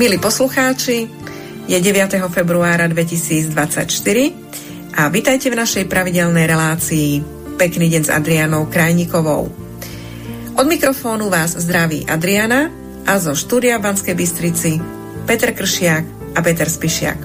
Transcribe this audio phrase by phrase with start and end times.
[0.00, 1.12] Milí poslucháči,
[1.68, 2.24] je 9.
[2.32, 3.52] februára 2024
[4.96, 7.20] a vitajte v našej pravidelnej relácii
[7.60, 9.52] Pekný deň s Adrianou Krajníkovou.
[10.56, 12.72] Od mikrofónu vás zdraví Adriana
[13.04, 14.80] a zo štúdia v Banskej Bystrici
[15.28, 17.20] Peter Kršiak a Peter Spišiak.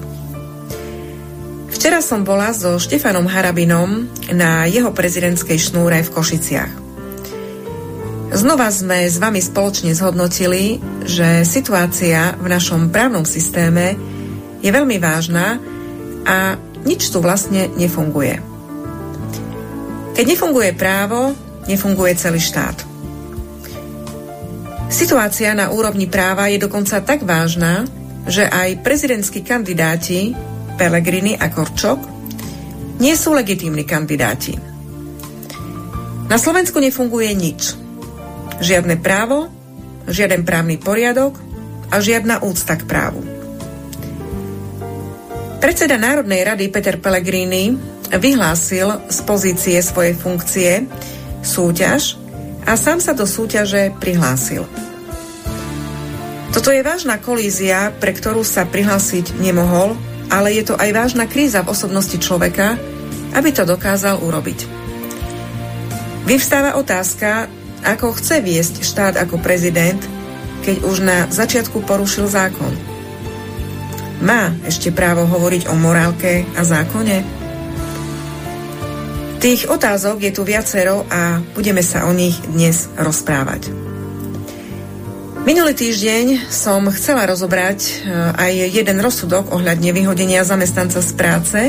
[1.72, 4.04] Včera som bola so Štefanom Harabinom
[4.36, 6.85] na jeho prezidentskej šnúre v Košiciach.
[8.36, 10.76] Znova sme s vami spoločne zhodnotili,
[11.08, 13.96] že situácia v našom právnom systéme
[14.60, 15.56] je veľmi vážna
[16.28, 18.36] a nič tu vlastne nefunguje.
[20.12, 21.32] Keď nefunguje právo,
[21.64, 22.84] nefunguje celý štát.
[24.92, 27.88] Situácia na úrovni práva je dokonca tak vážna,
[28.28, 30.36] že aj prezidentskí kandidáti
[30.76, 32.04] Pelegrini a Korčok
[33.00, 34.60] nie sú legitímni kandidáti.
[36.28, 37.85] Na Slovensku nefunguje nič.
[38.56, 39.52] Žiadne právo,
[40.08, 41.36] žiaden právny poriadok
[41.92, 43.20] a žiadna úcta k právu.
[45.60, 47.74] Predseda Národnej rady Peter Pellegrini
[48.14, 50.86] vyhlásil z pozície svojej funkcie
[51.42, 52.16] súťaž
[52.66, 54.66] a sám sa do súťaže prihlásil.
[56.54, 59.92] Toto je vážna kolízia, pre ktorú sa prihlásiť nemohol,
[60.32, 62.80] ale je to aj vážna kríza v osobnosti človeka,
[63.36, 64.64] aby to dokázal urobiť.
[66.26, 67.46] Vyvstáva otázka,
[67.82, 70.00] ako chce viesť štát ako prezident,
[70.64, 72.72] keď už na začiatku porušil zákon?
[74.24, 77.16] Má ešte právo hovoriť o morálke a zákone?
[79.36, 83.68] Tých otázok je tu viacero a budeme sa o nich dnes rozprávať.
[85.46, 87.92] Minulý týždeň som chcela rozobrať e,
[88.34, 91.60] aj jeden rozsudok ohľadne vyhodenia zamestnanca z práce,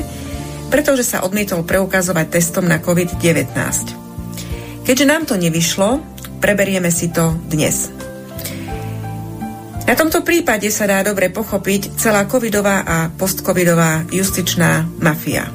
[0.74, 4.07] pretože sa odmietol preukazovať testom na COVID-19.
[4.88, 6.00] Keďže nám to nevyšlo,
[6.40, 7.92] preberieme si to dnes.
[9.84, 15.52] Na tomto prípade sa dá dobre pochopiť celá covidová a postcovidová justičná mafia.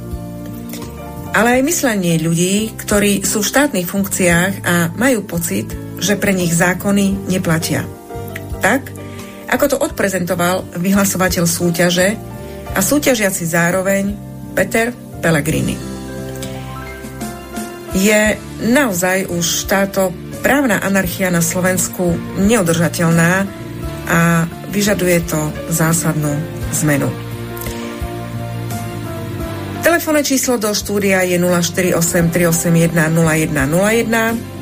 [1.33, 6.53] Ale aj myslenie ľudí, ktorí sú v štátnych funkciách a majú pocit, že pre nich
[6.53, 7.89] zákony neplatia.
[8.61, 8.93] Tak,
[9.49, 12.21] ako to odprezentoval vyhlasovateľ súťaže
[12.77, 14.13] a súťažiaci zároveň
[14.53, 14.93] Peter
[15.25, 15.92] Pellegrini
[17.93, 18.41] je
[18.73, 23.45] naozaj už táto právna anarchia na Slovensku neudržateľná
[24.09, 26.33] a vyžaduje to zásadnú
[26.83, 27.13] zmenu.
[29.83, 34.53] Telefónne číslo do štúdia je 048 381 0101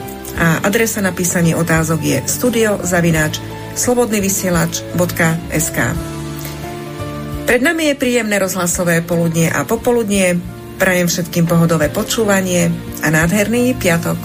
[0.40, 3.36] a adresa na písanie otázok je studiozavináč
[3.76, 5.78] slobodnyvysielač.sk
[7.46, 10.40] Pred nami je príjemné rozhlasové poludnie a popoludnie.
[10.80, 12.72] Prajem všetkým pohodové počúvanie
[13.04, 14.16] a nádherný piatok.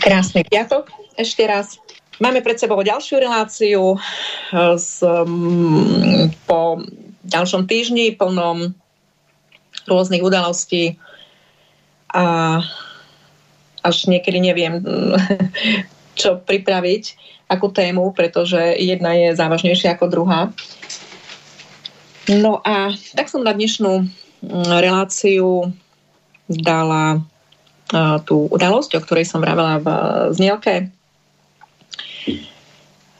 [0.00, 0.88] Krásny piatok
[1.20, 1.76] ešte raz.
[2.16, 6.80] Máme pred sebou ďalšiu reláciu eh, um, po
[7.28, 8.72] ďalšom týždni plnom
[9.84, 10.96] rôznych udalostí
[12.16, 12.64] a
[13.86, 14.82] až niekedy neviem,
[16.20, 17.04] čo pripraviť,
[17.46, 20.50] akú tému, pretože jedna je závažnejšia ako druhá.
[22.26, 25.70] No a tak som na dnešnú mm, reláciu
[26.50, 27.22] dala
[28.26, 29.88] tú udalosť, o ktorej som vravela v
[30.34, 30.90] znielke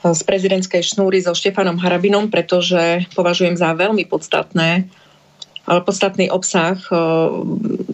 [0.03, 4.87] z prezidentskej šnúry so Štefanom Harabinom, pretože považujem za veľmi podstatné,
[5.67, 6.95] podstatný obsah e,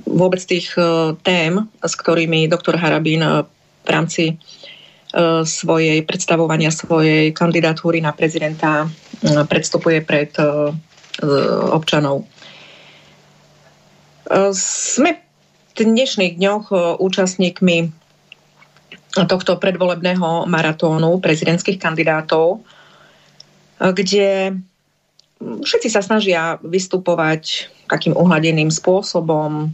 [0.05, 3.49] vôbec tých e, tém, s ktorými doktor Harabín e,
[3.83, 4.25] v rámci
[5.45, 8.89] svojej predstavovania svojej kandidatúry na prezidenta
[9.21, 10.33] predstupuje pred
[11.69, 12.25] občanov.
[14.57, 17.93] Sme v dnešných dňoch účastníkmi
[19.29, 22.65] tohto predvolebného maratónu prezidentských kandidátov,
[23.77, 24.57] kde
[25.63, 29.69] všetci sa snažia vystupovať takým uhladeným spôsobom e,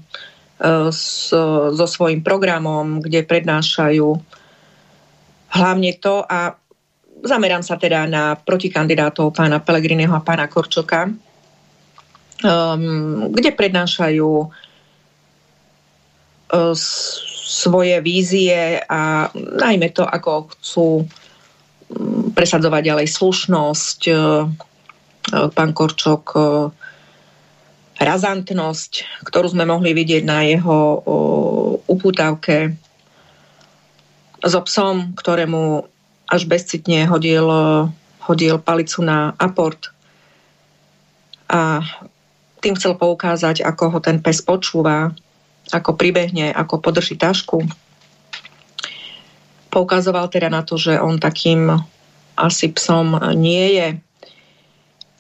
[0.93, 1.31] s,
[1.75, 4.09] so svojím programom, kde prednášajú
[5.49, 6.56] hlavne to a
[7.25, 11.09] zamerám sa teda na protikandidátov pána Pelegriniho a pána Korčoka,
[12.44, 14.53] um, kde prednášajú uh,
[17.49, 21.09] svoje vízie a najmä to, ako chcú
[22.37, 24.44] presadzovať ďalej slušnosť, Eh,
[25.31, 26.45] pán Korčok eh,
[27.99, 31.01] razantnosť, ktorú sme mohli vidieť na jeho eh,
[31.89, 32.77] upútavke
[34.39, 35.83] so psom, ktorému
[36.29, 37.49] až bezcitne hodil,
[38.23, 39.91] hodil palicu na aport.
[41.49, 41.83] A
[42.61, 45.11] tým chcel poukázať, ako ho ten pes počúva,
[45.73, 47.65] ako pribehne, ako podrží tašku.
[49.73, 51.73] Poukazoval teda na to, že on takým
[52.39, 53.89] asi psom nie je.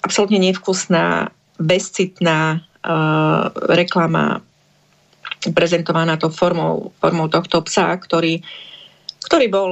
[0.02, 1.28] Absolutne nevkusná,
[1.58, 4.40] bezcitná uh, reklama
[5.54, 8.42] prezentovaná to formou, formou tohto psa, ktorý,
[9.26, 9.70] ktorý bol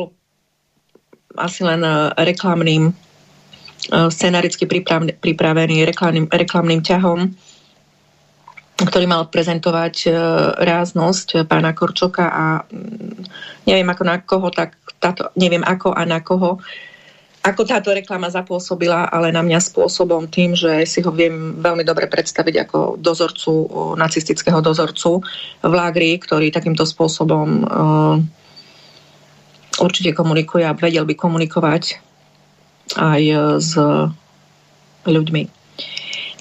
[1.37, 1.83] asi len
[2.17, 2.95] reklamným
[3.93, 4.65] scenaricky
[5.21, 7.35] pripravený reklamným, reklamným ťahom
[8.77, 10.13] ktorý mal prezentovať
[10.61, 13.25] ráznosť pána Korčoka a mm,
[13.65, 16.61] neviem ako na koho, tak táto, neviem ako a na koho,
[17.47, 22.11] ako táto reklama zapôsobila, ale na mňa spôsobom tým, že si ho viem veľmi dobre
[22.11, 25.23] predstaviť ako dozorcu, nacistického dozorcu
[25.63, 27.63] v lágri, ktorý takýmto spôsobom
[29.79, 32.03] určite komunikuje a vedel by komunikovať
[32.99, 33.23] aj
[33.63, 33.79] s
[35.07, 35.43] ľuďmi.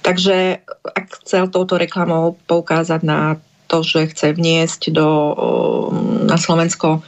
[0.01, 3.37] Takže ak chcel touto reklamou poukázať na
[3.69, 5.09] to, že chce vniesť do,
[6.25, 7.01] na Slovensko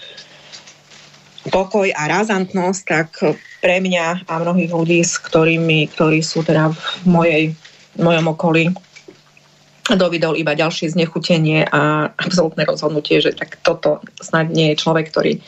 [1.49, 3.09] pokoj a razantnosť, tak
[3.63, 7.43] pre mňa a mnohých ľudí, s ktorými, ktorí sú teda v mojej,
[7.97, 8.63] v mojom okolí,
[9.95, 15.39] dovidol iba ďalšie znechutenie a absolútne rozhodnutie, že tak toto snad nie je človek, ktorý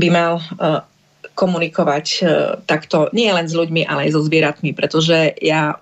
[0.00, 0.80] by mal uh,
[1.36, 2.28] komunikovať uh,
[2.64, 5.76] takto nie len s ľuďmi, ale aj so zvieratmi, pretože ja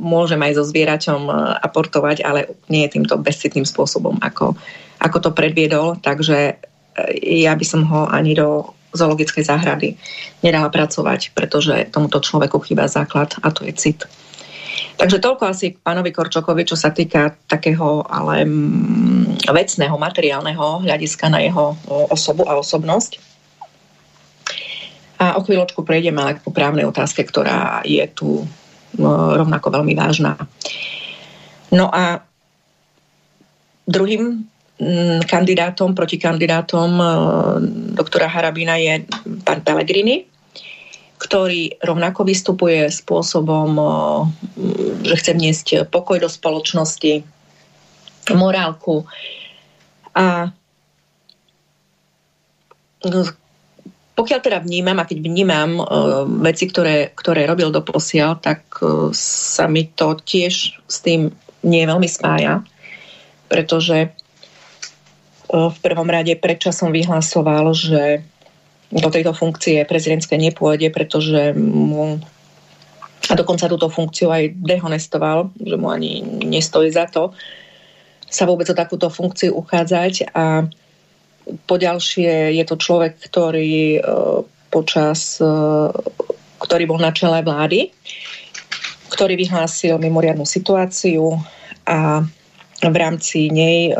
[0.00, 4.56] môžem aj so zvieraťom e, aportovať, ale nie je týmto bezcitným spôsobom, ako,
[4.96, 6.00] ako to predviedol.
[6.00, 6.56] Takže
[7.22, 9.94] ja by som ho ani do zoologickej záhrady
[10.42, 14.02] nedala pracovať, pretože tomuto človeku chýba základ a to je cit.
[14.98, 21.32] Takže toľko asi k pánovi Korčokovi, čo sa týka takého ale mm, vecného, materiálneho hľadiska
[21.32, 21.78] na jeho
[22.10, 23.16] osobu a osobnosť.
[25.20, 28.44] A o chvíľočku prejdeme ale k právnej otázke, ktorá je tu
[28.98, 30.34] No, rovnako veľmi vážna.
[31.70, 32.26] No a
[33.86, 34.49] druhým
[35.28, 37.06] kandidátom, protikandidátom e,
[37.92, 39.04] doktora Harabina je
[39.44, 40.24] pán Pellegrini,
[41.20, 43.84] ktorý rovnako vystupuje spôsobom, e,
[45.04, 47.20] že chce vniesť pokoj do spoločnosti,
[48.32, 49.04] morálku.
[50.16, 50.48] A
[54.14, 58.76] pokiaľ teda vnímam, a keď vnímam uh, veci, ktoré, ktoré robil do posiaľ, tak
[59.16, 61.32] sa mi to tiež s tým
[61.64, 62.60] nie veľmi spája,
[63.48, 64.12] pretože
[65.50, 68.22] v prvom rade predčasom vyhlasoval, že
[68.90, 72.22] do tejto funkcie prezidentské nepôjde, pretože mu
[73.30, 77.30] a dokonca túto funkciu aj dehonestoval, že mu ani nestojí za to
[78.30, 80.34] sa vôbec o takúto funkciu uchádzať.
[80.34, 80.70] A
[81.66, 84.00] Poďalšie je to človek, ktorý e,
[84.70, 85.50] počas, e,
[86.62, 87.90] ktorý bol na čele vlády,
[89.10, 91.42] ktorý vyhlásil mimoriadnú situáciu
[91.90, 92.22] a
[92.80, 93.94] v rámci nej e,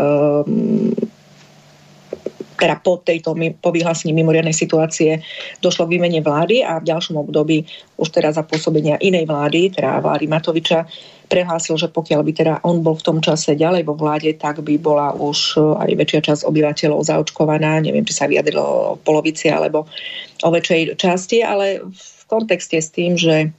[2.61, 3.33] teda po, tejto,
[3.65, 5.25] po vyhlásení mimoriadnej situácie
[5.65, 7.65] došlo k výmene vlády a v ďalšom období
[7.97, 10.85] už teda za pôsobenia inej vlády, teda vlády Matoviča,
[11.31, 14.75] prehlásil, že pokiaľ by teda on bol v tom čase ďalej vo vláde, tak by
[14.77, 17.79] bola už aj väčšia časť obyvateľov zaočkovaná.
[17.81, 19.87] Neviem, či sa vyjadrilo o polovici alebo
[20.43, 23.55] o väčšej časti, ale v kontexte s tým, že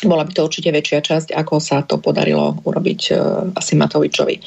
[0.00, 4.40] bola by to určite väčšia časť, ako sa to podarilo urobiť uh, asi Matovičovi.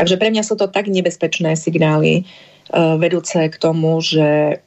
[0.00, 2.24] Takže pre mňa sú to tak nebezpečné signály,
[2.74, 4.60] vedúce k tomu, že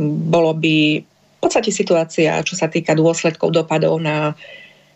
[0.00, 4.32] bolo by v podstate situácia, čo sa týka dôsledkov dopadov na,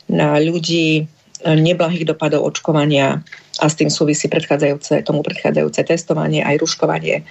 [0.09, 1.05] na ľudí,
[1.41, 3.25] neblahých dopadov očkovania
[3.61, 7.25] a s tým súvisí predchádzajúce, tomu predchádzajúce testovanie aj ruškovanie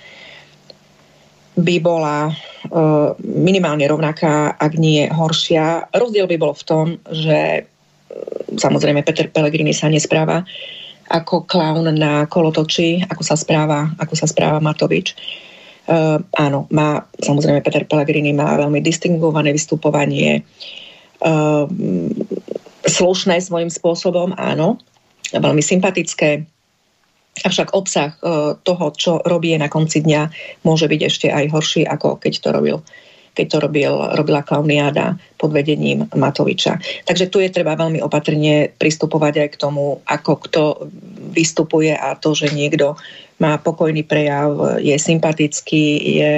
[1.59, 5.91] by bola uh, minimálne rovnaká, ak nie horšia.
[5.91, 7.67] Rozdiel by bol v tom, že
[8.55, 10.47] samozrejme Peter Pellegrini sa nespráva
[11.09, 15.17] ako klaun na kolotoči, ako sa správa, ako sa správa Matovič.
[15.89, 20.45] Uh, áno, má, samozrejme Peter Pellegrini má veľmi distingované vystupovanie.
[21.19, 21.65] Uh,
[22.85, 24.77] slušné svojím spôsobom, áno,
[25.33, 26.45] veľmi sympatické,
[27.45, 30.21] avšak obsah e, toho, čo robí na konci dňa,
[30.65, 32.77] môže byť ešte aj horší, ako keď to robil
[33.39, 36.75] keď to robil, robila Klauniáda pod vedením Matoviča.
[37.07, 40.61] Takže tu je treba veľmi opatrne pristupovať aj k tomu, ako kto
[41.31, 42.99] vystupuje a to, že niekto
[43.39, 45.85] má pokojný prejav, je sympatický,
[46.19, 46.33] je,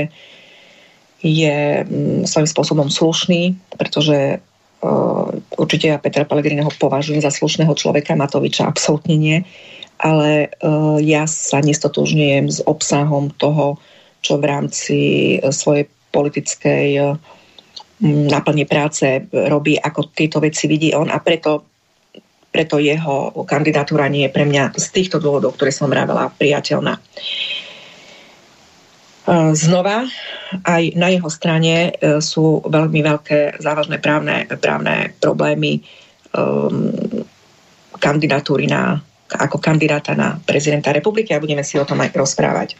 [1.25, 4.37] je mm, svojím spôsobom slušný, pretože
[5.57, 9.37] určite ja Petra Pellegriniho považujem za slušného človeka, Matoviča absolútne nie,
[10.01, 10.49] ale
[11.05, 13.77] ja sa nestotožňujem s obsahom toho,
[14.25, 14.97] čo v rámci
[15.53, 17.17] svojej politickej
[18.01, 21.71] náplne práce robí, ako tieto veci vidí on a preto
[22.51, 26.99] preto jeho kandidatúra nie je pre mňa z týchto dôvodov, ktoré som vravela, priateľná.
[26.99, 27.01] E,
[29.55, 30.03] znova,
[30.67, 35.79] aj na jeho strane e, sú veľmi veľké závažné právne, právne problémy
[36.35, 36.91] um,
[37.95, 38.99] kandidatúry na,
[39.31, 42.75] ako kandidáta na prezidenta republiky a budeme si o tom aj rozprávať.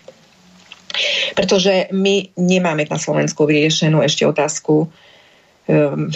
[1.36, 6.12] Pretože my nemáme na Slovensku vyriešenú ešte otázku, um,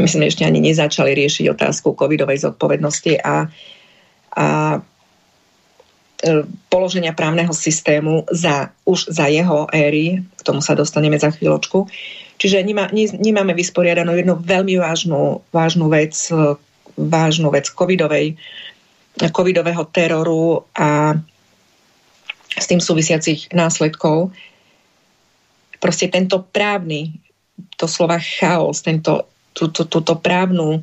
[0.00, 3.52] my sme ešte ani nezačali riešiť otázku covidovej zodpovednosti a,
[4.32, 4.46] a
[6.24, 11.84] e, položenia právneho systému za, už za jeho éry, k tomu sa dostaneme za chvíľočku.
[12.40, 16.16] Čiže nemá, nemáme vysporiadanú jednu veľmi vážnu, vážnu vec,
[16.96, 18.40] vážnu vec covidovej,
[19.28, 21.20] covidového teroru a
[22.56, 24.34] s tým súvisiacich následkov.
[25.78, 27.16] Proste tento právny,
[27.78, 30.82] to slova chaos, tento, túto, túto právnu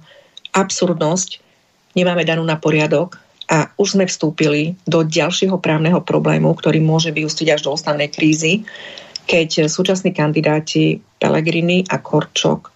[0.56, 1.44] absurdnosť
[1.94, 7.48] nemáme danú na poriadok a už sme vstúpili do ďalšieho právneho problému, ktorý môže vyústiť
[7.58, 8.68] až do ústavnej krízy,
[9.28, 12.72] keď súčasní kandidáti Pelegrini a Korčok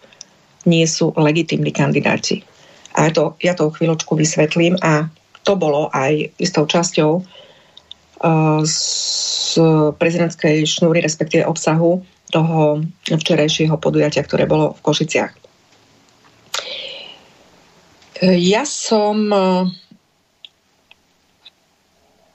[0.65, 2.43] nie sú legitimní kandidáti.
[2.93, 5.07] A to, ja to chvíľočku vysvetlím a
[5.41, 7.23] to bolo aj istou časťou
[8.61, 9.57] z
[9.97, 15.33] prezidentskej šnúry, respektíve obsahu toho včerajšieho podujatia, ktoré bolo v Košiciach.
[18.21, 19.33] Ja som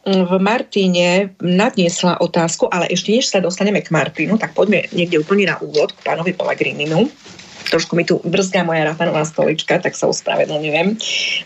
[0.07, 5.51] v Martine nadniesla otázku, ale ešte než sa dostaneme k Martinu, tak poďme niekde úplne
[5.51, 7.11] na úvod k pánovi Pellegrininu
[7.67, 10.97] trošku mi tu brzgá moja ratanová stolička, tak sa ospravedlňujem.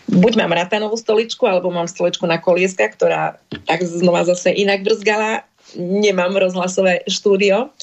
[0.07, 5.43] Buď mám ratanovú stoličku, alebo mám stoličku na kolieska, ktorá tak znova zase inak brzgala.
[5.77, 7.73] Nemám rozhlasové štúdio.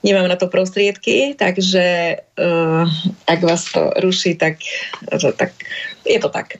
[0.00, 2.88] Nemám na to prostriedky, takže uh,
[3.28, 4.56] ak vás to ruší, tak,
[5.36, 5.52] tak
[6.08, 6.56] je to tak.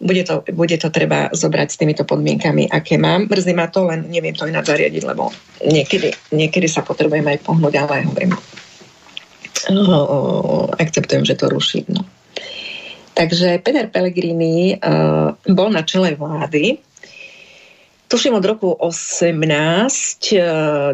[0.00, 3.28] Bude to, bude to treba zobrať s týmito podmienkami, aké mám.
[3.28, 5.32] Mrzí ma to, len neviem to ináč zariadiť, lebo
[5.64, 8.32] niekedy, niekedy sa potrebujem aj pohnúť, ale hovorím,
[9.70, 11.84] uh, akceptujem, že to ruší.
[11.88, 12.04] No.
[13.16, 16.78] Takže Peter Pellegrini uh, bol na čele vlády
[18.08, 20.40] tuším od roku 18 uh,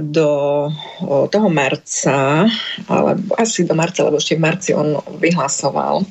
[0.01, 0.31] do
[0.69, 2.49] uh, toho marca,
[2.89, 6.07] alebo asi do marca, lebo ešte v marci on vyhlasoval uh,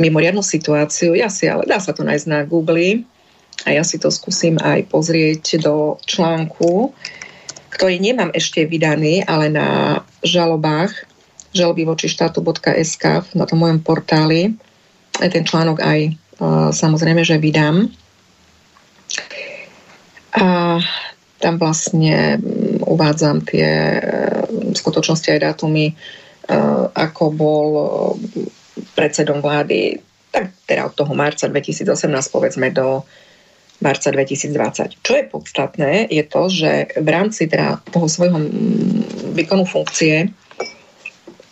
[0.00, 1.12] mimoriadnu situáciu.
[1.12, 3.04] Ja si, ale dá sa to nájsť na Google
[3.68, 6.96] a ja si to skúsim aj pozrieť do článku,
[7.70, 11.10] ktorý nemám ešte vydaný, ale na žalobách
[11.50, 14.54] žaloby voči štátu.sk na tom mojom portáli.
[15.18, 16.10] Aj ten článok aj e,
[16.70, 17.90] samozrejme, že vydám.
[20.30, 20.78] A
[21.42, 24.02] tam vlastne mm, uvádzam tie e,
[24.78, 25.94] skutočnosti aj dátumy, e,
[26.94, 27.68] ako bol
[28.94, 29.98] predsedom vlády,
[30.30, 31.90] tak teda od toho marca 2018
[32.30, 33.02] povedzme do
[33.80, 35.00] marca 2020.
[35.00, 38.38] Čo je podstatné, je to, že v rámci teda toho svojho
[39.32, 40.28] výkonu funkcie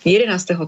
[0.09, 0.65] 11.3.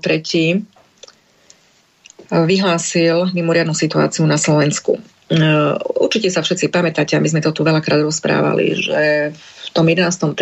[2.28, 4.98] vyhlásil mimoriadnu situáciu na Slovensku.
[4.98, 5.00] E,
[5.96, 10.34] určite sa všetci pamätáte, a my sme to tu veľakrát rozprávali, že v tom 11.3.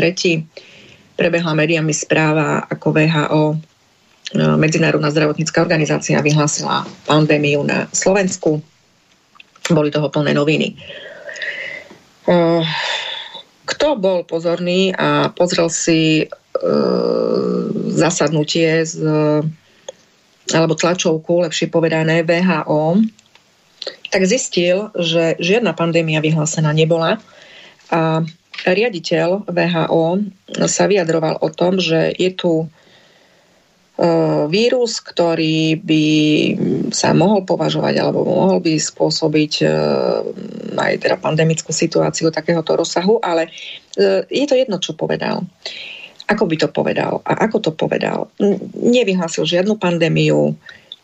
[1.14, 3.56] prebehla médiami správa, ako VHO, e,
[4.56, 8.64] Medzinárodná zdravotnícká organizácia, vyhlásila pandémiu na Slovensku.
[9.68, 10.74] Boli toho plné noviny.
[12.28, 12.62] Eh,
[13.64, 16.28] kto bol pozorný a pozrel si eh,
[17.88, 19.00] zasadnutie z,
[20.52, 23.00] alebo tlačovku, lepšie povedané, VHO,
[24.12, 27.16] tak zistil, že žiadna pandémia vyhlásená nebola
[27.88, 28.24] a
[28.68, 30.04] riaditeľ VHO
[30.68, 32.68] sa vyjadroval o tom, že je tu
[34.46, 36.04] vírus, ktorý by
[36.94, 39.70] sa mohol považovať alebo mohol by spôsobiť eh,
[40.78, 43.50] aj teda pandemickú situáciu takéhoto rozsahu, ale
[43.98, 45.42] eh, je to jedno, čo povedal.
[46.30, 48.30] Ako by to povedal a ako to povedal?
[48.76, 50.54] Nevyhlásil žiadnu pandémiu,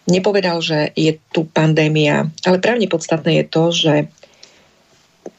[0.07, 3.95] nepovedal, že je tu pandémia, ale právne podstatné je to, že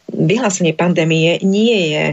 [0.09, 2.05] vyhlásenie pandémie nie je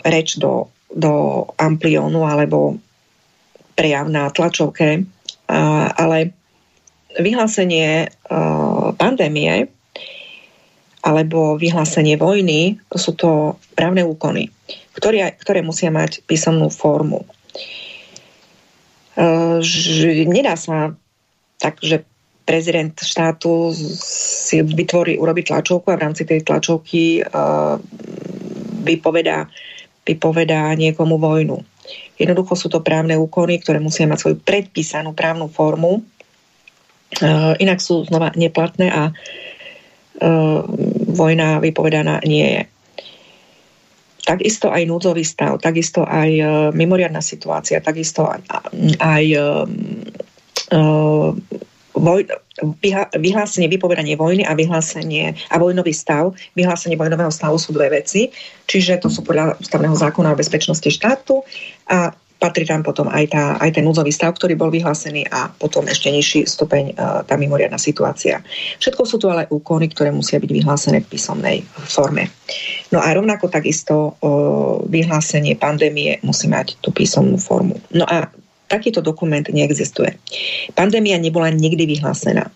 [0.00, 2.80] reč do, do ampliónu alebo
[3.74, 5.02] prejav na tlačovke,
[5.94, 6.18] ale
[7.14, 8.08] vyhlásenie
[8.98, 9.68] pandémie
[11.04, 14.48] alebo vyhlásenie vojny sú to právne úkony,
[14.96, 17.28] ktoré, ktoré musia mať písomnú formu.
[20.26, 20.96] Nedá sa
[21.60, 22.02] tak, že
[22.48, 27.20] prezident štátu si vytvorí, urobí tlačovku a v rámci tej tlačovky
[28.84, 29.48] vypovedá,
[30.08, 31.60] vypovedá niekomu vojnu.
[32.16, 36.02] Jednoducho sú to právne úkony, ktoré musia mať svoju predpísanú právnu formu
[37.62, 39.02] inak sú znova neplatné a
[41.14, 42.62] vojna vypovedaná nie je.
[44.24, 46.30] Takisto aj núdzový stav, takisto aj
[46.72, 48.40] mimoriadná situácia, takisto aj,
[48.98, 49.24] aj
[51.94, 52.26] voj,
[53.16, 58.30] vyhlásenie, vypovedanie vojny a vyhlásenie a vojnový stav, vyhlásenie vojnového stavu sú dve veci,
[58.66, 61.42] čiže to sú podľa ústavného zákona o bezpečnosti štátu
[61.90, 62.10] a
[62.44, 66.12] patrí tam potom aj, tá, aj ten núdzový stav, ktorý bol vyhlásený a potom ešte
[66.12, 68.44] nižší stupeň e, tá mimoriadná situácia.
[68.84, 72.28] Všetko sú tu ale úkony, ktoré musia byť vyhlásené v písomnej forme.
[72.92, 74.20] No a rovnako takisto
[74.92, 77.80] vyhlásenie pandémie musí mať tú písomnú formu.
[77.96, 78.28] No a
[78.74, 80.18] takýto dokument neexistuje.
[80.74, 82.50] Pandémia nebola nikdy vyhlásená.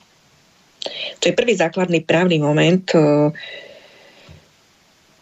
[1.19, 3.31] To je prvý základný právny moment, e,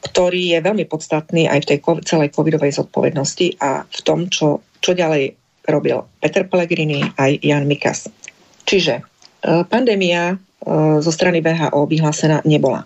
[0.04, 4.92] ktorý je veľmi podstatný aj v tej celej covidovej zodpovednosti a v tom, čo, čo
[4.92, 5.34] ďalej
[5.66, 8.12] robil Peter Pellegrini aj Jan Mikas.
[8.68, 9.02] Čiže e,
[9.66, 10.36] pandémia e,
[11.00, 12.84] zo strany VHO vyhlásená nebola.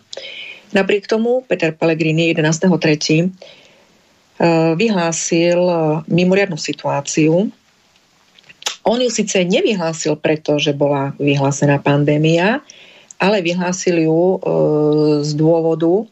[0.70, 3.26] Napriek tomu Peter Pellegrini 11.3.
[4.78, 5.58] vyhlásil
[6.06, 7.50] mimoriadnu situáciu,
[8.84, 12.64] on ju síce nevyhlásil preto, že bola vyhlásená pandémia,
[13.20, 14.38] ale vyhlásil ju e,
[15.20, 16.04] z dôvodu, e,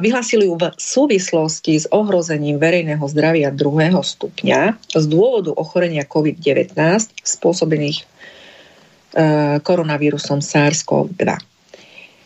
[0.00, 6.72] vyhlásil ju v súvislosti s ohrozením verejného zdravia druhého stupňa z dôvodu ochorenia COVID-19
[7.20, 8.04] spôsobených e,
[9.60, 11.28] koronavírusom SARS-CoV-2.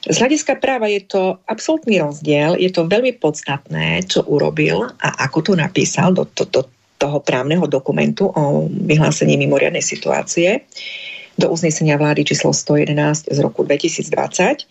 [0.08, 5.50] Z hľadiska práva je to absolútny rozdiel, je to veľmi podstatné, čo urobil a ako
[5.50, 6.62] to napísal do, do, do
[6.98, 10.66] toho právneho dokumentu o vyhlásení mimoriadnej situácie
[11.38, 14.66] do uznesenia vlády číslo 111 z roku 2020,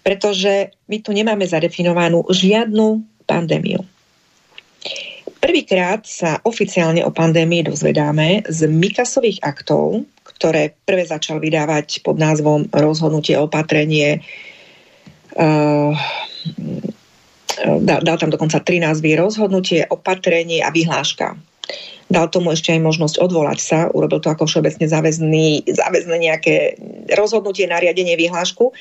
[0.00, 3.84] pretože my tu nemáme zadefinovanú žiadnu pandémiu.
[5.42, 12.70] Prvýkrát sa oficiálne o pandémii dozvedáme z Mikasových aktov, ktoré prvé začal vydávať pod názvom
[12.70, 14.22] rozhodnutie opatrenie
[15.34, 15.92] uh,
[17.60, 21.36] dal, dal tam dokonca tri názvy, rozhodnutie, opatrenie a vyhláška.
[22.12, 26.54] Dal tomu ešte aj možnosť odvolať sa, urobil to ako všeobecne záväzný, záväzné nejaké
[27.16, 28.74] rozhodnutie, nariadenie, vyhlášku.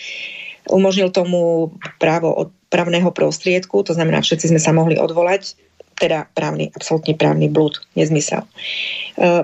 [0.67, 5.55] Umožnil tomu právo od právneho prostriedku, to znamená, všetci sme sa mohli odvolať,
[6.01, 8.41] teda právny, absolútne právny blúd, nezmysel.
[8.41, 8.49] E,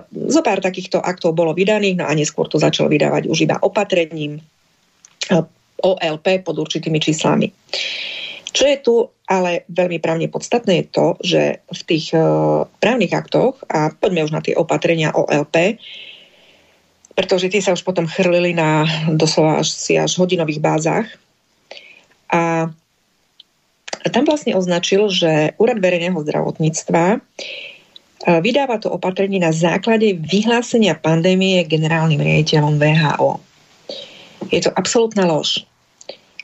[0.10, 4.42] zo pár takýchto aktov bolo vydaných, no a neskôr to začalo vydávať už iba opatrením
[5.30, 5.38] e,
[5.78, 7.54] OLP pod určitými číslami.
[8.58, 8.96] Čo je tu
[9.30, 14.34] ale veľmi právne podstatné je to, že v tých uh, právnych aktoch, a poďme už
[14.34, 15.78] na tie opatrenia OLP,
[17.14, 21.06] pretože tie sa už potom chrlili na doslova až, si až hodinových bázach.
[22.34, 22.72] A
[24.10, 27.20] tam vlastne označil, že Úrad verejného zdravotníctva
[28.42, 33.42] vydáva to opatrenie na základe vyhlásenia pandémie generálnym riaditeľom VHO.
[34.54, 35.66] Je to absolútna lož.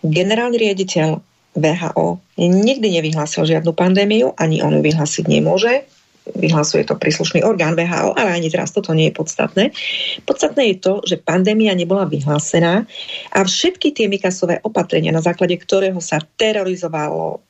[0.02, 1.22] Generálny riaditeľ
[1.54, 5.86] VHO nikdy nevyhlásil žiadnu pandémiu, ani on ju vyhlásiť nemôže.
[6.24, 9.76] Vyhlasuje to príslušný orgán VHO, ale ani teraz toto nie je podstatné.
[10.24, 12.88] Podstatné je to, že pandémia nebola vyhlásená
[13.36, 17.44] a všetky tie Mikasové opatrenia, na základe ktorého sa terorizovalo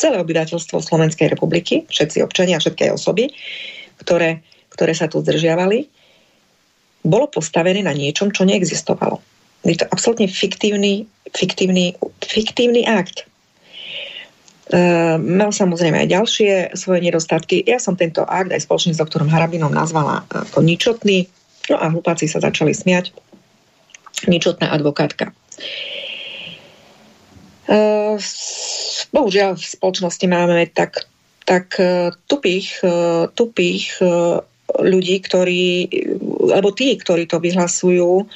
[0.00, 3.30] celé obyvateľstvo Slovenskej republiky, všetci občania, všetky osoby,
[4.00, 5.86] ktoré, ktoré sa tu zdržiavali,
[7.04, 9.20] bolo postavené na niečom, čo neexistovalo.
[9.68, 13.28] Je to absolútne fiktívny, fiktívny, fiktívny akt.
[14.74, 17.62] Uh, mal samozrejme aj ďalšie svoje nedostatky.
[17.62, 21.30] Ja som tento akt aj spoločne s doktorom Harabinom nazvala ako ničotný.
[21.70, 23.14] No a hlupáci sa začali smiať.
[24.26, 25.30] Ničotná advokátka.
[27.70, 28.18] Uh,
[29.14, 31.06] bohužiaľ v spoločnosti máme tak,
[31.46, 34.02] tak uh, tupých, uh, tupých
[34.74, 35.86] ľudí, ktorí,
[36.50, 38.26] alebo tí, ktorí to vyhlasujú,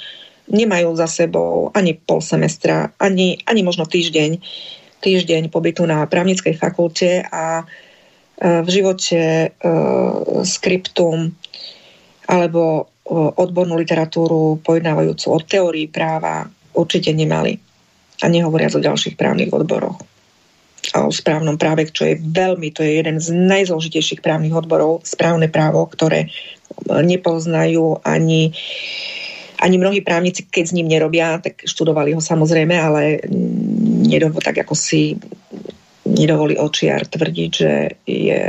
[0.48, 4.38] nemajú za sebou ani pol semestra, ani, ani možno týždeň
[4.98, 7.64] týždeň pobytu na právnickej fakulte a e,
[8.62, 9.48] v živote e,
[10.42, 11.32] skriptum
[12.28, 12.84] alebo e,
[13.14, 17.56] odbornú literatúru pojednávajúcu od teórií práva určite nemali.
[18.18, 20.02] A nehovoriac o ďalších právnych odboroch.
[20.94, 25.46] A o správnom práve, čo je veľmi, to je jeden z najzložitejších právnych odborov, správne
[25.46, 26.26] právo, ktoré
[26.86, 28.54] nepoznajú ani
[29.58, 33.18] ani mnohí právnici, keď s ním nerobia, tak študovali ho samozrejme, ale
[33.98, 35.18] nedovol, tak ako si
[36.08, 37.72] nedovolí očiar tvrdiť, že
[38.06, 38.42] je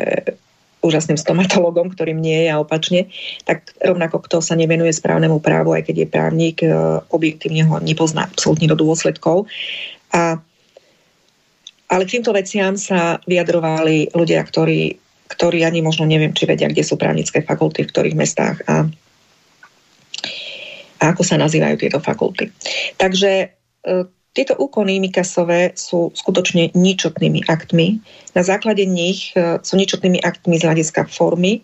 [0.79, 3.11] úžasným stomatologom, ktorým nie je a opačne,
[3.43, 6.71] tak rovnako kto sa nevenuje správnemu právu, aj keď je právnik, e,
[7.11, 9.51] objektívne ho nepozná absolútne do dôsledkov.
[10.15, 10.39] A,
[11.91, 14.95] ale k týmto veciam sa vyjadrovali ľudia, ktorí,
[15.27, 18.87] ktorí ani možno neviem, či vedia, kde sú právnické fakulty, v ktorých mestách a
[20.99, 22.51] a ako sa nazývajú tieto fakulty.
[22.99, 23.47] Takže e,
[24.39, 27.99] tieto úkony Mikasové sú skutočne ničotnými aktmi.
[28.31, 31.59] Na základe nich e, sú ničotnými aktmi z hľadiska formy,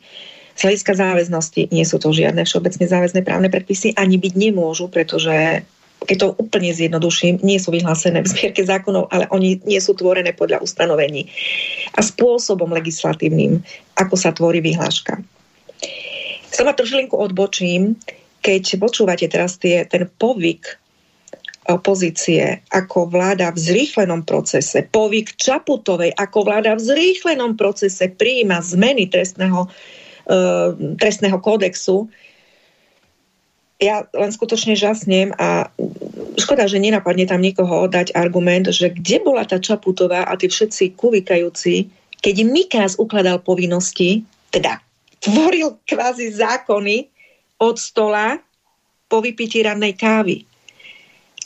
[0.55, 5.63] z hľadiska záväznosti nie sú to žiadne všeobecne záväzné právne predpisy, ani byť nemôžu, pretože
[6.03, 10.35] keď to úplne zjednoduším, nie sú vyhlásené v zbierke zákonov, ale oni nie sú tvorené
[10.35, 11.31] podľa ustanovení
[11.95, 13.63] a spôsobom legislatívnym,
[13.95, 15.23] ako sa tvorí vyhláška.
[16.51, 17.95] Sama trošilinku odbočím,
[18.43, 20.84] keď počúvate teraz tie, ten povyk
[21.65, 29.09] opozície, ako vláda v zrýchlenom procese, povyk Čaputovej, ako vláda v zrýchlenom procese prijíma zmeny
[29.09, 29.65] trestného,
[30.29, 30.37] e,
[30.97, 32.05] trestného kódexu,
[33.75, 35.67] ja len skutočne žasnem a
[36.39, 40.95] škoda, že nenapadne tam nikoho dať argument, že kde bola tá Čaputová a tí všetci
[40.95, 41.91] kuvykajúci,
[42.23, 44.23] keď Mikás ukladal povinnosti,
[44.55, 44.79] teda
[45.19, 47.11] tvoril kvázi zákony
[47.59, 48.39] od stola
[49.11, 50.47] po vypití rannej kávy.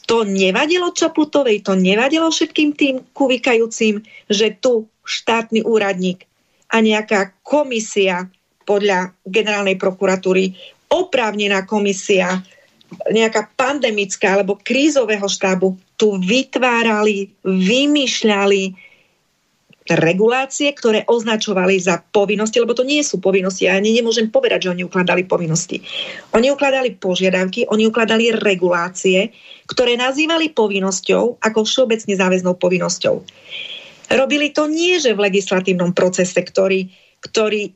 [0.10, 6.26] To nevadilo Čaputovej, to nevadilo všetkým tým kuvykajúcim, že tu štátny úradník
[6.74, 8.26] a nejaká komisia
[8.66, 10.54] podľa generálnej prokuratúry
[10.90, 12.42] oprávnená komisia,
[13.14, 18.89] nejaká pandemická alebo krízového štábu tu vytvárali, vymýšľali
[19.98, 23.66] regulácie, ktoré označovali za povinnosti, lebo to nie sú povinnosti.
[23.66, 25.82] Ja ani nemôžem povedať, že oni ukladali povinnosti.
[26.38, 29.34] Oni ukladali požiadavky, oni ukladali regulácie,
[29.66, 33.16] ktoré nazývali povinnosťou ako všeobecne záväznou povinnosťou.
[34.10, 36.90] Robili to nie, že v legislatívnom procese, ktorý,
[37.22, 37.74] ktorý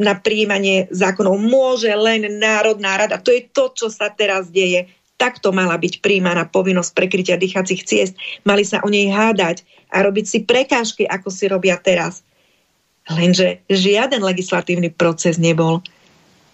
[0.00, 3.20] na príjmanie zákonov môže len Národná rada.
[3.20, 4.88] To je to, čo sa teraz deje.
[5.22, 8.18] Takto mala byť príjmaná povinnosť prekrytia dýchacích ciest.
[8.42, 9.62] Mali sa o nej hádať
[9.94, 12.26] a robiť si prekážky, ako si robia teraz.
[13.06, 15.78] Lenže žiaden legislatívny proces nebol.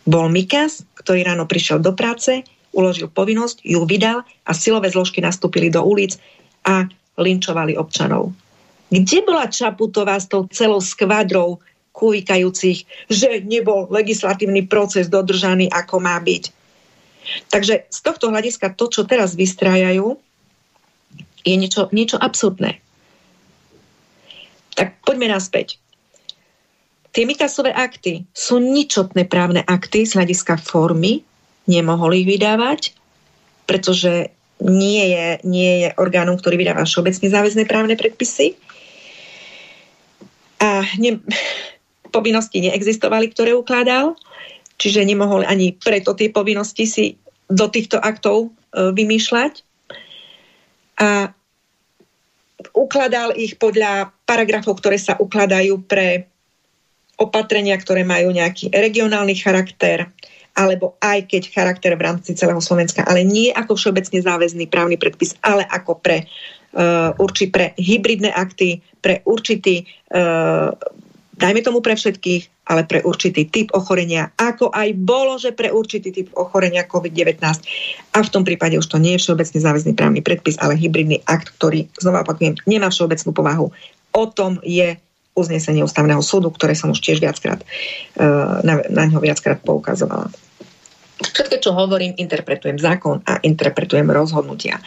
[0.04, 2.44] Bol Mikas, ktorý ráno prišiel do práce,
[2.76, 6.20] uložil povinnosť, ju vydal a silové zložky nastúpili do ulic
[6.68, 6.84] a
[7.16, 8.36] linčovali občanov.
[8.92, 11.60] Kde bola Čaputová s tou celou skvadrou
[11.96, 16.57] kúvikajúcich, že nebol legislatívny proces dodržaný, ako má byť.
[17.48, 20.16] Takže z tohto hľadiska to, čo teraz vystrájajú,
[21.44, 22.80] je niečo, niečo absurdné.
[24.76, 25.80] Tak poďme naspäť.
[27.10, 31.24] Tie Mikasové akty sú ničotné právne akty z hľadiska formy,
[31.66, 32.94] nemohol ich vydávať,
[33.64, 34.30] pretože
[34.62, 38.58] nie je, nie je orgánom, ktorý vydáva všeobecne záväzné právne predpisy.
[40.58, 41.22] A ne,
[42.14, 44.18] povinnosti neexistovali, ktoré ukladal,
[44.78, 47.06] čiže nemohol ani preto tie povinnosti si
[47.50, 48.48] do týchto aktov e,
[48.94, 49.66] vymýšľať.
[50.98, 51.34] A
[52.74, 56.30] ukladal ich podľa paragrafov, ktoré sa ukladajú pre
[57.18, 60.06] opatrenia, ktoré majú nejaký regionálny charakter,
[60.54, 65.34] alebo aj keď charakter v rámci celého Slovenska, ale nie ako všeobecne záväzný právny predpis,
[65.42, 66.26] ale ako pre,
[66.74, 70.74] uh, urči, pre hybridné akty, pre určitý uh,
[71.38, 76.12] dajme tomu pre všetkých, ale pre určitý typ ochorenia, ako aj bolo, že pre určitý
[76.12, 77.40] typ ochorenia COVID-19.
[78.12, 81.56] A v tom prípade už to nie je všeobecne záväzný právny predpis, ale hybridný akt,
[81.56, 83.66] ktorý, znova opakujem, nemá všeobecnú povahu.
[84.12, 85.00] O tom je
[85.32, 87.66] uznesenie ústavného súdu, ktoré som už tiež viackrát e,
[88.66, 90.28] na, na ňo viackrát poukazovala.
[91.18, 94.78] Všetko, čo hovorím, interpretujem zákon a interpretujem rozhodnutia.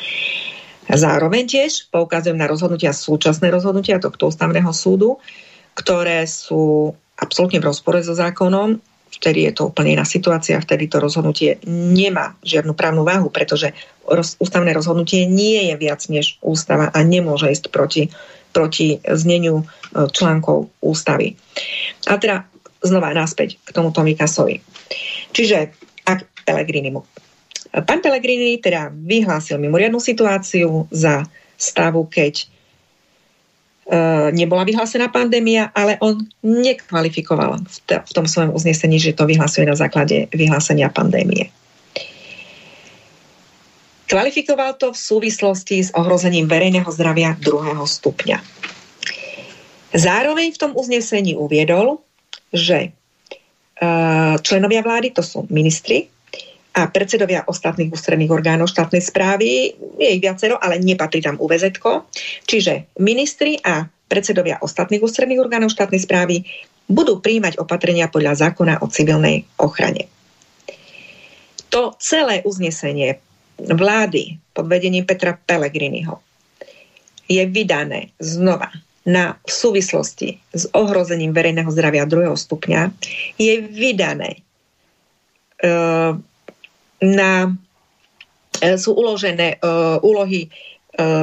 [0.91, 5.19] Zároveň tiež poukazujem na rozhodnutia, súčasné rozhodnutia tohto ústavného súdu,
[5.71, 8.81] ktoré sú absolútne v rozpore so zákonom,
[9.13, 13.77] vtedy je to úplne iná situácia, vtedy to rozhodnutie nemá žiadnu právnu váhu, pretože
[14.09, 18.09] roz, ústavné rozhodnutie nie je viac než ústava a nemôže ísť proti,
[18.49, 19.65] proti zneniu e,
[20.09, 21.37] článkov ústavy.
[22.09, 22.49] A teda
[22.81, 24.57] znova naspäť k tomuto Mikasovi.
[25.31, 25.69] Čiže
[26.09, 27.05] ak Pelegrinimu.
[27.71, 31.23] Pán Pelegrini teda vyhlásil mimoriadnú situáciu za
[31.55, 32.49] stavu, keď
[34.31, 39.67] nebola vyhlásená pandémia, ale on nekvalifikoval v, t- v tom svojom uznesení, že to vyhlasuje
[39.67, 41.51] na základe vyhlásenia pandémie.
[44.07, 48.43] Kvalifikoval to v súvislosti s ohrozením verejného zdravia druhého stupňa.
[49.91, 51.99] Zároveň v tom uznesení uviedol,
[52.51, 52.89] že e,
[54.39, 56.11] členovia vlády, to sú ministri,
[56.71, 61.75] a predsedovia ostatných ústredných orgánov štátnej správy, je ich viacero, ale nepatrí tam UVZ.
[62.47, 66.47] Čiže ministri a predsedovia ostatných ústredných orgánov štátnej správy
[66.87, 70.07] budú príjmať opatrenia podľa zákona o civilnej ochrane.
[71.71, 73.19] To celé uznesenie
[73.59, 76.19] vlády pod vedením Petra Pellegriniho
[77.31, 78.67] je vydané znova
[79.07, 82.91] na v súvislosti s ohrozením verejného zdravia druhého stupňa
[83.39, 84.39] je vydané e,
[87.01, 87.49] na
[88.61, 89.57] sú uložené
[90.05, 90.53] úlohy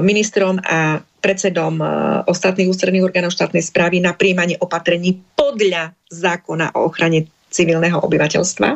[0.03, 1.79] ministrom a predsedom
[2.27, 8.69] ostatných ústredných orgánov štátnej správy na príjmanie opatrení podľa zákona o ochrane civilného obyvateľstva.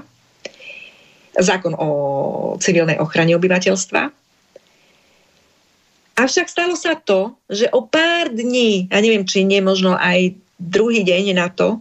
[1.32, 1.88] Zákon o
[2.60, 4.02] civilnej ochrane obyvateľstva.
[6.12, 11.02] Avšak stalo sa to, že o pár dní, a neviem, či nie možno aj druhý
[11.08, 11.80] deň na to,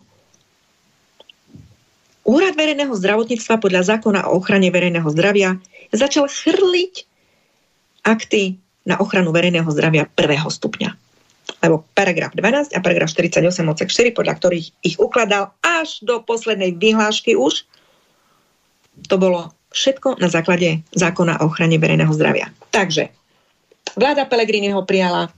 [2.32, 5.60] Úrad verejného zdravotníctva podľa zákona o ochrane verejného zdravia
[5.92, 7.04] začal chrliť
[8.08, 8.56] akty
[8.88, 10.96] na ochranu verejného zdravia prvého stupňa.
[11.60, 16.72] Lebo paragraf 12 a paragraf 48 odsek 4, podľa ktorých ich ukladal až do poslednej
[16.80, 17.68] vyhlášky už,
[19.12, 22.48] to bolo všetko na základe zákona o ochrane verejného zdravia.
[22.72, 23.12] Takže
[24.00, 25.36] vláda Pelegriniho prijala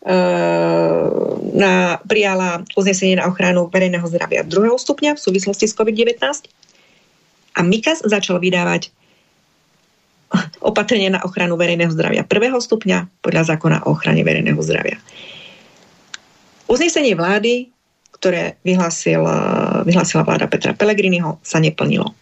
[0.00, 6.24] na, prijala uznesenie na ochranu verejného zdravia druhého stupňa v súvislosti s COVID-19
[7.56, 8.88] a MIKAS začal vydávať
[10.64, 14.96] opatrenie na ochranu verejného zdravia prvého stupňa podľa zákona o ochrane verejného zdravia.
[16.70, 17.68] Uznesenie vlády,
[18.14, 19.26] ktoré vyhlásil,
[19.84, 22.14] vyhlásila vláda Petra Pellegriniho, sa neplnilo.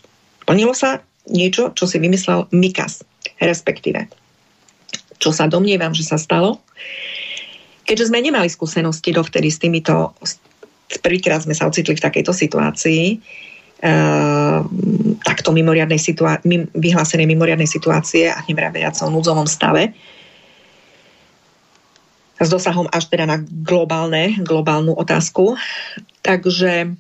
[0.49, 3.05] Plnilo sa niečo, čo si vymyslel MIKAS,
[3.45, 4.09] respektíve.
[5.21, 6.65] Čo sa domnievam, že sa stalo,
[7.89, 10.13] keďže sme nemali skúsenosti dovtedy s týmito,
[11.01, 13.05] prvýkrát sme sa ocitli v takejto situácii,
[13.79, 14.67] Uh,
[15.23, 19.95] takto mimoriadnej situá- mim- vyhlásenej mimoriadnej situácie a nevraviac o núdzovom stave
[22.43, 25.55] s dosahom až teda na globálne, globálnu otázku.
[26.27, 26.91] Takže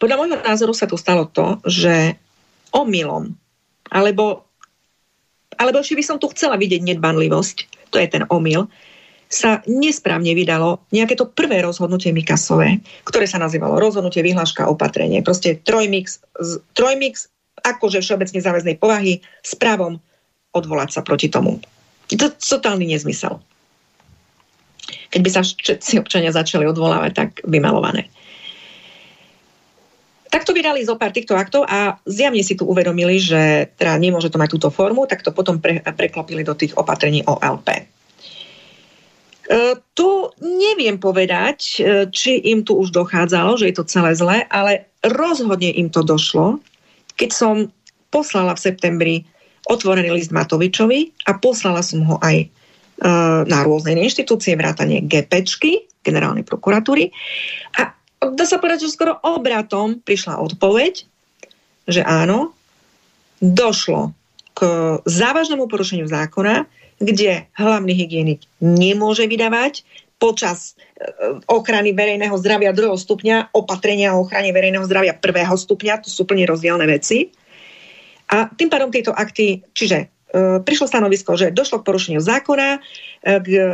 [0.00, 2.16] podľa môjho názoru sa tu stalo to, že
[2.72, 3.36] omylom,
[3.92, 4.48] alebo,
[5.60, 7.56] alebo ešte by som tu chcela vidieť nedbanlivosť,
[7.92, 8.64] to je ten omyl,
[9.30, 15.22] sa nesprávne vydalo nejaké to prvé rozhodnutie Mikasové, ktoré sa nazývalo rozhodnutie vyhláška opatrenie.
[15.22, 16.18] Proste trojmix,
[16.74, 17.30] trojmix
[17.62, 20.02] akože všeobecne záväznej povahy s právom
[20.50, 21.62] odvolať sa proti tomu.
[22.10, 23.38] To je totálny nezmysel.
[25.14, 28.10] Keď by sa všetci občania začali odvolávať, tak vymalované.
[30.30, 34.30] Tak to vydali zo pár týchto aktov a zjavne si tu uvedomili, že teda nemôže
[34.30, 37.99] to mať túto formu, tak to potom pre, preklopili do tých opatrení OLP.
[39.50, 44.46] E, tu neviem povedať, e, či im tu už dochádzalo, že je to celé zlé,
[44.46, 46.62] ale rozhodne im to došlo,
[47.18, 47.54] keď som
[48.14, 49.14] poslala v septembri
[49.66, 52.48] otvorený list Matovičovi a poslala som ho aj e,
[53.50, 57.10] na rôzne inštitúcie, vrátanie GPčky, generálnej prokuratúry.
[57.74, 57.90] A
[58.22, 61.10] dá sa povedať, že skoro obratom prišla odpoveď,
[61.90, 62.54] že áno,
[63.42, 64.14] došlo
[64.54, 64.60] k
[65.10, 69.82] závažnému porušeniu zákona, kde hlavný hygienik nemôže vydávať
[70.20, 76.12] počas e, ochrany verejného zdravia druhého stupňa, opatrenia o ochrane verejného zdravia prvého stupňa, to
[76.12, 77.32] sú plne rozdielne veci.
[78.30, 80.06] A tým pádom tieto akty, čiže e,
[80.60, 82.78] prišlo stanovisko, že došlo k porušeniu zákona e,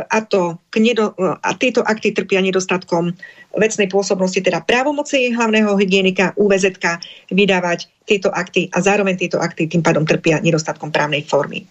[0.07, 3.11] a, to k nedo, a tieto akty trpia nedostatkom
[3.59, 6.79] vecnej pôsobnosti, teda právomoci hlavného hygienika UVZ
[7.27, 11.67] vydávať tieto akty a zároveň tieto akty tým pádom trpia nedostatkom právnej formy.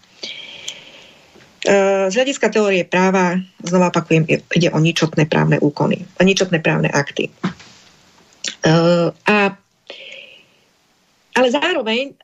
[1.67, 7.27] Z hľadiska teórie práva, znova opakujem, ide o ničotné právne úkony, o ničotné právne akty.
[9.27, 9.51] A,
[11.35, 12.15] ale zároveň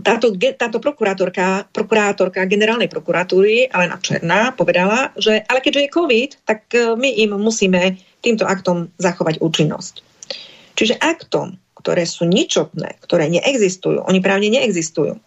[0.00, 6.60] táto, táto prokurátorka, prokurátorka generálnej prokuratúry, Alena Černá, povedala, že ale keďže je COVID, tak
[6.96, 10.00] my im musíme týmto aktom zachovať účinnosť.
[10.80, 15.20] Čiže aktom, ktoré sú ničotné, ktoré neexistujú, oni právne neexistujú,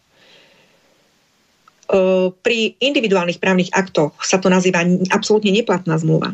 [2.41, 4.81] pri individuálnych právnych aktoch sa to nazýva
[5.13, 6.33] absolútne neplatná zmluva.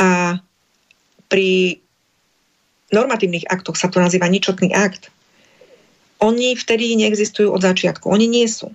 [0.00, 0.40] A
[1.28, 1.80] pri
[2.92, 5.12] normatívnych aktoch sa to nazýva ničotný akt.
[6.20, 8.08] Oni vtedy neexistujú od začiatku.
[8.08, 8.72] Oni nie sú.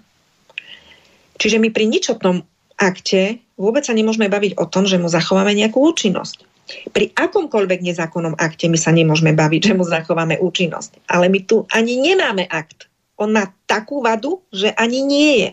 [1.37, 2.41] Čiže my pri ničotnom
[2.77, 6.45] akte vôbec sa nemôžeme baviť o tom, že mu zachováme nejakú účinnosť.
[6.91, 11.07] Pri akomkoľvek nezákonnom akte my sa nemôžeme baviť, že mu zachováme účinnosť.
[11.07, 12.86] Ale my tu ani nemáme akt
[13.17, 15.49] on má takú vadu, že ani nie je.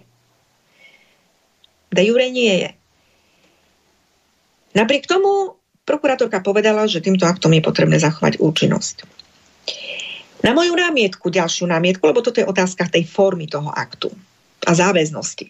[1.94, 2.70] De jure nie je.
[4.76, 5.56] Napriek tomu
[5.88, 8.96] prokurátorka povedala, že týmto aktom je potrebné zachovať účinnosť.
[10.44, 14.12] Na moju námietku, ďalšiu námietku, lebo toto je otázka tej formy toho aktu
[14.68, 15.48] a záväznosti.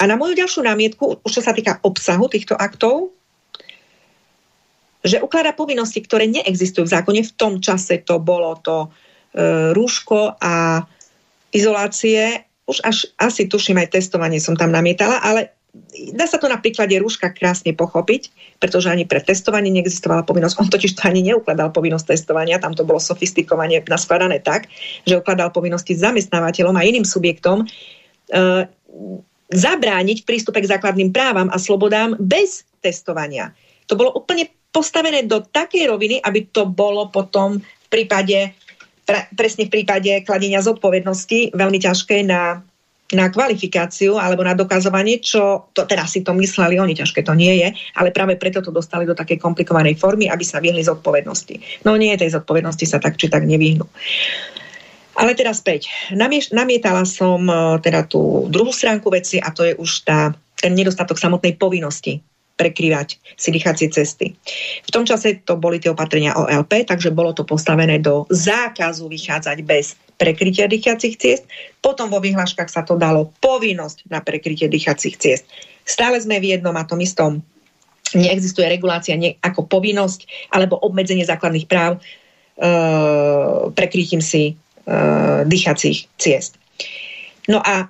[0.00, 3.14] A na moju ďalšiu námietku, už čo sa týka obsahu týchto aktov,
[5.04, 7.20] že ukladá povinnosti, ktoré neexistujú v zákone.
[7.24, 8.88] V tom čase to bolo to
[9.74, 10.84] rúško a
[11.54, 15.50] izolácie, už až asi tuším aj testovanie som tam namietala, ale
[16.14, 20.58] dá sa to na príklade rúška krásne pochopiť, pretože ani pre testovanie neexistovala povinnosť.
[20.58, 24.66] On totiž to ani neukladal povinnosť testovania, tam to bolo sofistikovane naskladané tak,
[25.06, 27.66] že ukladal povinnosti zamestnávateľom a iným subjektom e,
[29.50, 33.54] zabrániť prístupe k základným právam a slobodám bez testovania.
[33.90, 38.54] To bolo úplne postavené do takej roviny, aby to bolo potom v prípade,
[39.10, 42.62] pre, presne v prípade kladenia zodpovednosti veľmi ťažké na
[43.10, 47.58] na kvalifikáciu alebo na dokazovanie, čo to teraz si to mysleli oni, ťažké to nie
[47.58, 51.82] je, ale práve preto to dostali do takej komplikovanej formy, aby sa vyhli zodpovednosti.
[51.82, 53.82] No nie, tej zodpovednosti sa tak či tak nevyhnú.
[55.18, 55.90] Ale teraz späť.
[56.54, 61.18] Namietala som e, teda tú druhú stránku veci a to je už tá, ten nedostatok
[61.18, 62.22] samotnej povinnosti
[62.60, 64.36] prekrývať si dýchacie cesty.
[64.84, 69.64] V tom čase to boli tie opatrenia OLP, takže bolo to postavené do zákazu vychádzať
[69.64, 71.48] bez prekrytia dýchacích ciest.
[71.80, 75.48] Potom vo vyhláškach sa to dalo povinnosť na prekrytie dýchacích ciest.
[75.88, 77.40] Stále sme v jednom a tom istom.
[78.12, 82.00] Neexistuje regulácia nie, ako povinnosť alebo obmedzenie základných práv e,
[83.72, 84.54] prekrytím si e,
[85.48, 86.60] dýchacích ciest.
[87.48, 87.88] No a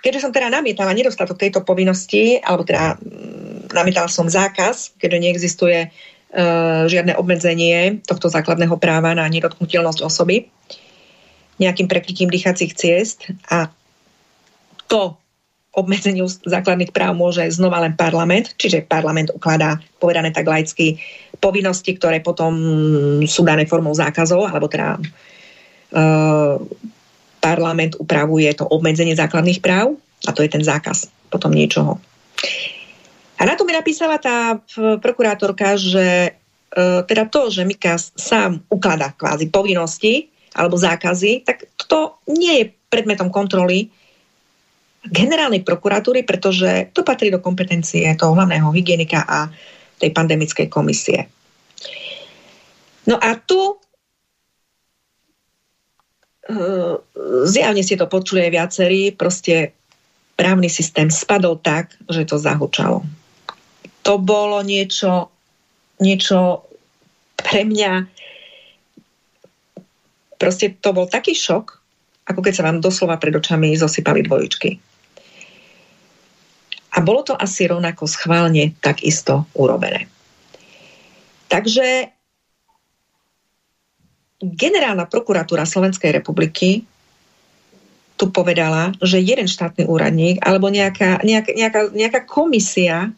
[0.00, 5.78] keďže som teda namietala nedostatok tejto povinnosti, alebo teda mm, namietala som zákaz, keďže neexistuje
[5.88, 10.48] uh, žiadne obmedzenie tohto základného práva na nedotknutelnosť osoby
[11.58, 13.68] nejakým prekrytím dýchacích ciest a
[14.86, 15.18] to
[15.74, 20.98] obmedzeniu základných práv môže znova len parlament, čiže parlament ukladá, povedané tak laicky,
[21.38, 22.54] povinnosti, ktoré potom
[23.22, 26.58] sú dané formou zákazov, alebo teda uh,
[27.38, 29.96] parlament upravuje to obmedzenie základných práv
[30.26, 31.98] a to je ten zákaz potom niečoho.
[33.38, 34.58] A na to mi napísala tá
[34.98, 36.30] prokurátorka, že e,
[37.06, 40.26] teda to, že Mikas sám ukladá kvázi povinnosti
[40.58, 43.94] alebo zákazy, tak to nie je predmetom kontroly
[45.06, 49.46] generálnej prokuratúry, pretože to patrí do kompetencie toho hlavného hygienika a
[49.98, 51.30] tej pandemickej komisie.
[53.06, 53.78] No a tu
[57.44, 59.76] zjavne ste to počuli aj viacerí, proste
[60.38, 63.04] právny systém spadol tak, že to zahučalo.
[64.06, 65.28] To bolo niečo,
[66.00, 66.64] niečo
[67.36, 68.08] pre mňa,
[70.40, 71.76] proste to bol taký šok,
[72.28, 74.70] ako keď sa vám doslova pred očami zosypali dvojičky.
[76.96, 80.08] A bolo to asi rovnako schválne takisto urobené.
[81.52, 82.17] Takže
[84.38, 86.86] generálna prokuratúra Slovenskej republiky
[88.18, 93.14] tu povedala, že jeden štátny úradník alebo nejaká, nejaká, nejaká, nejaká komisia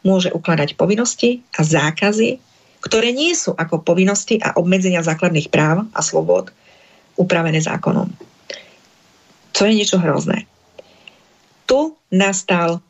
[0.00, 2.40] môže ukladať povinnosti a zákazy,
[2.80, 6.48] ktoré nie sú ako povinnosti a obmedzenia základných práv a slobod
[7.20, 8.08] upravené zákonom.
[9.52, 10.48] To je niečo hrozné.
[11.68, 12.80] Tu nastal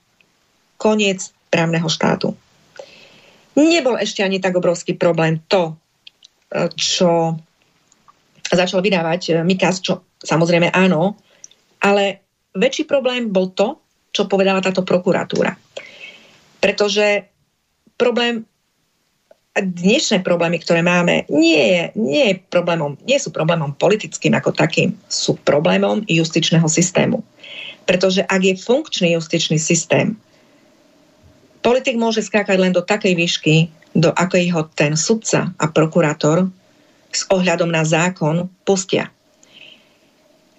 [0.78, 2.38] koniec právneho štátu.
[3.58, 5.74] Nebol ešte ani tak obrovský problém to,
[6.78, 7.34] čo
[8.56, 11.16] začal vydávať e, Mikas, čo samozrejme áno,
[11.80, 13.78] ale väčší problém bol to,
[14.10, 15.54] čo povedala táto prokuratúra.
[16.58, 17.30] Pretože
[17.94, 18.44] problém,
[19.54, 24.94] dnešné problémy, ktoré máme, nie, je, nie, je problémom, nie sú problémom politickým ako takým,
[25.06, 27.22] sú problémom justičného systému.
[27.86, 30.14] Pretože ak je funkčný justičný systém,
[31.64, 33.56] politik môže skákať len do takej výšky,
[33.94, 36.46] do akej ten sudca a prokurátor
[37.10, 39.10] s ohľadom na zákon pustia.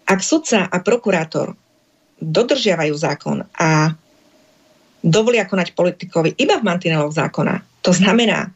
[0.08, 1.56] Ak sudca a prokurátor
[2.20, 3.96] dodržiavajú zákon a
[5.02, 8.52] dovolia konať politikovi iba v mantineloch zákona, to znamená,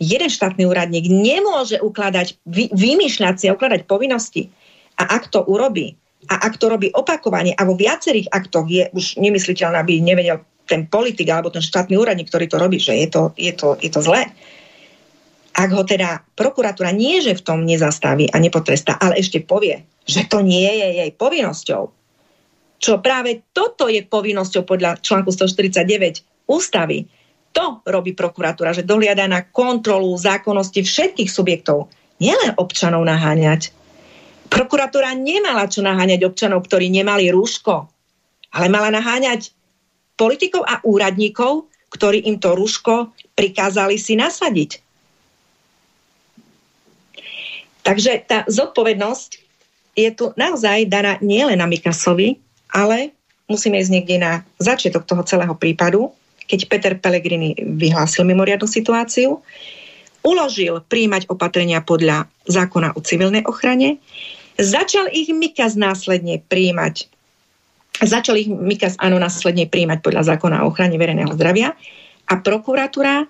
[0.00, 4.48] jeden štátny úradník nemôže ukladať, vy, vymýšľať si a ukladať povinnosti.
[4.96, 5.92] A ak to urobí,
[6.32, 10.88] a ak to robí opakovane a vo viacerých aktoch je už nemysliteľné, aby nevedel ten
[10.88, 14.00] politik alebo ten štátny úradník, ktorý to robí, že je to, je to, je to
[14.02, 14.26] zlé,
[15.56, 20.28] ak ho teda prokuratúra nie, že v tom nezastaví a nepotrestá, ale ešte povie, že
[20.28, 21.82] to nie je jej povinnosťou,
[22.76, 27.08] čo práve toto je povinnosťou podľa článku 149 ústavy,
[27.56, 31.88] to robí prokuratúra, že dohliada na kontrolu zákonnosti všetkých subjektov,
[32.20, 33.72] nielen občanov naháňať.
[34.52, 37.88] Prokuratúra nemala čo naháňať občanov, ktorí nemali rúško,
[38.52, 39.56] ale mala naháňať
[40.20, 44.85] politikov a úradníkov, ktorí im to rúško prikázali si nasadiť.
[47.86, 49.30] Takže tá zodpovednosť
[49.94, 52.36] je tu naozaj daná nielen na Mikasovi,
[52.74, 53.14] ale
[53.46, 56.10] musíme ísť niekde na začiatok toho celého prípadu,
[56.50, 59.38] keď Peter Pellegrini vyhlásil mimoriadnu situáciu,
[60.26, 64.02] uložil príjmať opatrenia podľa zákona o civilnej ochrane,
[64.58, 67.06] začal ich Mikas následne príjmať
[67.96, 71.72] Začali ich Mikas áno následne príjmať podľa zákona o ochrane verejného zdravia
[72.28, 73.24] a prokuratúra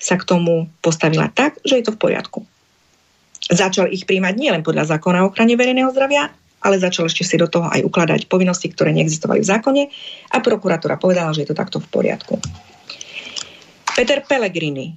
[0.00, 2.40] sa k tomu postavila tak, že je to v poriadku.
[3.48, 6.28] Začal ich príjmať nielen podľa zákona o ochrane verejného zdravia,
[6.60, 9.82] ale začal ešte si do toho aj ukladať povinnosti, ktoré neexistovali v zákone
[10.34, 12.36] a prokuratúra povedala, že je to takto v poriadku.
[13.96, 14.92] Peter Pellegrini,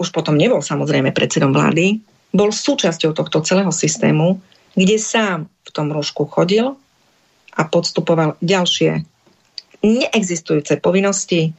[0.00, 2.00] už potom nebol samozrejme predsedom vlády,
[2.34, 4.40] bol súčasťou tohto celého systému,
[4.74, 6.74] kde sám v tom rožku chodil
[7.54, 9.06] a podstupoval ďalšie
[9.84, 11.54] neexistujúce povinnosti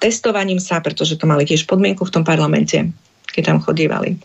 [0.00, 2.88] testovaním sa, pretože to mali tiež podmienku v tom parlamente,
[3.30, 4.16] keď tam chodívali.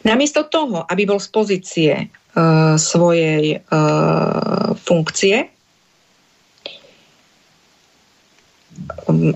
[0.00, 5.52] Namiesto toho, aby bol z pozície uh, svojej uh, funkcie,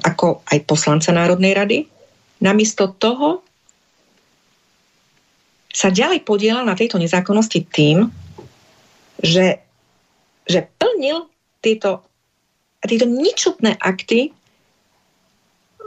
[0.01, 1.79] ako aj poslanca Národnej rady,
[2.41, 3.45] namiesto toho
[5.75, 8.07] sa ďalej podielal na tejto nezákonnosti tým,
[9.19, 9.59] že,
[10.47, 11.27] že plnil
[11.59, 12.07] tieto,
[12.79, 14.31] tieto ničotné akty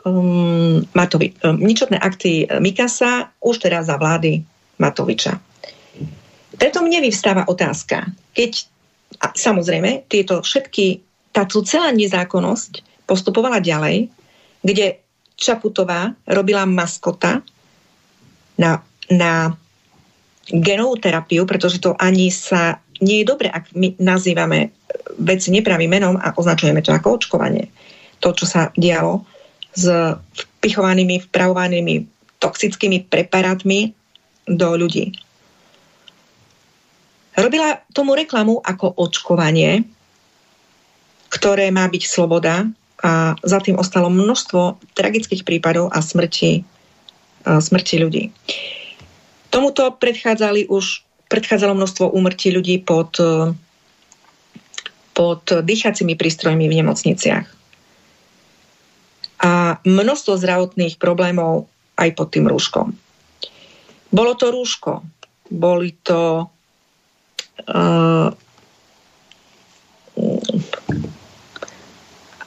[0.03, 4.43] um, Matovi, um, ničotné akty Mikasa už teraz za vlády
[4.78, 5.38] Matoviča.
[6.57, 8.65] Preto mne vyvstáva otázka, keď
[9.17, 11.01] a samozrejme tieto všetky,
[11.32, 14.11] táto celá nezákonnosť postupovala ďalej,
[14.61, 14.99] kde
[15.38, 17.45] Čaputová robila maskota
[18.57, 19.53] na, na
[20.49, 24.73] genovú terapiu, pretože to ani sa nie je dobre, ak my nazývame
[25.21, 27.69] veci nepravým menom a označujeme to ako očkovanie.
[28.17, 29.21] To, čo sa dialo
[29.78, 29.86] s
[30.57, 31.95] vpichovanými, vpravovanými
[32.41, 33.93] toxickými preparátmi
[34.47, 35.11] do ľudí.
[37.37, 39.85] Robila tomu reklamu ako očkovanie,
[41.29, 42.65] ktoré má byť sloboda
[43.05, 46.65] a za tým ostalo množstvo tragických prípadov a smrti,
[47.45, 48.33] smrti ľudí.
[49.53, 53.19] Tomuto predchádzali už predchádzalo množstvo úmrtí ľudí pod,
[55.13, 57.45] pod dýchacími prístrojmi v nemocniciach.
[59.43, 61.69] A množstvo zdravotných problémov
[61.99, 62.97] aj pod tým rúškom.
[64.07, 65.03] Bolo to rúško,
[65.51, 66.47] boli to
[67.67, 68.29] uh,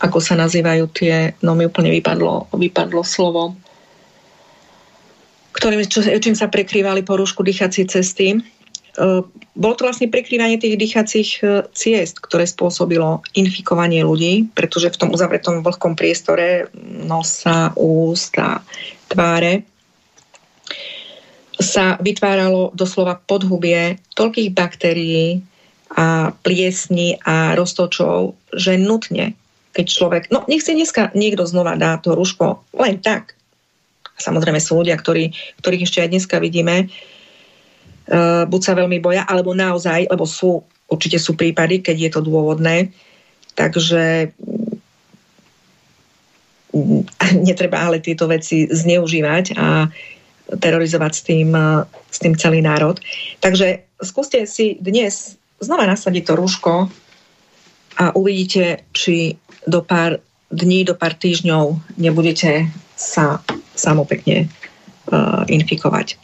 [0.01, 3.55] ako sa nazývajú tie, no mi úplne vypadlo, vypadlo slovo,
[5.53, 8.33] ktorým, čo, čím sa prekrývali porušku dýchacie cesty.
[8.33, 8.39] E,
[9.53, 11.47] bolo to vlastne prekrývanie tých dýchacích e,
[11.77, 16.73] ciest, ktoré spôsobilo infikovanie ľudí, pretože v tom uzavretom vlhkom priestore
[17.05, 18.65] nosa, ústa,
[19.13, 19.69] tváre
[21.61, 25.45] sa vytváralo doslova podhubie toľkých baktérií
[25.93, 29.37] a pliesní a roztočov, že nutne,
[29.77, 33.39] keď človek, no nech si dneska niekto znova dá to rúško len tak,
[34.21, 35.33] Samozrejme sú ľudia, ktorí,
[35.65, 40.61] ktorých ešte aj dneska vidíme, uh, buď sa veľmi boja, alebo naozaj, lebo sú,
[40.93, 42.93] určite sú prípady, keď je to dôvodné,
[43.57, 44.37] takže
[46.77, 47.03] mm,
[47.49, 49.89] netreba ale tieto veci zneužívať a
[50.59, 51.49] terorizovať s tým,
[51.87, 52.99] s tým celý národ.
[53.39, 56.73] Takže skúste si dnes znova nasadiť to rúško
[58.01, 59.37] a uvidíte, či
[59.69, 60.19] do pár
[60.51, 63.39] dní, do pár týždňov nebudete sa
[63.77, 64.49] samo pekne
[65.13, 66.19] uh, infikovať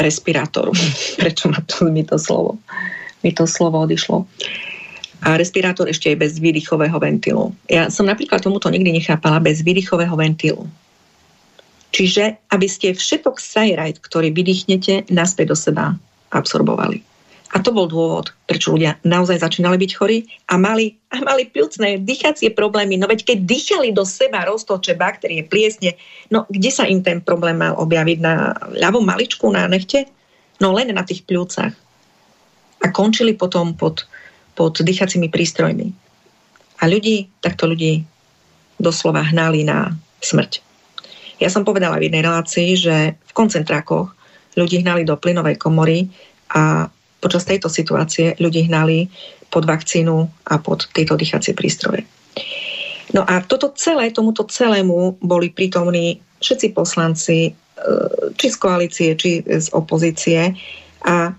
[0.00, 0.72] respirátoru.
[1.20, 2.56] Prečo ma to, mi to slovo?
[3.20, 4.24] Mi to slovo odišlo.
[5.20, 7.52] A respirátor ešte je bez výdychového ventilu.
[7.68, 10.64] Ja som napríklad tomuto nikdy nechápala bez výdychového ventilu.
[11.90, 15.84] Čiže, aby ste všetok sajrajt, ktorý vydýchnete, naspäť do seba
[16.30, 17.02] absorbovali.
[17.50, 21.98] A to bol dôvod, prečo ľudia naozaj začínali byť chorí a mali, a mali pľúcne,
[21.98, 22.94] dýchacie problémy.
[22.94, 25.98] No veď keď dýchali do seba roztoče, baktérie, pliesne,
[26.30, 28.18] no kde sa im ten problém mal objaviť?
[28.22, 30.06] Na ľavom maličku, na nechte?
[30.62, 31.74] No len na tých pľúcach.
[32.80, 34.06] A končili potom pod,
[34.54, 35.90] pod dýchacími prístrojmi.
[36.80, 38.06] A ľudí, takto ľudí
[38.78, 39.90] doslova hnali na
[40.22, 40.69] smrť.
[41.40, 44.12] Ja som povedala v jednej relácii, že v koncentrákoch
[44.60, 46.12] ľudí hnali do plynovej komory
[46.52, 49.08] a počas tejto situácie ľudí hnali
[49.48, 52.04] pod vakcínu a pod tieto dýchacie prístroje.
[53.10, 57.52] No a toto celé, tomuto celému boli prítomní všetci poslanci, e,
[58.38, 60.54] či z koalície, či z opozície.
[61.02, 61.34] A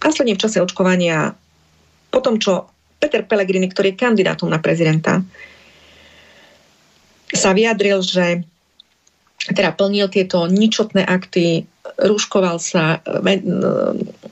[0.00, 1.36] následne v čase očkovania,
[2.08, 5.20] po tom, čo Peter Pellegrini, ktorý je kandidátom na prezidenta,
[7.30, 8.42] sa vyjadril, že
[9.48, 11.64] teda plnil tieto ničotné akty
[11.96, 13.00] rúškoval sa,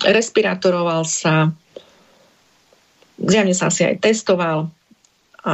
[0.04, 1.48] respirátoroval sa,
[3.16, 4.68] zjavne sa asi aj testoval
[5.42, 5.52] a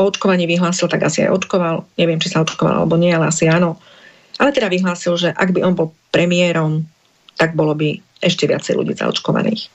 [0.00, 1.84] o očkovaní vyhlásil, tak asi aj očkoval.
[2.00, 3.76] Neviem, či sa očkoval alebo nie, ale asi áno.
[4.40, 6.88] Ale teda vyhlásil, že ak by on bol premiérom,
[7.36, 9.68] tak bolo by ešte viacej ľudí zaočkovaných.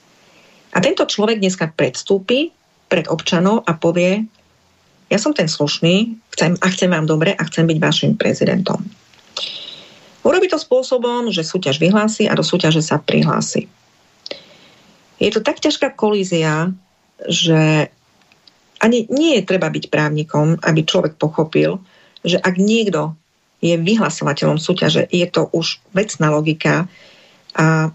[0.74, 2.50] A tento človek dneska predstúpi
[2.90, 4.26] pred občanov a povie,
[5.10, 8.82] ja som ten slušný chcem, a chcem vám dobre a chcem byť vašim prezidentom.
[10.26, 13.70] Urobí to spôsobom, že súťaž vyhlási a do súťaže sa prihlási.
[15.22, 16.74] Je to tak ťažká kolízia,
[17.30, 17.94] že
[18.82, 21.80] ani nie je treba byť právnikom, aby človek pochopil,
[22.26, 23.14] že ak niekto
[23.64, 26.90] je vyhlasovateľom súťaže, je to už vecná logika
[27.56, 27.94] a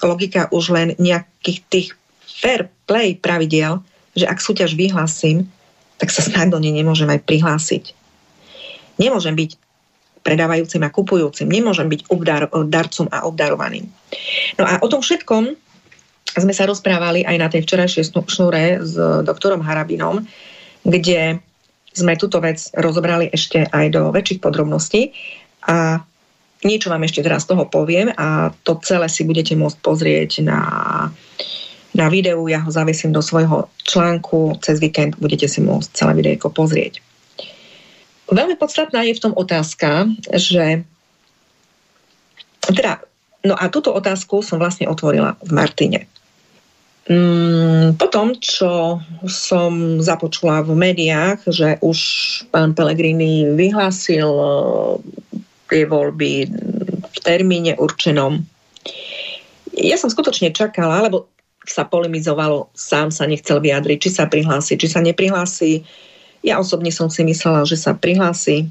[0.00, 1.88] logika už len nejakých tých
[2.24, 3.82] fair play pravidel,
[4.14, 5.50] že ak súťaž vyhlásim,
[5.98, 7.84] tak sa snad do nemôžem aj prihlásiť.
[8.98, 9.50] Nemôžem byť
[10.22, 13.86] predávajúcim a kupujúcim, nemôžem byť obdar, darcom a obdarovaným.
[14.58, 15.54] No a o tom všetkom
[16.38, 18.94] sme sa rozprávali aj na tej včerajšej šnúre s
[19.24, 20.22] doktorom Harabinom,
[20.86, 21.42] kde
[21.96, 25.10] sme túto vec rozobrali ešte aj do väčších podrobností
[25.66, 25.98] a
[26.62, 30.60] niečo vám ešte teraz z toho poviem a to celé si budete môcť pozrieť na,
[31.98, 36.54] na videu, ja ho zavesím do svojho článku, cez víkend budete si môcť celé videjko
[36.54, 37.02] pozrieť.
[38.30, 40.86] Veľmi podstatná je v tom otázka, že
[42.62, 43.02] teda,
[43.42, 46.00] no a túto otázku som vlastne otvorila v Martine.
[47.08, 51.98] Mm, potom, čo som započula v médiách, že už
[52.52, 54.52] pán Pellegrini vyhlásil eh,
[55.72, 56.52] tie voľby
[57.08, 58.44] v termíne určenom,
[59.72, 61.32] ja som skutočne čakala, lebo
[61.66, 65.82] sa polemizovalo, sám sa nechcel vyjadriť, či sa prihlási, či sa neprihlási.
[66.44, 68.68] Ja osobne som si myslela, že sa prihlási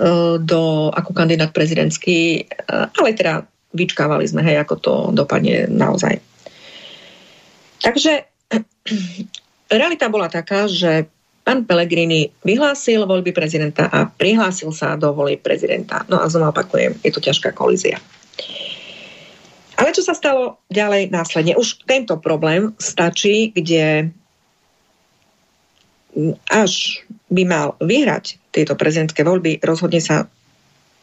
[0.00, 3.46] eh, do, ako kandidát prezidentský, eh, ale teda
[3.76, 6.18] vyčkávali sme, hej, ako to dopadne naozaj.
[7.84, 8.24] Takže
[9.80, 11.06] realita bola taká, že
[11.46, 16.02] pán Pellegrini vyhlásil voľby prezidenta a prihlásil sa do voľby prezidenta.
[16.10, 18.02] No a znova opakujem, je to ťažká kolízia.
[19.76, 21.56] Ale čo sa stalo ďalej následne?
[21.56, 24.10] Už tento problém stačí, kde
[26.48, 30.24] až by mal vyhrať tieto prezidentské voľby, rozhodne sa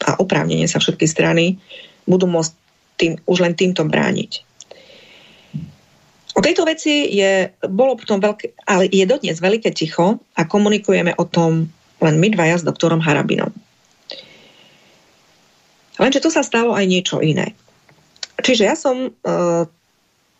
[0.04, 1.56] a oprávnenie sa všetky strany
[2.04, 2.52] budú môcť
[3.00, 4.44] tým, už len týmto brániť.
[6.34, 11.24] O tejto veci je, bolo potom veľké, ale je dodnes veľké ticho a komunikujeme o
[11.24, 11.70] tom
[12.02, 13.54] len my dvaja s doktorom Harabinom.
[15.94, 17.54] Lenže tu sa stalo aj niečo iné.
[18.40, 19.10] Čiže ja som e,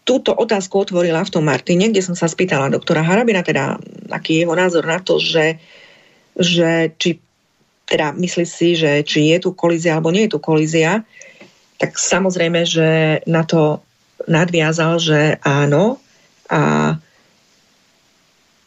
[0.05, 3.81] túto otázku otvorila v tom Martine, kde som sa spýtala doktora Harabina, teda
[4.13, 5.57] aký je jeho názor na to, že,
[6.37, 7.23] že či
[7.85, 11.05] teda myslí si, že či je tu kolízia alebo nie je tu kolízia,
[11.77, 13.85] tak samozrejme, že na to
[14.25, 16.01] nadviazal, že áno
[16.49, 16.97] a,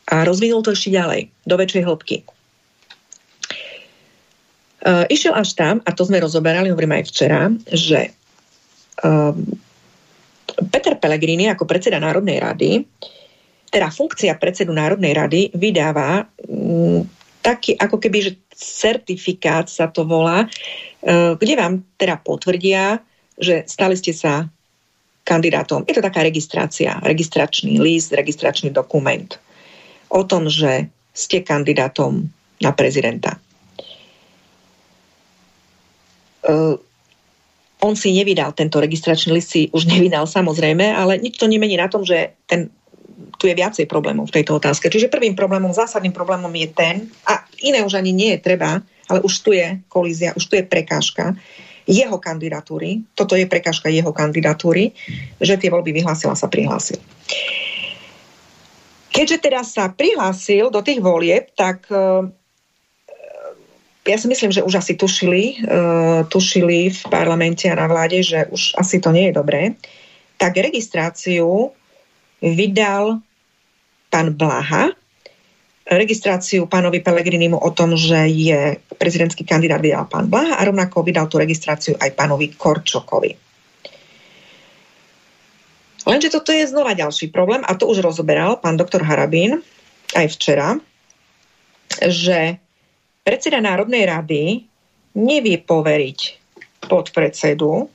[0.06, 2.18] a rozvinul to ešte ďalej, do väčšej hĺbky.
[4.88, 8.14] Uh, išiel až tam, a to sme rozoberali, hovorím aj včera, že
[10.72, 12.82] Peter Pellegrini ako predseda Národnej rady,
[13.70, 17.04] teda funkcia predsedu Národnej rady vydáva um,
[17.44, 22.98] taký ako keby, že certifikát sa to volá, uh, kde vám teda potvrdia,
[23.38, 24.50] že stali ste sa
[25.28, 25.84] kandidátom.
[25.86, 29.36] Je to taká registrácia, registračný list, registračný dokument
[30.08, 32.32] o tom, že ste kandidátom
[32.64, 33.36] na prezidenta.
[37.88, 41.88] On si nevydal tento registračný list, si už nevydal samozrejme, ale nič to nemení na
[41.88, 42.68] tom, že ten,
[43.40, 44.92] tu je viacej problémov v tejto otázke.
[44.92, 49.24] Čiže prvým problémom, zásadným problémom je ten, a iné už ani nie je treba, ale
[49.24, 51.32] už tu je kolízia, už tu je prekážka,
[51.88, 54.92] jeho kandidatúry, toto je prekážka jeho kandidatúry,
[55.40, 57.00] že tie voľby vyhlásila sa prihlásil.
[59.16, 61.88] Keďže teda sa prihlásil do tých volieb, tak
[64.08, 65.76] ja si myslím, že už asi tušili, e,
[66.32, 69.76] tušili v parlamente a na vláde, že už asi to nie je dobré,
[70.40, 71.76] tak registráciu
[72.40, 73.20] vydal
[74.08, 74.96] pán Blaha,
[75.88, 81.28] registráciu pánovi Pelegrinimu o tom, že je prezidentský kandidát vydal pán Blaha a rovnako vydal
[81.28, 83.36] tú registráciu aj pánovi Korčokovi.
[86.08, 89.60] Lenže toto je znova ďalší problém a to už rozoberal pán doktor Harabín
[90.16, 90.80] aj včera,
[92.00, 92.64] že
[93.28, 94.64] predseda Národnej rady
[95.20, 96.20] nevie poveriť
[96.88, 97.92] podpredsedu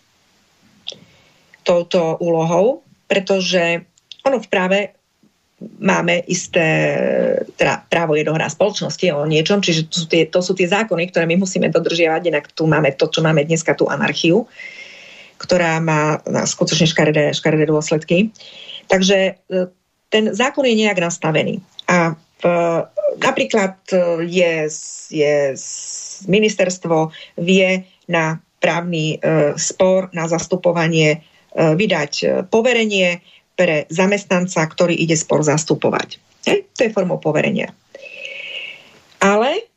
[1.65, 3.81] touto úlohou, pretože
[4.29, 4.79] ono v práve
[5.79, 6.67] máme isté,
[7.55, 11.09] teda právo je dohra spoločnosti o niečom, čiže to sú, tie, to sú tie zákony,
[11.09, 14.45] ktoré my musíme dodržiavať, inak tu máme to, čo máme dneska, tú anarchiu,
[15.39, 18.35] ktorá má skutočne škaredé, škaredé dôsledky.
[18.91, 19.33] Takže e,
[20.11, 21.63] ten zákon je nejak nastavený.
[21.87, 22.45] A v,
[23.19, 23.97] napríklad e,
[24.29, 24.53] je,
[25.11, 25.35] je
[26.29, 31.19] ministerstvo vie na právny e, spor na zastupovanie, e,
[31.53, 33.21] vydať poverenie
[33.53, 36.17] pre zamestnanca, ktorý ide spor zastupovať.
[36.49, 36.71] Hej?
[36.79, 37.75] To je formou poverenia.
[39.23, 39.71] Ale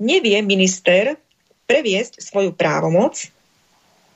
[0.00, 1.18] nevie minister
[1.68, 3.28] previesť svoju právomoc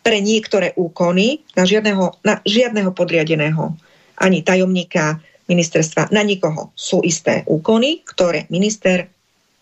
[0.05, 3.73] pre niektoré úkony na žiadneho, na žiadneho podriadeného,
[4.21, 6.72] ani tajomníka ministerstva, na nikoho.
[6.72, 9.09] Sú isté úkony, ktoré minister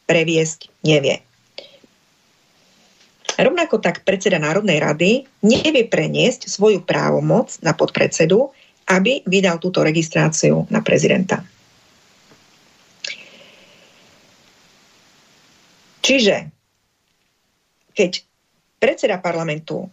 [0.06, 1.22] previesť nevie.
[3.32, 8.52] Rovnako tak predseda Národnej rady nevie preniesť svoju právomoc na podpredsedu,
[8.92, 11.40] aby vydal túto registráciu na prezidenta.
[16.02, 16.50] Čiže,
[17.94, 18.26] keď
[18.82, 19.86] predseda parlamentu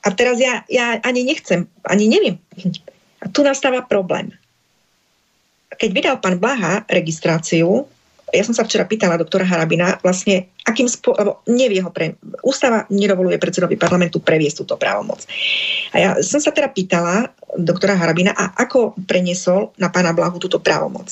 [0.00, 2.40] a teraz ja, ja ani nechcem, ani neviem,
[3.20, 4.32] a tu nastáva problém.
[5.70, 7.86] Keď vydal pán Blaha registráciu,
[8.30, 11.18] ja som sa včera pýtala doktora Harabina, vlastne akým spo-
[11.50, 12.14] nevie ho pre...
[12.46, 15.26] Ústava nedovoluje predsedovi parlamentu previesť túto právomoc.
[15.90, 20.62] A ja som sa teda pýtala doktora Harabina, a ako preniesol na pána Blahu túto
[20.62, 21.10] právomoc.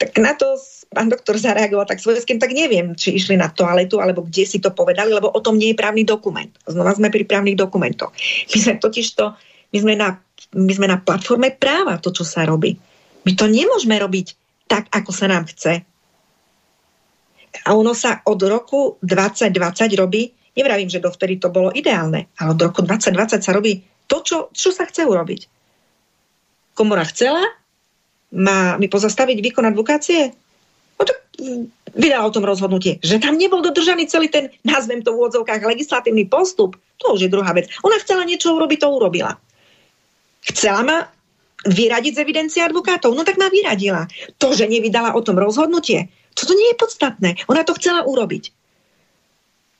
[0.00, 0.56] Tak na to
[0.92, 4.72] pán doktor zareagoval tak svojským, tak neviem, či išli na toaletu, alebo kde si to
[4.72, 6.48] povedali, lebo o tom nie je právny dokument.
[6.64, 8.16] Znova sme pri právnych dokumentoch.
[8.54, 9.36] My sme totiž to,
[9.76, 10.16] my sme na,
[10.56, 12.76] my sme na platforme práva, to, čo sa robí.
[13.26, 14.26] My to nemôžeme robiť
[14.70, 15.82] tak, ako sa nám chce
[17.64, 20.28] a ono sa od roku 2020 robí,
[20.58, 24.74] nevravím, že dovtedy to bolo ideálne, ale od roku 2020 sa robí to, čo, čo
[24.74, 25.40] sa chce urobiť.
[26.76, 27.40] Komora chcela
[28.36, 30.34] má mi pozastaviť výkon advokácie?
[31.00, 35.16] No tak mm, vydala o tom rozhodnutie, že tam nebol dodržaný celý ten, nazvem to
[35.16, 36.76] v úvodzovkách, legislatívny postup.
[37.00, 37.72] To už je druhá vec.
[37.84, 39.36] Ona chcela niečo urobiť, to urobila.
[40.52, 40.98] Chcela ma
[41.66, 43.12] vyradiť z evidencie advokátov?
[43.12, 44.06] No tak ma vyradila.
[44.38, 47.30] To, že nevydala o tom rozhodnutie, toto nie je podstatné.
[47.48, 48.52] Ona to chcela urobiť.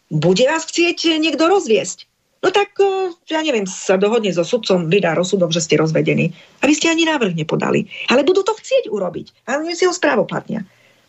[0.09, 2.09] Bude vás chcieť niekto rozviesť?
[2.41, 2.79] No tak,
[3.27, 6.31] ja neviem, sa dohodne so sudcom, vydá rozsudok, že ste rozvedení.
[6.63, 7.91] A vy ste ani návrh nepodali.
[8.07, 9.51] Ale budú to chcieť urobiť.
[9.51, 10.63] A oni si ho správoplatnia.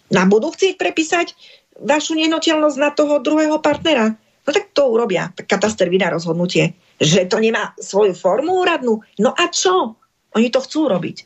[0.09, 1.37] No a budú chcieť prepísať
[1.77, 4.17] vašu nehnuteľnosť na toho druhého partnera.
[4.17, 5.29] No tak to urobia.
[5.35, 9.01] Kataster vydá rozhodnutie, že to nemá svoju formu úradnú.
[9.21, 9.97] No a čo?
[10.33, 11.17] Oni to chcú robiť.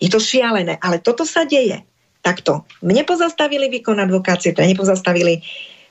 [0.00, 1.84] Je to šialené, ale toto sa deje
[2.20, 2.64] takto.
[2.84, 5.40] Mne pozastavili výkon advokácie, to nepozastavili,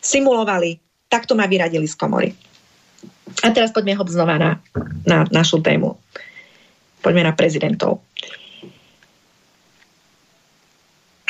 [0.02, 0.78] simulovali,
[1.10, 2.30] takto ma vyradili z komory.
[3.46, 4.52] A teraz poďme ho znova na,
[5.06, 5.98] na našu tému.
[7.02, 8.02] Poďme na prezidentov.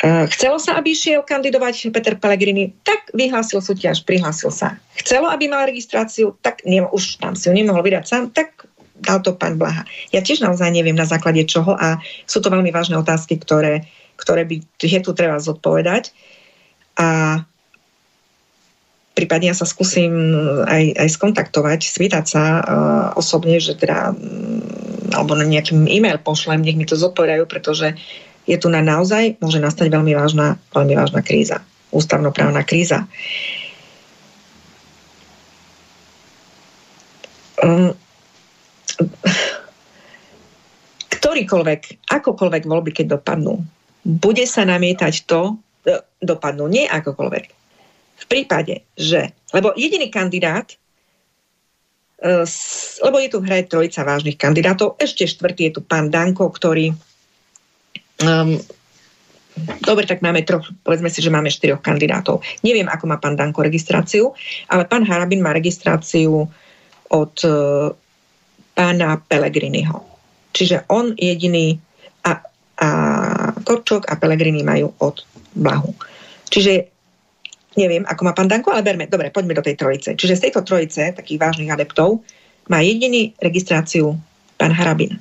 [0.00, 4.80] E, chcelo sa, aby šiel kandidovať Peter Pellegrini, tak vyhlásil súťaž, prihlásil sa.
[4.96, 8.64] Chcelo, aby mal registráciu, tak ne, už tam si ho nemohol vydať sám, tak
[9.00, 9.88] dal to pán Blaha.
[10.12, 13.88] Ja tiež naozaj neviem na základe čoho a sú to veľmi vážne otázky, ktoré
[14.20, 16.12] ktoré by je tu treba zodpovedať.
[17.00, 17.40] A
[19.16, 20.12] prípadne ja sa skúsim
[20.68, 22.62] aj, aj skontaktovať, svítať sa uh,
[23.16, 24.60] osobne, že teda um,
[25.10, 27.96] alebo na nejaký e-mail pošlem, nech mi to zodpovedajú, pretože
[28.48, 31.60] je tu na naozaj, môže nastať veľmi vážna, veľmi vážna kríza,
[31.92, 33.04] ústavnoprávna kríza.
[37.60, 37.92] Um,
[41.20, 43.60] ktorýkoľvek, akokoľvek voľby, keď dopadnú,
[44.02, 47.44] bude sa namietať to, e, dopadnú nie akokoľvek.
[48.20, 50.72] V prípade, že, lebo jediný kandidát,
[52.24, 52.48] e,
[53.04, 56.96] lebo je tu v hre trojica vážnych kandidátov, ešte štvrtý je tu pán Danko, ktorý
[58.24, 58.60] um,
[59.82, 62.40] Dobre, tak máme troch, povedzme si, že máme štyroch kandidátov.
[62.64, 64.32] Neviem, ako má pán Danko registráciu,
[64.70, 66.48] ale pán Harabin má registráciu
[67.10, 67.92] od uh,
[68.72, 70.00] pána Pelegriniho.
[70.54, 71.76] Čiže on jediný
[72.24, 72.40] a,
[72.80, 72.88] a
[73.60, 75.22] Korčok a Pelegrini majú od
[75.54, 75.92] Blahu.
[76.50, 76.86] Čiže
[77.78, 80.14] neviem, ako má pán Danko, ale berme, dobre, poďme do tej trojice.
[80.16, 82.22] Čiže z tejto trojice, takých vážnych adeptov,
[82.70, 84.18] má jediný registráciu
[84.58, 85.18] pán Harabin.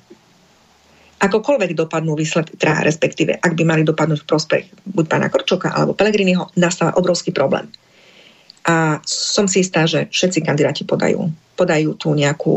[1.19, 5.91] Akokoľvek dopadnú výsledky, teda respektíve, ak by mali dopadnúť v prospech buď pána Korčoka alebo
[5.91, 7.67] Pelegriniho, nastáva obrovský problém.
[8.63, 11.27] A som si istá, že všetci kandidáti podajú,
[11.59, 12.53] podajú tú nejakú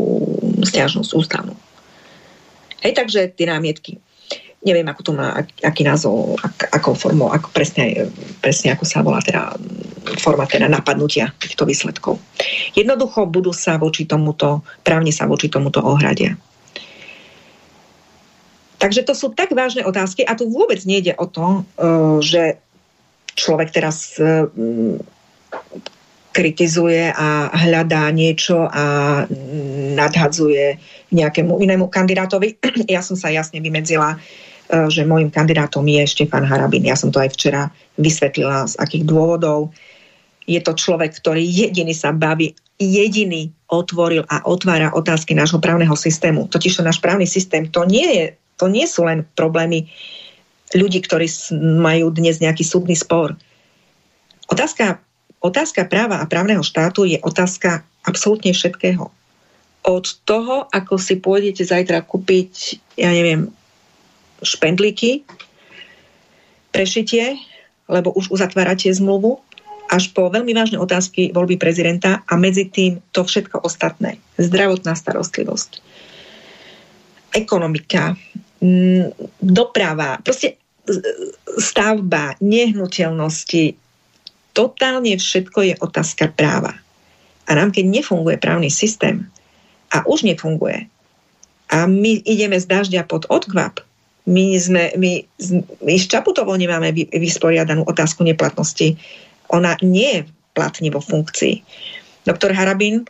[0.63, 1.55] stiažnosť ústavnú.
[2.83, 3.99] Hej, takže tie námietky
[4.63, 8.07] neviem, ako to má, ak, aký názov, ak, ako formou, ako presne,
[8.39, 9.51] presne ako sa volá teda
[10.23, 12.19] forma teda napadnutia týchto výsledkov.
[12.75, 16.35] Jednoducho budú sa voči tomuto, právne sa voči tomuto ohradia.
[18.83, 21.61] Takže to sú tak vážne otázky a tu vôbec nejde o to, e,
[22.19, 22.59] že
[23.39, 24.51] človek teraz e,
[26.35, 29.23] kritizuje a hľadá niečo a
[29.95, 30.75] nadhadzuje
[31.15, 32.59] nejakému inému kandidátovi.
[32.91, 34.19] Ja som sa jasne vymedzila
[34.73, 36.87] E, že môjim kandidátom je Štefan Harabin.
[36.87, 37.69] Ja som to aj včera
[37.99, 39.75] vysvetlila, z akých dôvodov.
[40.43, 46.51] je to človek, ktorý jediný sa baví, jediný otvoril a otvára otázky nášho právneho systému.
[46.51, 48.25] Totiž to náš právny systém, to nie, je,
[48.57, 49.89] to nie sú len problémy
[50.73, 53.37] ľudí, ktorí majú dnes nejaký súdny spor.
[54.49, 54.99] Otázka,
[55.39, 59.09] otázka práva a právneho štátu je otázka absolútne všetkého.
[59.83, 63.51] Od toho, ako si pôjdete zajtra kúpiť, ja neviem,
[64.43, 65.27] špendlíky,
[66.71, 67.37] prešitie,
[67.87, 69.39] lebo už uzatvárate zmluvu,
[69.91, 74.17] až po veľmi vážne otázky voľby prezidenta a medzi tým to všetko ostatné.
[74.41, 75.83] Zdravotná starostlivosť,
[77.33, 78.15] ekonomika,
[78.61, 80.61] mm, doprava, proste
[81.57, 83.75] stavba, nehnuteľnosti,
[84.53, 86.77] totálne všetko je otázka práva.
[87.47, 89.27] A nám, keď nefunguje právny systém,
[89.93, 90.89] a už nefunguje,
[91.73, 93.81] a my ideme z dažďa pod odkvap,
[94.23, 95.25] my, sme, my,
[95.83, 98.95] my s Čaputovou nemáme vysporiadanú otázku neplatnosti
[99.53, 100.21] ona nie je
[100.57, 101.61] platne vo funkcii.
[102.25, 103.05] Doktor Harabin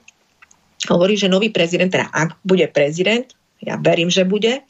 [0.91, 3.31] hovorí, že nový prezident, teda ak bude prezident,
[3.63, 4.61] ja verím, že bude,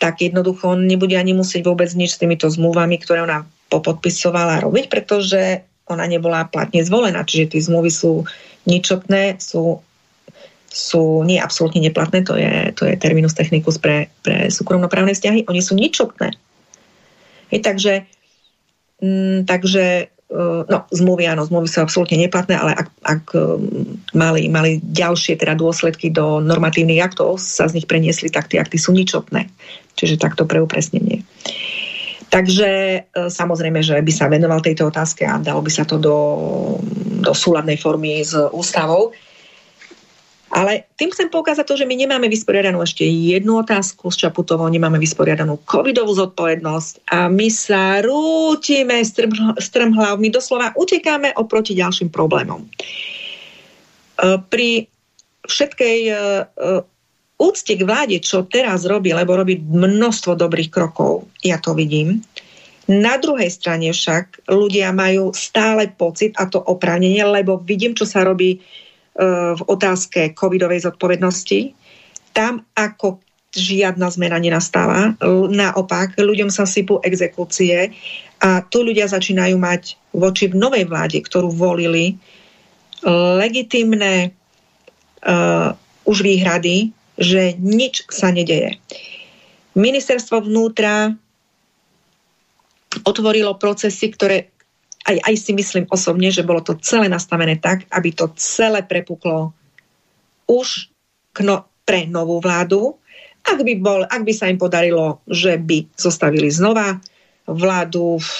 [0.00, 4.88] tak jednoducho on nebude ani musieť vôbec nič s týmito zmluvami, ktoré ona popodpisovala robiť,
[4.88, 7.26] pretože ona nebola platne zvolená.
[7.26, 8.24] Čiže tie zmluvy sú
[8.64, 9.82] ničotné, sú,
[10.70, 15.60] sú nie absolútne neplatné, to je, to je terminus technicus pre, pre súkromnoprávne vzťahy, oni
[15.60, 16.32] sú ničotné.
[17.50, 17.94] Hej, takže,
[19.02, 23.42] mm, takže no zmluvy áno, zmluvy sú absolútne neplatné, ale ak, ak eh,
[24.14, 28.78] mali, mali ďalšie teda dôsledky do normatívnych aktov, sa z nich preniesli, tak tie akty
[28.78, 29.50] sú ničotné.
[29.98, 31.26] Čiže takto pre upresnenie.
[32.30, 36.16] Takže eh, samozrejme, že by sa venoval tejto otázke a dalo by sa to do,
[37.26, 39.10] do súladnej formy s ústavou.
[40.50, 44.98] Ale tým chcem poukázať to, že my nemáme vysporiadanú ešte jednu otázku s Čaputovou, nemáme
[44.98, 48.98] vysporiadanú covidovú zodpovednosť a my sa rútime
[49.62, 52.66] strmhlav, my doslova utekáme oproti ďalším problémom.
[52.66, 52.68] E,
[54.50, 54.90] pri
[55.46, 56.18] všetkej e, e,
[57.38, 62.26] úcte k vláde, čo teraz robí, lebo robí množstvo dobrých krokov, ja to vidím,
[62.90, 68.26] na druhej strane však ľudia majú stále pocit, a to oprávnenie, lebo vidím, čo sa
[68.26, 71.74] robí E, v otázke covidovej zodpovednosti.
[72.30, 75.18] Tam ako žiadna zmena nenastáva.
[75.50, 77.90] Naopak, ľuďom sa sypú exekúcie
[78.38, 82.14] a tu ľudia začínajú mať voči v novej vláde, ktorú volili,
[83.40, 85.74] legitimné uh,
[86.06, 88.78] už výhrady, že nič sa nedeje.
[89.74, 91.10] Ministerstvo vnútra
[93.06, 94.50] otvorilo procesy, ktoré
[95.10, 99.50] aj, aj si myslím osobne, že bolo to celé nastavené tak, aby to celé prepuklo
[100.46, 100.90] už
[101.34, 102.94] kno, pre novú vládu.
[103.42, 107.02] Ak by, bol, ak by sa im podarilo, že by zostavili znova
[107.48, 108.30] vládu v,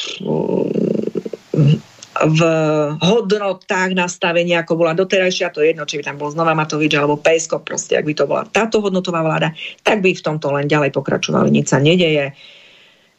[2.21, 2.41] v
[3.01, 7.19] hodnotách nastavenia, ako bola doterajšia, to je jedno, či by tam bol znova Matovič alebo
[7.19, 10.95] Pesko, proste, ak by to bola táto hodnotová vláda, tak by v tomto len ďalej
[10.95, 12.37] pokračovali, nič sa nedeje.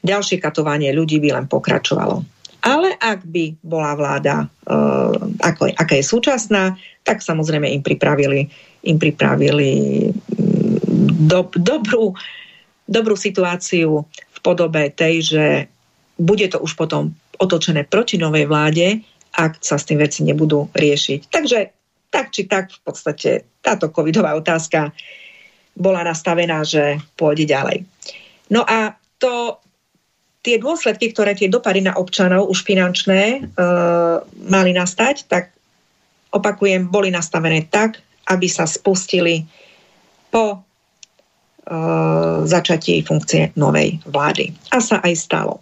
[0.01, 2.40] Ďalšie katovanie ľudí by len pokračovalo.
[2.61, 8.45] Ale ak by bola vláda, uh, ako, aká je súčasná, tak samozrejme im pripravili,
[8.85, 9.69] im pripravili
[10.13, 12.13] mm, do, dobrú,
[12.85, 15.45] dobrú situáciu v podobe tej, že
[16.21, 19.01] bude to už potom otočené proti novej vláde,
[19.33, 21.19] ak sa s tým veci nebudú riešiť.
[21.33, 21.59] Takže
[22.13, 23.29] tak či tak v podstate
[23.63, 24.93] táto covidová otázka
[25.73, 27.87] bola nastavená, že pôjde ďalej.
[28.51, 29.60] No a to
[30.41, 33.39] tie dôsledky, ktoré tie dopady na občanov už finančné e,
[34.49, 35.53] mali nastať, tak
[36.33, 39.45] opakujem, boli nastavené tak, aby sa spustili
[40.33, 40.59] po e,
[42.49, 44.49] začatí funkcie novej vlády.
[44.73, 45.61] A sa aj stalo.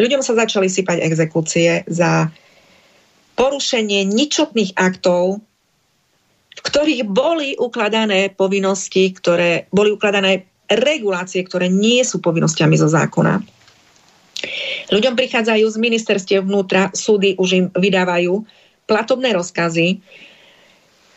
[0.00, 2.32] Ľuďom sa začali sypať exekúcie za
[3.36, 5.44] porušenie ničotných aktov,
[6.56, 13.56] v ktorých boli ukladané povinnosti, ktoré boli ukladané regulácie, ktoré nie sú povinnosťami zo zákona
[14.86, 18.46] Ľuďom prichádzajú z ministerstiev vnútra, súdy už im vydávajú
[18.86, 19.98] platobné rozkazy.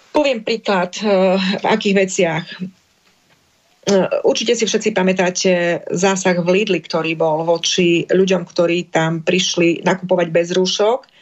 [0.10, 2.46] Poviem príklad, eh, v akých veciach.
[2.50, 5.52] Eh, určite si všetci pamätáte
[5.94, 11.22] zásah v Lidli, ktorý bol voči ľuďom, ktorí tam prišli nakupovať bez rúšok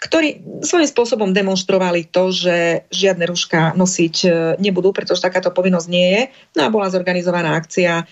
[0.00, 6.08] ktorí svojím spôsobom demonstrovali to, že žiadne ruška nosiť e, nebudú, pretože takáto povinnosť nie
[6.08, 6.22] je.
[6.56, 8.08] No a bola zorganizovaná akcia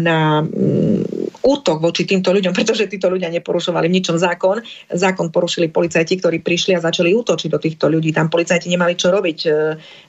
[0.00, 4.62] na mm, útok voči týmto ľuďom, pretože títo ľudia neporušovali v ničom zákon.
[4.90, 8.10] Zákon porušili policajti, ktorí prišli a začali útočiť do týchto ľudí.
[8.14, 9.50] Tam policajti nemali čo robiť e,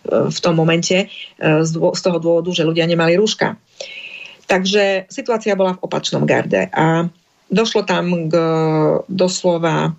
[0.10, 1.10] v tom momente
[1.40, 3.56] z toho dôvodu, že ľudia nemali rúška.
[4.50, 7.06] Takže situácia bola v opačnom garde a
[7.54, 8.34] došlo tam k
[9.06, 9.94] doslova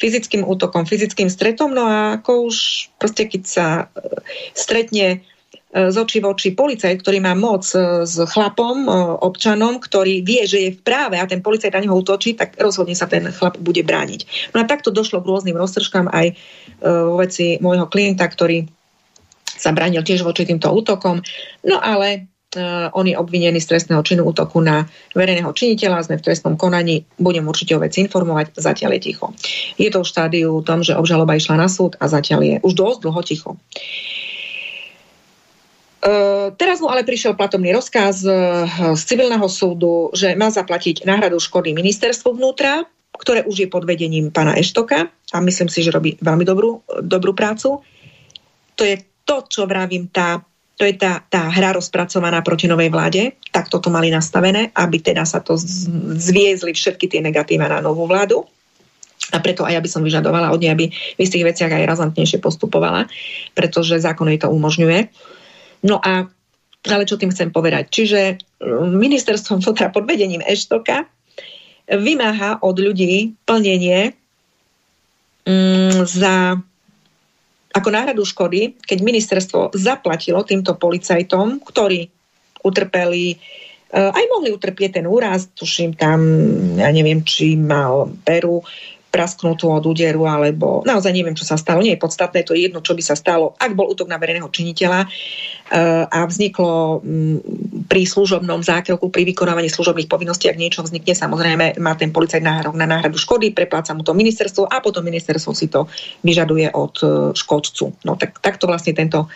[0.00, 3.66] fyzickým útokom, fyzickým stretom, no a ako už proste keď sa
[4.56, 5.20] stretne
[5.70, 7.62] z očí v oči policajt, ktorý má moc
[8.02, 8.90] s chlapom,
[9.22, 12.98] občanom, ktorý vie, že je v práve a ten policajt na neho útočí, tak rozhodne
[12.98, 14.50] sa ten chlap bude brániť.
[14.50, 16.34] No a takto došlo k rôznym roztržkám aj
[16.82, 18.66] vo veci môjho klienta, ktorý
[19.46, 21.22] sa bránil tiež voči týmto útokom.
[21.62, 22.26] No ale
[22.90, 27.46] on je obvinený z trestného činu útoku na verejného činiteľa, sme v trestnom konaní, budem
[27.46, 29.30] určite o veci informovať, zatiaľ je ticho.
[29.78, 32.98] Je to v štádiu tom, že obžaloba išla na súd a zatiaľ je už dosť
[33.06, 33.50] dlho ticho.
[33.54, 34.29] Uh,
[36.56, 38.64] teraz mu ale prišiel platomný rozkaz uh,
[38.96, 42.88] z civilného súdu, že má zaplatiť náhradu škody ministerstvu vnútra,
[43.20, 47.36] ktoré už je pod vedením pána Eštoka a myslím si, že robí veľmi dobrú, dobrú
[47.36, 47.84] prácu.
[48.80, 50.40] To je to, čo vravím, tá,
[50.80, 55.28] to je tá, tá hra rozpracovaná proti novej vláde, tak toto mali nastavené, aby teda
[55.28, 55.60] sa to
[56.16, 58.48] zviezli všetky tie negatíva na novú vládu.
[59.30, 62.42] A preto aj ja by som vyžadovala od nej, aby v istých veciach aj razantnejšie
[62.42, 63.06] postupovala,
[63.54, 65.12] pretože zákon jej to umožňuje.
[65.84, 66.28] No a
[66.88, 67.92] ale čo tým chcem povedať?
[67.92, 68.20] Čiže
[68.64, 71.04] mm, ministerstvo vnútra pod vedením Eštoka
[71.90, 74.16] vymáha od ľudí plnenie
[75.44, 76.56] mm, za
[77.70, 82.08] ako náhradu škody, keď ministerstvo zaplatilo týmto policajtom, ktorí
[82.64, 86.18] utrpeli eh, aj mohli utrpieť ten úraz, tuším tam,
[86.80, 88.64] ja neviem, či mal Peru,
[89.10, 91.82] prasknutú od úderu, alebo naozaj neviem, čo sa stalo.
[91.82, 94.46] Nie je podstatné, to je jedno, čo by sa stalo, ak bol útok na verejného
[94.46, 97.42] činiteľa uh, a vzniklo um,
[97.90, 102.78] pri služobnom zákroku, pri vykonávaní služobných povinností, ak niečo vznikne, samozrejme má ten policajt nárok
[102.78, 105.90] na náhradu škody, prepláca mu to ministerstvo a potom ministerstvo si to
[106.22, 108.06] vyžaduje od uh, škodcu.
[108.06, 109.26] No tak, takto vlastne tento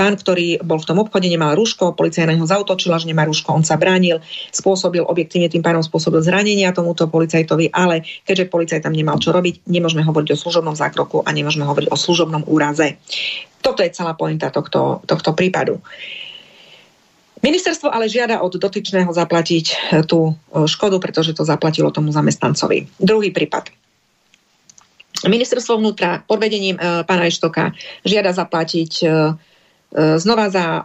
[0.00, 3.52] pán, ktorý bol v tom obchode, nemal rúško, policia na neho zautočila, že nemá rúško,
[3.52, 8.96] on sa bránil, spôsobil objektívne tým pánom spôsobil zranenia tomuto policajtovi, ale keďže policajt tam
[8.96, 12.96] nemal čo robiť, nemôžeme hovoriť o služobnom zákroku a nemôžeme hovoriť o služobnom úraze.
[13.60, 15.84] Toto je celá pointa tohto, tohto prípadu.
[17.44, 19.74] Ministerstvo ale žiada od dotyčného zaplatiť e,
[20.04, 23.00] tú e, škodu, pretože to zaplatilo tomu zamestnancovi.
[23.00, 23.72] Druhý prípad.
[25.24, 27.72] Ministerstvo vnútra pod vedením e, pána Eštoka
[28.04, 29.08] žiada zaplatiť e
[29.90, 30.82] znova za e,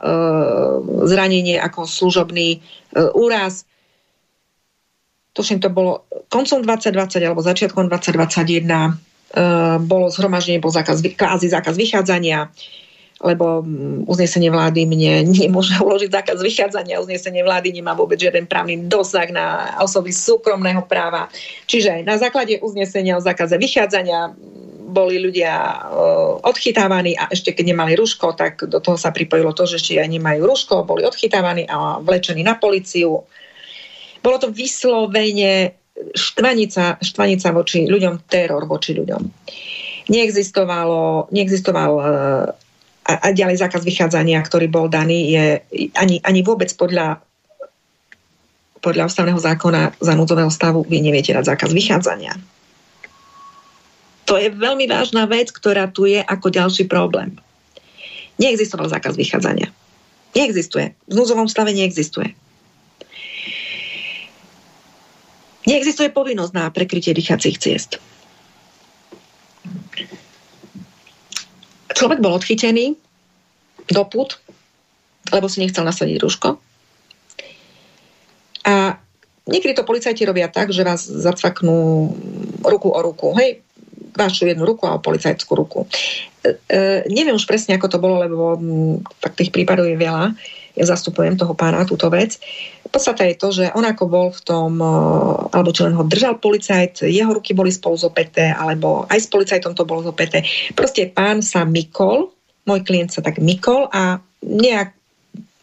[1.05, 2.59] zranenie ako služobný e,
[3.13, 3.69] úraz
[5.35, 8.95] tuším to bolo koncom 2020 alebo začiatkom 2021, uh,
[9.35, 12.47] e, bolo zhromaždenie, bol zákaz, kvázi zákaz vychádzania,
[13.19, 13.63] lebo
[14.07, 19.75] uznesenie vlády mne nemôže uložiť zákaz vychádzania, uznesenie vlády nemá vôbec žiaden právny dosah na
[19.83, 21.27] osoby súkromného práva.
[21.67, 24.31] Čiže na základe uznesenia o zákaze vychádzania
[24.85, 29.65] boli ľudia uh, odchytávaní a ešte keď nemali rúško, tak do toho sa pripojilo to,
[29.65, 33.25] že ešte aj nemajú rúško, boli odchytávaní a vlečení na policiu
[34.25, 35.77] bolo to vyslovene
[36.17, 39.21] štvanica, štvanica voči ľuďom, teror voči ľuďom.
[40.09, 42.03] Neexistovalo, neexistoval e,
[43.05, 45.45] a, a ďalej zákaz vychádzania, ktorý bol daný, je
[45.93, 47.21] ani, ani vôbec podľa
[48.81, 52.37] podľa ústavného zákona za núdzového stavu vy neviete dať zákaz vychádzania.
[54.25, 57.37] To je veľmi vážna vec, ktorá tu je ako ďalší problém.
[58.41, 59.69] Neexistoval zákaz vychádzania.
[60.35, 60.97] Neexistuje.
[61.07, 62.35] V núdzovom stave neexistuje.
[65.65, 67.97] Neexistuje povinnosť na prekrytie dýchacích ciest.
[71.95, 72.93] Človek bol odchytený
[73.89, 74.37] do put,
[75.33, 76.59] lebo si nechcel nasadiť rúško.
[78.65, 78.99] A
[79.49, 82.11] niekedy to policajti robia tak, že vás zacvaknú
[82.61, 83.33] ruku o ruku.
[83.33, 83.64] Hej,
[84.15, 85.85] vašu jednu ruku a o policajtskú ruku.
[86.41, 86.79] E, e,
[87.11, 90.33] neviem už presne, ako to bolo, lebo m, tak tých prípadov je veľa.
[90.75, 92.35] Ja zastupujem toho pána, túto vec.
[92.91, 94.95] Podstata je to, že on ako bol v tom, e,
[95.51, 99.75] alebo či len ho držal policajt, jeho ruky boli spolu zopeté, alebo aj s policajtom
[99.75, 100.47] to bolo zopeté.
[100.73, 102.31] Proste pán sa mykol,
[102.65, 104.95] môj klient sa tak mykol a nejak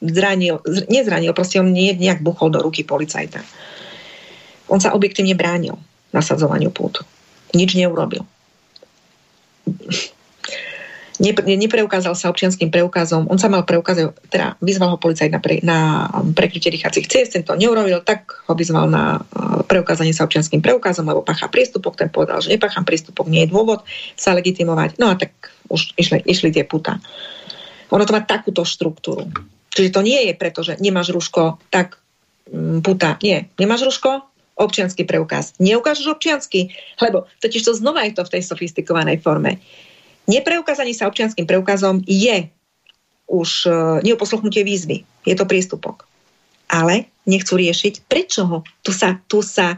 [0.02, 0.58] zranil,
[0.90, 3.38] nezranil, proste on nejak buchol do ruky policajta.
[4.66, 5.78] On sa objektívne bránil
[6.10, 7.06] nasadzovaniu pútu.
[7.52, 8.24] Nič neurobil
[11.22, 13.30] nepreukázal sa občianským preukazom.
[13.30, 17.46] On sa mal preukázať, teda vyzval ho policajt na, pre, na prekrytie dýchacích ciest, ten
[17.46, 22.10] to neurobil, tak ho vyzval na uh, preukázanie sa občianským preukazom, lebo pacha prístupok, ten
[22.10, 23.86] povedal, že nepachám prístupok, nie je dôvod
[24.18, 24.98] sa legitimovať.
[24.98, 26.98] No a tak už išli, išli tie puta.
[27.94, 29.30] Ono to má takúto štruktúru.
[29.72, 32.02] Čiže to nie je preto, že nemáš ruško, tak
[32.50, 33.20] um, puta.
[33.22, 34.31] Nie, nemáš ruško,
[34.62, 35.58] občianský preukaz.
[35.58, 36.70] Neukážeš občiansky,
[37.02, 39.58] lebo totiž to znova je to v tej sofistikovanej forme.
[40.30, 42.46] Nepreukázanie sa občianským preukazom je
[43.26, 43.70] už e,
[44.06, 45.02] neoposluchnutie výzvy.
[45.26, 46.06] Je to prístupok.
[46.70, 48.58] Ale nechcú riešiť, prečo ho.
[48.86, 49.76] Tu sa, tu sa,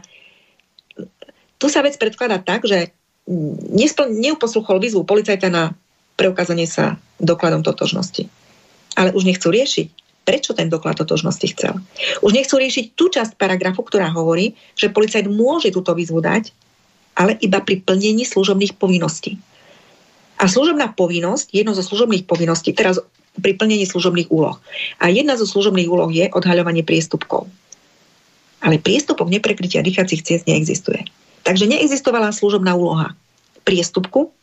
[1.57, 2.93] tu sa vec predkladá tak, že
[3.73, 5.73] nespl- neuposluchol výzvu policajta na
[6.15, 8.29] preukázanie sa dokladom totožnosti.
[8.95, 9.87] Ale už nechcú riešiť,
[10.25, 11.77] prečo ten doklad totožnosti chcel.
[12.25, 16.49] Už nechcú riešiť tú časť paragrafu, ktorá hovorí, že policajt môže túto výzvu dať,
[17.15, 19.37] ale iba pri plnení služobných povinností.
[20.35, 22.99] A služobná povinnosť, jedno zo služobných povinností, teraz
[23.39, 24.59] pri plnení služobných úloh.
[24.99, 27.47] A jedna zo služobných úloh je odhaľovanie priestupkov.
[28.59, 31.07] Ale priestupok neprekrytia dýchacích ciest neexistuje.
[31.45, 33.13] Takže neexistovala služobná úloha
[33.63, 34.33] priestupku,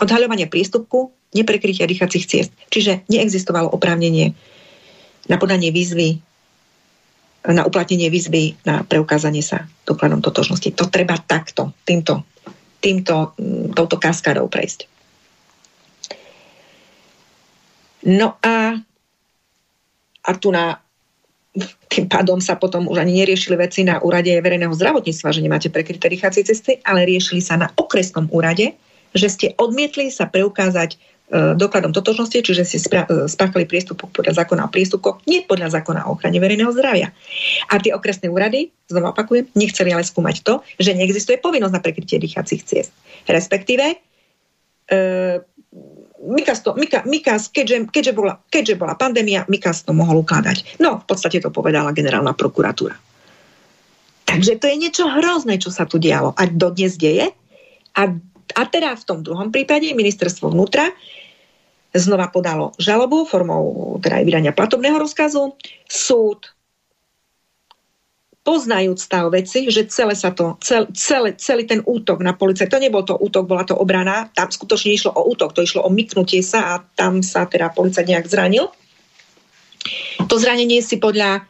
[0.00, 2.50] odhaľovanie priestupku, neprekrytia dýchacích ciest.
[2.72, 4.32] Čiže neexistovalo oprávnenie
[5.28, 6.24] na podanie výzvy,
[7.48, 10.72] na uplatnenie výzvy na preukázanie sa dokladom totožnosti.
[10.74, 12.24] To treba takto, týmto,
[12.80, 14.88] týmto, mm, touto kaskádou prejsť.
[18.08, 18.78] No a,
[20.24, 20.80] a tu na
[21.88, 26.06] tým pádom sa potom už ani neriešili veci na úrade verejného zdravotníctva, že nemáte prekryté
[26.06, 28.78] dýchacie cesty, ale riešili sa na okresnom úrade,
[29.12, 30.96] že ste odmietli sa preukázať e,
[31.56, 36.16] dokladom totožnosti, čiže ste e, spáchali priestupok podľa zákona o priestupkoch, nie podľa zákona o
[36.16, 37.12] ochrane verejného zdravia.
[37.72, 42.20] A tie okresné úrady, znova opakujem, nechceli ale skúmať to, že neexistuje povinnosť na prekrytie
[42.20, 42.92] dýchacích ciest.
[43.28, 43.96] Respektíve e,
[46.18, 50.82] Mikas, to, Mika, Mikas keďže, keďže, bola, keďže bola pandémia, Mikas to mohol ukladať.
[50.82, 52.98] No, v podstate to povedala generálna prokuratúra.
[54.28, 56.36] Takže to je niečo hrozné, čo sa tu dialo.
[56.36, 57.32] A dodnes deje.
[57.96, 58.02] A,
[58.54, 60.88] a teda v tom druhom prípade ministerstvo vnútra
[61.92, 65.56] znova podalo žalobu formou teda vydania platobného rozkazu.
[65.88, 66.52] Súd
[68.48, 72.80] poznajúc stav veci, že celé sa to, cel, celé, celý ten útok na policajt, to
[72.80, 76.40] nebol to útok, bola to obrana, tam skutočne išlo o útok, to išlo o myknutie
[76.40, 78.72] sa a tam sa teda policajt nejak zranil.
[80.24, 81.44] To zranenie si podľa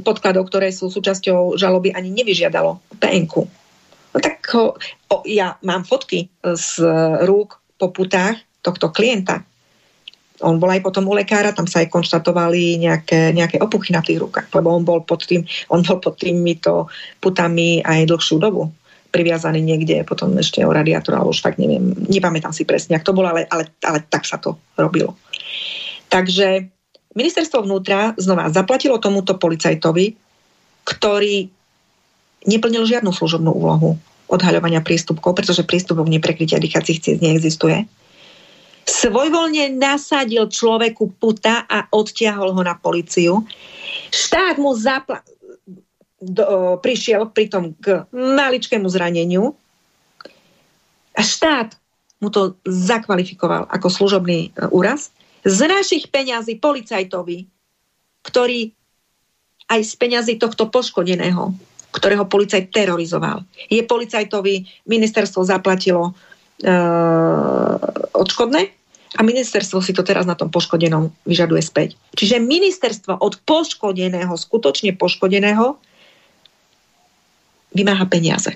[0.00, 3.59] podkladov, ktoré sú súčasťou žaloby, ani nevyžiadalo PNK.
[4.10, 4.74] No tak ho,
[5.12, 6.82] o, ja mám fotky z
[7.24, 9.46] rúk po putách tohto klienta.
[10.40, 14.24] On bol aj potom u lekára, tam sa aj konštatovali nejaké, nejaké opuchy na tých
[14.24, 16.88] rukách, lebo on bol pod, tým, on bol pod týmito
[17.20, 18.72] putami aj dlhšiu dobu
[19.10, 23.10] priviazaný niekde, potom ešte o radiátor, ale už fakt neviem, nepamätám si presne, ak to
[23.10, 25.18] bolo, ale, ale, ale tak sa to robilo.
[26.10, 26.70] Takže
[27.18, 30.14] ministerstvo vnútra znova zaplatilo tomuto policajtovi,
[30.86, 31.50] ktorý
[32.46, 33.96] neplnil žiadnu služobnú úlohu
[34.30, 37.88] odhaľovania prístupkov, pretože prístupok neprekrytia dýchacích ciest neexistuje
[38.90, 43.46] svojvoľne nasadil človeku puta a odtiahol ho na policiu.
[44.10, 45.22] Štát mu zapla-
[46.20, 49.56] do, prišiel pritom k maličkému zraneniu
[51.16, 51.78] a štát
[52.20, 55.08] mu to zakvalifikoval ako služobný e, úraz.
[55.48, 57.48] Z našich peňazí policajtovi,
[58.20, 58.68] ktorý
[59.72, 61.56] aj z peňazí tohto poškodeného,
[61.90, 63.42] ktorého policajt terorizoval.
[63.66, 66.14] Je policajtovi, ministerstvo zaplatilo
[66.62, 66.72] e,
[68.14, 68.62] odškodné
[69.18, 71.98] a ministerstvo si to teraz na tom poškodenom vyžaduje späť.
[72.14, 75.74] Čiže ministerstvo od poškodeného, skutočne poškodeného,
[77.74, 78.54] vymáha peniaze.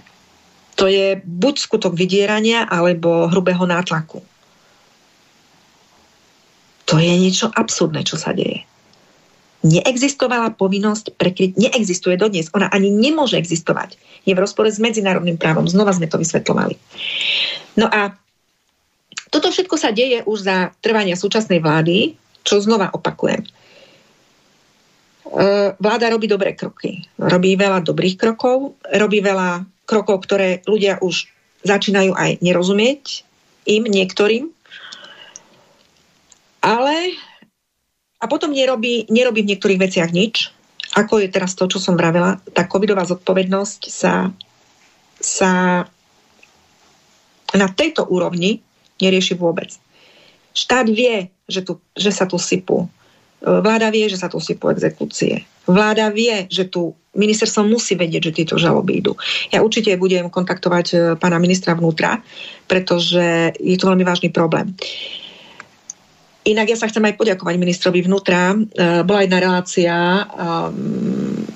[0.75, 4.23] To je buď skutok vydierania, alebo hrubého nátlaku.
[6.91, 8.67] To je niečo absurdné, čo sa deje.
[9.65, 13.97] Neexistovala povinnosť prekryť, neexistuje dodnes, ona ani nemôže existovať.
[14.29, 16.77] Je v rozpore s medzinárodným právom, znova sme to vysvetlovali.
[17.81, 18.13] No a
[19.33, 23.43] toto všetko sa deje už za trvania súčasnej vlády, čo znova opakujem.
[23.43, 23.49] E,
[25.75, 27.03] vláda robí dobré kroky.
[27.19, 31.27] Robí veľa dobrých krokov, robí veľa krokov, ktoré ľudia už
[31.65, 33.25] začínajú aj nerozumieť
[33.67, 34.53] im, niektorým.
[36.61, 37.17] Ale
[38.25, 40.49] a potom nerobí, nerobí v niektorých veciach nič.
[40.97, 44.33] Ako je teraz to, čo som vravela, tá covidová zodpovednosť sa,
[45.21, 45.53] sa
[47.53, 48.65] na tejto úrovni
[48.97, 49.77] nerieši vôbec.
[50.57, 52.87] Štát vie, že, tu, že sa tu sypú.
[52.87, 52.89] E,
[53.61, 55.45] vláda vie, že sa tu sypú exekúcie.
[55.67, 59.19] Vláda vie, že tu ministerstvo musí vedieť, že tieto žaloby idú.
[59.51, 62.23] Ja určite budem kontaktovať e, pána ministra vnútra,
[62.71, 64.73] pretože je to veľmi vážny problém.
[66.45, 68.53] Inak ja sa chcem aj poďakovať ministrovi vnútra.
[68.53, 69.95] E, bola jedna relácia,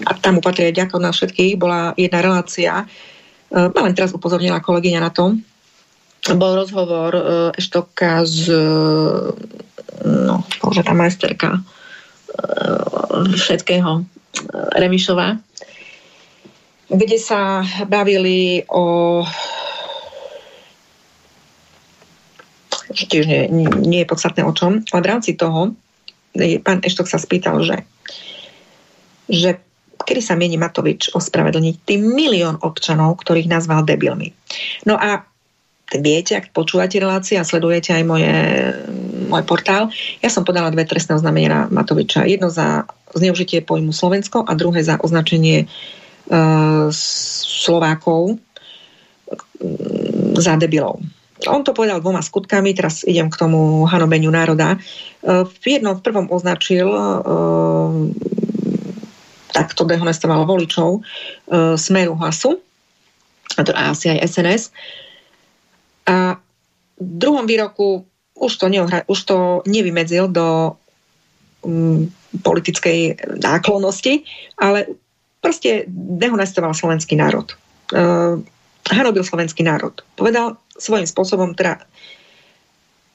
[0.09, 2.73] a tam upatrí ďakujem na všetkých, bola jedna relácia,
[3.49, 5.41] ma len teraz upozornila kolegyňa na tom,
[6.37, 7.17] bol rozhovor
[7.57, 8.53] Eštoka z
[10.05, 11.63] no, bože, tá majsterka
[13.33, 14.05] všetkého
[14.77, 15.41] Remišova,
[16.93, 19.25] kde sa bavili o
[22.93, 25.77] tiež nie, nie je podstatné o čom, ale v rámci toho
[26.63, 27.83] pán Eštok sa spýtal, že,
[29.27, 29.59] že
[30.09, 34.33] kedy sa mieni Matovič ospravedlniť tým milión občanov, ktorých nazval debilmi.
[34.89, 35.27] No a
[35.93, 38.33] viete, ak počúvate relácie a sledujete aj moje,
[39.29, 42.29] môj portál, ja som podala dve trestné oznámenia Matoviča.
[42.29, 48.41] Jedno za zneužitie pojmu Slovensko a druhé za označenie uh, Slovákov uh,
[50.37, 51.01] za debilov.
[51.47, 54.75] On to povedal dvoma skutkami, teraz idem k tomu hanobeniu národa.
[55.23, 58.11] V jednom, v prvom označil uh,
[59.55, 62.59] takto dehonestoval voličov uh, Smeru hlasu,
[63.55, 64.63] a to asi aj SNS,
[66.09, 66.41] a
[66.99, 68.03] v druhom výroku
[68.39, 69.37] už to, neohra, už to
[69.69, 70.75] nevymedzil do
[71.63, 72.09] um,
[72.43, 74.25] politickej náklonnosti,
[74.59, 74.99] ale
[75.39, 77.53] proste dehonestoval slovenský národ.
[78.93, 79.95] Hanobil slovenský národ.
[80.17, 81.83] Povedal svojím spôsobom, teda,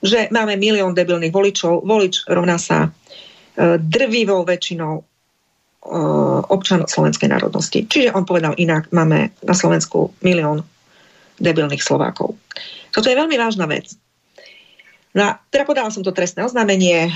[0.04, 1.88] že máme milión debilných voličov.
[1.88, 7.88] Volič rovná sa uh, drvivou väčšinou uh, občanov slovenskej národnosti.
[7.88, 10.64] Čiže on povedal inak, máme na Slovensku milión
[11.40, 12.38] debilných Slovákov.
[12.94, 13.98] Toto je veľmi vážna vec.
[15.14, 17.10] No teda podala som to trestné oznámenie.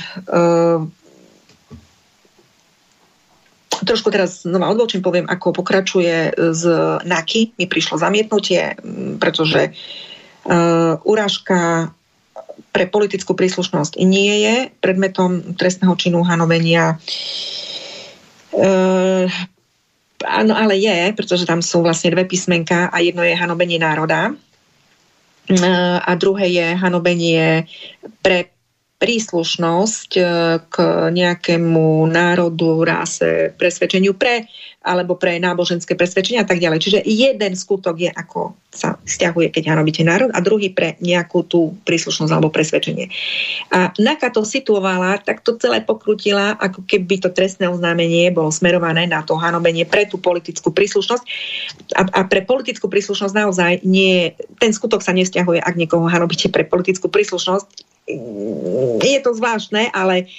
[3.87, 6.63] Trošku teraz znova odbočím, poviem, ako pokračuje z
[7.07, 7.55] NAKY.
[7.55, 8.75] Mi prišlo zamietnutie,
[9.15, 11.89] pretože uh, urážka
[12.75, 16.99] pre politickú príslušnosť nie je predmetom trestného činu hanovenia.
[18.51, 19.31] Uh,
[20.27, 24.35] áno, ale je, pretože tam sú vlastne dve písmenka a jedno je hanobenie národa
[26.03, 27.63] a druhé je hanobenie
[28.19, 28.51] pre
[28.97, 30.23] príslušnosť e,
[30.65, 30.75] k
[31.13, 34.49] nejakému národu, ráse, presvedčeniu pre
[34.87, 36.79] alebo pre náboženské presvedčenia a tak ďalej.
[36.79, 41.75] Čiže jeden skutok je, ako sa stiahuje, keď hanobíte národ a druhý pre nejakú tú
[41.83, 43.11] príslušnosť alebo presvedčenie.
[43.75, 49.09] A Naka to situovala, tak to celé pokrutila, ako keby to trestné oznámenie bolo smerované
[49.09, 51.23] na to hanobenie pre tú politickú príslušnosť.
[51.99, 54.31] A, a pre politickú príslušnosť naozaj nie,
[54.61, 60.31] ten skutok sa nestiahuje, ak niekoho hanobíte pre politickú príslušnosť je to zvláštne, ale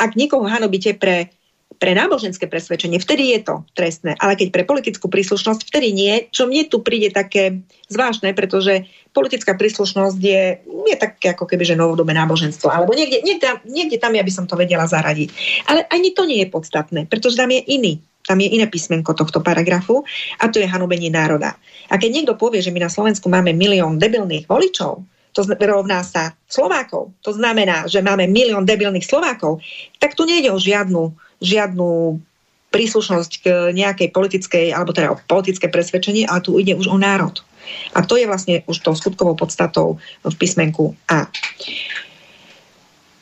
[0.00, 1.28] ak niekoho hanobíte pre,
[1.76, 4.16] pre náboženské presvedčenie, vtedy je to trestné.
[4.16, 6.28] Ale keď pre politickú príslušnosť, vtedy nie.
[6.32, 7.60] Čo mne tu príde také
[7.92, 12.72] zvláštne, pretože politická príslušnosť je, je také ako keby, že novodobé náboženstvo.
[12.72, 15.28] Alebo niekde, niekde, niekde tam ja by som to vedela zaradiť.
[15.68, 19.40] Ale ani to nie je podstatné, pretože tam je iný tam je iné písmenko tohto
[19.40, 20.04] paragrafu
[20.38, 21.56] a to je hanobenie národa.
[21.88, 26.34] A keď niekto povie, že my na Slovensku máme milión debilných voličov, to rovná sa
[26.50, 29.62] Slovákov, to znamená, že máme milión debilných Slovákov,
[30.02, 32.18] tak tu nejde o žiadnu, žiadnu
[32.70, 37.42] príslušnosť k nejakej politickej, alebo teda o politické presvedčenie, ale tu ide už o národ.
[37.94, 41.26] A to je vlastne už tou skutkovou podstatou v písmenku A.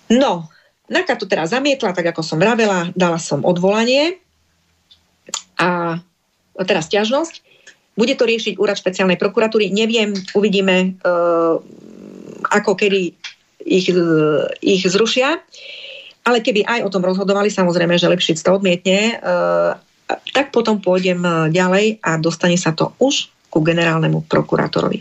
[0.08, 0.48] No,
[0.88, 4.16] Naka to teraz zamietla, tak ako som vravela, dala som odvolanie
[5.60, 6.00] a
[6.64, 7.44] teraz ťažnosť.
[7.92, 9.68] Bude to riešiť úrad špeciálnej prokuratúry.
[9.68, 10.96] Neviem, uvidíme,
[12.48, 13.14] ako kedy
[13.64, 13.86] ich,
[14.64, 15.40] ich zrušia.
[16.28, 19.72] Ale keby aj o tom rozhodovali, samozrejme, že lepšie to odmietne, eh,
[20.32, 25.00] tak potom pôjdem eh, ďalej a dostane sa to už ku generálnemu prokurátorovi.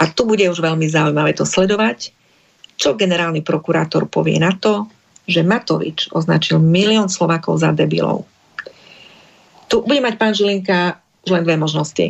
[0.00, 2.12] A tu bude už veľmi zaujímavé to sledovať,
[2.76, 4.88] čo generálny prokurátor povie na to,
[5.24, 8.28] že Matovič označil milión Slovákov za debilov.
[9.66, 12.06] Tu bude mať pán Žilinka už len dve možnosti.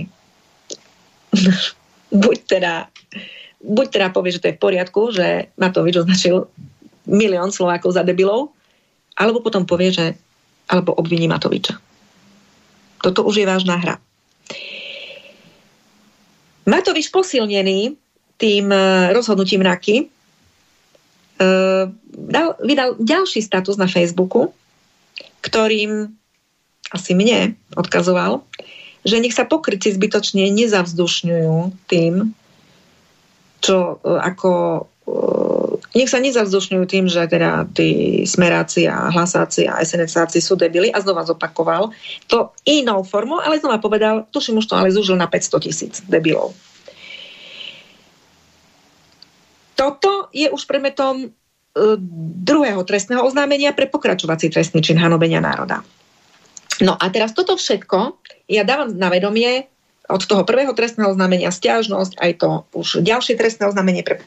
[2.12, 2.90] Buď teda
[3.66, 6.46] buď teda povie, že to je v poriadku, že Matovič označil
[7.06, 8.54] milión Slovákov za debilov,
[9.18, 10.06] alebo potom povie, že
[10.66, 11.78] alebo obviní Matoviča.
[13.02, 13.96] Toto už je vážna hra.
[16.66, 17.94] Matovič posilnený
[18.34, 18.78] tým e,
[19.14, 20.06] rozhodnutím NAKY e,
[22.10, 24.50] dal, vydal ďalší status na Facebooku,
[25.46, 26.10] ktorým
[26.90, 28.42] asi mne odkazoval,
[29.06, 32.34] že nech sa pokryci zbytočne nezavzdušňujú tým,
[33.66, 34.80] čo e, ako e,
[35.98, 41.02] nech sa nezavzdušňujú tým, že teda tí smeráci a hlasáci a SNSáci sú debili a
[41.02, 41.90] znova zopakoval
[42.30, 46.54] to inou formou, ale znova povedal, tuším už to ale zúžil na 500 tisíc debilov.
[49.76, 51.28] Toto je už predmetom e,
[52.46, 55.82] druhého trestného oznámenia pre pokračovací trestný čin hanobenia národa.
[56.80, 58.20] No a teraz toto všetko
[58.52, 59.68] ja dávam na vedomie
[60.06, 64.22] od toho prvého trestného znamenia stiažnosť, aj to už ďalšie trestné oznámenie pre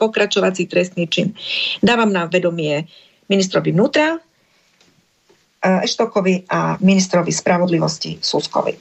[0.00, 1.36] pokračovací, trestný čin.
[1.84, 2.88] Dávam na vedomie
[3.28, 4.16] ministrovi vnútra,
[5.66, 8.76] Eštokovi a ministrovi spravodlivosti Suskovi.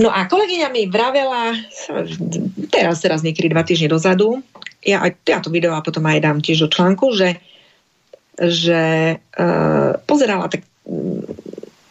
[0.00, 1.52] No a kolegyňa mi vravela,
[2.72, 4.40] teraz, teraz niekedy dva týždne dozadu,
[4.80, 7.36] ja, ja to video a potom aj dám tiež do článku, že,
[8.40, 8.80] že
[9.20, 10.64] uh, pozerala tak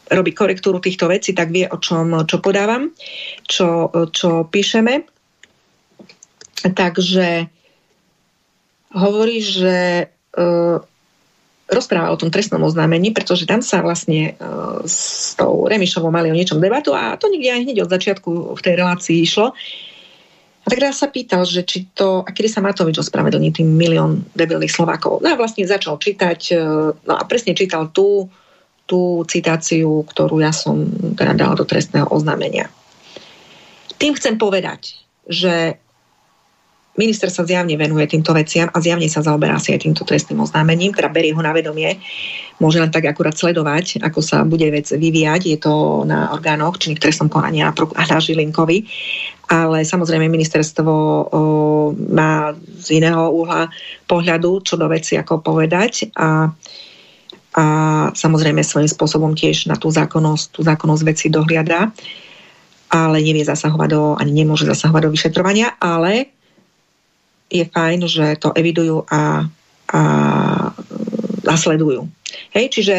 [0.10, 2.92] robí korektúru týchto vecí, tak vie, o čom čo podávam,
[3.46, 5.06] čo, čo píšeme.
[6.60, 7.48] Takže
[8.94, 10.78] hovorí, že uh,
[11.70, 16.38] rozpráva o tom trestnom oznámení, pretože tam sa vlastne uh, s tou Remišovou mali o
[16.38, 19.54] niečom debatu a to nikde aj hneď od začiatku v tej relácii išlo.
[20.60, 24.28] A tak ja sa pýtal, že či to, a kedy sa Matovič ospravedlní tým milión
[24.36, 25.24] debilných Slovákov.
[25.24, 28.28] No a vlastne začal čítať, uh, no a presne čítal tú,
[28.90, 32.74] tú citáciu, ktorú ja som teda dala do trestného oznámenia.
[34.02, 34.98] Tým chcem povedať,
[35.30, 35.78] že
[37.00, 40.92] Minister sa zjavne venuje týmto veciam a zjavne sa zaoberá si aj týmto trestným oznámením,
[40.92, 41.96] teda berie ho na vedomie.
[42.60, 45.42] Môže len tak akurát sledovať, ako sa bude vec vyvíjať.
[45.48, 48.84] Je to na orgánoch činných trestnom konania a na Žilinkovi.
[49.48, 51.00] Ale samozrejme ministerstvo o,
[51.96, 52.52] má
[52.84, 53.72] z iného uhla
[54.04, 56.52] pohľadu, čo do veci ako povedať a
[57.58, 57.66] a
[58.14, 61.90] samozrejme svojím spôsobom tiež na tú zákonnosť, tú zákonnosť veci dohliada,
[62.90, 66.34] ale nevie zasahovať do, ani nemôže zasahovať do vyšetrovania, ale
[67.50, 69.46] je fajn, že to evidujú a,
[69.90, 70.02] a
[71.42, 72.06] nasledujú.
[72.54, 72.96] Hej, čiže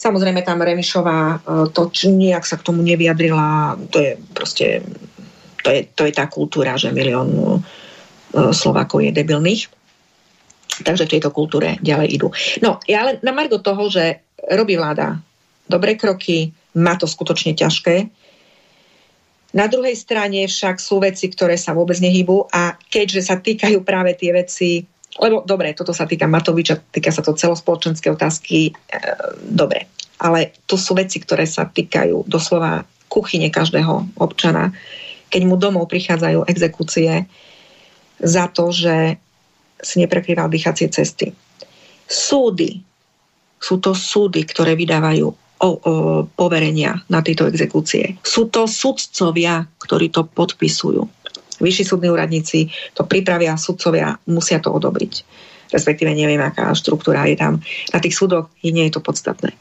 [0.00, 1.38] samozrejme tam Remišová e,
[1.76, 4.66] to nejak sa k tomu nevyjadrila, to je proste
[5.60, 7.60] to je, to je tá kultúra, že milión e,
[8.56, 9.68] Slovákov je debilných.
[10.80, 12.28] Takže v tejto kultúre ďalej idú.
[12.64, 15.20] No, ja len na margo toho, že robí vláda
[15.68, 18.08] dobré kroky, má to skutočne ťažké,
[19.50, 24.14] na druhej strane však sú veci, ktoré sa vôbec nehybu a keďže sa týkajú práve
[24.14, 24.86] tie veci,
[25.18, 28.72] lebo dobre, toto sa týka Matoviča, týka sa to celospoločenské otázky, e,
[29.42, 29.90] dobre,
[30.22, 34.70] ale to sú veci, ktoré sa týkajú doslova kuchyne každého občana,
[35.26, 37.26] keď mu domov prichádzajú exekúcie
[38.22, 39.18] za to, že
[39.80, 41.32] si neprekrýval dýchacie cesty.
[42.04, 42.80] Súdy,
[43.60, 45.68] sú to súdy, ktoré vydávajú o, o,
[46.32, 48.16] poverenia na tieto exekúcie.
[48.24, 51.04] Sú to sudcovia, ktorí to podpisujú.
[51.60, 55.12] Vyšší súdni úradníci to pripravia, sudcovia musia to odobriť.
[55.70, 57.60] Respektíve neviem, aká štruktúra je tam.
[57.92, 59.52] Na tých súdoch nie je to podstatné.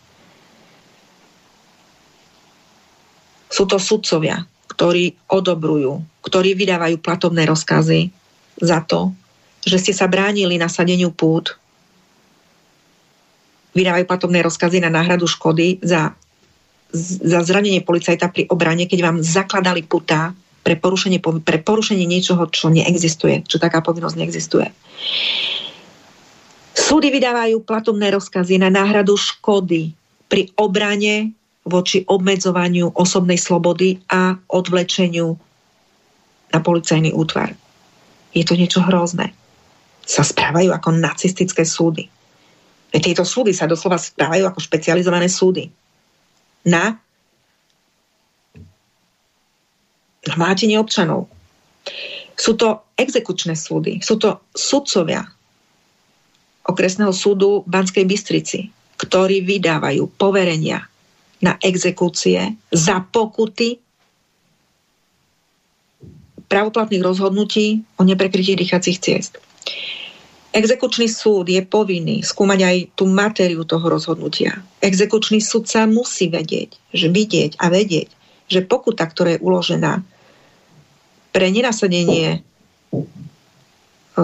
[3.51, 8.15] Sú to sudcovia, ktorí odobrujú, ktorí vydávajú platobné rozkazy
[8.63, 9.11] za to,
[9.63, 11.59] že ste sa bránili nasadeniu pút
[13.73, 16.11] vydávajú platobné rozkazy na náhradu škody za,
[17.21, 20.33] za zranenie policajta pri obrane, keď vám zakladali puta
[20.65, 24.67] pre porušenie, pre porušenie niečoho, čo neexistuje, čo taká povinnosť neexistuje.
[26.75, 29.93] Súdy vydávajú platobné rozkazy na náhradu škody
[30.27, 31.33] pri obrane
[31.69, 35.37] voči obmedzovaniu osobnej slobody a odvlečeniu
[36.49, 37.53] na policajný útvar.
[38.33, 39.38] Je to niečo hrozné.
[40.09, 42.09] Sa správajú ako nacistické súdy.
[42.89, 45.69] Tieto súdy sa doslova správajú ako špecializované súdy
[46.65, 46.97] na
[50.25, 51.29] hmátenie občanov.
[52.33, 55.29] Sú to exekučné súdy, sú to sudcovia
[56.65, 60.85] okresného súdu Banskej Bystrici, ktorí vydávajú poverenia
[61.39, 63.79] na exekúcie za pokuty
[66.49, 69.37] pravoplatných rozhodnutí o neprekrytí dýchacích ciest.
[70.49, 74.57] Exekučný súd je povinný skúmať aj tú matériu toho rozhodnutia.
[74.81, 78.09] Exekučný sa musí vedieť, že vidieť a vedieť,
[78.49, 80.01] že pokuta, ktorá je uložená
[81.29, 84.21] pre nenasadenie, e,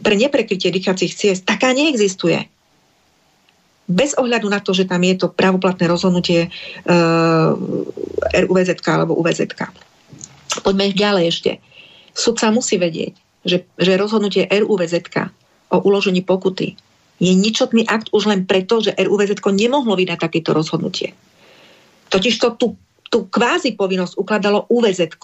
[0.00, 2.48] pre neprekrytie dýchacích ciest, taká neexistuje.
[3.84, 6.50] Bez ohľadu na to, že tam je to pravoplatné rozhodnutie e,
[8.32, 9.52] RUVZ alebo UVZ.
[10.64, 11.52] Poďme ďalej ešte.
[12.16, 13.12] Sudca musí vedieť,
[13.44, 15.04] že, že rozhodnutie RUVZ
[15.70, 16.76] o uložení pokuty
[17.16, 21.16] je ničotný akt už len preto, že RUVZ nemohlo vydať takéto rozhodnutie.
[22.12, 22.66] Totiž to tú,
[23.08, 25.16] tú kvázi povinnosť ukladalo UVZ.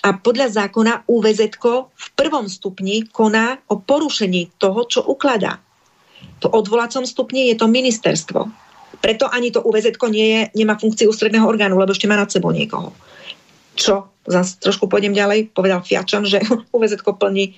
[0.00, 1.40] A podľa zákona UVZ
[1.92, 5.60] v prvom stupni koná o porušení toho, čo ukladá.
[6.44, 8.48] To odvolacom stupni je to ministerstvo.
[9.00, 12.52] Preto ani to UVZ nie je, nemá funkciu ústredného orgánu, lebo ešte má nad sebou
[12.52, 12.92] niekoho.
[13.76, 14.12] Čo?
[14.28, 16.44] Zas trošku pôjdem ďalej, povedal Fiačan, že
[16.76, 17.56] UVZ plní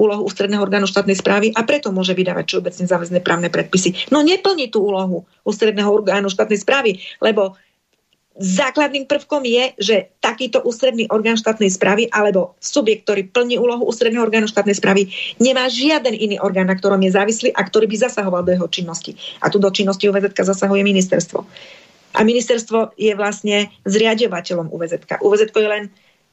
[0.00, 4.08] úlohu ústredného orgánu štátnej správy a preto môže vydávať všeobecne záväzné právne predpisy.
[4.08, 7.60] No neplní tú úlohu ústredného orgánu štátnej správy, lebo
[8.40, 14.24] základným prvkom je, že takýto ústredný orgán štátnej správy alebo subjekt, ktorý plní úlohu ústredného
[14.24, 18.40] orgánu štátnej správy, nemá žiaden iný orgán, na ktorom je závislý a ktorý by zasahoval
[18.48, 19.12] do jeho činnosti.
[19.44, 21.44] A tu do činnosti UVZ zasahuje ministerstvo.
[22.10, 25.06] A ministerstvo je vlastne zriadovateľom UVZ.
[25.20, 25.84] UVZ je len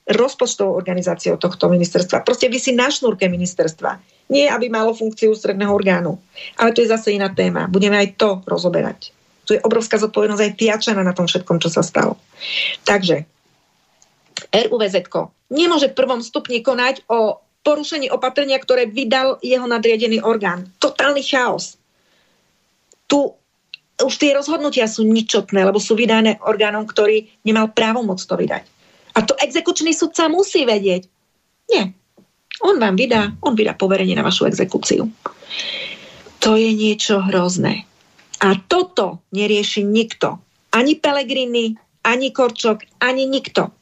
[0.08, 2.24] rozpočtovou organizáciou tohto ministerstva.
[2.24, 4.00] Proste vy si na šnúrke ministerstva.
[4.32, 6.20] Nie, aby malo funkciu ústredného orgánu.
[6.60, 7.68] Ale to je zase iná téma.
[7.68, 9.12] Budeme aj to rozoberať.
[9.48, 12.20] Tu je obrovská zodpovednosť aj Tiačana na tom všetkom, čo sa stalo.
[12.84, 13.24] Takže
[14.52, 14.96] RUVZ
[15.52, 20.72] nemôže v prvom stupni konať o porušení opatrenia, ktoré vydal jeho nadriadený orgán.
[20.80, 21.76] Totálny chaos.
[23.08, 23.20] Tu
[23.98, 28.77] už tie rozhodnutia sú ničotné, lebo sú vydané orgánom, ktorý nemal právo moc to vydať.
[29.18, 31.10] A to exekučný sudca musí vedieť.
[31.74, 31.98] Nie.
[32.62, 35.10] On vám vydá, on vydá poverenie na vašu exekúciu.
[36.46, 37.90] To je niečo hrozné.
[38.46, 40.38] A toto nerieši nikto.
[40.70, 41.74] Ani Pelegrini,
[42.06, 43.74] ani Korčok, ani nikto.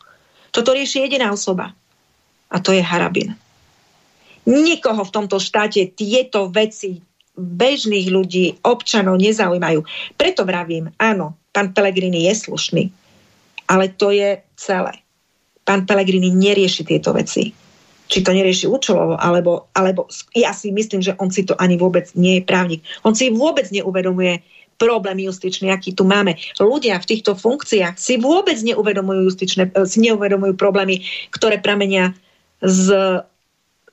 [0.56, 1.76] Toto rieši jediná osoba.
[2.48, 3.36] A to je Harabin.
[4.48, 7.03] Nikoho v tomto štáte tieto veci
[7.36, 9.84] bežných ľudí, občanov nezaujímajú.
[10.16, 12.84] Preto vravím, áno, pán Pelegrini je slušný,
[13.68, 15.05] ale to je celé.
[15.66, 17.66] Pán Pelegrini nerieši tieto veci
[18.06, 20.06] či to nerieši účelovo, alebo, alebo
[20.38, 22.86] ja si myslím, že on si to ani vôbec nie je právnik.
[23.02, 24.46] On si vôbec neuvedomuje
[24.78, 26.36] problém justičný, aký tu máme.
[26.60, 31.02] Ľudia v týchto funkciách si vôbec neuvedomujú, justičné, eh, si neuvedomujú problémy,
[31.32, 32.14] ktoré pramenia
[32.62, 33.20] z,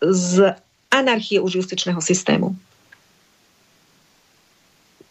[0.03, 0.59] z
[0.93, 2.53] anarchie už justičného systému.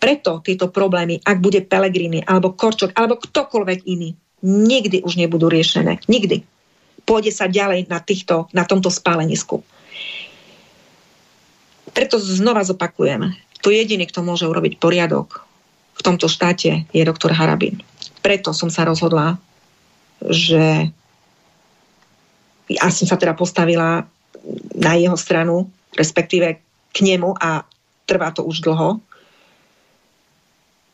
[0.02, 6.01] Preto tieto problémy, ak bude Pelegrini, alebo Korčok, alebo ktokoľvek iný, nikdy už nebudú riešené.
[6.05, 6.43] Nikdy
[7.05, 9.65] pôjde sa ďalej na, týchto, na tomto spálenisku.
[11.91, 15.43] Preto znova zopakujem, tu jediný, kto môže urobiť poriadok
[15.97, 17.84] v tomto štáte, je doktor Harabin.
[18.23, 19.38] Preto som sa rozhodla,
[20.23, 20.89] že
[22.72, 24.07] ja som sa teda postavila
[24.77, 26.47] na jeho stranu, respektíve
[26.89, 27.68] k nemu a
[28.07, 29.03] trvá to už dlho,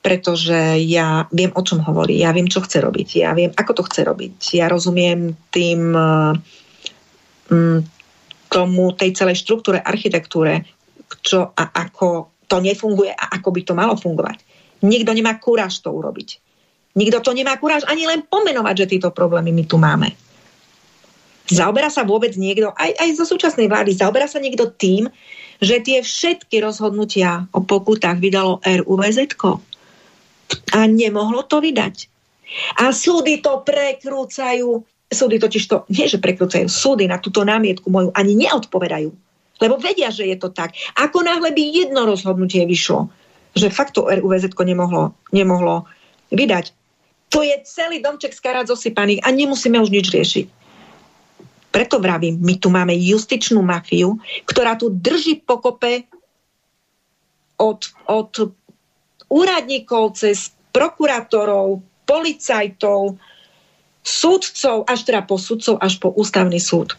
[0.01, 3.83] pretože ja viem, o čom hovorí, ja viem, čo chce robiť, ja viem, ako to
[3.91, 4.35] chce robiť.
[4.55, 7.83] Ja rozumiem tým um,
[8.47, 10.63] tomu, tej celej štruktúre, architektúre,
[11.23, 14.39] čo a ako to nefunguje a ako by to malo fungovať.
[14.87, 16.39] Nikto nemá kúraž to urobiť.
[16.97, 20.09] Nikto to nemá kúraž ani len pomenovať, že tieto problémy my tu máme.
[21.47, 25.07] Zaoberá sa vôbec niekto, aj, aj zo súčasnej vlády, zaoberá sa niekto tým,
[25.63, 29.31] že tie všetky rozhodnutia o pokutách vydalo RUVZ.
[30.75, 32.07] A nemohlo to vydať.
[32.79, 34.83] A súdy to prekrúcajú.
[35.07, 39.09] Súdy totiž to, nie že prekrúcajú, súdy na túto námietku moju ani neodpovedajú.
[39.57, 40.75] Lebo vedia, že je to tak.
[40.99, 43.07] Ako náhle by jedno rozhodnutie vyšlo,
[43.55, 45.87] že fakt to RUVZ nemohlo, nemohlo
[46.29, 46.75] vydať,
[47.27, 50.45] to je celý domček z karát zosypaných a nemusíme už nič riešiť.
[51.75, 54.17] Preto vravím, my tu máme justičnú mafiu,
[54.47, 56.07] ktorá tu drží pokope
[57.59, 58.31] od, od
[59.27, 63.19] úradníkov cez prokurátorov, policajtov,
[64.05, 66.95] súdcov, až teda po súdcov, až po ústavný súd.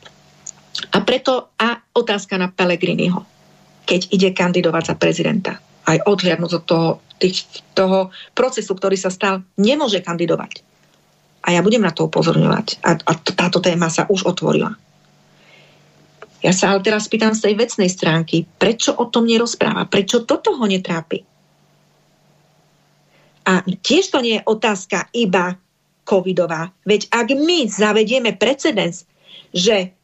[0.93, 3.25] A preto a otázka na Pelegriniho,
[3.89, 5.53] keď ide kandidovať za prezidenta.
[5.89, 10.61] Aj odhľadnúť od toho, tých, toho procesu, ktorý sa stal, nemôže kandidovať.
[11.49, 12.85] A ja budem na to upozorňovať.
[12.85, 14.77] A, a táto téma sa už otvorila.
[16.45, 19.91] Ja sa ale teraz pýtam z tej vecnej stránky, prečo o tom nerozpráva?
[19.91, 21.38] Prečo toto ho netrápi?
[23.49, 25.57] A tiež to nie je otázka iba
[26.05, 26.69] covidová.
[26.85, 29.09] Veď ak my zavedieme precedens,
[29.57, 29.97] že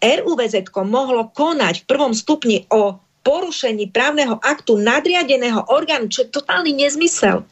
[0.00, 6.76] RUVZ mohlo konať v prvom stupni o porušení právneho aktu nadriadeného orgánu, čo je totálny
[6.76, 7.44] nezmysel.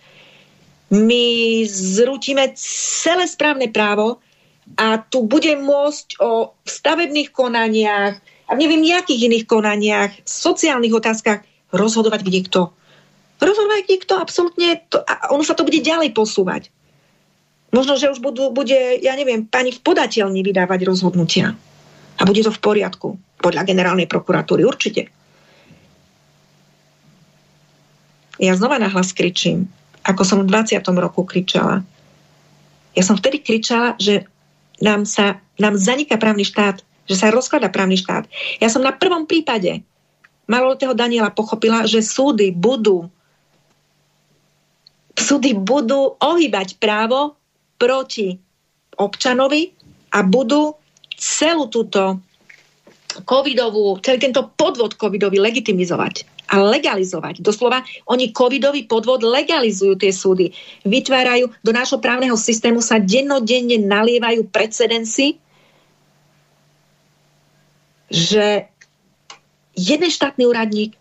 [0.93, 2.53] My zrútime
[3.01, 4.21] celé správne právo
[4.77, 11.41] a tu bude môcť o stavebných konaniach a neviem, nejakých iných konaniach, sociálnych otázkach
[11.73, 12.63] rozhodovať kde kto
[13.43, 16.71] rozhodovať nikto absolútne, to, a ono sa to bude ďalej posúvať.
[17.73, 21.57] Možno, že už budú, bude, ja neviem, pani v podateľni vydávať rozhodnutia.
[22.21, 23.17] A bude to v poriadku.
[23.41, 25.09] Podľa generálnej prokuratúry určite.
[28.37, 29.67] Ja znova nahlas kričím,
[30.05, 30.85] ako som v 20.
[31.01, 31.81] roku kričala.
[32.93, 34.29] Ja som vtedy kričala, že
[34.85, 38.29] nám, sa, nám zaniká právny štát, že sa rozklada právny štát.
[38.61, 39.81] Ja som na prvom prípade
[40.51, 43.09] malolotého Daniela pochopila, že súdy budú
[45.23, 47.39] súdy budú ohýbať právo
[47.79, 48.37] proti
[48.99, 49.73] občanovi
[50.13, 50.77] a budú
[51.17, 52.19] celú túto
[53.23, 57.41] covidovú, celý tento podvod covidový legitimizovať a legalizovať.
[57.41, 60.53] Doslova, oni covidový podvod legalizujú tie súdy.
[60.85, 65.41] Vytvárajú, do nášho právneho systému sa dennodenne nalievajú precedensy,
[68.13, 68.69] že
[69.73, 70.93] jeden štátny úradník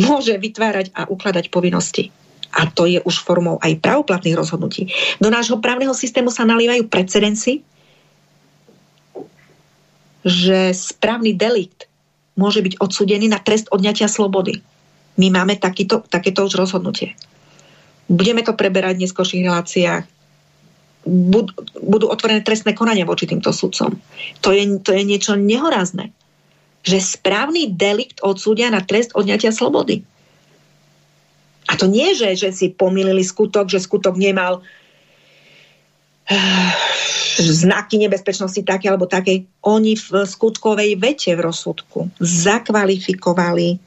[0.00, 2.08] môže vytvárať a ukladať povinnosti.
[2.52, 4.88] A to je už formou aj pravoplatných rozhodnutí.
[5.20, 7.60] Do nášho právneho systému sa nalievajú precedenci,
[10.24, 11.86] že správny delikt
[12.38, 14.62] môže byť odsudený na trest odňatia slobody.
[15.18, 17.18] My máme takýto, takéto už rozhodnutie.
[18.06, 20.04] Budeme to preberať v neskôrších reláciách.
[21.82, 23.98] Budú otvorené trestné konania voči týmto sudcom.
[24.40, 26.14] To je, to je niečo nehorázne.
[26.86, 30.06] Že správny delikt odsúdia na trest odňatia slobody.
[31.68, 34.64] A to nie, že, že si pomýlili skutok, že skutok nemal
[36.32, 36.72] uh,
[37.38, 39.44] znaky nebezpečnosti také alebo takej.
[39.68, 43.78] Oni v skutkovej vete v rozsudku zakvalifikovali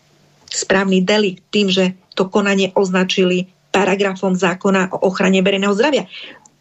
[0.52, 6.04] správny delikt tým, že to konanie označili paragrafom zákona o ochrane verejného zdravia.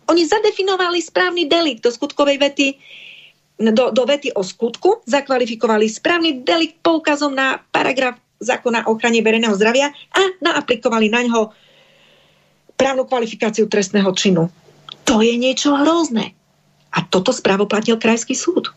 [0.07, 2.69] Oni zadefinovali správny delikt do skutkovej vety,
[3.59, 9.55] do, do vety o skutku, zakvalifikovali správny delikt poukazom na paragraf zákona o ochrane verejného
[9.55, 11.53] zdravia a naaplikovali na ňo
[12.81, 14.49] právnu kvalifikáciu trestného činu.
[15.05, 16.33] To je niečo hrozné.
[16.91, 18.73] A toto správoplatnil krajský súd.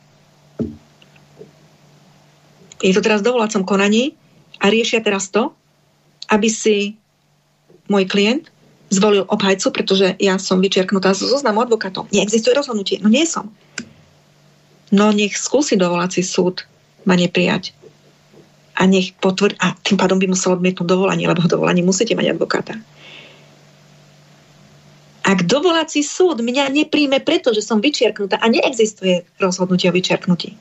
[2.84, 4.14] Je to teraz dovolacom konaní
[4.60, 5.56] a riešia teraz to,
[6.28, 7.00] aby si
[7.88, 8.52] môj klient
[8.92, 12.12] zvolil obhajcu, pretože ja som vyčerknutá zo zoznamu advokátov.
[12.12, 13.00] Neexistuje rozhodnutie.
[13.02, 13.50] No nie som.
[14.94, 16.68] No nech skúsi dovolací súd
[17.08, 17.74] ma neprijať.
[18.74, 19.58] A nech potvrd...
[19.62, 22.74] A tým pádom by musel odmietnúť dovolanie, lebo dovolanie musíte mať advokáta.
[25.24, 30.60] Ak dovolací súd mňa nepríjme preto, že som vyčiarknutá a neexistuje rozhodnutie o vyčiarknutí,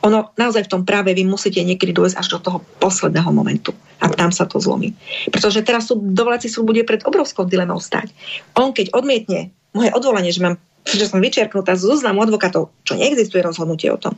[0.00, 3.76] ono naozaj v tom práve vy musíte niekedy dôjsť až do toho posledného momentu.
[4.00, 4.96] A tam sa to zlomí.
[5.28, 8.08] Pretože teraz súd, dovolací súd bude pred obrovskou dilemou stať.
[8.56, 10.56] On keď odmietne moje odvolanie, že, mám,
[10.88, 14.16] že som vyčiarknutá z zoznamu advokátov, čo neexistuje rozhodnutie o tom,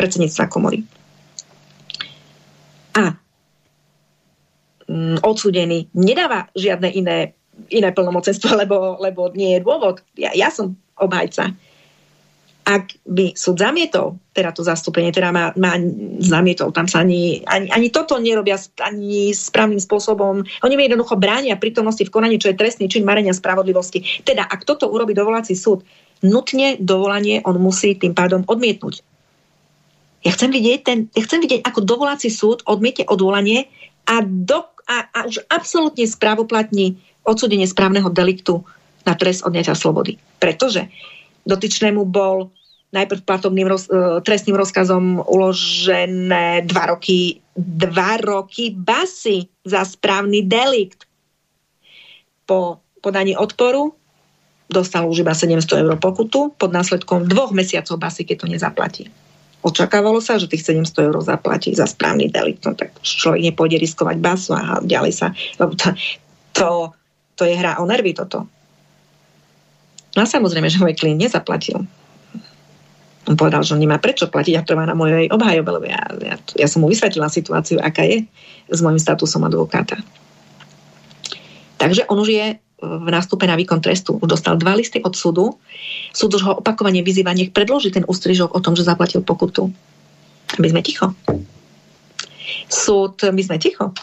[0.00, 0.88] predsedníctva komory.
[2.96, 3.16] A
[4.88, 7.36] mm, odsúdený nedáva žiadne iné,
[7.72, 10.04] iné plnomocenstvo, lebo, lebo nie je dôvod.
[10.16, 11.56] Ja, ja som obhajca
[12.62, 15.74] ak by súd zamietol, teda to zastúpenie, teda má, má
[16.22, 20.46] zamietol, tam sa ani, ani, ani toto nerobia ani správnym spôsobom.
[20.46, 24.22] Oni mi jednoducho bránia prítomnosti v konaní, čo je trestný čin marenia spravodlivosti.
[24.22, 25.82] Teda, ak toto urobí dovolací súd,
[26.22, 29.02] nutne dovolanie on musí tým pádom odmietnúť.
[30.22, 33.66] Ja chcem vidieť, ten, ja chcem vidieť ako dovolací súd odmiete odvolanie
[34.06, 36.94] a, do, a, a už absolútne správoplatní
[37.26, 38.62] odsúdenie správneho deliktu
[39.02, 40.18] na trest odňatia slobody.
[40.38, 40.86] Pretože
[41.46, 42.54] dotyčnému bol
[42.92, 51.08] najprv platobným roz, e, trestným rozkazom uložené dva roky, dva roky basy za správny delikt.
[52.46, 53.96] Po podaní odporu
[54.68, 59.04] dostal už iba 700 eur pokutu pod následkom dvoch mesiacov basy, keď to nezaplatí.
[59.62, 64.18] Očakávalo sa, že tých 700 eur zaplatí za správny delikt, no tak človek nepôjde riskovať
[64.18, 65.26] basu a ďalej sa,
[65.62, 65.94] lebo to,
[66.50, 66.68] to,
[67.38, 68.50] to je hra o nervy toto.
[70.12, 71.78] No a samozrejme, že môj klient nezaplatil.
[73.30, 76.36] On povedal, že on nemá prečo platiť a trvá na mojej obhajobe, lebo ja, ja,
[76.36, 78.26] ja som mu vysvetlila situáciu, aká je
[78.66, 79.94] s môjim statusom advokáta.
[81.78, 82.46] Takže on už je
[82.82, 84.18] v nástupe na výkon trestu.
[84.18, 85.56] Už dostal dva listy od súdu.
[86.10, 89.70] Súd už ho opakovane vyzýva, nech predloží ten ústrižok o tom, že zaplatil pokutu.
[90.58, 91.14] My sme ticho.
[92.66, 93.94] Súd, my sme ticho.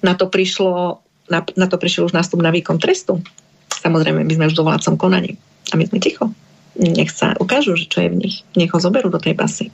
[0.00, 3.20] Na to prišlo, na, na to prišiel už nástup na výkon trestu.
[3.68, 5.36] Samozrejme, my sme už v dovolacom konaní.
[5.72, 6.32] A my sme ticho.
[6.74, 8.36] Nech sa ukážu, že čo je v nich.
[8.58, 9.70] Nech ho zoberú do tej basy.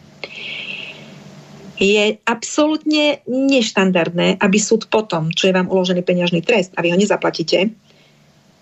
[1.81, 7.01] Je absolútne neštandardné, aby súd potom, čo je vám uložený peňažný trest a vy ho
[7.01, 7.73] nezaplatíte,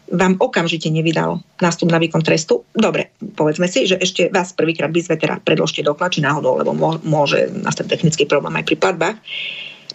[0.09, 2.65] vám okamžite nevydal nástup na výkon trestu.
[2.73, 6.73] Dobre, povedzme si, že ešte vás prvýkrát sme teda predložte doklad, či náhodou, lebo
[7.05, 9.17] môže nastať technický problém aj pri platbách.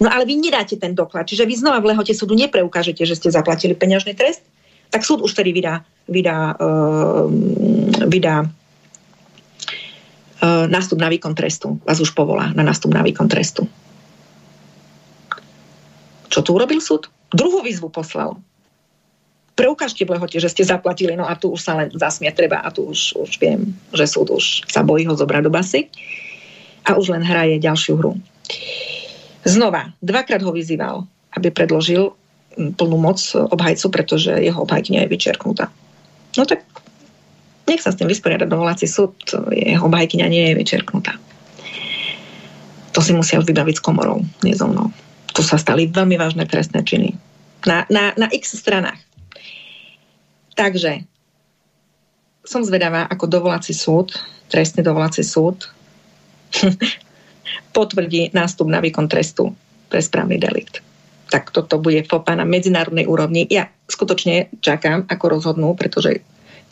[0.01, 3.33] No ale vy nedáte ten doklad, čiže vy znova v lehote súdu nepreukážete, že ste
[3.33, 4.41] zaplatili peňažný trest,
[4.89, 7.25] tak súd už tedy vydá, vydá, uh,
[8.05, 8.45] vydá
[10.43, 11.79] nástup na výkon trestu.
[11.87, 13.63] Vás už povolá na nástup na výkon trestu.
[16.27, 17.07] Čo tu urobil súd?
[17.31, 18.35] Druhú výzvu poslal.
[19.53, 22.73] Preukážte v lehote, že ste zaplatili, no a tu už sa len zasmie treba a
[22.73, 25.93] tu už, už viem, že súd už sa bojí ho zobrať do basy
[26.89, 28.17] a už len hraje ďalšiu hru.
[29.45, 31.05] Znova, dvakrát ho vyzýval,
[31.37, 32.17] aby predložil
[32.57, 35.69] plnú moc obhajcu, pretože jeho obhajkňa je vyčerknutá.
[36.33, 36.65] No tak
[37.73, 39.17] nech sa s tým vysporiada dovolací súd,
[39.49, 41.17] jeho obhajkňa nie je vyčerknutá.
[42.93, 44.93] To si musia vybaviť s komorou, nie so mnou.
[45.33, 47.17] Tu sa stali veľmi vážne trestné činy.
[47.65, 49.01] Na, na, na x stranách.
[50.53, 51.01] Takže
[52.45, 54.13] som zvedavá, ako dovolací súd,
[54.53, 55.65] trestný dovolací súd,
[57.75, 59.49] potvrdí nástup na výkon trestu
[59.89, 60.85] pre správny delikt
[61.33, 63.49] tak toto bude FOPA na medzinárodnej úrovni.
[63.49, 66.21] Ja skutočne čakám, ako rozhodnú, pretože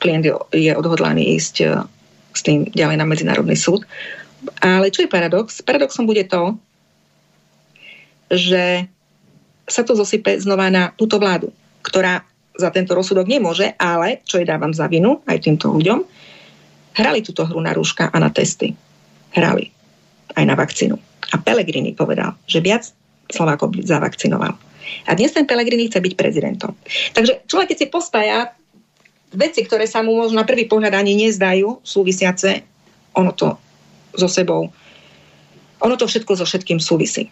[0.01, 1.65] klient je odhodlaný ísť e,
[2.33, 3.85] s tým ďalej na medzinárodný súd.
[4.57, 5.61] Ale čo je paradox?
[5.61, 6.57] Paradoxom bude to,
[8.33, 8.89] že
[9.69, 11.53] sa to zosype znova na túto vládu.
[11.81, 12.21] ktorá
[12.51, 16.03] za tento rozsudok nemôže, ale, čo je dávam za vinu aj týmto ľuďom,
[16.99, 18.75] hrali túto hru na rúška a na testy.
[19.33, 19.71] Hrali.
[20.35, 20.93] Aj na vakcínu.
[21.31, 22.91] A Pelegrini povedal, že viac
[23.31, 24.53] Slovákov zavakcinoval.
[25.07, 26.75] A dnes ten Pelegrini chce byť prezidentom.
[27.15, 28.51] Takže človek, keď si pospája
[29.31, 32.63] veci, ktoré sa mu možno na prvý pohľad ani nezdajú, súvisiace,
[33.15, 33.55] ono to
[34.15, 34.67] so sebou,
[35.81, 37.31] ono to všetko so všetkým súvisí.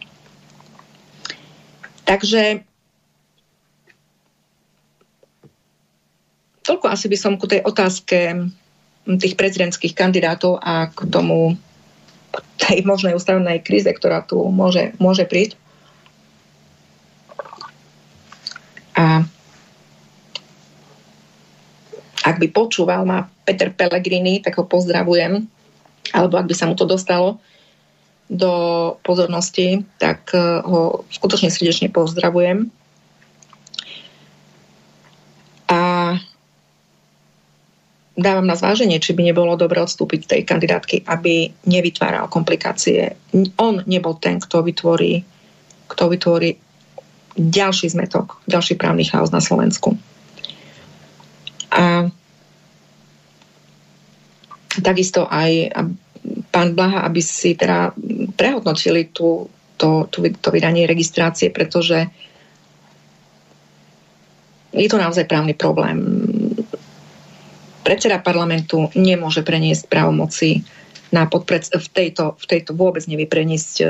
[2.09, 2.65] Takže
[6.65, 8.49] toľko asi by som ku tej otázke
[9.05, 11.53] tých prezidentských kandidátov a k tomu
[12.61, 15.57] tej možnej ústavnej kríze, ktorá tu môže, môže prísť.
[18.97, 19.28] A
[22.25, 25.47] ak by počúval ma Peter Pellegrini, tak ho pozdravujem.
[26.11, 27.39] Alebo ak by sa mu to dostalo,
[28.29, 28.53] do
[29.01, 32.69] pozornosti, tak eh, ho skutočne srdečne pozdravujem.
[35.69, 35.81] A
[38.13, 43.17] dávam na zváženie, či by nebolo dobre odstúpiť tej kandidátky, aby nevytváral komplikácie.
[43.57, 45.25] On nebol ten, kto vytvorí,
[45.89, 46.57] kto vytvorí
[47.37, 49.97] ďalší zmetok, ďalší právny chaos na Slovensku.
[51.69, 52.09] A
[54.81, 55.73] takisto aj
[56.49, 57.93] pán Blaha, aby si teda
[58.35, 59.47] prehodnotili tú,
[59.77, 62.09] to, to, to vydanie registrácie, pretože
[64.69, 65.97] je to naozaj právny problém.
[67.81, 70.61] Predseda parlamentu nemôže preniesť právomoci
[71.09, 73.85] na podpred, v, tejto, v tejto vôbec nevie preniesť, e,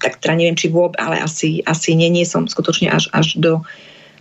[0.00, 3.60] tak teda neviem, či vôbec, ale asi, asi nie, nie som skutočne až, až do,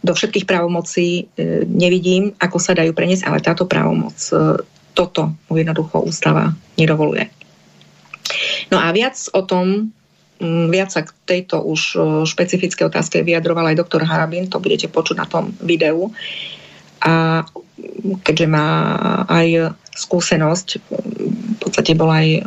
[0.03, 4.59] do všetkých právomocí e, nevidím, ako sa dajú preniesť, ale táto právomoc, e,
[4.95, 7.27] toto mu jednoducho ústava nedovoluje.
[8.72, 9.91] No a viac o tom,
[10.41, 11.81] mm, viac sa k tejto už
[12.26, 16.09] špecifické otázke vyjadroval aj doktor Harabin, to budete počuť na tom videu.
[17.05, 17.45] A
[18.26, 18.69] keďže má
[19.30, 22.41] aj skúsenosť, v podstate bol aj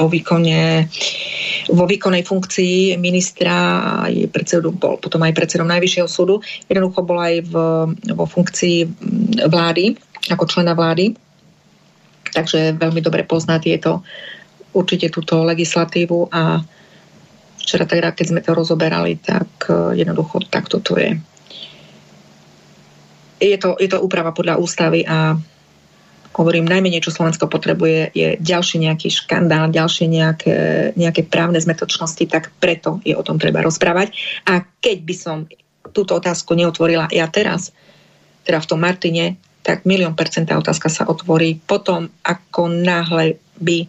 [0.00, 0.88] vo výkone
[1.70, 3.78] vo výkonnej funkcii ministra
[4.08, 6.42] aj predsedu, bol potom aj predsedom Najvyššieho súdu.
[6.66, 7.54] Jednoducho bol aj v,
[8.16, 8.88] vo funkcii
[9.46, 9.94] vlády,
[10.32, 11.14] ako člena vlády
[12.32, 14.06] takže veľmi dobre pozná tieto
[14.70, 16.62] určite túto legislatívu a
[17.58, 21.18] včera teda, keď sme to rozoberali, tak e, jednoducho takto to je.
[23.40, 25.34] Je to, je to úprava podľa ústavy a
[26.40, 30.56] hovorím, najmenej, čo Slovensko potrebuje, je ďalší nejaký škandál, ďalšie nejaké,
[30.96, 34.16] nejaké právne zmetočnosti, tak preto je o tom treba rozprávať.
[34.48, 35.36] A keď by som
[35.92, 37.76] túto otázku neotvorila ja teraz,
[38.48, 43.88] teda v tom Martine, tak milión percentá otázka sa otvorí potom, ako náhle by e,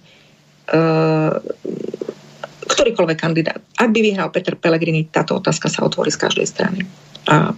[2.67, 6.79] ktorýkoľvek kandidát, ak by vyhral Peter Pellegrini, táto otázka sa otvorí z každej strany.
[7.31, 7.55] A,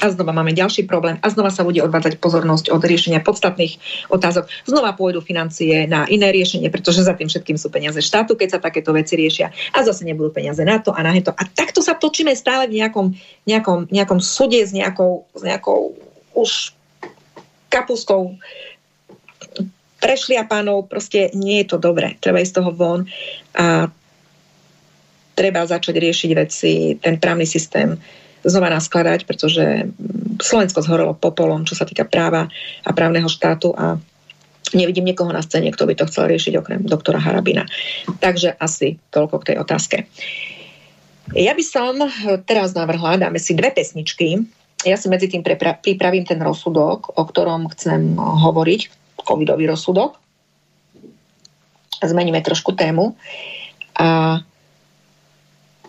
[0.00, 3.76] a znova máme ďalší problém a znova sa bude odvádzať pozornosť od riešenia podstatných
[4.08, 4.48] otázok.
[4.64, 8.60] Znova pôjdu financie na iné riešenie, pretože za tým všetkým sú peniaze štátu, keď sa
[8.64, 11.36] takéto veci riešia a zase nebudú peniaze na to a na to.
[11.36, 13.12] A takto sa točíme stále v nejakom,
[13.44, 15.94] nejakom, nejakom sude s nejakou, s nejakou
[16.32, 16.72] už
[17.68, 18.40] kapustou
[20.00, 22.16] prešliapanou, proste nie je to dobré.
[22.18, 23.00] Treba ísť z toho von
[23.52, 23.92] a
[25.36, 28.00] treba začať riešiť veci, ten právny systém
[28.44, 29.90] znova naskladať, pretože
[30.40, 32.48] Slovensko zhorelo popolom, čo sa týka práva
[32.84, 34.00] a právneho štátu a
[34.72, 37.66] nevidím niekoho na scéne, kto by to chcel riešiť okrem doktora Harabina.
[38.22, 39.96] Takže asi toľko k tej otázke.
[41.36, 41.94] Ja by som
[42.42, 44.42] teraz navrhla, dáme si dve pesničky,
[44.82, 48.80] ja si medzi tým prepra- pripravím ten rozsudok, o ktorom chcem hovoriť,
[49.20, 50.16] covidový rozsudok.
[52.00, 53.12] Zmeníme trošku tému.
[54.00, 54.40] A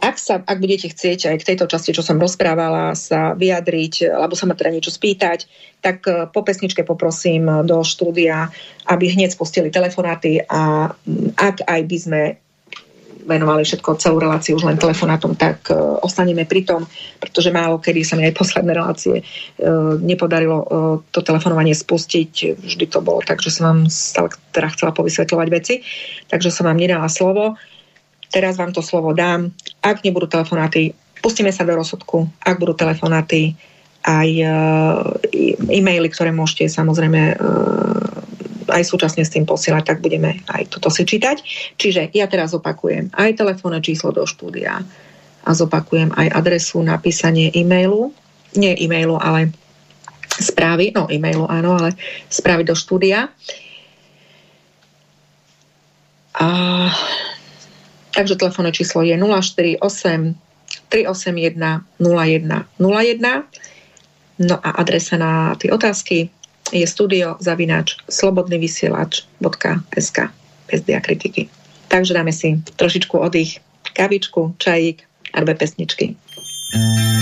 [0.02, 4.34] ak, sa, ak budete chcieť aj k tejto časti, čo som rozprávala, sa vyjadriť, alebo
[4.34, 5.46] sa ma teda niečo spýtať,
[5.80, 8.50] tak eh, po pesničke poprosím do štúdia,
[8.90, 12.22] aby hneď spustili telefonáty a mm, ak aj by sme
[13.26, 16.90] venovali všetko, celú reláciu už len telefonátom, tak uh, ostaneme pri tom,
[17.22, 20.66] pretože málo kedy sa mi aj posledné relácie uh, nepodarilo uh,
[21.14, 22.58] to telefonovanie spustiť.
[22.58, 25.86] Vždy to bolo tak, že som vám stále teda chcela povysvetľovať veci,
[26.28, 27.58] takže som vám nedala slovo.
[28.32, 29.52] Teraz vám to slovo dám.
[29.84, 32.32] Ak nebudú telefonáty, pustíme sa do rozsudku.
[32.42, 33.54] Ak budú telefonáty,
[34.02, 34.30] aj
[35.70, 37.38] e-maily, ktoré môžete samozrejme
[38.72, 41.44] aj súčasne s tým posielať, tak budeme aj toto si čítať.
[41.78, 44.82] Čiže ja teraz opakujem aj telefónne číslo do štúdia
[45.42, 48.16] a zopakujem aj adresu na písanie e-mailu.
[48.56, 49.52] Nie e-mailu, ale
[50.40, 51.94] správy, no e-mailu áno, ale
[52.32, 53.28] správy do štúdia.
[56.32, 56.48] A,
[58.16, 60.36] takže telefónne číslo je 048
[60.90, 63.44] 381 01 01.
[64.42, 66.30] No a adresa na tie otázky
[66.72, 70.18] je studio zavináč slobodnyvysielač.sk
[70.72, 71.50] bez diakritiky.
[71.92, 73.60] Takže dáme si trošičku oddych,
[73.94, 75.04] kavičku, čajík
[75.36, 76.16] a dve pesničky.
[76.72, 77.21] Mladá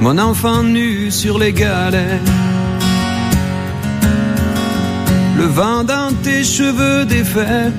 [0.00, 2.20] mon enfant nu sur les galets.
[5.36, 7.72] Le vent dans tes cheveux défaits,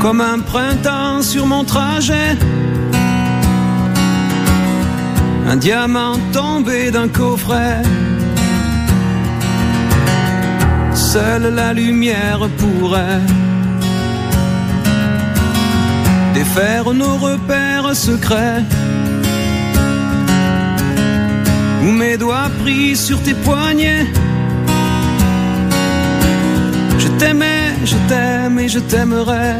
[0.00, 2.36] comme un printemps sur mon trajet.
[5.52, 7.82] Un diamant tombé d'un coffret.
[10.94, 13.20] Seule la lumière pourrait
[16.34, 18.62] défaire nos repères secrets.
[21.82, 24.06] Ou mes doigts pris sur tes poignets.
[26.96, 29.54] Je t'aimais, je t'aime et je t'aimerai.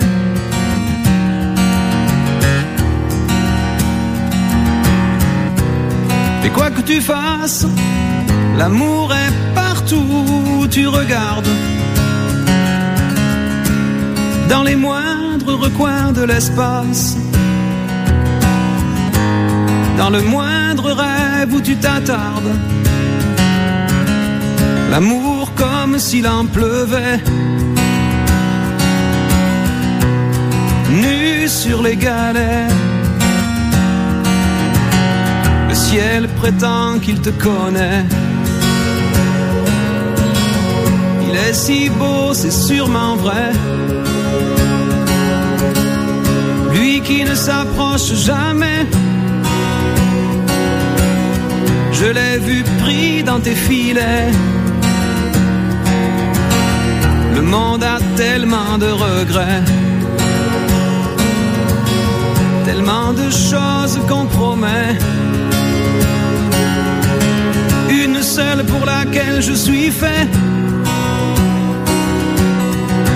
[6.45, 7.67] Et quoi que tu fasses,
[8.57, 10.25] l'amour est partout
[10.61, 11.49] où tu regardes.
[14.49, 17.17] Dans les mois moindre recoin de l'espace,
[19.97, 22.55] dans le moindre rêve où tu t'attardes.
[24.91, 27.21] L'amour comme s'il en pleuvait,
[30.91, 32.69] nu sur les galets.
[35.69, 38.05] Le ciel prétend qu'il te connaît.
[41.27, 43.53] Il est si beau, c'est sûrement vrai.
[46.73, 48.81] Lui qui ne s'approche jamais.
[51.93, 54.33] Je l'ai vu pris dans tes filets.
[57.37, 59.63] Le monde a tellement de regrets.
[62.65, 64.97] Tellement de choses qu'on promet.
[68.37, 70.29] Seule pour laquelle je suis fait.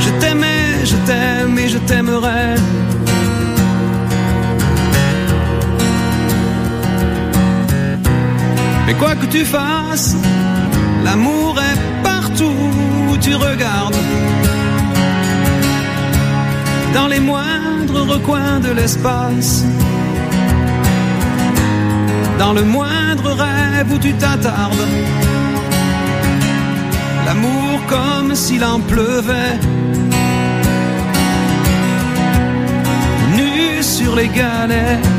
[0.00, 2.56] Je t'aimais, je t'aime et je t'aimerai.
[8.86, 10.16] Mais quoi que tu fasses,
[11.04, 12.58] l'amour est partout
[13.08, 13.94] où tu regardes.
[16.92, 19.64] Dans les moindres recoins de l'espace.
[22.38, 24.86] Dans le moindre rêve où tu t'attardes.
[27.26, 29.58] L'amour comme s'il en pleuvait.
[33.36, 35.13] Nu sur les galets.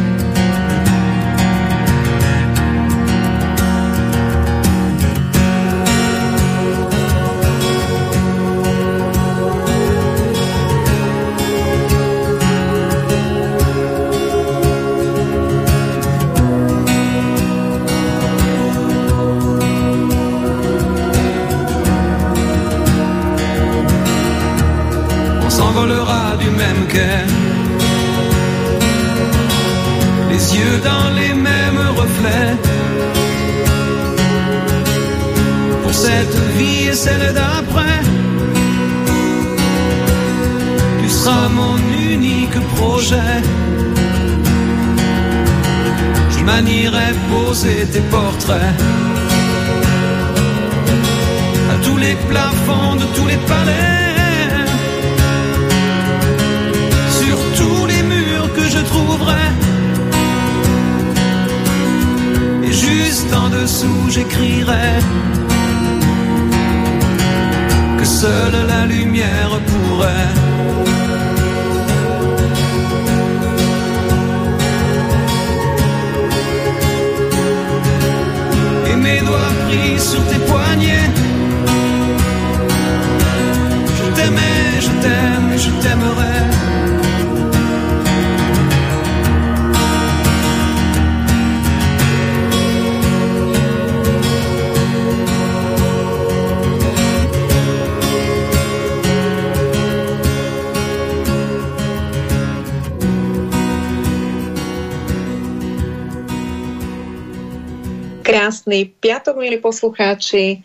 [109.26, 110.61] Piatok, milí poslucháči.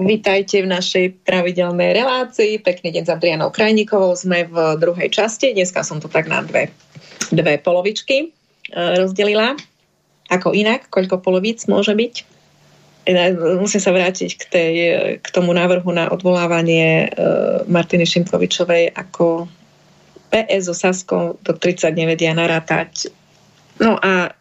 [0.00, 2.56] Vítajte v našej pravidelnej relácii.
[2.56, 4.16] Pekný deň s Adrianou Krajníkovou.
[4.16, 5.52] Sme v druhej časti.
[5.52, 6.72] Dneska som to tak na dve,
[7.28, 8.26] dve polovičky e,
[8.72, 9.52] rozdelila.
[10.32, 10.88] Ako inak?
[10.88, 12.14] Koľko polovíc môže byť?
[13.04, 14.74] E, Musím sa vrátiť k, tej,
[15.20, 17.08] k tomu návrhu na odvolávanie e,
[17.68, 19.44] Martiny Šimkovičovej ako
[20.32, 23.12] PS so Saskou do 30 nevedia narátať.
[23.76, 24.32] No a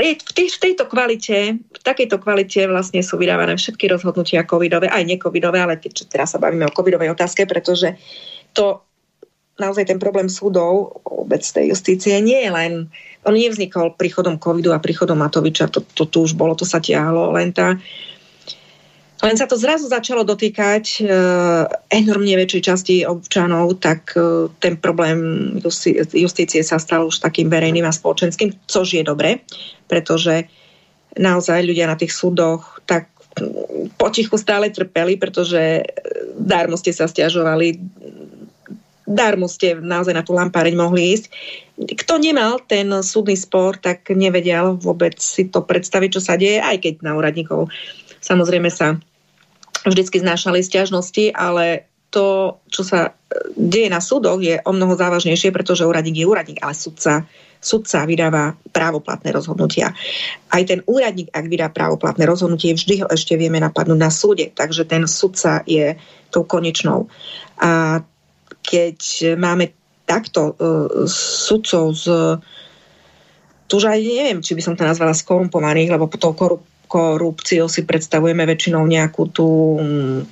[0.00, 5.04] v, tej, v tejto kvalite, v takejto kvalite vlastne sú vydávané všetky rozhodnutia covidové, aj
[5.04, 7.98] necovidové, ale keď teraz sa bavíme o covidovej otázke, pretože
[8.56, 8.80] to
[9.60, 12.72] naozaj ten problém súdov, vôbec tej justície, nie je len,
[13.28, 17.36] on nevznikol príchodom covidu a príchodom Matoviča, to, to tu už bolo, to sa tiahlo,
[17.36, 17.76] len tá
[19.20, 21.02] len sa to zrazu začalo dotýkať e,
[21.92, 27.84] enormne väčšej časti občanov, tak e, ten problém justi- justície sa stal už takým verejným
[27.84, 29.44] a spoločenským, což je dobre,
[29.90, 30.48] pretože
[31.20, 33.12] naozaj ľudia na tých súdoch tak
[34.00, 35.86] potichu stále trpeli, pretože
[36.34, 37.78] darmo ste sa stiažovali,
[39.06, 41.26] darmo ste naozaj na tú lampáreň mohli ísť.
[42.04, 46.76] Kto nemal ten súdny spor, tak nevedel vôbec si to predstaviť, čo sa deje, aj
[46.82, 47.70] keď na úradníkov
[48.20, 49.00] samozrejme sa
[49.86, 53.14] vždycky znášali stiažnosti, ale to, čo sa
[53.54, 57.22] deje na súdoch, je o mnoho závažnejšie, pretože úradník je úradník, ale sudca,
[57.62, 59.94] sudca vydáva právoplatné rozhodnutia.
[60.50, 64.90] Aj ten úradník, ak vydá právoplatné rozhodnutie, vždy ho ešte vieme napadnúť na súde, takže
[64.90, 65.94] ten sudca je
[66.34, 67.06] tou konečnou.
[67.62, 68.02] A
[68.66, 68.98] keď
[69.38, 69.70] máme
[70.02, 72.04] takto uh, sudcov z
[73.70, 77.86] tu už aj neviem, či by som to nazvala skorumpovaných, lebo tou korup- korupciou si
[77.86, 79.78] predstavujeme väčšinou nejakú tú,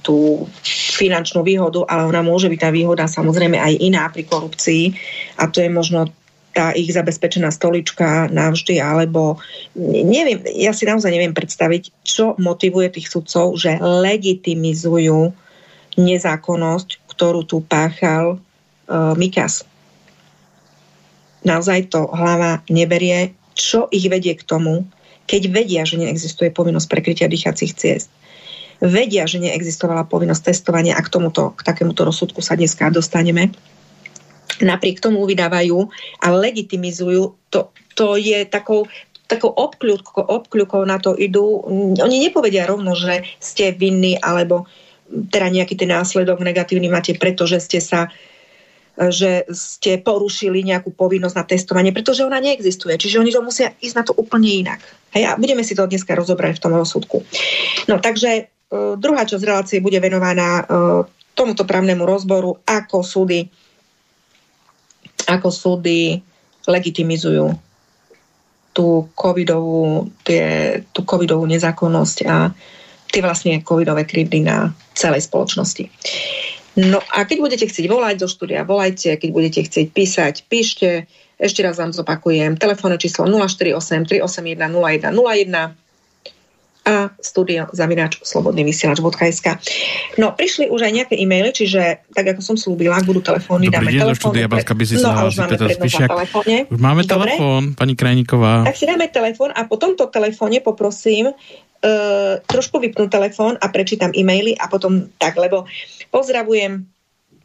[0.02, 0.50] tú
[0.98, 4.90] finančnú výhodu, ale ona môže byť tá výhoda samozrejme aj iná pri korupcii
[5.38, 6.10] a to je možno
[6.50, 9.38] tá ich zabezpečená stolička navždy, alebo
[9.78, 15.30] neviem, ja si naozaj neviem predstaviť, čo motivuje tých sudcov, že legitimizujú
[15.94, 19.62] nezákonnosť, ktorú tu páchal uh, Mikas.
[21.46, 24.82] Naozaj to hlava neberie, čo ich vedie k tomu,
[25.28, 28.08] keď vedia, že neexistuje povinnosť prekrytia dýchacích ciest.
[28.80, 33.52] Vedia, že neexistovala povinnosť testovania a k, tomuto, k takémuto rozsudku sa dneska dostaneme.
[34.64, 35.86] Napriek tomu vydávajú
[36.24, 38.88] a legitimizujú, to, to je takou,
[39.28, 41.62] takou obkľukou, obkľukou na to idú.
[42.00, 44.64] Oni nepovedia rovno, že ste vinní alebo
[45.08, 48.08] teda nejaký ten následok negatívny máte, pretože ste sa
[48.98, 52.98] že ste porušili nejakú povinnosť na testovanie, pretože ona neexistuje.
[52.98, 54.82] Čiže oni to musia ísť na to úplne inak.
[55.16, 57.24] Hej, a budeme si to dneska rozobrať v tom rozsudku.
[57.88, 61.02] No takže uh, druhá časť relácie bude venovaná uh,
[61.32, 63.46] tomuto právnemu rozboru, ako súdy,
[65.30, 66.18] ako súdy
[66.68, 67.54] legitimizujú
[68.76, 72.54] tú covidovú, tie, tú covidovú nezákonnosť a
[73.08, 75.88] tie vlastne covidové krivdy na celej spoločnosti.
[76.78, 81.10] No a keď budete chcieť volať do štúdia, volajte, keď budete chcieť písať, píšte.
[81.38, 82.58] Ešte raz vám zopakujem.
[82.58, 85.88] Telefónne číslo 048 381 0101
[86.88, 89.60] a studio zavináč slobodný vysielač.sk.
[90.16, 94.32] No, prišli už aj nejaké e-maily, čiže tak ako som slúbila, budú telefóny, dáme telefón.
[94.32, 94.64] Dobrý deň,
[94.96, 95.68] do no, a už máme Peter
[96.72, 98.64] Už máme telefón, pani Krajníková.
[98.64, 104.08] Tak si dáme telefón a po tomto telefóne poprosím uh, trošku vypnúť telefón a prečítam
[104.16, 105.68] e-maily a potom tak, lebo
[106.08, 106.88] pozdravujem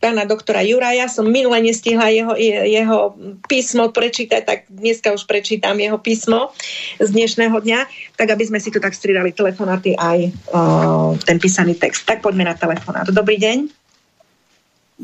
[0.04, 2.36] pána doktora Juraja, som minule nestihla jeho,
[2.68, 3.16] jeho
[3.48, 6.52] písmo prečítať, tak dneska už prečítam jeho písmo
[7.00, 7.80] z dnešného dňa,
[8.20, 12.04] tak aby sme si tu tak stridali telefonáty aj uh, ten písaný text.
[12.04, 13.08] Tak poďme na telefonát.
[13.08, 13.72] Dobrý deň.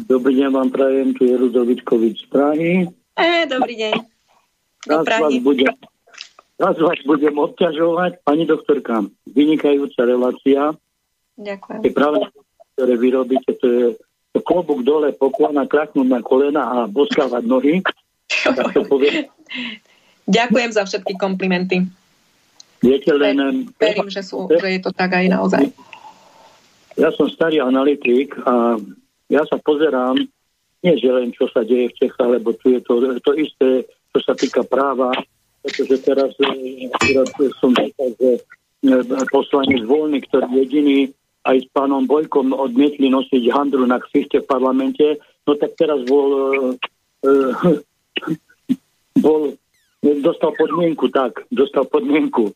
[0.04, 2.72] Dobrý deň vám prajem, tu je Rudovitkovič z Prahy.
[3.16, 3.94] E, dobrý deň.
[4.84, 5.40] Do Prahy.
[5.40, 5.74] Vás budem,
[6.60, 8.20] Raz vás budem obťažovať.
[8.28, 10.76] Pani doktorka, vynikajúca relácia.
[11.40, 11.80] Ďakujem.
[11.88, 12.20] Tie práve,
[12.76, 13.86] ktoré vy robíte, to je
[14.38, 17.82] klobúk dole, poklona, kraknúť na kolena a boskávať nohy.
[18.30, 18.86] Tak to.
[20.30, 21.90] Ďakujem za všetky komplimenty.
[22.80, 23.68] Viete, len...
[23.76, 25.66] Verím, že, sú, že je to tak aj naozaj.
[26.96, 28.78] Ja som starý analytik a
[29.28, 30.22] ja sa pozerám,
[30.86, 34.20] nie že len čo sa deje v Čechách, lebo tu je to, to isté, čo
[34.24, 35.12] sa týka práva,
[35.66, 36.88] pretože teraz eh,
[37.60, 41.00] som čítal, že eh, poslanec voľný, ktorý jediný
[41.48, 46.30] aj s pánom Bojkom odmietli nosiť handru na ksichte v parlamente, no tak teraz bol,
[47.24, 47.56] uh,
[49.26, 49.56] bol
[50.24, 52.52] dostal podmienku, tak, dostal podmienku.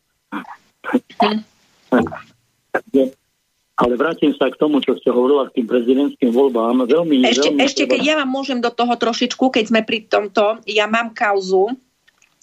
[3.74, 6.86] Ale vrátim sa k tomu, čo ste hovorila k tým prezidentským voľbám.
[6.86, 10.62] Veľmi, ešte, veľmi ešte keď ja vám môžem do toho trošičku, keď sme pri tomto,
[10.70, 11.74] ja mám kauzu,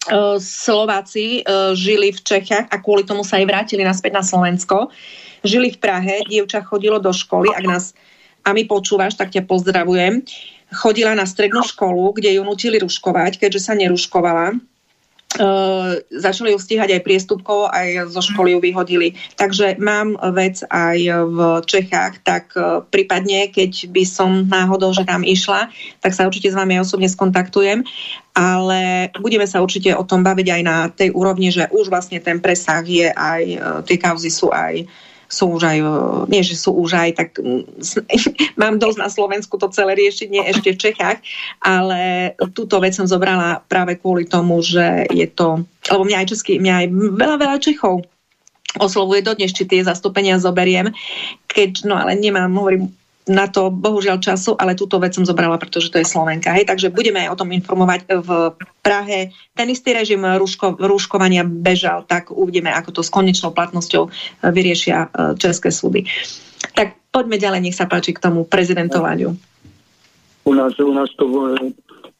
[0.01, 4.89] E, Slováci e, žili v Čechách a kvôli tomu sa aj vrátili naspäť na Slovensko.
[5.41, 7.85] Žili v Prahe, dievča chodilo do školy, ak nás
[8.41, 10.26] a my počúvaš, tak ťa pozdravujem.
[10.73, 14.57] Chodila na strednú školu, kde ju nutili ruškovať, keďže sa neruškovala
[15.39, 19.15] Uh, začali ju stíhať aj priestupkovo, aj zo školy ju vyhodili.
[19.39, 25.23] Takže mám vec aj v Čechách, tak uh, prípadne, keď by som náhodou, že tam
[25.23, 25.72] išla,
[26.03, 27.88] tak sa určite s vami osobne skontaktujem,
[28.35, 32.43] ale budeme sa určite o tom baviť aj na tej úrovni, že už vlastne ten
[32.43, 34.84] presah je aj, uh, tie kauzy sú aj
[35.31, 35.77] sú už aj,
[36.27, 37.29] nie že sú už aj, tak
[38.61, 41.23] mám dosť na Slovensku to celé riešiť, nie ešte v Čechách,
[41.63, 46.59] ale túto vec som zobrala práve kvôli tomu, že je to, lebo mňa aj český,
[46.59, 48.03] mňa aj veľa, veľa Čechov
[48.79, 50.95] oslovuje dodnes, či tie zastúpenia zoberiem,
[51.47, 52.91] keď, no ale nemám, hovorím,
[53.30, 56.49] na to bohužiaľ času, ale túto vec som zobrala, pretože to je Slovenka.
[56.57, 56.65] Hej?
[56.65, 58.30] Takže budeme aj o tom informovať v
[58.81, 59.30] Prahe.
[59.53, 64.10] Ten istý režim rúško, rúškovania bežal, tak uvidíme, ako to s konečnou platnosťou
[64.41, 66.10] vyriešia e, české súdy.
[66.73, 69.38] Tak poďme ďalej, nech sa páči k tomu prezidentovaniu.
[70.45, 71.53] U nás, u nás to...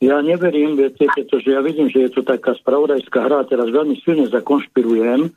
[0.02, 3.46] Ja neverím, viete, pretože ja vidím, že je to taká spravodajská hra.
[3.46, 5.30] Teraz veľmi silne zakonšpirujem,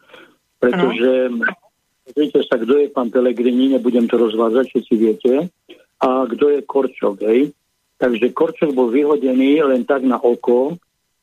[0.57, 1.64] pretože ano
[2.12, 5.32] Viete sa, kto je pán Pelegrini, nebudem to rozvádzať, všetci viete.
[6.05, 7.56] A kto je Korčok, hej?
[7.97, 10.76] Takže Korčok bol vyhodený len tak na oko,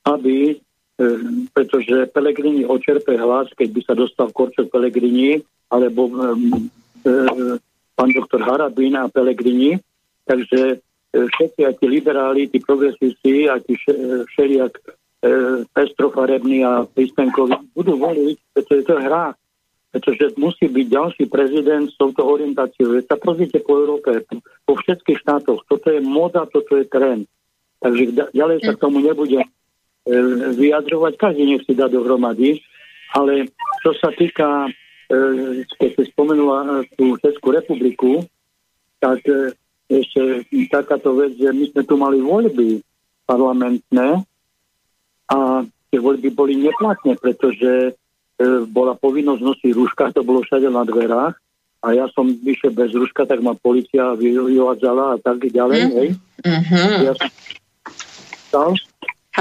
[0.10, 1.08] aby, e,
[1.54, 5.38] pretože Pelegrini očerpe hlas, keď by sa dostal Korčok Pelegrini,
[5.70, 6.14] alebo e,
[7.06, 7.12] e,
[7.94, 9.78] pán doktor Harabín a Pelegrini,
[10.26, 10.82] takže
[11.12, 13.76] všetci, aj tí liberáli, tí progresívci, aj tí
[14.32, 14.82] všelijak e,
[15.76, 19.36] pestrofarební a prístenkoví budú voliť, pretože to je hra.
[19.92, 22.96] Pretože musí byť ďalší prezident s touto orientáciou.
[23.04, 24.24] Sa pozrite po Európe,
[24.64, 25.68] po všetkých štátoch.
[25.68, 27.28] Toto je moda, toto je trend.
[27.84, 29.48] Takže ďalej sa k tomu nebude e,
[30.56, 31.14] vyjadrovať.
[31.20, 32.64] Každý nech si dá dohromady.
[33.12, 33.52] Ale
[33.84, 34.72] čo sa týka,
[35.12, 38.24] e, keď si spomenula tú Českú republiku,
[39.04, 39.20] tak
[39.92, 42.80] ešte takáto vec, že my sme tu mali voľby
[43.28, 44.24] parlamentné
[45.28, 45.38] a
[45.92, 47.94] tie voľby boli neplatné, pretože e,
[48.70, 51.36] bola povinnosť nosiť rúška, to bolo všade na dverách
[51.82, 55.82] a ja som vyšiel bez rúška, tak ma policia vyvádzala a tak ďalej.
[55.82, 55.92] Mm.
[55.98, 56.10] Hej.
[56.46, 56.94] Mm-hmm.
[57.10, 57.30] Ja som
[58.46, 58.70] stal,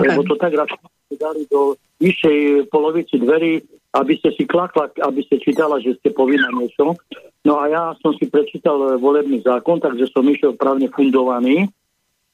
[0.01, 0.71] lebo to tak raz
[1.11, 3.61] dali do vyššej polovici dverí,
[3.93, 6.97] aby ste si klakla, aby ste čítala, že ste povinná niečo.
[7.45, 11.69] No a ja som si prečítal eh, volebný zákon, takže som išiel právne fundovaný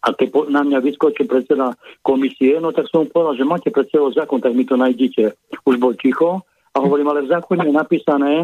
[0.06, 1.74] a keď na mňa vyskočil predseda
[2.04, 5.34] komisie, no tak som mu povedal, že máte pred sebou zákon, tak mi to nájdete.
[5.66, 8.34] Už bol ticho a hovorím, ale v zákone je napísané,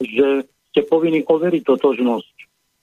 [0.00, 2.34] že ste povinni overiť totožnosť.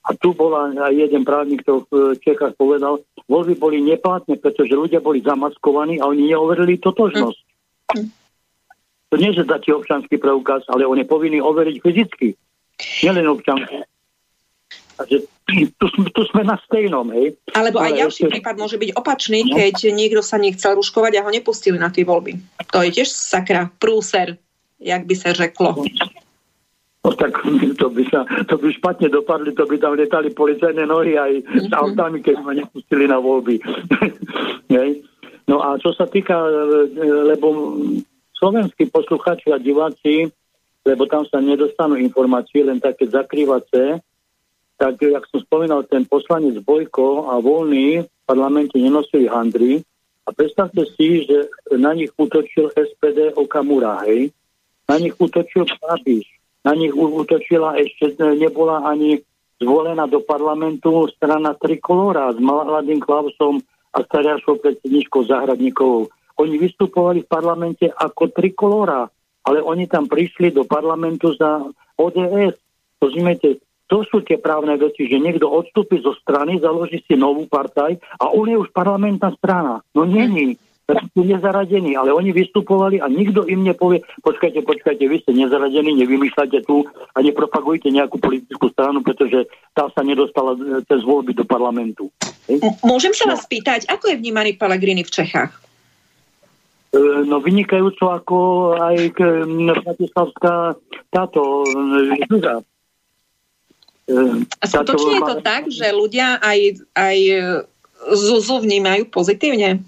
[0.06, 5.02] A tu bola aj jeden právnik, to v Čechách povedal, voľby boli neplatné, pretože ľudia
[5.02, 7.42] boli zamaskovaní a oni neoverili totožnosť.
[9.10, 12.38] To nie, že dáte občanský preukaz, ale on je povinný overiť fyzicky.
[13.02, 13.82] Nielen občanku.
[15.02, 15.18] Takže
[15.82, 17.34] tu, tu sme na stejnom, hej.
[17.58, 18.34] Alebo aj ďalší ešte...
[18.38, 19.58] prípad môže byť opačný, no.
[19.58, 22.38] keď niekto sa nechcel ruškovať a ho nepustili na tie voľby.
[22.70, 24.38] To je tiež sakra, prúser,
[24.80, 25.76] jak by sa řeklo.
[27.00, 27.32] No tak
[27.80, 31.68] to by, sa, to by špatne dopadli, to by tam letali policajné nohy aj s
[31.72, 31.76] mhm.
[31.80, 33.64] autami, keď ma nepustili na voľby.
[35.50, 36.36] no a čo sa týka,
[37.32, 37.76] lebo
[38.36, 40.28] slovenskí posluchači a diváci
[40.90, 44.00] lebo tam sa nedostanú informácie, len také zakrývace.
[44.80, 49.84] Tak, jak som spomínal, ten poslanec Bojko a voľný v parlamente nenosili handry
[50.24, 54.32] a predstavte si, že na nich útočil SPD Okamura, hej.
[54.90, 56.26] Na nich útočil Babiš,
[56.66, 59.22] na nich útočila ešte, nebola ani
[59.62, 63.62] zvolená do parlamentu strana Trikolora s mladým Klausom
[63.94, 66.10] a staršou predsedničkou Zahradníkovou.
[66.42, 69.06] Oni vystupovali v parlamente ako Trikolora
[69.50, 71.66] ale oni tam prišli do parlamentu za
[71.98, 72.54] ODS.
[73.02, 73.58] Rozumiete,
[73.90, 78.30] to sú tie právne veci, že niekto odstúpi zo strany, založí si novú partaj a
[78.30, 79.82] on je už parlamentná strana.
[79.98, 80.60] No není.
[80.90, 86.66] Sú nezaradení, ale oni vystupovali a nikto im nepovie, počkajte, počkajte, vy ste nezaradení, nevymýšľate
[86.66, 89.46] tu a nepropagujte nejakú politickú stranu, pretože
[89.78, 92.10] tá sa nedostala e, cez voľby do parlamentu.
[92.82, 95.54] Môžem sa vás spýtať, ako je vnímaný Pellegrini v Čechách?
[95.54, 97.00] E,
[97.30, 98.38] no vynikajúco ako
[98.82, 99.14] aj
[99.86, 100.74] Bratislavská
[101.14, 101.70] táto
[102.26, 102.66] žuga.
[104.10, 107.18] E, A skutočne je to tak, že ľudia aj, aj
[108.10, 109.86] Zuzu vnímajú pozitívne?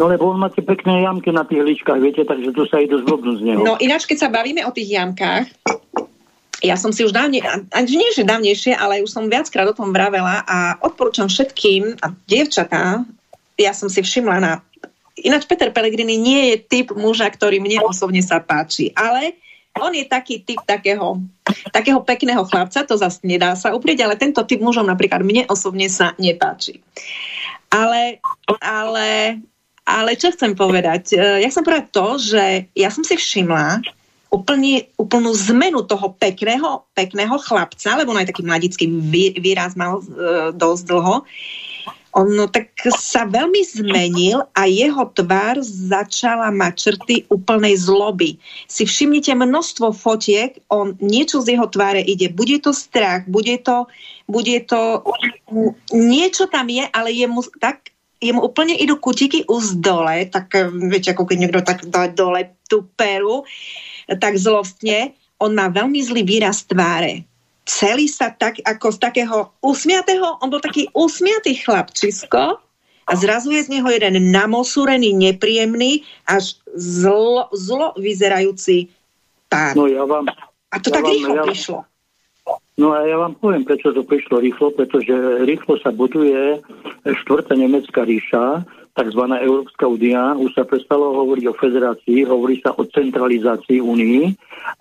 [0.00, 3.36] No lebo on máte pekné jamky na tých ličkách, viete, takže tu sa idú zblbnúť
[3.38, 3.60] z neho.
[3.60, 5.46] No ináč, keď sa bavíme o tých jamkách,
[6.62, 7.42] ja som si už dávne,
[7.74, 12.14] ani nie že dávnejšie, ale už som viackrát o tom vravela a odporúčam všetkým a
[12.24, 13.02] dievčatá,
[13.58, 14.52] ja som si všimla na
[15.12, 19.36] Ináč Peter Pellegrini nie je typ muža, ktorý mne osobne sa páči, ale
[19.76, 21.20] on je taký typ takého,
[21.68, 25.92] takého pekného chlapca, to zase nedá sa uprieť, ale tento typ mužom napríklad mne osobne
[25.92, 26.80] sa nepáči.
[27.68, 28.24] Ale,
[28.60, 29.40] ale,
[29.82, 31.14] ale čo chcem povedať?
[31.14, 32.44] E, ja chcem povedať to, že
[32.76, 33.82] ja som si všimla
[34.32, 38.84] úplne, úplnú zmenu toho pekného, pekného chlapca, lebo on aj taký mladický
[39.36, 40.02] výraz mal e,
[40.56, 41.16] dosť dlho,
[42.12, 48.36] on no, tak sa veľmi zmenil a jeho tvár začala mať črty úplnej zloby.
[48.68, 52.28] Si všimnite množstvo fotiek, on niečo z jeho tváre ide.
[52.28, 53.88] Bude to strach, bude to,
[54.28, 55.00] bude to
[55.96, 57.91] niečo tam je, ale je mu tak
[58.22, 60.54] jemu úplne idú kutiky už dole, tak
[60.88, 63.42] viete, ako keď niekto tak dá dole tú peru,
[64.06, 65.18] tak zlostne.
[65.42, 67.26] On má veľmi zlý výraz tváre
[67.66, 72.58] celý sa tak, ako z takého usmiatého, on bol taký usmiatý chlapčisko
[73.06, 78.90] a zrazu je z neho jeden namosúrený, nepríjemný, až zlo, zlo vyzerajúci
[79.50, 79.74] pán.
[79.78, 80.26] No ja vám,
[80.70, 81.78] a to ja tak vám, rýchlo ja, prišlo.
[82.80, 85.12] No a ja vám poviem, prečo to prišlo rýchlo, pretože
[85.44, 86.64] rýchlo sa buduje
[87.04, 89.22] štvrtá nemecká ríša, tzv.
[89.24, 94.36] Európska únia, už sa prestalo hovoriť o federácii, hovorí sa o centralizácii únii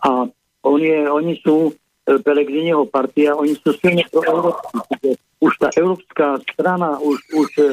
[0.07, 0.27] a
[0.67, 5.15] oni, oni sú Pelegriniho partia, oni sú silne proeurópsky.
[5.37, 7.65] Už tá európska strana, už, už e,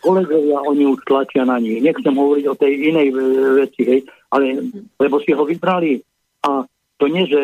[0.00, 1.84] kolegovia, oni už tlačia na nich.
[1.84, 3.08] Nechcem hovoriť o tej inej
[3.60, 4.00] veci, hej,
[4.32, 6.00] ale lebo si ho vybrali
[6.48, 6.64] a
[6.98, 7.40] to nie, že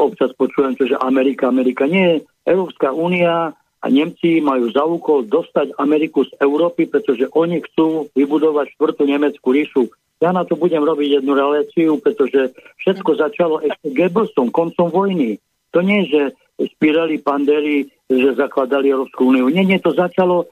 [0.00, 3.52] občas počujem, že Amerika, Amerika, nie, Európska únia
[3.84, 9.52] a Nemci majú za úkol dostať Ameriku z Európy, pretože oni chcú vybudovať štvrtú nemeckú
[9.52, 9.92] ríšu.
[10.24, 15.36] Ja na to budem robiť jednu reláciu, pretože všetko začalo ešte Goebbelsom, koncom vojny.
[15.76, 19.52] To nie že Spirelli, Pandeli, že zakladali Európsku úniu.
[19.52, 20.48] Nie, nie, to začalo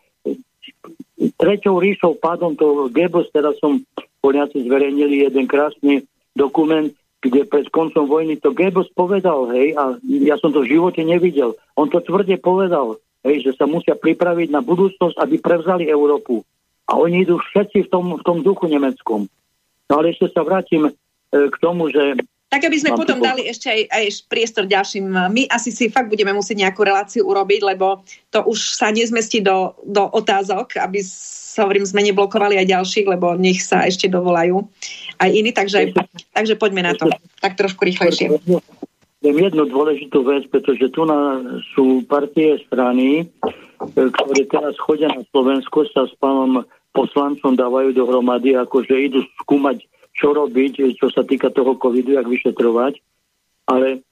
[1.41, 3.81] treťou ríšou pádom to Goebbels, teraz som
[4.23, 6.91] Poliaci zverejnili jeden krásny dokument,
[7.23, 11.55] kde pred koncom vojny to Goebbels povedal, hej, a ja som to v živote nevidel.
[11.79, 16.43] On to tvrde povedal, hej, že sa musia pripraviť na budúcnosť, aby prevzali Európu.
[16.91, 19.31] A oni idú všetci v tom, v tom duchu nemeckom.
[19.87, 20.93] No ale ešte sa vrátim e,
[21.31, 22.19] k tomu, že...
[22.53, 23.25] Tak aby sme potom po...
[23.25, 25.09] dali ešte aj, aj priestor ďalším.
[25.09, 29.73] My asi si fakt budeme musieť nejakú reláciu urobiť, lebo to už sa nezmestí do,
[29.89, 31.01] do otázok, aby
[31.57, 34.69] hovorím, sme neblokovali aj ďalších, lebo nech sa ešte dovolajú
[35.17, 35.97] aj iní, takže,
[36.37, 37.09] takže poďme na to.
[37.41, 38.37] Tak trošku rýchlejšie
[39.23, 41.39] jednu dôležitú vec, pretože tu na,
[41.73, 43.25] sú partie strany, e,
[43.95, 50.37] ktoré teraz chodia na Slovensko, sa s pánom poslancom dávajú dohromady, akože idú skúmať, čo
[50.37, 53.01] robiť, čo sa týka toho covidu, jak vyšetrovať,
[53.69, 54.05] ale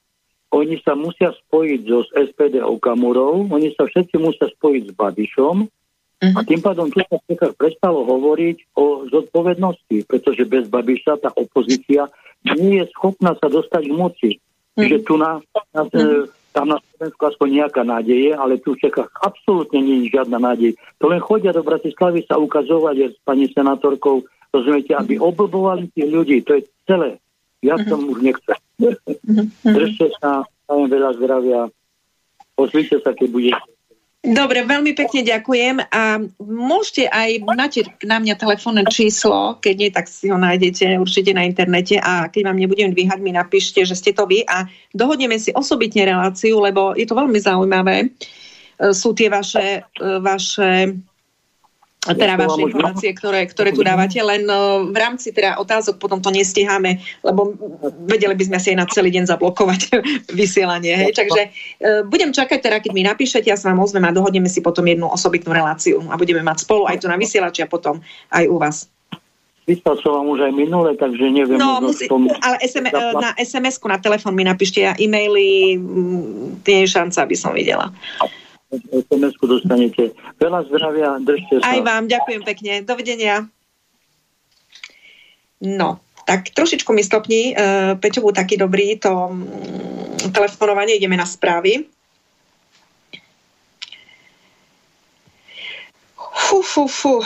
[0.51, 6.35] oni sa musia spojiť so SPD Okamurou, oni sa všetci musia spojiť s Babišom uh-huh.
[6.35, 12.11] a tým pádom tu sa v prestalo hovoriť o zodpovednosti, pretože bez Babiša tá opozícia
[12.43, 14.31] nie je schopná sa dostať k moci.
[14.75, 14.87] Mm.
[14.87, 15.39] Že tu na,
[15.75, 16.25] na, mm.
[16.51, 20.73] tam na Slovensku aspoň nejaká nádeje, ale tu v Čechách absolútne nie je žiadna nádej.
[20.99, 25.23] To len chodia do Bratislavy sa ukazovať s pani senátorkou, rozumiete, aby mm.
[25.23, 26.37] oblbovali tých ľudí.
[26.47, 27.17] To je celé.
[27.63, 27.87] Ja mm.
[27.87, 28.59] som už nechcem.
[28.77, 29.47] Mm.
[29.63, 31.61] Držte sa, majem veľa zdravia.
[32.55, 33.71] Pozrite sa, keď budete
[34.21, 40.05] Dobre, veľmi pekne ďakujem a môžete aj, máte na mňa telefónne číslo, keď nie, tak
[40.05, 44.13] si ho nájdete určite na internete a keď vám nebudem dvíhať, mi napíšte, že ste
[44.13, 47.97] to vy a dohodneme si osobitne reláciu, lebo je to veľmi zaujímavé.
[47.97, 48.07] E,
[48.93, 51.01] sú tie vaše, e, vaše
[52.01, 56.33] teda vaše informácie, ktoré, ktoré tu dávate, len uh, v rámci teda otázok potom to
[56.33, 57.53] nestiháme, lebo
[58.09, 59.81] vedeli by sme si aj na celý deň zablokovať
[60.41, 60.97] vysielanie.
[60.97, 61.13] Hej?
[61.13, 64.65] Takže uh, budem čakať teda, keď mi napíšete, ja sa vám ozvem a dohodneme si
[64.65, 68.01] potom jednu osobitnú reláciu a budeme mať spolu aj tu na vysielači a potom
[68.33, 68.89] aj u vás.
[69.69, 71.61] Vyslal som vám už aj minule, takže neviem.
[71.61, 72.25] No, musí, tom...
[72.25, 75.77] ale SM, na SMS-ku, na telefón mi napíšte a e-maily,
[76.65, 77.93] nie je šanca, aby som videla
[78.71, 80.15] sms dostanete.
[80.39, 81.75] Veľa zdravia, držte sa.
[81.75, 82.73] Aj vám, ďakujem pekne.
[82.87, 83.51] Dovidenia.
[85.61, 89.45] No, tak trošičku mi stopni, uh, Peťo, bol taký dobrý, to um,
[90.31, 91.85] telefonovanie, ideme na správy.
[96.17, 97.21] Fú, fú, fú.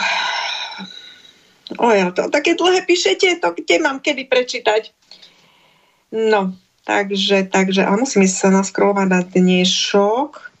[1.80, 4.94] O ja, to také dlhé píšete, to kde mám kedy prečítať?
[6.14, 6.54] No,
[6.86, 10.55] takže, takže, ale musím sa naskrovať na dnešok.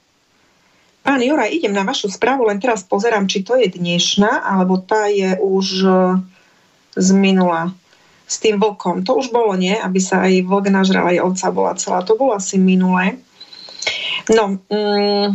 [1.06, 5.06] Pán Juraj, idem na vašu správu, len teraz pozerám, či to je dnešná, alebo tá
[5.06, 5.90] je už e,
[6.98, 7.70] z minula
[8.26, 9.06] s tým vlkom.
[9.06, 9.78] To už bolo, nie?
[9.78, 12.02] Aby sa aj vlk nažral, aj ovca bola celá.
[12.02, 13.22] To bolo asi minulé.
[14.34, 15.30] No, mm,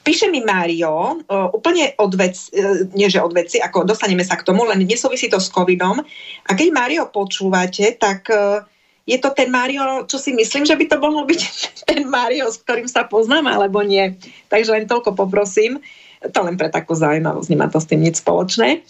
[0.00, 4.40] píše mi Mário, uh, úplne od vec, uh, nie že od veci, ako dostaneme sa
[4.40, 6.00] k tomu, len nesúvisí to s covidom.
[6.48, 8.64] A keď Mário počúvate, tak uh,
[9.06, 11.40] je to ten Mario, čo si myslím, že by to mohol byť
[11.88, 14.18] ten Mario, s ktorým sa poznám, alebo nie.
[14.50, 15.78] Takže len toľko poprosím.
[16.26, 18.82] To len pre takú zaujímavosť, nemá to s tým nič spoločné.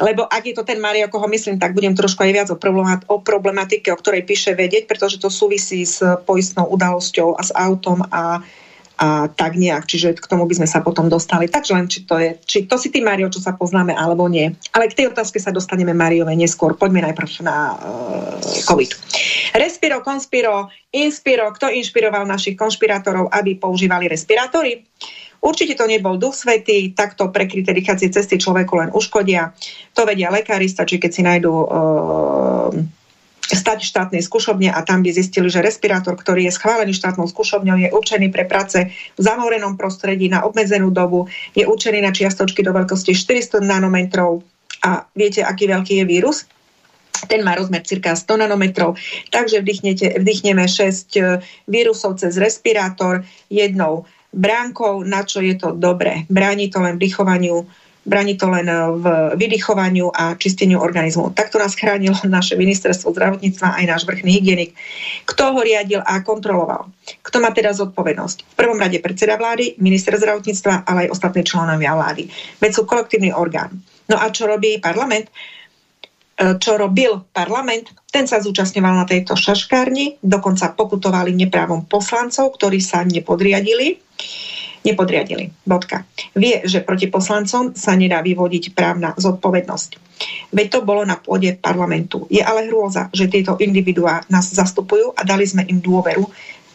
[0.00, 2.56] Lebo ak je to ten Mario, koho myslím, tak budem trošku aj viac o,
[3.20, 8.40] problematike, o ktorej píše vedieť, pretože to súvisí s poistnou udalosťou a s autom a
[9.00, 11.48] a tak nejak, čiže k tomu by sme sa potom dostali.
[11.48, 14.52] Takže len, či to je, či to si ty, Mario, čo sa poznáme, alebo nie.
[14.76, 16.76] Ale k tej otázke sa dostaneme Mariove neskôr.
[16.76, 18.36] Poďme najprv na uh,
[18.68, 18.90] COVID.
[19.56, 24.84] Respiro, konspiro, inspiro, kto inšpiroval našich konšpirátorov, aby používali respirátory?
[25.40, 29.56] Určite to nebol duch svety, takto prekryté dýchacie cesty človeku len uškodia.
[29.96, 32.68] To vedia lekári, stačí, keď si nájdú uh,
[33.56, 37.78] stať v štátnej skúšobne a tam by zistili, že respirátor, ktorý je schválený štátnou skúšobňou,
[37.78, 42.74] je určený pre práce v zamorenom prostredí na obmedzenú dobu, je určený na čiastočky do
[42.74, 44.44] veľkosti 400 nanometrov
[44.80, 46.48] a viete, aký veľký je vírus?
[47.28, 48.96] Ten má rozmer cirka 100 nanometrov,
[49.28, 49.60] takže
[50.16, 56.24] vdychneme 6 e, vírusov cez respirátor jednou bránkou, na čo je to dobré.
[56.30, 57.66] Bráni to len vdychovaniu
[58.10, 59.04] Bráni to len eh, v
[59.38, 61.30] vydychovaniu a čisteniu organizmu.
[61.30, 64.74] Takto nás chránilo naše ministerstvo zdravotníctva aj náš vrchný hygienik.
[65.30, 66.90] Kto ho riadil a kontroloval?
[67.22, 68.42] Kto má teda zodpovednosť?
[68.42, 72.26] V prvom rade predseda vlády, minister zdravotníctva, ale aj ostatní členovia vlády.
[72.58, 73.78] Veď sú kolektívny orgán.
[74.10, 75.30] No a čo robí parlament?
[76.40, 77.92] Eh, čo robil parlament?
[78.08, 84.00] Ten sa zúčastňoval na tejto šaškárni, dokonca pokutovali neprávom poslancov, ktorí sa nepodriadili.
[84.84, 85.52] Nepodriadili.
[85.64, 86.08] Bodka.
[86.32, 89.90] Vie, že proti poslancom sa nedá vyvodiť právna zodpovednosť.
[90.52, 92.28] Veď to bolo na pôde parlamentu.
[92.28, 96.24] Je ale hrôza, že tieto individuá nás zastupujú a dali sme im dôveru.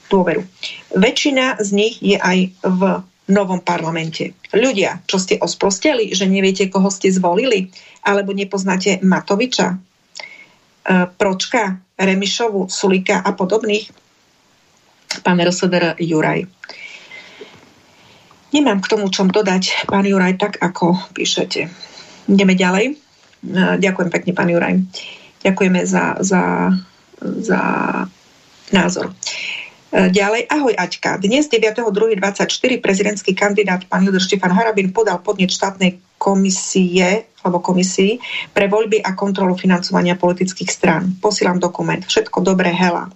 [0.06, 0.46] dôveru.
[0.94, 2.82] Väčšina z nich je aj v
[3.26, 4.38] novom parlamente.
[4.54, 7.74] Ľudia, čo ste osprosteli, že neviete, koho ste zvolili,
[8.06, 9.78] alebo nepoznáte Matoviča, e,
[11.10, 13.90] Pročka, Remišovu, Sulika a podobných,
[15.26, 16.46] pán RSDR Juraj.
[18.56, 21.68] Nemám k tomu čom dodať, pán Juraj, tak ako píšete.
[22.32, 22.96] Ideme ďalej.
[23.84, 24.80] Ďakujem pekne, pán Juraj.
[25.44, 26.72] Ďakujeme za, za,
[27.20, 27.62] za
[28.72, 29.12] názor.
[29.92, 31.20] Ďalej, ahoj Aťka.
[31.20, 32.48] Dnes 9.2.24
[32.80, 38.20] prezidentský kandidát pán Judr Štefan Harabin podal podnet štátnej komisie alebo komisii
[38.56, 41.16] pre voľby a kontrolu financovania politických strán.
[41.20, 42.02] Posielam dokument.
[42.02, 43.12] Všetko dobré, Hela.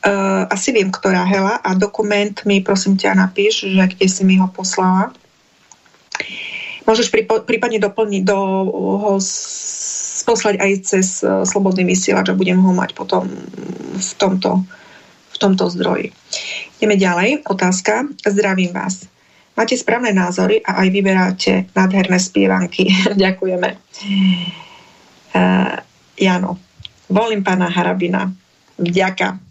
[0.00, 4.40] Uh, asi viem, ktorá Hela a dokument mi prosím ťa napíš, že kde si mi
[4.40, 5.12] ho poslala.
[6.88, 7.12] Môžeš
[7.44, 8.38] prípadne doplniť do
[8.96, 9.20] ho
[10.24, 13.28] poslať aj cez uh, slobodný vysielač a budem ho mať potom
[14.00, 14.64] v tomto,
[15.30, 16.16] v tomto zdroji.
[16.80, 17.44] Ideme ďalej.
[17.44, 18.08] Otázka.
[18.24, 19.04] Zdravím vás.
[19.52, 22.88] Máte správne názory a aj vyberáte nádherné spievanky.
[23.28, 23.68] Ďakujeme.
[25.36, 25.76] Uh,
[26.16, 26.56] Jano.
[27.12, 28.32] Volím pána Harabina.
[28.80, 29.49] Vďaka.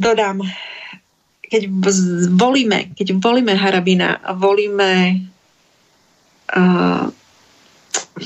[0.00, 0.40] Dodám,
[1.44, 1.68] keď
[2.32, 5.20] volíme, keď volíme Harabina volíme
[6.56, 7.06] uh,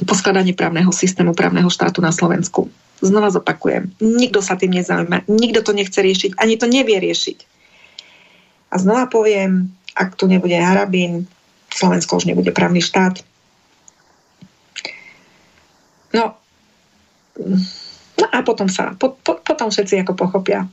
[0.07, 2.71] poskladanie právneho systému, právneho štátu na Slovensku.
[3.03, 7.39] Znova zopakujem, nikto sa tým nezaujíma, nikto to nechce riešiť, ani to nevie riešiť.
[8.71, 11.27] A znova poviem, ak tu nebude Harabín,
[11.75, 13.23] Slovensko už nebude právny štát.
[16.15, 16.39] No,
[18.15, 20.71] no a potom sa, po, po, potom všetci ako pochopia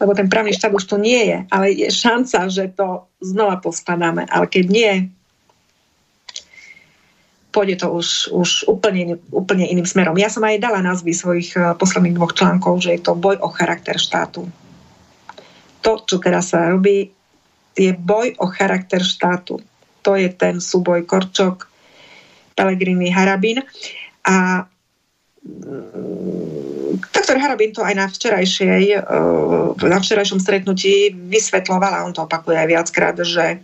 [0.00, 4.26] lebo ten právny štát už to nie je, ale je šanca, že to znova poskladáme.
[4.26, 4.92] Ale keď nie,
[7.54, 10.18] pôjde to už, už úplne, úplne iným smerom.
[10.18, 13.48] Ja som aj dala názvy svojich uh, posledných dvoch článkov, že je to boj o
[13.54, 14.50] charakter štátu.
[15.86, 17.14] To, čo teraz sa robí,
[17.78, 19.62] je boj o charakter štátu.
[20.02, 21.70] To je ten súboj Korčok,
[22.58, 23.62] Pelegrini, Harabin.
[24.26, 24.66] A
[27.00, 32.56] doktor Harabin to aj na včerajšej, eh, na včerajšom stretnutí vysvetloval a on to opakuje
[32.58, 33.60] aj viackrát, že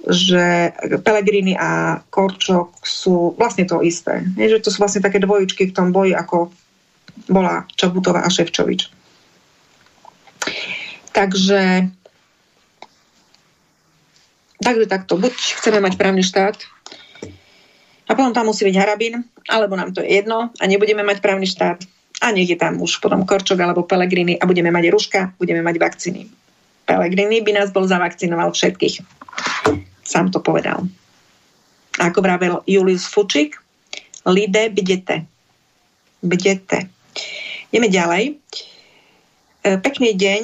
[0.00, 0.72] že
[1.04, 4.24] Pelegrini a Korčok sú vlastne to isté.
[4.40, 6.48] Je, že to sú vlastne také dvojičky v tom boji, ako
[7.28, 8.88] bola Čabutová a Ševčovič.
[11.12, 11.92] Takže
[14.60, 16.56] takže takto, buď chceme mať právny štát
[18.08, 19.20] a potom tam musí byť Harabin,
[19.52, 21.84] alebo nám to je jedno a nebudeme mať právny štát
[22.20, 25.76] a nech je tam už potom Korčok alebo Pelegrini a budeme mať ruška, budeme mať
[25.80, 26.22] vakcíny.
[26.84, 29.00] Pelegrini by nás bol zavakcinoval všetkých.
[30.04, 30.84] Sám to povedal.
[31.96, 33.56] Ako vravel Julius Fučik,
[34.28, 35.24] lidé bdete.
[36.20, 36.92] Bdete.
[37.72, 38.24] Ideme ďalej.
[38.30, 38.34] E,
[39.80, 40.42] pekný deň,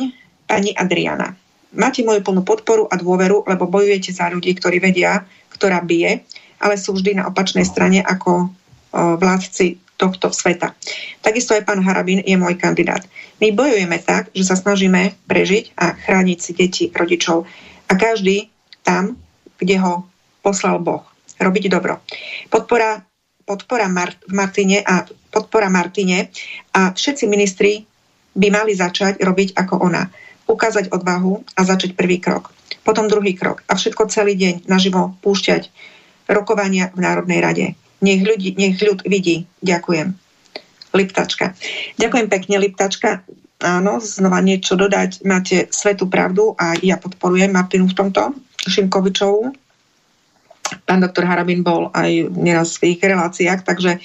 [0.49, 1.37] pani Adriana.
[1.77, 6.25] Máte moju plnú podporu a dôveru, lebo bojujete za ľudí, ktorí vedia, ktorá bije,
[6.57, 8.49] ale sú vždy na opačnej strane ako
[8.97, 10.77] vládci tohto sveta.
[11.25, 13.03] Takisto aj pán Harabín je môj kandidát.
[13.41, 17.49] My bojujeme tak, že sa snažíme prežiť a chrániť si deti rodičov.
[17.89, 18.53] A každý
[18.85, 19.17] tam,
[19.57, 20.05] kde ho
[20.45, 21.03] poslal Boh.
[21.37, 22.01] Robiť dobro.
[22.49, 23.03] Podpora,
[23.45, 26.33] podpora Mart- Martine a podpora Martine
[26.73, 27.85] a všetci ministri
[28.37, 30.09] by mali začať robiť ako ona.
[30.47, 32.55] Ukázať odvahu a začať prvý krok.
[32.87, 33.67] Potom druhý krok.
[33.67, 35.69] A všetko celý deň naživo púšťať
[36.31, 37.67] rokovania v Národnej rade
[38.01, 39.47] nech, ľudí, nech ľud vidí.
[39.65, 40.17] Ďakujem.
[40.97, 41.53] Liptačka.
[42.01, 43.21] Ďakujem pekne, Liptačka.
[43.61, 45.25] Áno, znova niečo dodať.
[45.25, 48.37] Máte svetú pravdu a ja podporujem Martinu v tomto,
[48.69, 49.53] Šimkovičovú.
[50.85, 54.01] Pán doktor Harabin bol aj neraz v svojich reláciách, takže e,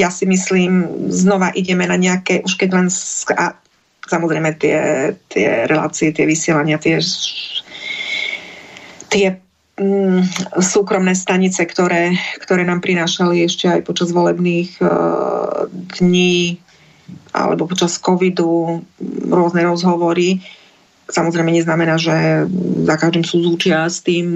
[0.00, 2.88] ja si myslím, znova ideme na nejaké, už keď len
[3.36, 3.54] a
[4.08, 4.78] samozrejme tie,
[5.28, 6.98] tie relácie, tie vysielania, tie,
[9.12, 9.43] tie
[10.62, 15.66] súkromné stanice, ktoré, ktoré nám prinášali ešte aj počas volebných uh,
[15.98, 16.62] dní
[17.34, 18.80] alebo počas covidu
[19.26, 20.38] rôzne rozhovory.
[21.10, 22.46] Samozrejme neznamená, že
[22.86, 24.26] za každým sú zúčia s tým,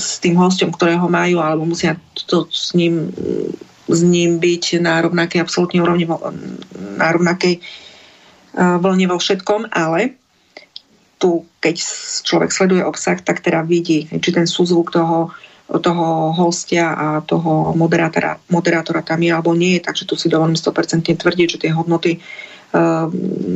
[0.00, 3.12] s tým hostom, ktorého majú, alebo musia to s ním,
[3.86, 6.08] s ním byť na rovnakej absolútnej úrovni,
[6.96, 10.23] na rovnakej uh, vlne vo všetkom, ale
[11.24, 11.80] tu, keď
[12.20, 15.32] človek sleduje obsah, tak teda vidí, či ten súzvuk toho,
[15.64, 20.60] toho hostia a toho moderátora, moderátora tam je alebo nie je, takže tu si dovolím
[20.60, 22.20] 100% tvrdiť, že tie hodnoty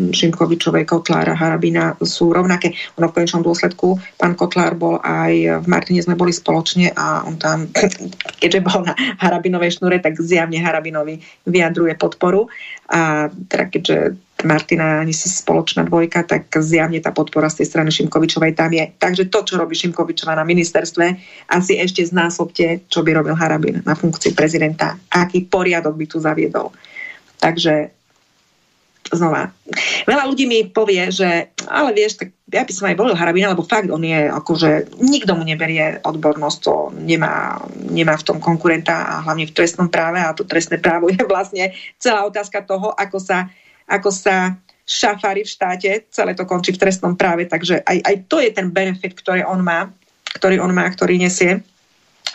[0.09, 2.70] Šimkovičovej, Kotlára, Harabina sú rovnaké.
[3.03, 7.35] Ono v konečnom dôsledku, pán Kotlár bol aj v Martine sme boli spoločne a on
[7.35, 7.66] tam,
[8.43, 11.19] keďže bol na Harabinovej šnúre, tak zjavne Harabinovi
[11.51, 12.47] vyjadruje podporu.
[12.89, 13.97] A teda keďže
[14.47, 18.86] Martina ani spoločná dvojka, tak zjavne tá podpora z tej strany Šimkovičovej tam je.
[18.95, 21.07] Takže to, čo robí Šimkovičová na ministerstve,
[21.51, 24.95] asi ešte znásobte, čo by robil Harabin na funkcii prezidenta.
[25.11, 26.70] Aký poriadok by tu zaviedol.
[27.43, 27.98] Takže
[29.14, 29.52] znova.
[30.05, 33.64] Veľa ľudí mi povie, že ale vieš, tak ja by som aj volil Harabina, lebo
[33.64, 39.14] fakt on je akože, nikto mu neberie odbornosť, to nemá, nemá v tom konkurenta a
[39.24, 43.48] hlavne v trestnom práve a to trestné právo je vlastne celá otázka toho, ako sa
[43.89, 48.40] ako sa šafári v štáte, celé to končí v trestnom práve, takže aj, aj to
[48.40, 49.89] je ten benefit, ktorý on má,
[50.36, 51.60] ktorý on má, ktorý nesie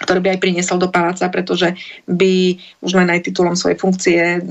[0.04, 1.72] ktorý by aj priniesol do paláca, pretože
[2.04, 4.44] by už len aj titulom svojej funkcie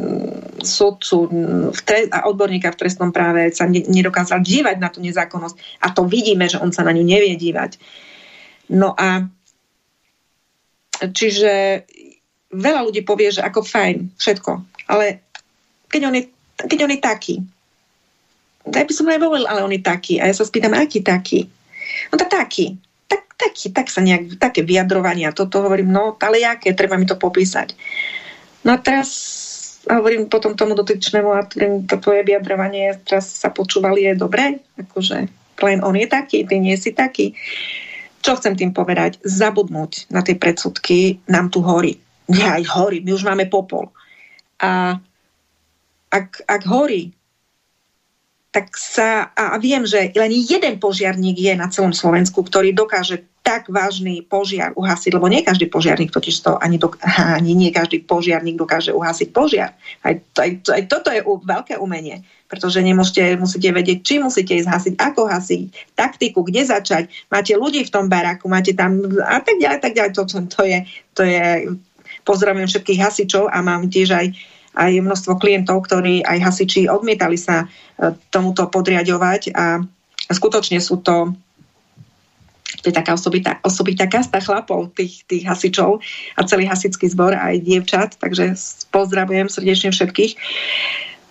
[0.65, 1.29] sudcu
[1.71, 5.85] v tre- a odborníka v trestnom práve sa ne- nedokázal dívať na tú nezákonnosť.
[5.85, 7.77] A to vidíme, že on sa na ňu nevie dívať.
[8.73, 9.29] No a
[11.13, 11.85] čiže
[12.49, 14.51] veľa ľudí povie, že ako fajn, všetko.
[14.89, 15.21] Ale
[15.93, 16.25] keď on je
[16.57, 17.35] keď on je taký.
[18.71, 20.23] Ja by som aj volil, ale on je taký.
[20.23, 21.51] A ja sa spýtam, aký taký?
[22.13, 22.79] No to taký.
[23.13, 25.37] Tak, taký, tak sa nejak, také vyjadrovania.
[25.37, 27.77] Toto hovorím, no ale jaké, treba mi to popísať.
[28.65, 29.13] No a teraz
[29.85, 31.45] hovorím potom tomu dotyčnému a
[31.85, 34.65] to tvoje vyjadrovanie teraz sa počúvali, je dobré?
[34.81, 35.29] Akože
[35.63, 37.37] len on je taký, ty nie si taký.
[38.23, 39.19] Čo chcem tým povedať?
[39.27, 41.99] Zabudnúť na tie predsudky nám tu horí.
[42.31, 43.91] Nie, aj horí, my už máme popol.
[44.63, 44.97] A
[46.09, 47.11] ak, ak horí,
[48.53, 53.67] tak sa, a viem, že len jeden požiarník je na celom Slovensku, ktorý dokáže tak
[53.73, 56.93] vážny požiar uhasiť, lebo nie každý požiarník totiž to, ani, do,
[57.39, 59.73] ani nie každý požiarník dokáže uhasiť požiar.
[60.05, 64.95] Aj, aj, aj toto je veľké umenie, pretože nemôžete, musíte vedieť, či musíte ísť hasiť,
[65.01, 69.79] ako hasiť, taktiku, kde začať, máte ľudí v tom baráku, máte tam a tak ďalej,
[69.81, 70.13] tak ďalej.
[70.13, 70.79] To, to je,
[71.17, 71.45] to je
[72.29, 74.27] pozdravujem všetkých hasičov a mám tiež aj
[74.73, 77.67] aj množstvo klientov, ktorí aj hasiči odmietali sa e,
[78.33, 79.85] tomuto podriadovať a
[80.33, 81.37] skutočne sú to
[82.83, 86.03] to je taká osobitá, osobitá kasta chlapov, tých, tých hasičov
[86.35, 88.59] a celý hasický zbor aj dievčat, takže
[88.91, 90.33] pozdravujem srdečne všetkých.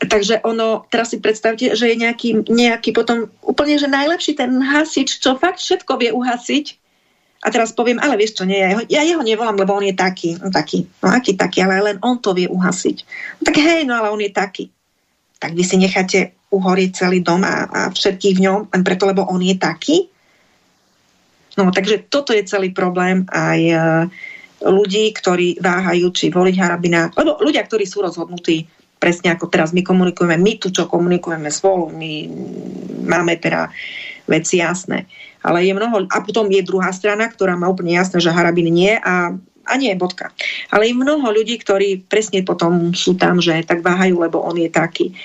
[0.01, 5.22] Takže ono, teraz si predstavte, že je nejaký, nejaký potom úplne, že najlepší ten hasič,
[5.22, 6.81] čo fakt všetko vie uhasiť,
[7.41, 9.97] a teraz poviem, ale vieš čo, nie, ja jeho, ja jeho nevolám, lebo on je
[9.97, 12.97] taký, no taký, no aký taký, ale len on to vie uhasiť.
[13.41, 14.69] No tak hej, no ale on je taký.
[15.41, 19.26] Tak vy si necháte uhorieť celý dom a, a všetkých v ňom, len preto, lebo
[19.26, 20.05] on je taký?
[21.57, 23.76] No takže toto je celý problém aj e,
[24.61, 28.69] ľudí, ktorí váhajú, či voliť Harabina, lebo ľudia, ktorí sú rozhodnutí,
[29.01, 32.30] presne ako teraz my komunikujeme, my tu, čo komunikujeme spolu, my
[33.09, 33.73] máme teda
[34.30, 35.09] veci jasné
[35.41, 38.93] ale je mnoho, a potom je druhá strana, ktorá má úplne jasné, že Harabin nie
[38.93, 39.34] a,
[39.65, 40.30] a nie, bodka.
[40.69, 44.69] Ale je mnoho ľudí, ktorí presne potom sú tam, že tak váhajú, lebo on je
[44.69, 45.18] taký.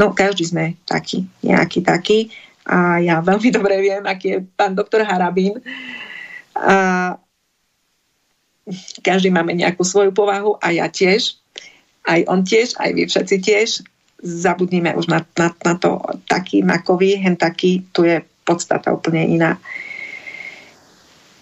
[0.00, 2.32] No, každý sme taký, nejaký taký.
[2.64, 5.60] A ja veľmi dobre viem, aký je pán doktor Harabín.
[6.56, 7.16] A
[9.04, 11.36] každý máme nejakú svoju povahu a ja tiež.
[12.08, 13.68] Aj on tiež, aj vy všetci tiež.
[14.20, 18.20] Zabudnime už na, na, na to taký makový, hen taký, tu je
[18.50, 19.62] podstata úplne iná.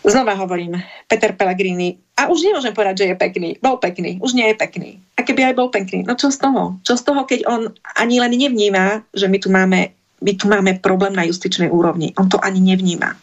[0.04, 0.76] Znova hovorím,
[1.08, 4.90] Peter Pellegrini, a už nemôžem povedať, že je pekný, bol pekný, už nie je pekný.
[5.16, 6.76] A keby aj bol pekný, no čo z toho?
[6.82, 10.82] Čo z toho, keď on ani len nevníma, že my tu máme, my tu máme
[10.82, 12.10] problém na justičnej úrovni.
[12.18, 13.14] On to ani nevníma.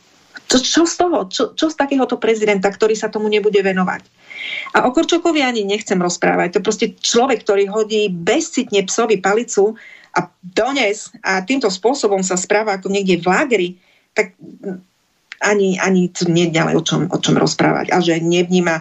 [0.46, 1.26] Čo, čo z toho?
[1.28, 4.06] Čo, čo z takéhoto prezidenta, ktorý sa tomu nebude venovať?
[4.78, 6.56] A o Korčokovi ani nechcem rozprávať.
[6.56, 9.74] To je proste človek, ktorý hodí bezcitne psovi palicu
[10.16, 13.68] a dones a týmto spôsobom sa správa ako niekde v lágri,
[14.16, 14.32] tak
[15.44, 17.92] ani, ani tu nie je ďalej o čom, o čom rozprávať.
[17.92, 18.80] A že nevníma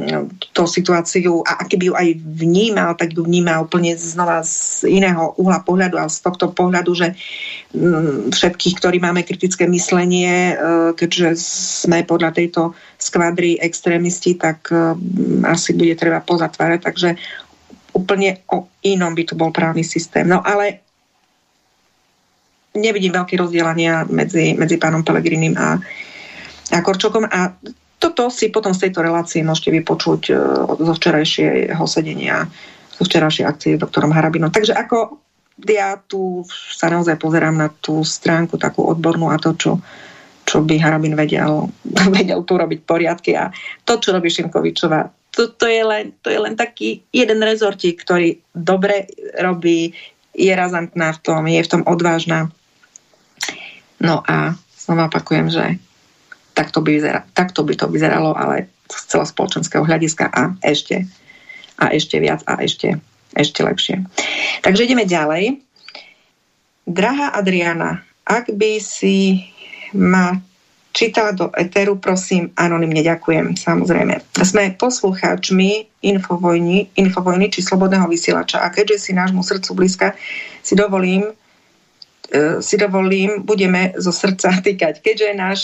[0.00, 5.36] mm, tú situáciu a keby ju aj vnímal, tak ju vníma úplne znova z iného
[5.36, 7.08] uhla pohľadu a z tohto pohľadu, že
[7.76, 11.36] mm, všetkých, ktorí máme kritické myslenie, e, keďže
[11.84, 14.96] sme podľa tejto skvadry extrémisti, tak e,
[15.44, 16.80] asi bude treba pozatvárať.
[16.80, 17.10] Takže
[17.94, 20.26] úplne o inom by tu bol právny systém.
[20.26, 20.80] No ale
[22.74, 25.78] nevidím veľké rozdielania medzi, medzi pánom Pelegrinim a,
[26.70, 27.54] a Korčokom a
[28.00, 30.38] toto si potom z tejto relácie môžete vypočuť uh,
[30.72, 32.48] zo včerajšieho sedenia,
[32.96, 34.48] zo včerajšej akcie s doktorom Harabinom.
[34.48, 35.20] Takže ako
[35.68, 39.76] ja tu sa naozaj pozerám na tú stránku takú odbornú a to, čo,
[40.48, 41.68] čo by Harabin vedel,
[42.16, 43.52] vedel tu robiť poriadky a
[43.84, 48.38] to, čo robí Šimkovičová, to, to, je len, to je len taký jeden rezortík, ktorý
[48.54, 49.06] dobre
[49.38, 49.94] robí
[50.34, 52.50] je razantná v tom, je v tom odvážna.
[54.00, 55.76] No a znova opakujem, že
[56.54, 61.06] takto by, vyzera, takto by to vyzeralo, ale z celospoločenského hľadiska a ešte,
[61.78, 62.98] a ešte viac a ešte,
[63.34, 64.02] ešte lepšie.
[64.64, 65.62] Takže ideme ďalej.
[66.90, 69.46] Drahá Adriana, ak by si
[69.94, 70.38] ma
[70.92, 74.20] čítala do Eteru, prosím, anonymne ďakujem, samozrejme.
[74.42, 80.06] Sme poslucháčmi Infovojny, Infovojny či Slobodného vysielača a keďže si nášmu srdcu blízka,
[80.60, 81.30] si dovolím,
[82.30, 84.98] e, si dovolím, budeme zo srdca týkať.
[85.02, 85.60] Keďže, náš,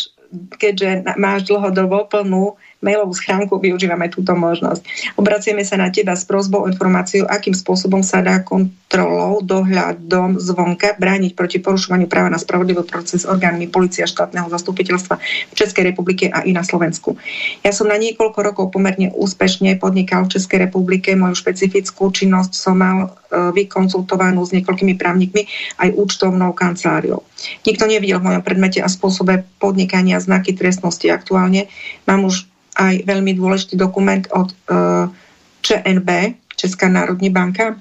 [0.59, 2.55] keďže máš dlhodobo plnú
[2.87, 5.13] mailovú schránku využívame túto možnosť.
[5.19, 10.95] Obracieme sa na teba s prozbou o informáciu, akým spôsobom sa dá kontrolou, dohľadom zvonka
[10.95, 15.19] brániť proti porušovaniu práva na spravodlivý proces orgánmi policia štátneho zastupiteľstva
[15.51, 17.19] v Českej republike a i na Slovensku.
[17.67, 21.19] Ja som na niekoľko rokov pomerne úspešne podnikal v Českej republike.
[21.19, 23.09] Moju špecifickú činnosť som mal e,
[23.57, 25.51] vykonzultovanú s niekoľkými právnikmi
[25.83, 27.27] aj účtovnou kanceláriou.
[27.67, 31.67] Nikto nevidel v mojom predmete a spôsobe podnikania znaky trestnosti aktuálne.
[32.07, 32.47] Mám už
[32.77, 35.09] aj veľmi dôležitý dokument od uh,
[35.65, 36.09] ČNB,
[36.57, 37.77] Česká národní banka,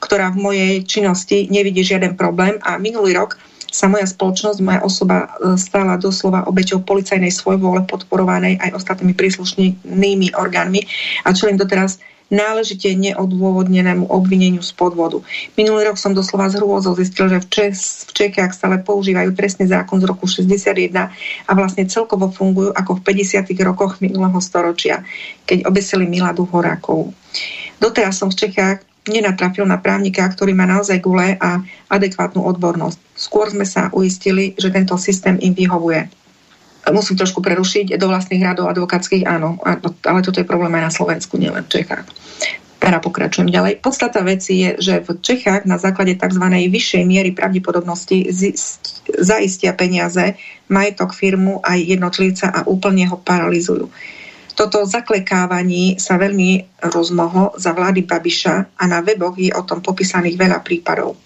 [0.00, 2.56] ktorá v mojej činnosti nevidí žiaden problém.
[2.62, 3.36] A minulý rok
[3.70, 10.34] sa moja spoločnosť, moja osoba e, stala doslova obeťou policajnej svojvôle podporovanej aj ostatnými príslušnými
[10.34, 10.82] orgánmi.
[11.22, 15.20] A čo len doteraz náležite neodôvodnenému obvineniu z podvodu.
[15.58, 19.66] Minulý rok som doslova z hrôzou zistil, že v, Čes, v Čekiach stále používajú trestný
[19.66, 21.10] zákon z roku 61
[21.44, 23.50] a vlastne celkovo fungujú ako v 50.
[23.66, 25.02] rokoch minulého storočia,
[25.44, 27.10] keď obesili Miladu Horákovú.
[27.82, 32.98] Doteraz som v Čechách nenatrafil na právnika, ktorý má naozaj gule a adekvátnu odbornosť.
[33.16, 36.19] Skôr sme sa uistili, že tento systém im vyhovuje
[36.92, 41.38] musím trošku prerušiť, do vlastných radov advokátskych, áno, ale toto je problém aj na Slovensku,
[41.38, 42.06] nielen v Čechách.
[42.80, 43.84] Teda pokračujem ďalej.
[43.84, 46.40] Podstata veci je, že v Čechách na základe tzv.
[46.48, 48.32] vyššej miery pravdepodobnosti
[49.20, 50.40] zaistia peniaze,
[50.72, 53.92] majetok firmu aj jednotlivca a úplne ho paralizujú.
[54.56, 60.36] Toto zaklekávaní sa veľmi rozmohlo za vlády Babiša a na weboch je o tom popísaných
[60.40, 61.20] veľa prípadov.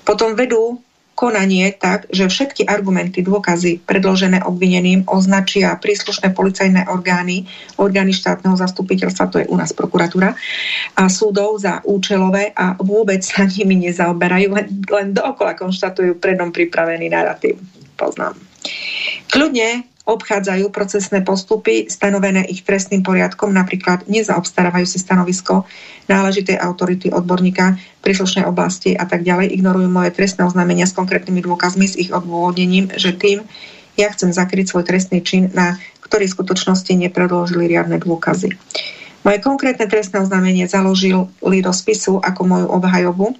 [0.00, 0.80] Potom vedú
[1.20, 7.44] konanie tak, že všetky argumenty, dôkazy predložené obvineným označia príslušné policajné orgány,
[7.76, 10.32] orgány štátneho zastupiteľstva, to je u nás prokuratúra,
[10.96, 17.12] a súdov za účelové a vôbec sa nimi nezaoberajú, len, len dookola konštatujú predom pripravený
[17.12, 17.60] narratív.
[18.00, 18.32] Poznám.
[19.28, 25.68] Kľudne obchádzajú procesné postupy stanovené ich trestným poriadkom, napríklad nezaobstarávajú si stanovisko
[26.08, 31.86] náležitej autority odborníka príslušnej oblasti a tak ďalej, ignorujú moje trestné oznámenia s konkrétnymi dôkazmi,
[31.86, 33.44] s ich odôvodnením, že tým
[34.00, 38.56] ja chcem zakryť svoj trestný čin, na ktorý v skutočnosti nepredložili riadne dôkazy.
[39.20, 43.36] Moje konkrétne trestné oznámenie založili do spisu ako moju obhajobu,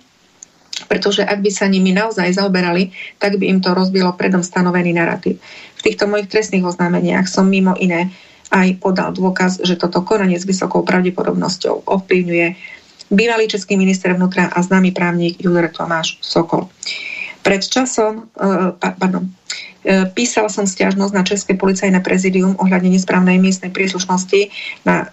[0.91, 2.91] pretože ak by sa nimi naozaj zaoberali,
[3.23, 5.39] tak by im to rozbilo predom stanovený narratív.
[5.79, 8.11] V týchto mojich trestných oznámeniach som mimo iné
[8.51, 12.47] aj podal dôkaz, že toto konanie s vysokou pravdepodobnosťou ovplyvňuje
[13.15, 16.67] bývalý český minister vnútra a známy právnik Jurek Tomáš Sokol.
[17.47, 23.73] Pred časom, uh, pardon, uh, písal som stiažnosť na České policajné prezidium ohľadne nesprávnej miestnej
[23.73, 24.53] príslušnosti
[24.85, 25.09] na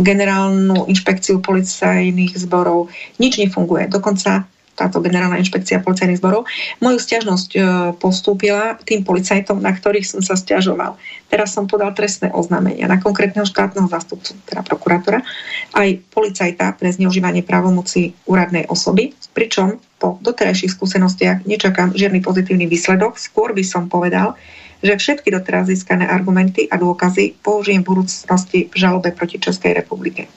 [0.00, 2.90] generálnu inšpekciu policajných zborov.
[3.22, 3.86] Nič nefunguje.
[3.86, 6.46] Dokonca táto generálna inšpekcia policajných zborov,
[6.78, 7.60] moju stiažnosť e,
[7.98, 10.94] postúpila tým policajtom, na ktorých som sa stiažoval.
[11.26, 15.26] Teraz som podal trestné oznámenia na konkrétneho štátneho zástupcu, teda prokurátora,
[15.74, 23.18] aj policajta pre zneužívanie právomoci úradnej osoby, pričom po doterajších skúsenostiach nečakám žiadny pozitívny výsledok.
[23.18, 24.38] Skôr by som povedal,
[24.78, 30.30] že všetky doteraz získané argumenty a dôkazy použijem v budúcnosti v žalobe proti Českej republike.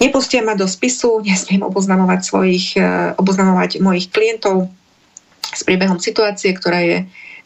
[0.00, 4.72] Nepustia ma do spisu, nesmiem oboznamovať, svojich, e, oboznamovať mojich klientov
[5.44, 6.98] s priebehom situácie, ktorá je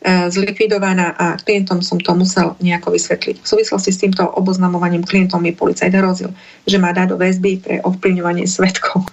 [0.05, 3.41] zlikvidovaná a klientom som to musel nejako vysvetliť.
[3.41, 6.31] V súvislosti s týmto oboznamovaním klientom mi policajt hrozil,
[6.69, 9.09] že má dať do väzby pre ovplyvňovanie svetkov.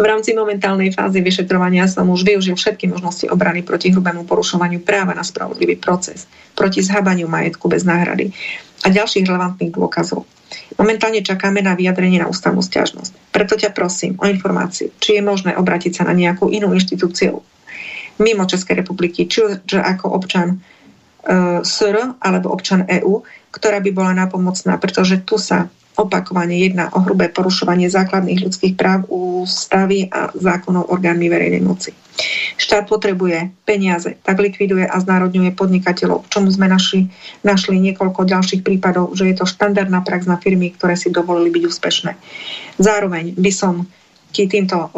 [0.00, 5.12] V rámci momentálnej fázy vyšetrovania som už využil všetky možnosti obrany proti hrubému porušovaniu práva
[5.12, 6.24] na spravodlivý proces,
[6.56, 8.32] proti zhabaniu majetku bez náhrady
[8.84, 10.24] a ďalších relevantných dôkazov.
[10.80, 13.12] Momentálne čakáme na vyjadrenie na ústavnú stiažnosť.
[13.28, 17.44] Preto ťa prosím o informáciu, či je možné obrátiť sa na nejakú inú inštitúciu
[18.20, 23.24] mimo Českej republiky, či už ako občan uh, SR alebo občan EÚ,
[23.54, 29.06] ktorá by bola napomocná, pretože tu sa opakovane jedná o hrubé porušovanie základných ľudských práv
[29.06, 31.94] ústavy a zákonov orgánmi verejnej moci.
[32.58, 37.10] Štát potrebuje peniaze, tak likviduje a znárodňuje podnikateľov, čomu sme našli,
[37.46, 41.62] našli niekoľko ďalších prípadov, že je to štandardná prax na firmy, ktoré si dovolili byť
[41.62, 42.12] úspešné.
[42.78, 43.86] Zároveň by som
[44.34, 44.90] ti týmto,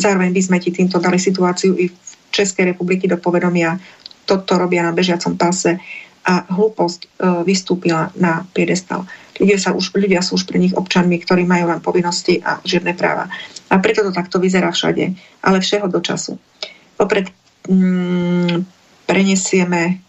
[0.00, 3.78] zároveň by sme ti týmto dali situáciu i v Českej republiky do povedomia.
[4.24, 5.78] Toto robia na bežiacom pase
[6.20, 9.08] a hlúposť vystúpila na piedestal.
[9.40, 12.92] Ľudia, sa už, ľudia sú už pre nich občanmi, ktorí majú len povinnosti a žiadne
[12.92, 13.32] práva.
[13.72, 15.16] A preto to takto vyzerá všade.
[15.40, 16.36] Ale všeho do času.
[17.00, 17.32] Opred
[17.64, 18.68] mm,
[19.08, 20.04] prenesieme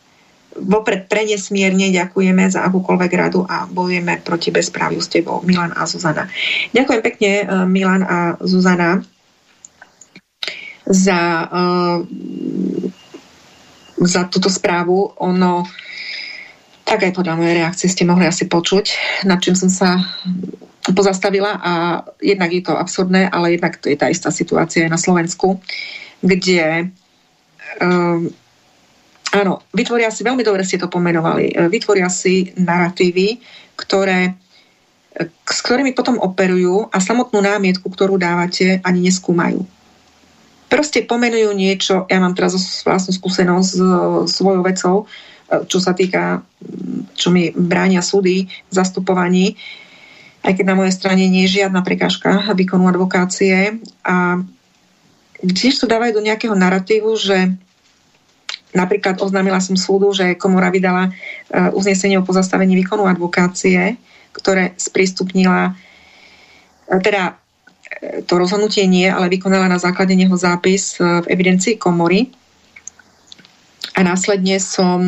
[0.52, 6.27] vopred prenesmierne ďakujeme za akúkoľvek radu a bojujeme proti bezpráviu s tebou, Milan a Zuzana.
[6.76, 8.99] Ďakujem pekne, e, Milan a Zuzana,
[10.92, 11.98] za, uh,
[14.04, 15.16] za túto správu.
[15.18, 15.64] Ono,
[16.84, 18.86] tak aj podľa mojej reakcie ste mohli asi počuť,
[19.24, 20.04] nad čím som sa
[20.92, 21.74] pozastavila a
[22.20, 25.62] jednak je to absurdné, ale jednak to je tá istá situácia aj na Slovensku,
[26.20, 26.90] kde
[27.80, 28.28] um,
[29.32, 33.40] Áno, vytvoria si, veľmi dobre ste to pomenovali, e, vytvoria si narratívy,
[33.80, 34.36] ktoré,
[35.48, 39.64] s ktorými potom operujú a samotnú námietku, ktorú dávate, ani neskúmajú.
[40.72, 42.56] Proste pomenujú niečo, ja mám teraz
[42.88, 43.80] vlastnú skúsenosť s
[44.31, 46.39] svojou vecou, e, čo sa týka,
[47.11, 49.60] čo mi bránia súdy v zastupovaní,
[50.48, 53.84] aj keď na mojej strane nie je žiadna prekážka výkonu advokácie.
[54.07, 54.39] A
[55.43, 57.52] tiež to dávajú do nejakého narratívu, že
[58.72, 63.99] Napríklad oznámila som súdu, že komora vydala e, uznesenie o pozastavení výkonu advokácie,
[64.31, 65.76] ktoré sprístupnila
[66.88, 67.35] e, teda
[68.00, 72.32] to rozhodnutie nie, ale vykonala na základe neho zápis v evidencii komory.
[73.92, 75.04] A následne som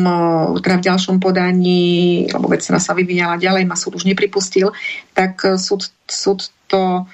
[0.60, 1.82] teda v ďalšom podaní,
[2.28, 4.70] lebo vec sa vyvíjala ďalej, ma súd už nepripustil,
[5.16, 7.08] tak súd, súd to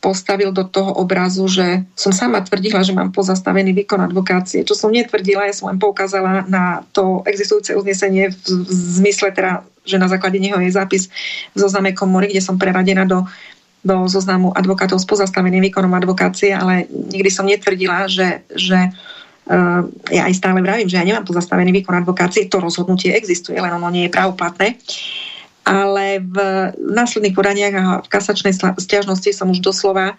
[0.00, 4.88] postavil do toho obrazu, že som sama tvrdila, že mám pozastavený výkon advokácie, čo som
[4.88, 10.08] netvrdila, ja som len poukázala na to existujúce uznesenie v, v zmysle teda, že na
[10.08, 11.12] základe neho je zápis
[11.52, 13.28] v zozname komory, kde som preradená do,
[13.80, 19.80] do zoznamu advokátov s pozastaveným výkonom advokácie, ale nikdy som netvrdila, že, že uh,
[20.12, 23.88] ja aj stále vravím, že ja nemám pozastavený výkon advokácie, to rozhodnutie existuje, len ono
[23.88, 24.76] nie je právoplatné.
[25.64, 26.36] Ale v
[26.76, 30.16] následných podaniach a v kasačnej stiažnosti som už doslova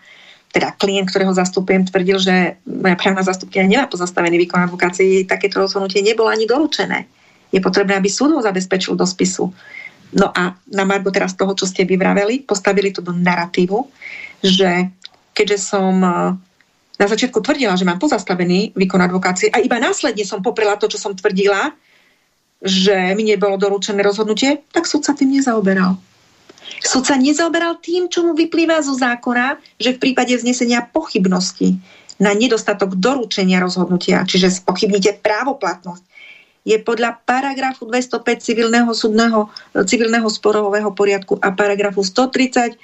[0.51, 2.35] teda klient, ktorého zastupujem, tvrdil, že
[2.67, 7.07] moja právna zastupkynia nemá pozastavený výkon advokácie, takéto rozhodnutie nebolo ani doručené.
[7.55, 9.51] Je potrebné, aby súd ho zabezpečil do spisu.
[10.11, 13.79] No a na Margo teraz toho, čo ste vyvraveli, postavili to do narratívu,
[14.43, 14.91] že
[15.31, 16.35] keďže som eh,
[16.99, 20.99] na začiatku tvrdila, že mám pozastavený výkon advokácie a iba následne som poprela to, čo
[20.99, 21.73] som tvrdila,
[22.61, 25.97] že mi nebolo doručené rozhodnutie, tak súd sa tým nezaoberal.
[26.77, 31.81] Súd sa nezaoberal tým, čo mu vyplýva zo zákona, že v prípade vznesenia pochybnosti
[32.21, 36.03] na nedostatok doručenia rozhodnutia, čiže spochybnite právoplatnosť,
[36.61, 42.75] je podľa paragrafu 205 civilného, súdneho, civilného sporového poriadku a paragrafu 130 e,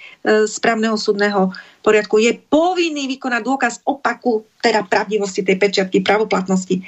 [0.50, 1.54] správneho súdneho
[1.86, 6.82] poriadku je povinný vykonať dôkaz opaku, teda pravdivosti tej pečiatky, pravoplatnosti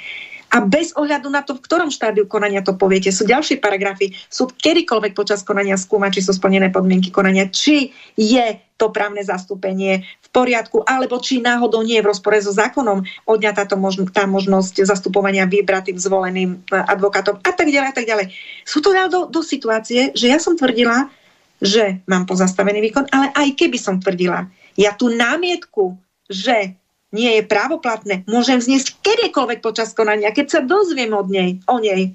[0.50, 3.14] a bez ohľadu na to, v ktorom štádiu konania to poviete.
[3.14, 8.58] Sú ďalšie paragrafy, sú kedykoľvek počas konania skúma, či sú splnené podmienky konania, či je
[8.74, 14.06] to právne zastúpenie poriadku, alebo či náhodou nie je v rozpore so zákonom odňatá možno,
[14.06, 18.26] tá možnosť zastupovania vybratým zvoleným e, advokátom a tak ďalej a tak ďalej.
[18.62, 21.10] Sú to do, do situácie, že ja som tvrdila,
[21.58, 24.46] že mám pozastavený výkon, ale aj keby som tvrdila,
[24.78, 25.98] ja tú námietku,
[26.30, 26.78] že
[27.10, 32.14] nie je právoplatné, môžem zniesť kedykoľvek počas konania, keď sa dozviem od nej, o nej.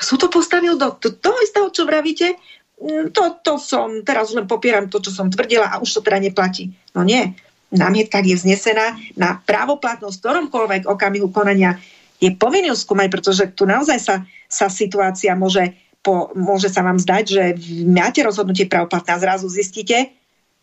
[0.00, 2.40] Sú to postavil do toho istého, čo vravíte,
[2.80, 6.24] mm, to, to som, teraz len popieram to, čo som tvrdila a už to teda
[6.24, 6.72] neplatí.
[6.96, 7.36] No nie,
[7.70, 11.78] námietka je vznesená na právoplatnosť v ktoromkoľvek okamihu konania.
[12.20, 14.16] Je povinný skúmať, pretože tu naozaj sa,
[14.50, 15.72] sa situácia môže,
[16.04, 17.44] po, môže sa vám zdať, že
[17.88, 20.19] máte rozhodnutie právoplatné a zrazu zistíte,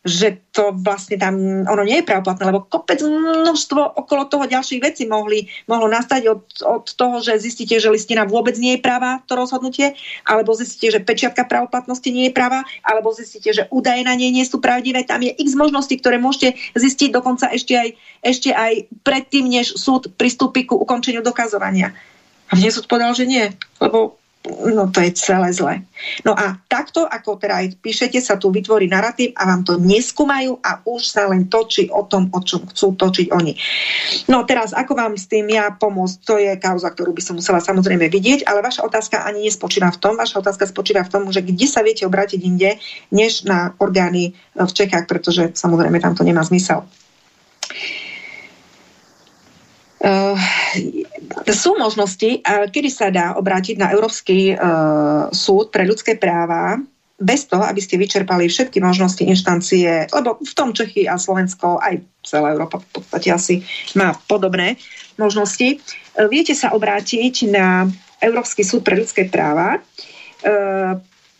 [0.07, 1.35] že to vlastne tam,
[1.67, 6.41] ono nie je pravoplatné, lebo kopec množstvo okolo toho ďalších vecí mohli, mohlo nastať od,
[6.63, 9.93] od toho, že zistíte, že listina vôbec nie je práva, to rozhodnutie,
[10.23, 14.47] alebo zistíte, že pečiatka pravoplatnosti nie je práva, alebo zistíte, že údaje na nej nie
[14.47, 15.03] sú pravdivé.
[15.03, 17.89] Tam je x možností, ktoré môžete zistiť dokonca ešte aj,
[18.23, 21.91] ešte aj predtým, než súd pristúpi ku ukončeniu dokazovania.
[22.47, 23.51] A mne súd povedal, že nie,
[23.83, 24.15] lebo
[24.45, 25.83] no to je celé zle.
[26.23, 30.59] No a takto, ako teda aj píšete, sa tu vytvorí narratív a vám to neskúmajú
[30.63, 33.53] a už sa len točí o tom, o čom chcú točiť oni.
[34.31, 37.59] No teraz, ako vám s tým ja pomôcť, to je kauza, ktorú by som musela
[37.59, 41.43] samozrejme vidieť, ale vaša otázka ani nespočíva v tom, vaša otázka spočíva v tom, že
[41.43, 42.79] kde sa viete obrátiť inde,
[43.11, 46.87] než na orgány v Čechách, pretože samozrejme tam to nemá zmysel.
[51.51, 56.79] Sú možnosti, kedy sa dá obrátiť na Európsky uh, súd pre ľudské práva
[57.17, 61.97] bez toho, aby ste vyčerpali všetky možnosti inštancie, lebo v tom Čechy a Slovensko, aj
[62.21, 63.55] celá Európa v podstate asi
[63.97, 64.77] má podobné
[65.17, 65.81] možnosti,
[66.29, 67.89] viete sa obrátiť na
[68.21, 69.81] Európsky súd pre ľudské práva,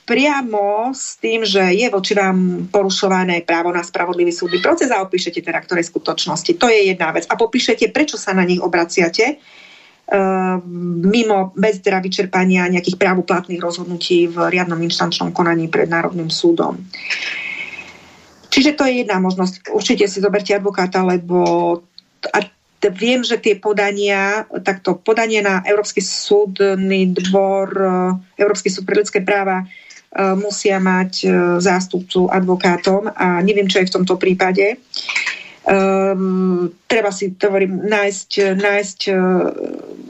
[0.08, 5.44] priamo s tým, že je voči vám porušované právo na spravodlivý súdny proces a opíšete
[5.44, 6.56] teda, ktoré skutočnosti.
[6.56, 7.28] To je jedna vec.
[7.28, 10.64] A popíšete, prečo sa na nich obraciate uh,
[11.04, 16.80] mimo, bez teda vyčerpania nejakých právoplatných rozhodnutí v riadnom inštančnom konaní pred Národným súdom.
[18.48, 19.76] Čiže to je jedna možnosť.
[19.76, 21.44] Určite si zoberte advokáta, lebo
[22.32, 22.48] a
[22.96, 29.20] viem, že tie podania, takto podanie na Európsky súdny dvor, eh, Európsky súd pre ľudské
[29.20, 29.68] práva
[30.16, 31.28] musia mať e,
[31.60, 34.80] zástupcu advokátom a neviem, čo je v tomto prípade.
[35.68, 39.20] Um, treba si, hovorím, nájsť, nájsť uh,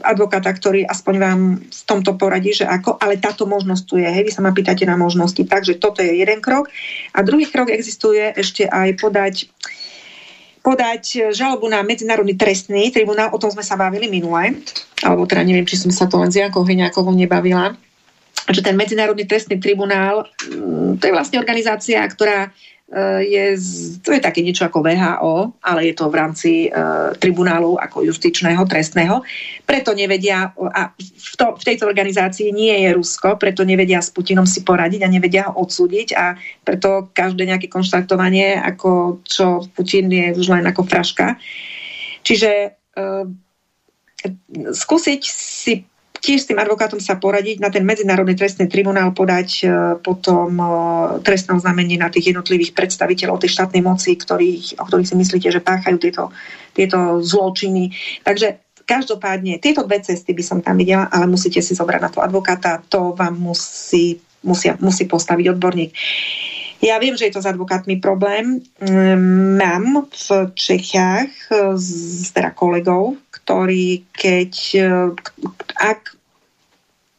[0.06, 4.06] advokáta, ktorý aspoň vám v tomto poradí, že ako, ale táto možnosť tu je.
[4.06, 5.42] Hej, vy sa ma pýtate na možnosti.
[5.42, 6.70] Takže toto je jeden krok.
[7.10, 9.50] A druhý krok existuje ešte aj podať
[10.62, 14.62] podať žalobu na Medzinárodný trestný tribunál, o tom sme sa bavili minule,
[15.00, 17.72] alebo teda neviem, či som sa to len s Jankou Hriňákovou nebavila
[18.48, 22.50] že ten Medzinárodný trestný tribunál, mm, to je vlastne organizácia, ktorá e,
[23.28, 23.44] je,
[24.00, 28.64] to je také niečo ako VHO, ale je to v rámci uh, tribunálu ako justičného,
[28.64, 29.20] trestného.
[29.68, 34.48] Preto nevedia, a v, to, v tejto organizácii nie je Rusko, preto nevedia s Putinom
[34.48, 36.32] si poradiť a nevedia ho odsúdiť a
[36.64, 41.36] preto každé nejaké konštatovanie, ako čo Putin je už len ako fraška.
[42.24, 43.28] Čiže uh,
[44.72, 45.84] skúsiť si
[46.20, 49.66] tiež s tým advokátom sa poradiť, na ten Medzinárodný trestný tribunál podať e,
[50.02, 50.66] potom e,
[51.22, 55.62] trestné oznámenie na tých jednotlivých predstaviteľov tej štátnej moci, ktorých, o ktorých si myslíte, že
[55.62, 56.34] páchajú tieto,
[56.74, 57.94] tieto zločiny.
[58.26, 62.24] Takže každopádne tieto dve cesty by som tam videla, ale musíte si zobrať na to
[62.24, 65.92] advokáta, to vám musí, musia, musí postaviť odborník.
[66.78, 68.62] Ja viem, že je to s advokátmi problém.
[68.78, 74.52] Mm, mám v Čechách s teda kolegov, ktorí keď,
[75.74, 76.18] ak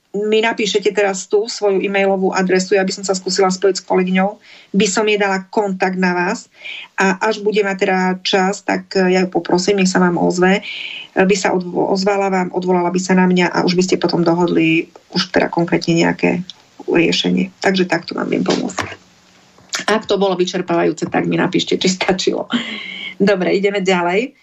[0.09, 4.41] mi napíšete teraz tú svoju e-mailovú adresu, ja by som sa skúsila spojiť s kolegyňou,
[4.73, 6.49] by som jej dala kontakt na vás
[6.97, 10.65] a až bude mať teda čas, tak ja ju poprosím, nech sa vám ozve,
[11.13, 11.53] by sa
[11.93, 15.45] ozvala vám, odvolala by sa na mňa a už by ste potom dohodli už teda
[15.45, 16.41] konkrétne nejaké
[16.89, 17.53] riešenie.
[17.61, 19.08] Takže takto vám viem pomôcť.
[19.89, 22.45] Ak to bolo vyčerpávajúce, tak mi napíšte, či stačilo.
[23.17, 24.37] Dobre, ideme ďalej.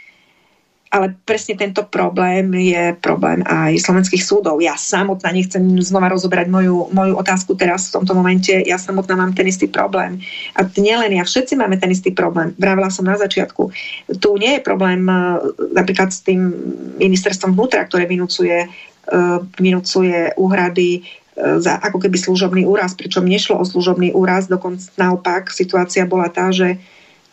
[0.87, 4.63] Ale presne tento problém je problém aj slovenských súdov.
[4.63, 8.55] Ja samotná nechcem znova rozoberať moju, moju otázku teraz v tomto momente.
[8.55, 10.23] Ja samotná mám ten istý problém.
[10.55, 12.55] A nielen ja, všetci máme ten istý problém.
[12.55, 13.75] Vravila som na začiatku.
[14.15, 15.19] Tu nie je problém eh,
[15.75, 16.55] napríklad s tým
[17.03, 18.71] ministerstvom vnútra, ktoré vynúcuje,
[19.11, 21.03] uh, vynúcuje úhrady
[21.37, 26.49] za ako keby služobný úraz, pričom nešlo o služobný úraz, dokonca naopak situácia bola tá,
[26.49, 26.81] že,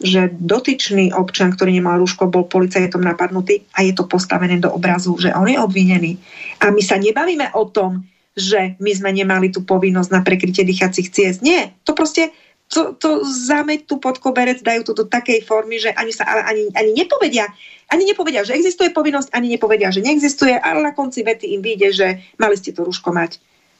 [0.04, 5.16] že dotyčný občan, ktorý nemal rúško, bol policajtom napadnutý a je to postavené do obrazu,
[5.16, 6.20] že on je obvinený.
[6.60, 8.04] A my sa nebavíme o tom,
[8.36, 11.40] že my sme nemali tú povinnosť na prekrytie dýchacích ciest.
[11.40, 12.34] Nie, to proste
[12.68, 16.74] to, to zameť tu pod koberec, dajú to do takej formy, že ani sa ani,
[16.74, 17.46] ani nepovedia,
[17.94, 21.90] ani nepovedia, že existuje povinnosť, ani nepovedia, že neexistuje, ale na konci vety im vyjde,
[21.94, 22.08] že
[22.42, 23.38] mali ste to rúško mať.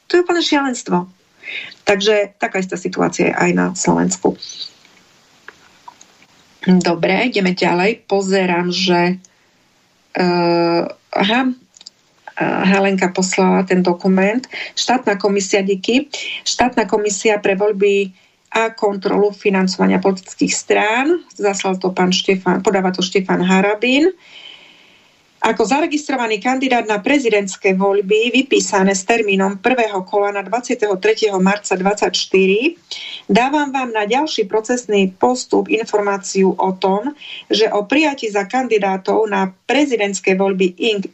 [0.08, 1.08] To je úplne šialenstvo.
[1.84, 4.36] Takže taká istá situácia je aj na Slovensku.
[6.64, 8.08] Dobre, ideme ďalej.
[8.08, 9.20] Pozerám, že
[10.16, 14.40] uh, aha, uh, Helenka poslala ten dokument.
[14.72, 16.08] Štátna komisia, díky.
[16.48, 18.16] Štátna komisia pre voľby
[18.56, 21.20] a kontrolu financovania politických strán.
[21.36, 24.08] Zaslal to pán Štefan, podáva to Štefan Harabín.
[24.08, 24.43] Uh,
[25.44, 30.88] ako zaregistrovaný kandidát na prezidentské voľby vypísané s termínom prvého kola na 23.
[31.36, 37.12] marca 2024 dávam vám na ďalší procesný postup informáciu o tom,
[37.52, 41.04] že o prijati za kandidátov na prezidentské voľby INK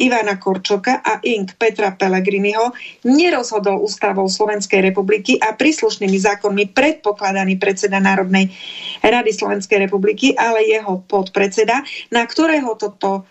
[0.00, 2.76] Ivana Korčoka a INK Petra Pellegriniho
[3.08, 8.52] nerozhodol ústavou Slovenskej republiky a príslušnými zákonmi predpokladaný predseda Národnej
[9.00, 11.80] rady Slovenskej republiky, ale jeho podpredseda,
[12.12, 13.24] na ktorého toto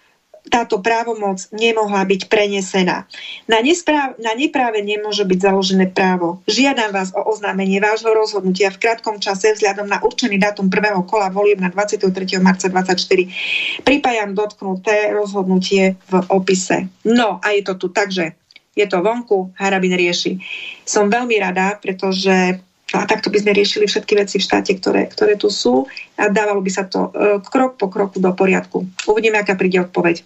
[0.49, 3.05] táto právomoc nemohla byť prenesená.
[3.45, 6.41] Na, nespráv, na nepráve nemôže byť založené právo.
[6.49, 11.29] Žiadam vás o oznámenie vášho rozhodnutia v krátkom čase vzhľadom na určený dátum prvého kola
[11.29, 12.09] volieb na 23.
[12.41, 13.85] marca 2024.
[13.85, 16.89] Pripájam dotknuté rozhodnutie v opise.
[17.05, 18.33] No a je to tu takže
[18.73, 20.39] je to vonku, Harabin rieši.
[20.87, 25.37] Som veľmi rada, pretože a takto by sme riešili všetky veci v štáte, ktoré, ktoré
[25.37, 25.85] tu sú
[26.17, 28.81] a dávalo by sa to e, krok po kroku do poriadku.
[29.05, 30.25] Uvidíme, aká príde odpoveď.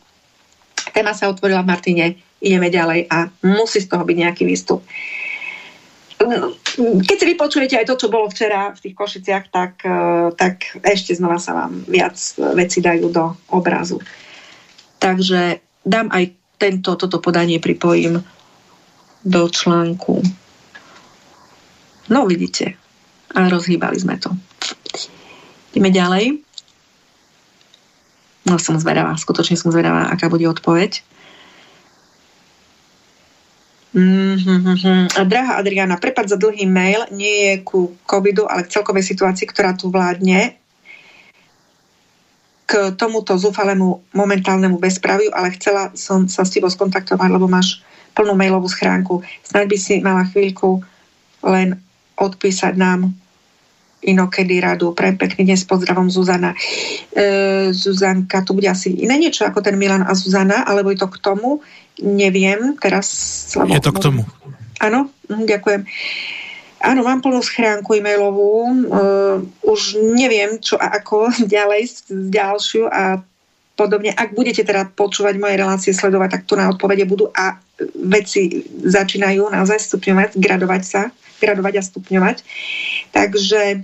[0.93, 2.05] Téma sa otvorila v Martine,
[2.37, 4.85] ideme ďalej a musí z toho byť nejaký výstup.
[7.03, 11.11] keď si vypočujete aj to, čo bolo včera v tých Košiciach, tak, eh, tak ešte
[11.17, 12.15] znova sa vám viac
[12.55, 13.99] veci dajú do obrazu.
[15.03, 18.23] Takže dám aj tento, toto podanie pripojím
[19.23, 20.23] do článku.
[22.07, 22.79] No vidíte,
[23.33, 24.31] a rozhýbali sme to.
[25.73, 26.52] Ideme ďalej.
[28.43, 30.99] No som zvedavá, skutočne som zvedavá, aká bude odpoveď.
[33.93, 35.21] Mm-hmm.
[35.29, 39.77] Drahá Adriana, prepad za dlhý mail nie je ku covidu, ale k celkovej situácii, ktorá
[39.77, 40.57] tu vládne
[42.65, 47.85] k tomuto zúfalému momentálnemu bezpraviu, ale chcela som sa s tebou skontaktovať, lebo máš
[48.17, 49.21] plnú mailovú schránku.
[49.45, 50.81] Snaď by si mala chvíľku
[51.45, 51.77] len
[52.17, 53.13] odpísať nám
[54.03, 54.91] inokedy radu.
[54.91, 56.53] Pre pekný s pozdravom Zuzana.
[57.15, 61.09] E, Zuzanka, to bude asi iné niečo ako ten Milan a Zuzana, alebo je to
[61.09, 61.49] k tomu?
[62.03, 63.07] Neviem, teraz...
[63.53, 64.21] Slabo, je to k tomu.
[64.83, 65.81] Áno, hm, ďakujem.
[66.83, 68.51] Áno, mám plnú schránku e-mailovú.
[68.91, 73.23] Uh, už neviem, čo a ako ďalej, ďalšiu a
[73.73, 74.13] podobne.
[74.13, 77.57] Ak budete teda počúvať moje relácie, sledovať, tak tu na odpovede budú a
[78.05, 81.01] veci začínajú naozaj stupňovať, gradovať sa,
[81.41, 82.37] gradovať a stupňovať.
[83.09, 83.77] Takže e,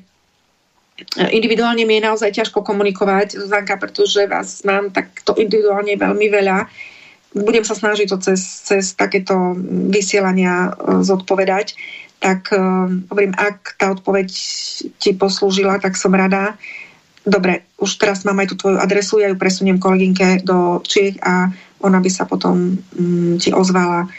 [1.31, 6.57] individuálne mi je naozaj ťažko komunikovať, Zuzanka, pretože vás mám takto individuálne veľmi veľa.
[7.37, 9.53] Budem sa snažiť to cez, cez takéto
[9.93, 11.77] vysielania e, zodpovedať
[12.19, 14.27] tak uh, hovorím, ak tá odpoveď
[14.99, 16.59] ti poslúžila, tak som rada.
[17.23, 21.47] Dobre, už teraz mám aj tú tvoju adresu, ja ju presuniem kolegynke do Čiech a
[21.79, 24.11] ona by sa potom um, ti ozvala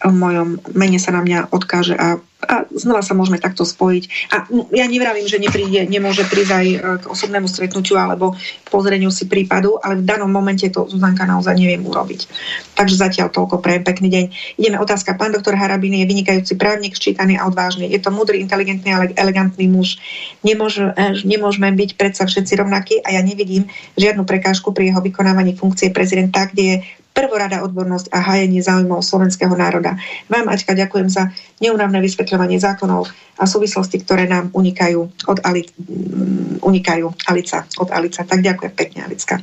[0.00, 4.32] v mojom mene sa na mňa odkáže a, a znova sa môžeme takto spojiť.
[4.32, 4.36] A
[4.72, 9.28] ja nevravím, že nepríde, nemôže prísť aj e, k osobnému stretnutiu alebo k pozreniu si
[9.28, 12.24] prípadu, ale v danom momente to Zuzanka naozaj neviem urobiť.
[12.72, 14.24] Takže zatiaľ toľko pre pekný deň.
[14.56, 15.20] Ideme otázka.
[15.20, 17.92] Pán doktor Harabin je vynikajúci právnik, ščítaný a odvážny.
[17.92, 20.00] Je to múdry, inteligentný, ale elegantný muž.
[20.40, 23.68] Nemôže, e, nemôžeme byť predsa všetci rovnakí a ja nevidím
[24.00, 26.76] žiadnu prekážku pri jeho vykonávaní funkcie prezidenta, kde je
[27.10, 29.98] prvorada odbornosť a hájenie záujmov slovenského národa.
[30.30, 31.98] Vám, Aťka, ďakujem za neunavné
[32.30, 38.22] vysvetľovanie zákonov a súvislosti, ktoré nám unikajú od Ali, mm, unikajú Alica, od Alica.
[38.22, 39.42] Tak ďakujem pekne, Alicka.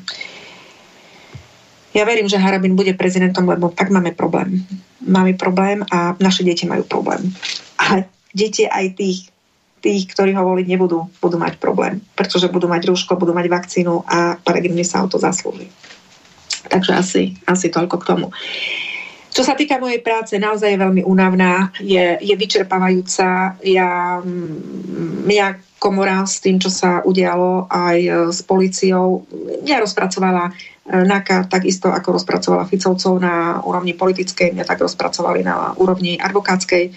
[1.91, 4.63] Ja verím, že Harabin bude prezidentom, lebo tak máme problém.
[5.03, 7.27] Máme problém a naše deti majú problém.
[7.75, 9.27] A deti aj tých,
[9.83, 14.07] tých, ktorí ho voliť nebudú, budú mať problém, pretože budú mať rúško, budú mať vakcínu
[14.07, 15.67] a Peregrini sa o to zaslúži.
[16.71, 18.27] Takže asi, asi toľko k tomu.
[19.37, 23.53] Čo sa týka mojej práce, naozaj je veľmi únavná, je, je vyčerpávajúca.
[23.61, 25.29] Ja, mm,
[25.77, 29.29] komora s tým, čo sa udialo aj e, s policiou,
[29.61, 30.51] ja rozpracovala e,
[31.05, 36.89] NAKA takisto, ako rozpracovala Ficovcov na úrovni politickej, mňa tak rozpracovali na úrovni advokátskej.
[36.89, 36.91] E,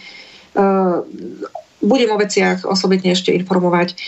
[1.85, 4.01] budem o veciach osobitne ešte informovať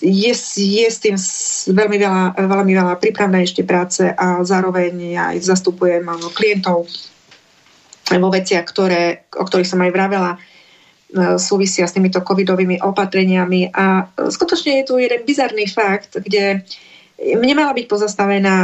[0.00, 1.16] je, je s tým
[1.76, 6.88] veľmi veľa, veľmi veľa prípravnej ešte práce a zároveň aj zastupujem klientov
[8.10, 10.38] vo veciach, ktoré, o ktorých som aj vravela, e,
[11.38, 13.70] súvisia s týmito covidovými opatreniami.
[13.70, 16.64] A skutočne je tu jeden bizarný fakt, kde
[17.20, 18.56] mne mala byť pozastavená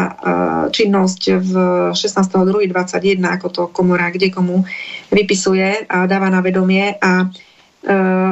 [0.72, 1.52] činnosť v
[1.92, 4.64] 16.2.21, ako to komora kde komu
[5.12, 7.28] vypisuje a dáva na vedomie a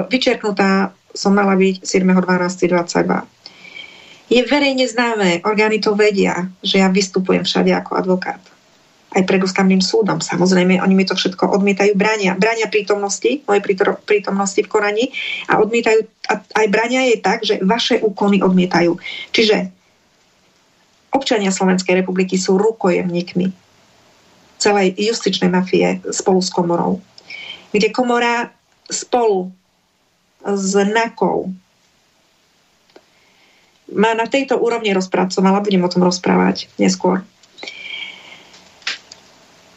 [0.08, 3.23] vyčerknutá som mala byť 7.12.22.
[4.34, 8.43] Je verejne známe, orgány to vedia, že ja vystupujem všade ako advokát.
[9.15, 10.18] Aj pred ústavným súdom.
[10.18, 12.34] Samozrejme, oni mi to všetko odmietajú, bránia.
[12.34, 13.62] Bránia prítomnosti, moje
[14.02, 15.15] prítomnosti v konaní
[15.47, 18.99] a odmietajú, a aj bránia je tak, že vaše úkony odmietajú.
[19.31, 19.70] Čiže
[21.15, 23.55] občania Slovenskej republiky sú rukojemníkmi
[24.59, 26.99] celej justičnej mafie spolu s komorou.
[27.70, 28.51] Kde komora
[28.91, 29.55] spolu
[30.52, 31.48] znakov.
[33.94, 37.20] Má na tejto úrovni rozpracovala, budem o tom rozprávať neskôr.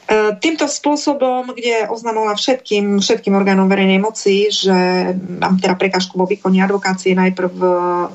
[0.07, 4.75] E, týmto spôsobom, kde oznamovala všetkým, všetkým orgánom verejnej moci, že
[5.39, 7.51] mám teda prekážku vo výkone advokácie, najprv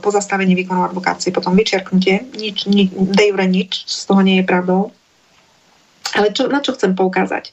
[0.00, 4.92] pozastavenie výkonu advokácie, potom vyčerknutie, nič, nič, de jure nič, z toho nie je pravdou.
[6.16, 7.52] Ale čo, na čo chcem poukázať?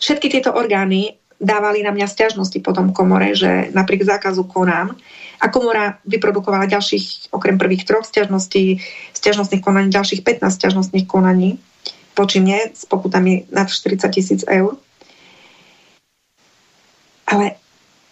[0.00, 4.92] Všetky tieto orgány dávali na mňa stiažnosti potom komore, že napriek zákazu konám
[5.40, 8.84] a komora vyprodukovala ďalších, okrem prvých troch stiažností,
[9.16, 11.56] stiažnostných konaní, ďalších 15 stiažnostných konaní
[12.12, 14.76] voči mne s pokutami nad 40 tisíc eur.
[17.24, 17.56] Ale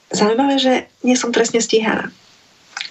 [0.09, 0.73] zaujímavé, že
[1.05, 2.09] nie som trestne stíhaná.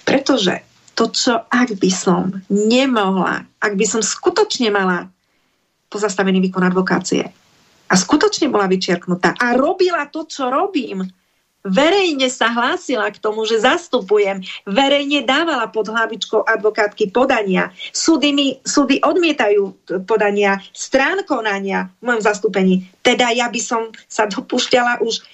[0.06, 0.62] Pretože
[0.94, 5.10] to, čo ak by som nemohla, ak by som skutočne mala
[5.90, 7.34] pozastavený výkon advokácie,
[7.88, 11.08] a skutočne bola vyčiarknutá a robila to, čo robím,
[11.64, 17.74] verejne sa hlásila k tomu, že zastupujem, verejne dávala pod hlavičkou advokátky podania.
[17.90, 22.86] Súdy, mi, súdy odmietajú podania, strán konania v mojom zastúpení.
[23.02, 25.24] Teda ja by som sa dopúšťala už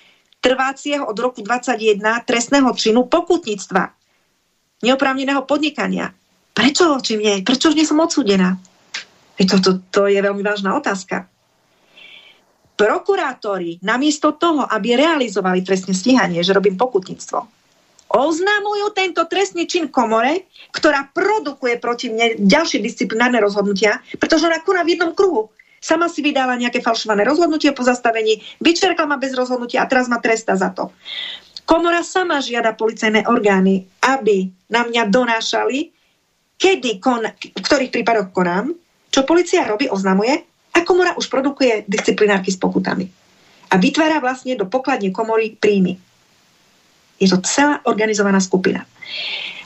[0.40, 3.92] trvácieho od roku 21 trestného činu pokutníctva,
[4.84, 6.12] neoprávneného podnikania.
[6.54, 7.42] Prečo voči mne?
[7.42, 8.54] Prečo už nie som odsúdená?
[9.34, 11.26] To, to, to je veľmi vážna otázka
[12.74, 17.38] prokurátori namiesto toho, aby realizovali trestné stíhanie, že robím pokutníctvo,
[18.14, 24.86] oznamujú tento trestný čin komore, ktorá produkuje proti mne ďalšie disciplinárne rozhodnutia, pretože ona koná
[24.86, 25.50] v jednom kruhu.
[25.82, 30.16] Sama si vydala nejaké falšované rozhodnutie po zastavení, vyčerkla ma bez rozhodnutia a teraz ma
[30.16, 30.94] tresta za to.
[31.68, 35.92] Komora sama žiada policajné orgány, aby na mňa donášali,
[36.56, 38.72] kedy kon, v ktorých prípadoch konám,
[39.12, 43.06] čo policia robí, oznamuje a komora už produkuje disciplinárky s pokutami.
[43.70, 45.96] A vytvára vlastne do pokladne komory príjmy.
[47.22, 48.82] Je to celá organizovaná skupina.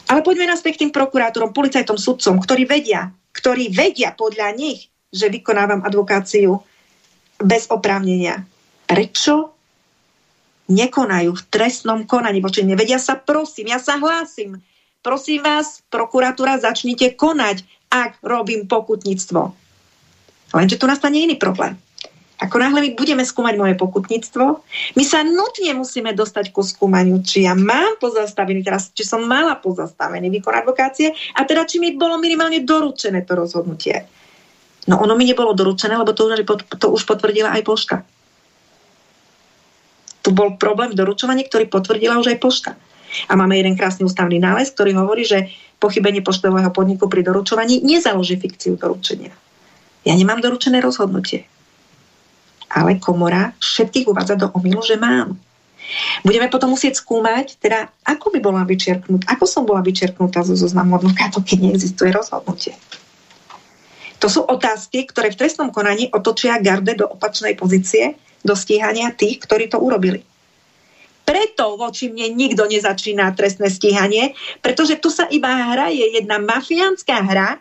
[0.09, 5.33] Ale poďme nás k tým prokurátorom, policajtom, sudcom, ktorí vedia, ktorí vedia podľa nich, že
[5.33, 6.61] vykonávam advokáciu
[7.41, 8.45] bez oprávnenia.
[8.89, 9.53] Prečo
[10.69, 14.61] nekonajú v trestnom konaní voči Nevedia sa, prosím, ja sa hlásim.
[15.01, 19.68] Prosím vás, prokuratúra, začnite konať, ak robím pokutníctvo.
[20.53, 21.77] Lenže tu nastane iný problém.
[22.39, 24.63] Ako náhle my budeme skúmať moje pokutníctvo,
[24.95, 29.59] my sa nutne musíme dostať ku skúmaniu, či ja mám pozastavený teraz, či som mala
[29.59, 34.07] pozastavený výkon advokácie a teda či mi bolo minimálne doručené to rozhodnutie.
[34.87, 36.47] No ono mi nebolo doručené, lebo to už,
[36.79, 37.97] to už potvrdila aj pošta.
[40.23, 42.71] Tu bol problém v doručovaní, ktorý potvrdila už aj pošta.
[43.27, 45.51] A máme jeden krásny ústavný nález, ktorý hovorí, že
[45.83, 49.35] pochybenie poštového podniku pri doručovaní nezaloží fikciu doručenia.
[50.09, 51.45] Ja nemám doručené rozhodnutie.
[52.73, 55.37] Ale komora všetkých uvádza do omilu, že mám.
[56.25, 60.97] Budeme potom musieť skúmať, teda ako by bola vyčerknutá, ako som bola vyčerknutá zo zoznamu
[60.97, 62.77] advokátov, keď neexistuje rozhodnutie.
[64.19, 69.45] To sú otázky, ktoré v trestnom konaní otočia garde do opačnej pozície, do stíhania tých,
[69.45, 70.25] ktorí to urobili.
[71.29, 74.33] Preto voči mne nikto nezačína trestné stíhanie,
[74.65, 77.61] pretože tu sa iba hraje jedna mafiánska hra,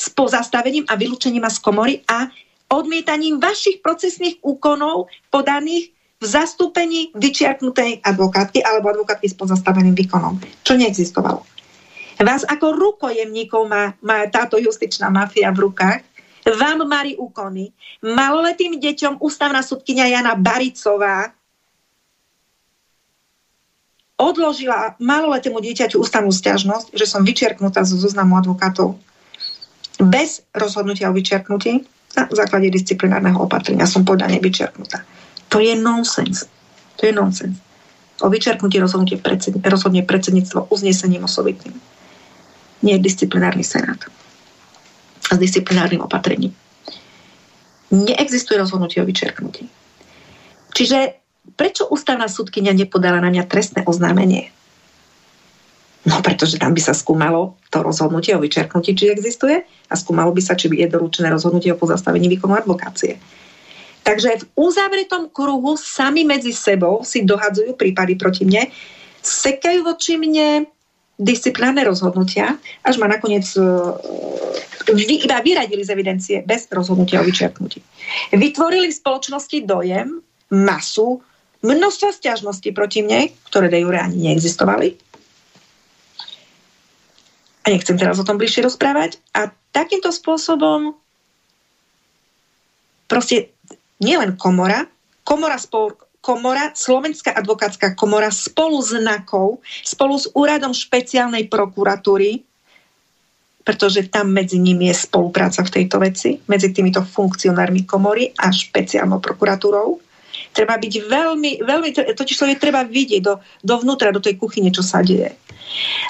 [0.00, 2.32] s pozastavením a vylúčením z komory a
[2.72, 10.76] odmietaním vašich procesných úkonov podaných v zastúpení vyčiarknutej advokátky alebo advokátky s pozastaveným výkonom, čo
[10.80, 11.44] neexistovalo.
[12.20, 16.04] Vás ako rukojemníkov má, má táto justičná mafia v rukách,
[16.44, 17.72] vám marí úkony.
[18.04, 21.32] Maloletým deťom ústavná sudkynia Jana Baricová
[24.20, 29.00] odložila maloletému dieťaťu ústavnú stiažnosť, že som vyčerknutá zo zoznamu advokátov
[30.00, 31.84] bez rozhodnutia o vyčerknutí
[32.16, 35.04] na základe disciplinárneho opatrenia som podane vyčerknutá.
[35.52, 36.48] To je nonsens.
[36.98, 37.56] To je nonsens.
[38.20, 41.76] O vyčerknutí rozhodnutie predsed, rozhodne predsedníctvo uznesením osobitným.
[42.82, 44.00] Nie disciplinárny senát.
[45.30, 46.52] S disciplinárnym opatrením.
[47.90, 49.68] Neexistuje rozhodnutie o vyčerknutí.
[50.74, 51.20] Čiže
[51.56, 54.52] prečo ústavná súdkynia nepodala na mňa trestné oznámenie?
[56.10, 60.42] No pretože tam by sa skúmalo to rozhodnutie o vyčerknutí, či existuje a skúmalo by
[60.42, 63.22] sa, či je doručené rozhodnutie o pozastavení výkonu advokácie.
[64.02, 68.66] Takže v uzavretom kruhu sami medzi sebou si dohadzujú prípady proti mne,
[69.22, 70.66] sekajú voči mne
[71.20, 73.92] disciplinárne rozhodnutia, až ma nakoniec uh,
[74.88, 77.84] vy, iba vyradili z evidencie bez rozhodnutia o vyčerknutí.
[78.32, 81.20] Vytvorili v spoločnosti dojem, masu,
[81.60, 84.96] množstvo stiažností proti mne, ktoré de jure ani neexistovali,
[87.60, 89.20] a nechcem teraz o tom bližšie rozprávať.
[89.36, 90.96] A takýmto spôsobom
[93.04, 93.52] proste
[94.00, 94.88] nielen komora,
[95.26, 102.44] komora spolu, komora, Slovenská advokátska komora spolu s NAKou, spolu s úradom špeciálnej prokuratúry,
[103.60, 109.20] pretože tam medzi nimi je spolupráca v tejto veci, medzi týmito funkcionármi komory a špeciálnou
[109.20, 110.00] prokuratúrou.
[110.50, 114.98] Treba byť veľmi, veľmi, totiž to treba vidieť do, dovnútra, do tej kuchyne, čo sa
[115.00, 115.30] deje.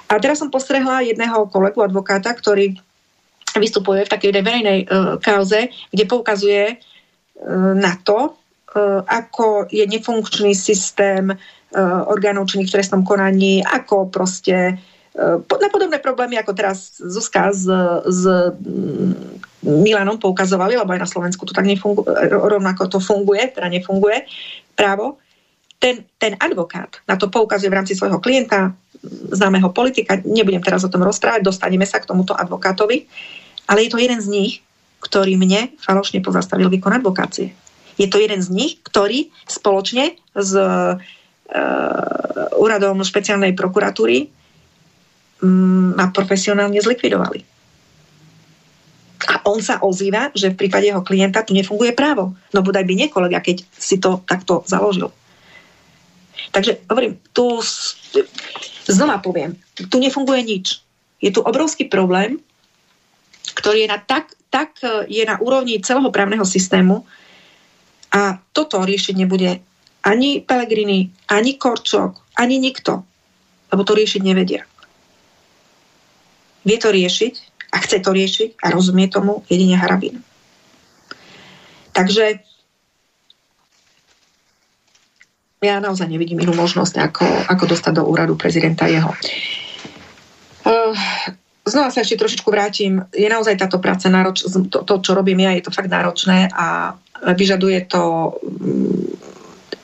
[0.08, 2.72] A teraz som postrehla jedného kolegu advokáta, ktorý
[3.58, 10.56] vystupuje v takej verejnej uh, kauze, kde poukazuje uh, na to, uh, ako je nefunkčný
[10.56, 11.38] systém uh,
[12.08, 14.80] orgánov činných v trestnom konaní, ako proste
[15.18, 17.66] uh, na podobné problémy, ako teraz Zuzka s
[18.24, 24.24] mm, Milanom poukazovali, lebo aj na Slovensku to tak nefunguje, rovnako to funguje, teda nefunguje
[24.72, 25.20] právo.
[25.80, 28.72] Ten, ten advokát na to poukazuje v rámci svojho klienta,
[29.32, 33.08] známeho politika, nebudem teraz o tom rozprávať, dostaneme sa k tomuto advokátovi,
[33.68, 34.52] ale je to jeden z nich,
[35.00, 37.56] ktorý mne falošne pozastavil výkon advokácie.
[37.96, 40.52] Je to jeden z nich, ktorý spoločne s
[42.60, 44.30] úradom špeciálnej prokuratúry
[45.42, 47.42] um, ma profesionálne zlikvidovali.
[49.28, 52.32] A on sa ozýva, že v prípade jeho klienta tu nefunguje právo.
[52.56, 55.12] No bodaj by nie keď si to takto založil.
[56.50, 57.60] Takže hovorím, tu
[58.88, 60.66] znova poviem, tu nefunguje nič.
[61.20, 62.40] Je tu obrovský problém,
[63.52, 67.04] ktorý je na tak, tak je na úrovni celého právneho systému
[68.10, 69.60] a toto riešiť nebude
[70.00, 73.04] ani Pelegrini, ani Korčok, ani nikto,
[73.68, 74.64] lebo to riešiť nevedia.
[76.64, 80.22] Vie to riešiť a chce to riešiť a rozumie tomu jedine Harabin.
[81.90, 82.42] Takže
[85.60, 89.12] ja naozaj nevidím inú možnosť, ako, ako dostať do úradu prezidenta jeho.
[90.64, 90.96] Uh,
[91.68, 93.04] znova sa ešte trošičku vrátim.
[93.12, 96.96] Je naozaj táto práca náročná, to, to, čo robím ja, je to fakt náročné a
[97.36, 98.32] vyžaduje to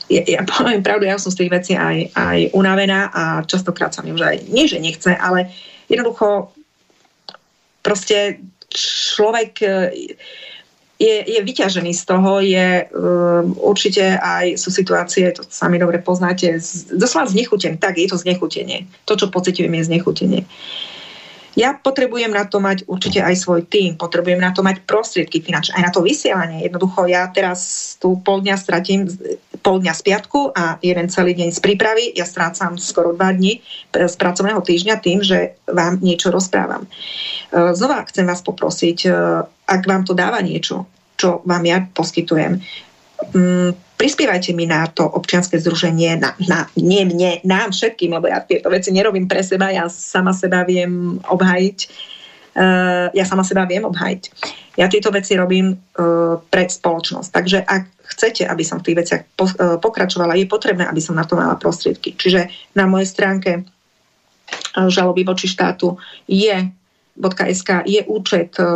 [0.08, 4.06] ja, ja poviem pravdu, ja som z tých vecí aj, aj unavená a častokrát sa
[4.06, 5.50] mi už aj, nie že nechce, ale
[5.90, 6.55] jednoducho
[7.86, 8.42] proste
[8.74, 9.68] človek e,
[10.98, 16.56] je, je vyťažený z toho, je um, určite aj sú situácie, to sami dobre poznáte,
[16.56, 18.88] z, doslova znechutenie, tak je to znechutenie.
[19.04, 20.40] To, čo pocitujem, je znechutenie.
[20.48, 20.95] Uh,
[21.56, 25.80] ja potrebujem na to mať určite aj svoj tým, potrebujem na to mať prostriedky finančné,
[25.80, 26.68] aj na to vysielanie.
[26.68, 29.08] Jednoducho ja teraz tu pol dňa stratím,
[29.64, 32.12] pol dňa z piatku a jeden celý deň z prípravy.
[32.12, 36.84] Ja strácam skoro dva dni z pracovného týždňa tým, že vám niečo rozprávam.
[36.84, 36.88] E,
[37.72, 39.10] znova chcem vás poprosiť, e,
[39.48, 40.84] ak vám to dáva niečo,
[41.16, 42.60] čo vám ja poskytujem,
[43.32, 48.44] mm, prispievajte mi na to občianske združenie, na, na, nie mne, nám všetkým, lebo ja
[48.44, 51.78] tieto veci nerobím pre seba, ja sama seba viem obhajiť.
[52.56, 54.22] Uh, ja sama seba viem obhajiť.
[54.80, 57.28] Ja tieto veci robím uh, pre spoločnosť.
[57.28, 57.82] Takže ak
[58.16, 61.36] chcete, aby som v tých veciach po, uh, pokračovala, je potrebné, aby som na to
[61.36, 62.16] mala prostriedky.
[62.16, 63.68] Čiže na mojej stránke
[64.76, 65.96] žaloby voči štátu
[66.28, 66.70] je
[67.16, 68.68] .sk je účet, e,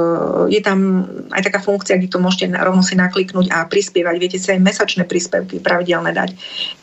[0.49, 4.15] je tam aj taká funkcia, kde to môžete rovno si nakliknúť a prispievať.
[4.17, 6.31] Viete si aj mesačné príspevky pravidelné dať.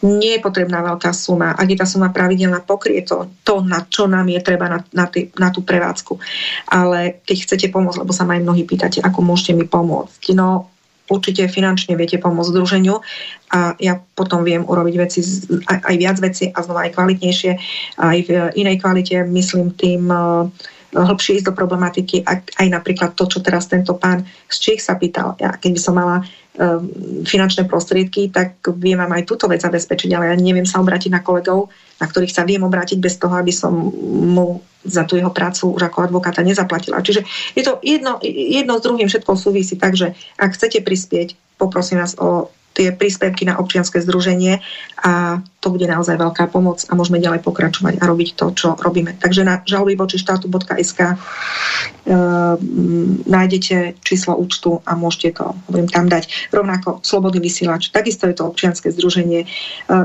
[0.05, 1.57] Nie je potrebná veľká suma.
[1.57, 5.09] Ak je tá suma pravidelná, pokrie to, to na čo nám je treba na, na,
[5.09, 6.21] tý, na tú prevádzku.
[6.69, 10.37] Ale keď chcete pomôcť, lebo sa ma aj mnohí pýtate, ako môžete mi pomôcť.
[10.37, 10.69] No,
[11.07, 12.99] určite finančne viete pomôcť združeniu
[13.47, 15.23] a ja potom viem urobiť veci,
[15.65, 17.51] aj, aj viac veci a znova aj kvalitnejšie,
[17.97, 18.29] aj v
[18.59, 20.51] inej kvalite, myslím tým uh,
[20.95, 22.23] hlbšie ísť do problematiky,
[22.55, 25.35] aj napríklad to, čo teraz tento pán z Čech sa pýtal.
[25.39, 26.87] Ja, keď by som mala um,
[27.27, 31.19] finančné prostriedky, tak viem vám aj túto vec zabezpečiť, ale ja neviem sa obrátiť na
[31.19, 31.67] kolegov,
[31.99, 33.73] na ktorých sa viem obrátiť bez toho, aby som
[34.07, 37.03] mu za tú jeho prácu už ako advokáta nezaplatila.
[37.03, 37.27] Čiže
[37.59, 42.47] je to jedno, jedno s druhým všetko súvisí, takže ak chcete prispieť, poprosím vás o
[42.77, 44.61] tie príspevky na občianske združenie
[45.01, 49.17] a to bude naozaj veľká pomoc a môžeme ďalej pokračovať a robiť to, čo robíme.
[49.17, 51.17] Takže na žaloby voči e,
[53.25, 56.53] nájdete číslo účtu a môžete to budem tam dať.
[56.53, 59.47] Rovnako Slobodný vysielač, takisto je to občianske združenie, e,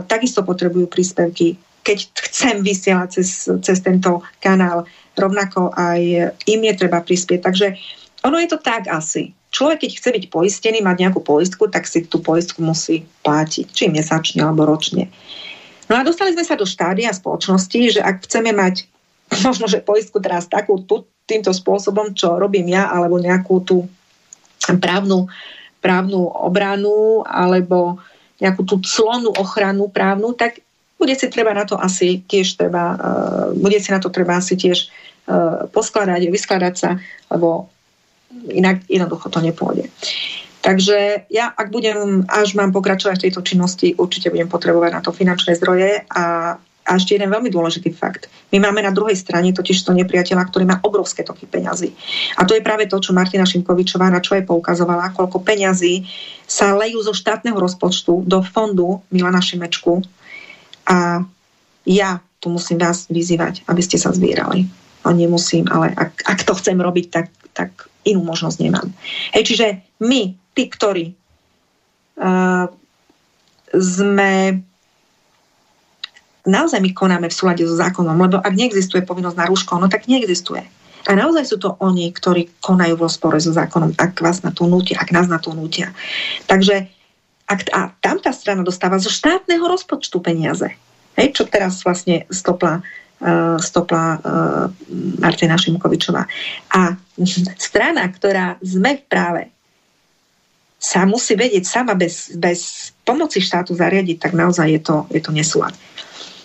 [0.08, 1.98] takisto potrebujú príspevky keď
[2.30, 4.86] chcem vysielať cez, cez tento kanál,
[5.18, 7.42] rovnako aj im je treba prispieť.
[7.42, 7.66] Takže
[8.22, 12.08] ono je to tak asi človek, keď chce byť poistený, mať nejakú poistku, tak si
[12.08, 15.12] tú poistku musí platiť, či mesačne alebo ročne.
[15.92, 18.88] No a dostali sme sa do štádia spoločnosti, že ak chceme mať
[19.46, 23.86] možno, že poistku teraz takú tú, týmto spôsobom, čo robím ja, alebo nejakú tú
[24.80, 25.30] právnu,
[25.78, 28.00] právnu obranu, alebo
[28.42, 30.58] nejakú tú clonú ochranu právnu, tak
[30.98, 34.58] bude si treba na to asi tiež treba, uh, bude si na to treba asi
[34.58, 34.90] tiež
[35.30, 36.90] uh, poskladať, vyskladať sa,
[37.30, 37.70] lebo
[38.50, 39.88] inak jednoducho to nepôjde.
[40.62, 45.10] Takže ja, ak budem, až mám pokračovať v tejto činnosti, určite budem potrebovať na to
[45.10, 46.54] finančné zdroje a,
[46.86, 48.30] a ešte jeden veľmi dôležitý fakt.
[48.54, 51.90] My máme na druhej strane totiž to nepriateľa, ktorý má obrovské toky peňazí.
[52.38, 56.06] A to je práve to, čo Martina Šimkovičová na čo aj poukazovala, koľko peňazí
[56.46, 59.98] sa lejú zo štátneho rozpočtu do fondu Milana Šimečku.
[60.86, 61.26] A
[61.82, 64.70] ja tu musím vás vyzývať, aby ste sa zbierali.
[65.02, 68.88] A nemusím, ale ak, ak to chcem robiť, tak, tak inú možnosť nemám.
[69.34, 69.66] Hej, čiže
[70.02, 71.14] my, tí, ktorí
[72.18, 72.66] uh,
[73.72, 74.62] sme
[76.42, 80.10] naozaj my konáme v súlade so zákonom, lebo ak neexistuje povinnosť na rúško, no tak
[80.10, 80.66] neexistuje.
[81.02, 84.70] A naozaj sú to oni, ktorí konajú vo spore so zákonom, ak vás na to
[84.70, 85.90] nútia, ak nás na to nútia.
[86.46, 86.86] Takže
[87.50, 90.70] ak, a tam tá strana dostáva zo štátneho rozpočtu peniaze.
[91.18, 92.86] Hej, čo teraz vlastne stopla
[93.62, 94.20] stopla eh,
[95.22, 96.26] Martina Šimkovičová.
[96.74, 96.80] A
[97.56, 99.42] strana, ktorá sme v práve,
[100.82, 105.30] sa musí vedieť sama bez, bez pomoci štátu zariadiť, tak naozaj je to, je to
[105.30, 105.70] nesúlad.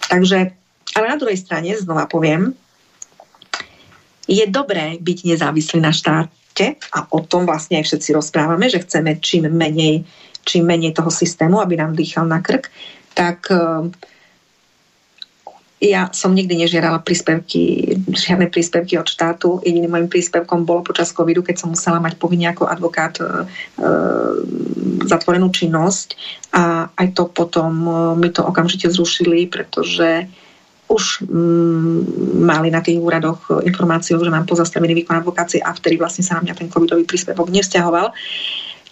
[0.05, 0.53] Takže,
[0.93, 2.53] ale na druhej strane, znova poviem,
[4.29, 9.17] je dobré byť nezávislý na štáte a o tom vlastne aj všetci rozprávame, že chceme
[9.17, 10.05] čím menej,
[10.45, 12.69] čím menej toho systému, aby nám dýchal na krk,
[13.17, 13.89] tak uh,
[15.77, 19.61] ja som nikdy nežiadala príspevky, žiadne príspevky od štátu.
[19.61, 23.29] Jediným môjim príspevkom bolo počas covidu, keď som musela mať povinne ako advokát e, e,
[25.05, 26.17] zatvorenú činnosť
[26.57, 30.25] a aj to potom e, mi to okamžite zrušili, pretože
[30.89, 31.99] už mm,
[32.41, 36.49] mali na tých úradoch informáciu, že mám pozastavený výkon advokácie a vtedy vlastne sa na
[36.49, 38.17] mňa ten covidový príspevok nevzťahoval.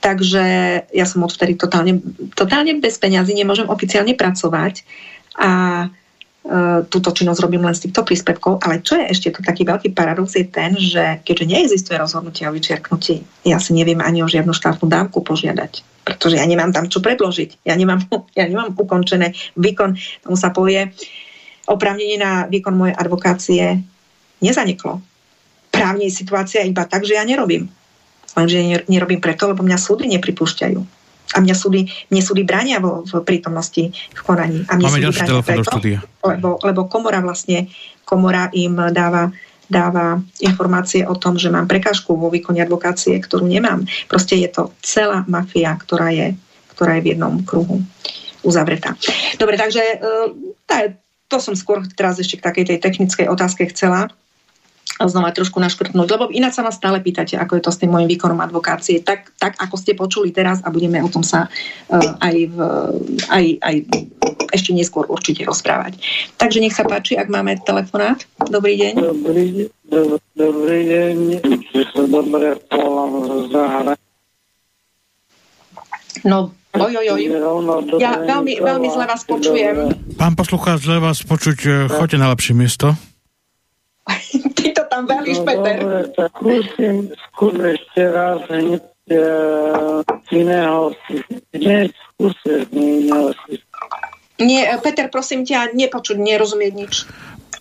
[0.05, 0.45] Takže
[0.93, 1.97] ja som odvtedy totálne,
[2.37, 4.85] totálne bez peňazí nemôžem oficiálne pracovať
[5.33, 5.51] a
[6.93, 10.37] túto činnosť robím len z týchto príspevkov, ale čo je ešte tu taký veľký paradox
[10.37, 14.85] je ten, že keďže neexistuje rozhodnutie o vyčiarknutí, ja si neviem ani o žiadnu štátnu
[14.85, 17.65] dávku požiadať, pretože ja nemám tam čo predložiť.
[17.65, 18.05] Ja nemám,
[18.37, 20.93] ja nemám ukončené výkon, tomu sa povie,
[21.65, 23.81] oprávnenie na výkon mojej advokácie
[24.37, 25.01] nezaniklo.
[25.73, 27.73] Právne je situácia iba tak, že ja nerobím.
[28.37, 30.79] Lenže nerobím preto, lebo mňa súdy nepripúšťajú.
[31.33, 34.61] A mňa súdy, mne súdy bránia vo, v prítomnosti v konaní.
[34.69, 35.97] A mne Máme ďalší telefón do štúdia.
[36.21, 37.71] Lebo, lebo komora vlastne,
[38.05, 39.33] komora im dáva
[39.65, 43.81] dáva informácie o tom, že mám prekážku vo výkone advokácie, ktorú nemám.
[44.05, 46.37] Proste je to celá mafia, ktorá je,
[46.77, 47.81] ktorá je v jednom kruhu
[48.45, 48.93] uzavretá.
[49.41, 49.95] Dobre, takže e,
[51.25, 54.13] to som skôr teraz ešte k takej tej technickej otázke chcela
[55.03, 58.07] znova trošku naškrtnúť, lebo ináč sa ma stále pýtate, ako je to s tým môjim
[58.07, 59.03] výkonom advokácie.
[59.03, 62.57] Tak, tak ako ste počuli teraz a budeme o tom sa uh, aj, v,
[63.27, 63.75] aj, aj
[64.55, 65.99] ešte neskôr určite rozprávať.
[66.39, 68.23] Takže nech sa páči, ak máme telefonát.
[68.47, 68.93] Dobrý deň.
[68.95, 71.15] Dobrý, do, dobrý deň.
[72.07, 72.47] Dobre
[76.25, 77.21] No, oj, oj, oj.
[78.01, 79.93] Ja veľmi, veľmi zle vás počujem.
[80.17, 82.97] Pán poslucháč, zle vás počuť, e, choďte na lepšie miesto.
[84.95, 85.75] Tam veľíš, no, Peter.
[85.83, 86.95] Dobre, tak skúsim,
[87.35, 89.99] skúsim ešte raz hneď uh,
[90.31, 90.95] iného
[91.51, 93.35] Dnes skúsim iného
[94.39, 96.93] Nie, e, Peter, prosím ťa, nepočuť, nerozumieť nič.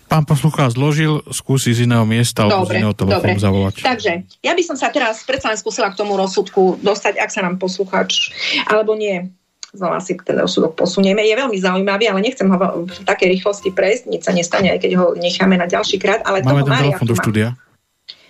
[0.07, 3.83] Pán poslucháč zložil, skúsi z iného miesta alebo z iného telefónu zavolať.
[3.83, 4.13] Takže,
[4.47, 7.59] ja by som sa teraz predsa len skúsila k tomu rozsudku dostať, ak sa nám
[7.59, 8.31] poslucháč,
[8.71, 9.27] alebo nie,
[9.75, 11.27] znova si ten rozsudok posunieme.
[11.27, 14.93] Je veľmi zaujímavý, ale nechcem ho v takej rýchlosti prejsť, nič sa nestane, aj keď
[14.97, 16.23] ho necháme na ďalší krát.
[16.23, 17.49] Ale Máme ten telefon do štúdia.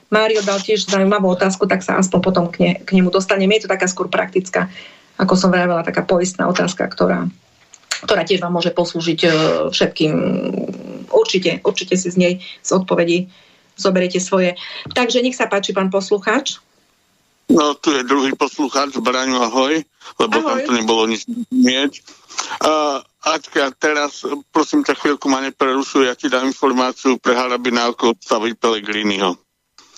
[0.08, 3.56] Mário dal tiež zaujímavú otázku, tak sa aspoň potom k, ne, k nemu dostaneme.
[3.58, 4.72] Je to taká skôr praktická,
[5.20, 7.26] ako som vravela, taká poistná otázka, ktorá,
[8.04, 9.28] ktorá tiež vám môže poslúžiť e,
[9.74, 10.12] všetkým.
[11.10, 13.30] Určite, určite si z nej z odpovedí
[13.74, 14.54] zoberiete svoje.
[14.94, 16.62] Takže nech sa páči, pán poslucháč.
[17.50, 19.84] No, tu je druhý poslucháč, Braňo, ahoj,
[20.20, 20.48] lebo ahoj.
[20.48, 22.00] tam to nebolo nič mieť.
[22.64, 24.20] Uh, Aťka, teraz,
[24.52, 29.32] prosím ťa, chvíľku ma neprerušuj, ja ti dám informáciu pre Harabina, ako odstaviť Pelegriniho.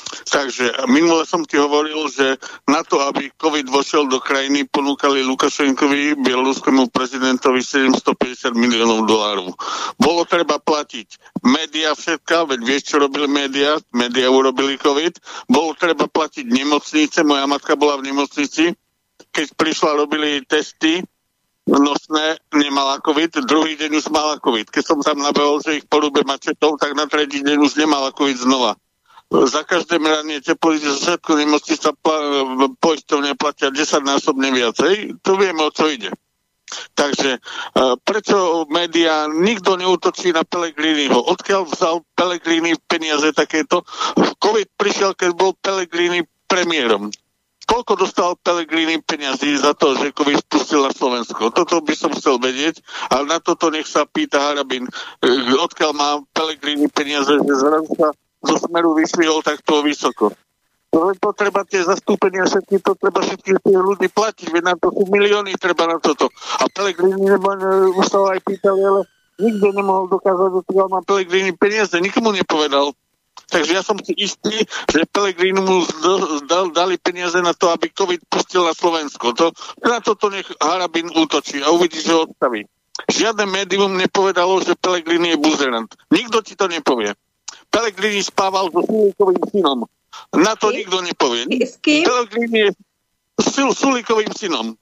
[0.07, 2.39] Takže minule som ti hovoril, že
[2.71, 9.51] na to, aby COVID vošiel do krajiny, ponúkali Lukašenkovi, bieloruskému prezidentovi 750 miliónov dolárov.
[9.99, 15.19] Bolo treba platiť média všetka, veď vieš, čo robili média, média urobili COVID.
[15.51, 18.79] Bolo treba platiť nemocnice, moja matka bola v nemocnici,
[19.35, 21.03] keď prišla, robili testy,
[21.67, 24.71] nosné, nemala COVID, druhý deň už mala COVID.
[24.71, 28.39] Keď som tam nabehol, že ich porúbe mačetov, tak na tretí deň už nemala COVID
[28.39, 28.79] znova
[29.31, 35.19] za každé meranie teploty zo všetko nemocnica pla- poistovne platia 10 násobne viacej.
[35.27, 36.15] To vieme, o čo ide.
[36.99, 41.15] Takže uh, prečo médiá nikto neútočí na Pelegriniho?
[41.15, 43.87] Odkiaľ vzal Pelegrini peniaze takéto?
[44.19, 47.11] COVID prišiel, keď bol Pelegrini premiérom.
[47.67, 51.51] Koľko dostal Pelegrini peniazy za to, že COVID spustil na Slovensko?
[51.51, 52.79] Toto by som chcel vedieť,
[53.11, 54.87] ale na toto nech sa pýta Harabin.
[55.59, 58.15] Odkiaľ má Pelegrini peniaze, že zrazu sa
[58.47, 60.33] zo smeru vyšvihol takto vysoko.
[60.97, 65.05] To, treba tie zastúpenia všetky, to treba všetkých tých ľudí platiť, veď na to sú
[65.13, 66.33] milióny treba na toto.
[66.63, 67.53] A Pelegrini, nebo
[68.01, 69.01] už sa aj pýtali, ale
[69.37, 72.97] nikto nemohol dokázať, že má Pelegrini peniaze, nikomu nepovedal.
[73.47, 75.85] Takže ja som si istý, že Pelegrini mu
[76.49, 79.37] dal, dali peniaze na to, aby COVID pustil na Slovensko.
[79.37, 79.53] To,
[79.85, 82.65] na toto nech Harabin útočí a uvidí, že odstaví.
[83.07, 85.91] Žiadne médium nepovedalo, že Pelegrini je buzerant.
[86.09, 87.13] Nikto ti to nepovie.
[87.71, 89.79] Pelegrini spával so Sulikovým synom.
[90.33, 91.45] Na to nikto nepovie.
[91.61, 92.09] S kým?
[92.09, 92.71] Pelegrini je
[93.37, 94.77] s Sulikovým synom.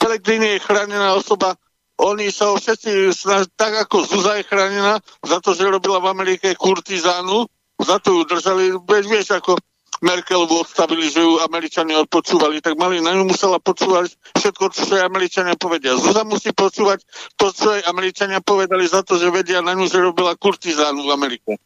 [0.00, 1.56] Pelegrini je chránená osoba.
[1.96, 6.12] Oni sa ho všetci snaž, tak ako Zuza je chránená za to, že robila v
[6.12, 7.48] Amerike kurtizánu,
[7.80, 9.56] za to ju držali, vieš, ako
[10.04, 15.00] Merkelovu odstavili, že ju Američania odpočúvali, tak mali na ňu musela počúvať všetko, čo jej
[15.00, 15.96] Američania povedia.
[15.96, 17.00] Zúza musí počúvať
[17.40, 21.14] to, čo jej Američania povedali za to, že vedia na ňu, že robila kurtizánu v
[21.16, 21.56] Amerike.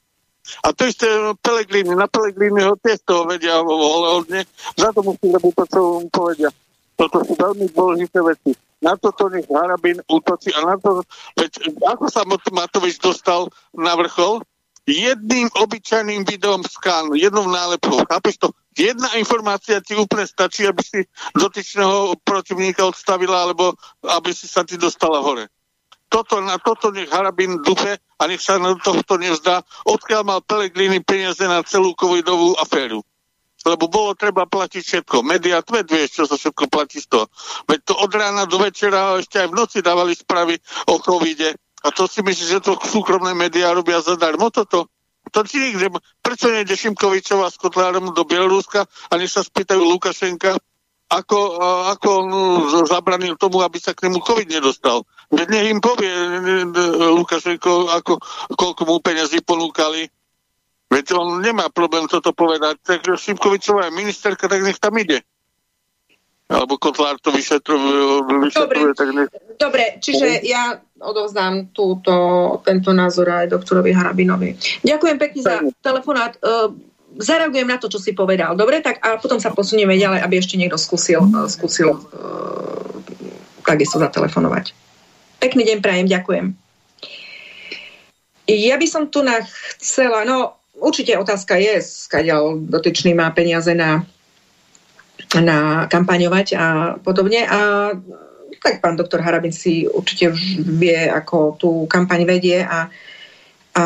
[0.65, 1.07] A to isté
[1.45, 1.93] Pelegrini.
[1.95, 4.45] Na Pelegrini ho tiež toho vedia hodne.
[4.75, 6.51] Za to musí robiť to, čo mu povedia.
[6.97, 8.53] Toto sú veľmi dôležité veci.
[8.81, 11.05] Na toto nech Harabin útočí a na to,
[11.37, 14.41] veď ako sa Matovič dostal na vrchol,
[14.89, 18.01] jedným obyčajným videom skánu, jednou nálepkou.
[18.09, 18.49] Chápeš to?
[18.73, 21.05] Jedna informácia ti úplne stačí, aby si
[21.37, 25.53] dotyčného protivníka odstavila, alebo aby si sa ti dostala hore.
[26.11, 30.99] Toto, na toto nech Harabin dupe a nech sa na tohto nevzdá, odkiaľ mal Pelegrini
[31.01, 33.07] peniaze na celú covidovú aféru.
[33.63, 35.23] Lebo bolo treba platiť všetko.
[35.23, 37.31] Media, tved vieš, čo sa všetko platí z toho.
[37.71, 40.59] Veď to od rána do večera ešte aj v noci dávali správy
[40.91, 44.93] o covide a to si myslíš, že to súkromné médiá robia zadarmo toto?
[45.31, 50.59] To ti nikde, prečo nejde Šimkovičová s Kotlárom do Bieloruska a nech sa spýtajú Lukašenka,
[51.11, 51.39] ako,
[51.95, 52.29] ako on
[52.85, 55.07] zabranil tomu, aby sa k nemu COVID nedostal.
[55.31, 56.11] Nech im povie
[57.15, 58.19] Lukašenko, ako,
[58.55, 60.11] koľko mu peniazí ponúkali.
[60.91, 62.83] Veď on nemá problém toto povedať.
[62.83, 65.23] Tak Šimkovičová je ministerka, tak nech tam ide
[66.51, 68.79] alebo Kotlár to vyšetruje, Dobre.
[68.99, 69.31] tak nech...
[69.55, 72.13] Dobre, čiže ja odovzdám túto,
[72.67, 74.59] tento názor aj doktorovi Harabinovi.
[74.83, 76.35] Ďakujem pekne za telefonát.
[76.43, 76.75] Uh,
[77.23, 78.59] zareagujem na to, čo si povedal.
[78.59, 82.03] Dobre, tak a potom sa posunieme ďalej, aby ešte niekto skúsil, uh, skúsil uh,
[83.63, 84.75] takisto zatelefonovať.
[85.41, 86.47] Pekný deň prajem, ďakujem.
[88.51, 89.25] Ja by som tu
[89.81, 94.05] chcela, no určite otázka je, skadiaľ dotyčný má peniaze na
[95.39, 96.67] na kampaňovať a
[96.99, 97.47] podobne.
[97.47, 97.93] A
[98.59, 102.91] tak pán doktor Harabin si určite vie, ako tú kampaň vedie a,
[103.79, 103.85] a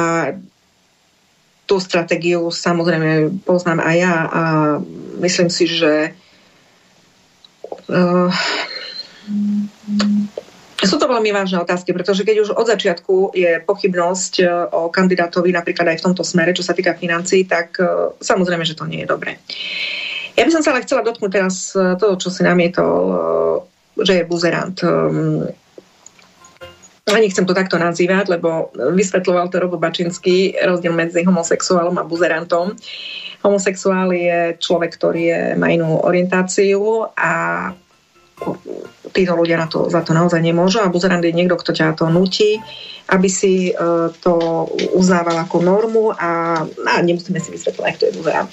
[1.69, 4.43] tú stratégiu samozrejme poznám aj ja a
[5.21, 6.17] myslím si, že
[7.93, 8.31] uh,
[10.87, 15.51] sú to veľmi vážne otázky, pretože keď už od začiatku je pochybnosť uh, o kandidátovi
[15.51, 19.03] napríklad aj v tomto smere, čo sa týka financií, tak uh, samozrejme, že to nie
[19.05, 19.41] je dobré.
[20.35, 24.13] Ja by som sa ale chcela dotknúť teraz e, toho, čo si namietol, e, že
[24.23, 24.75] je buzerant.
[24.83, 25.47] Ehm,
[27.07, 32.75] a nechcem to takto nazývať, lebo vysvetloval to Robo Bačinský, rozdiel medzi homosexuálom a buzerantom.
[33.45, 37.71] Homosexuál je človek, ktorý je, má inú orientáciu a
[39.15, 42.11] títo ľudia na to, za to naozaj nemôžu a buzerant je niekto, kto ťa to
[42.11, 42.59] nutí,
[43.09, 48.51] aby si uh, to uznával ako normu a, a nemusíme si vysvetľovať, kto je buzerant.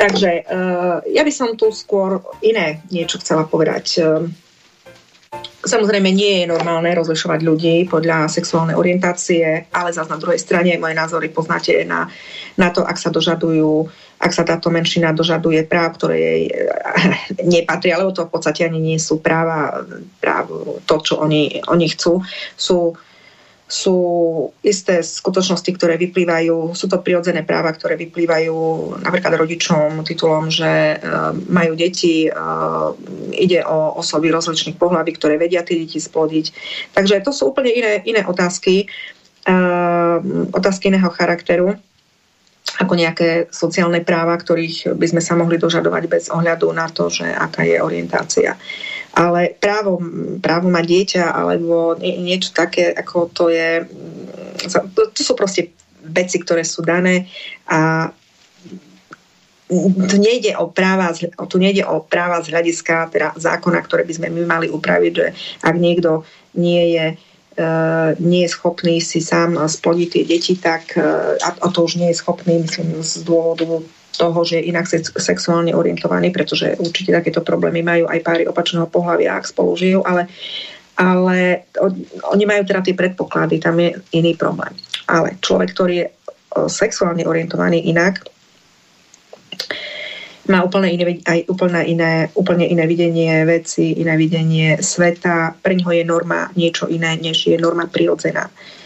[0.00, 3.86] Takže uh, ja by som tu skôr iné niečo chcela povedať.
[4.02, 4.26] Uh,
[5.60, 10.96] Samozrejme nie je normálne rozlišovať ľudí podľa sexuálnej orientácie, ale zase na druhej strane moje
[10.96, 12.08] názory poznáte na,
[12.56, 13.88] na to, ak sa dožadujú
[14.20, 16.68] ak sa táto menšina dožaduje práv, ktoré jej eh,
[17.40, 19.80] nepatria, lebo to v podstate ani nie sú práva,
[20.20, 22.20] práv, to, čo oni, oni chcú,
[22.52, 22.92] sú
[23.70, 23.98] sú
[24.66, 28.56] isté skutočnosti, ktoré vyplývajú, sú to prirodzené práva, ktoré vyplývajú
[28.98, 32.90] napríklad rodičom titulom, že uh, majú deti, uh,
[33.30, 36.50] ide o osoby rozličných pohľaví, ktoré vedia tie deti splodiť.
[36.98, 38.90] Takže to sú úplne iné, iné otázky,
[39.46, 40.18] uh,
[40.50, 41.78] otázky iného charakteru
[42.78, 47.26] ako nejaké sociálne práva, ktorých by sme sa mohli dožadovať bez ohľadu na to, že
[47.26, 48.54] aká je orientácia.
[49.10, 49.98] Ale právo,
[50.38, 53.84] právo mať dieťa alebo niečo také, ako to je,
[54.94, 55.74] to, to sú proste
[56.04, 57.26] veci, ktoré sú dané
[57.66, 58.10] a
[60.10, 61.14] tu nejde o práva,
[61.46, 65.26] tu nejde o práva z hľadiska teda zákona, ktoré by sme my mali upraviť, že
[65.62, 66.26] ak niekto
[66.58, 71.86] nie je uh, nie je schopný si sám splodiť tie deti, tak uh, a to
[71.86, 74.86] už nie je schopný, myslím, z dôvodu toho, že je inak
[75.18, 80.26] sexuálne orientovaný, pretože určite takéto problémy majú aj páry opačného pohľavia, ak spolu žijú, ale,
[80.98, 81.68] ale
[82.30, 84.74] oni majú teda tie predpoklady, tam je iný problém.
[85.06, 86.06] Ale človek, ktorý je
[86.66, 88.26] sexuálne orientovaný inak,
[90.50, 95.54] má úplne iné, aj úplne iné, úplne iné videnie veci, iné videnie sveta.
[95.54, 98.50] Pre ňoho je norma niečo iné, než je norma prirodzená.
[98.50, 98.79] Uh,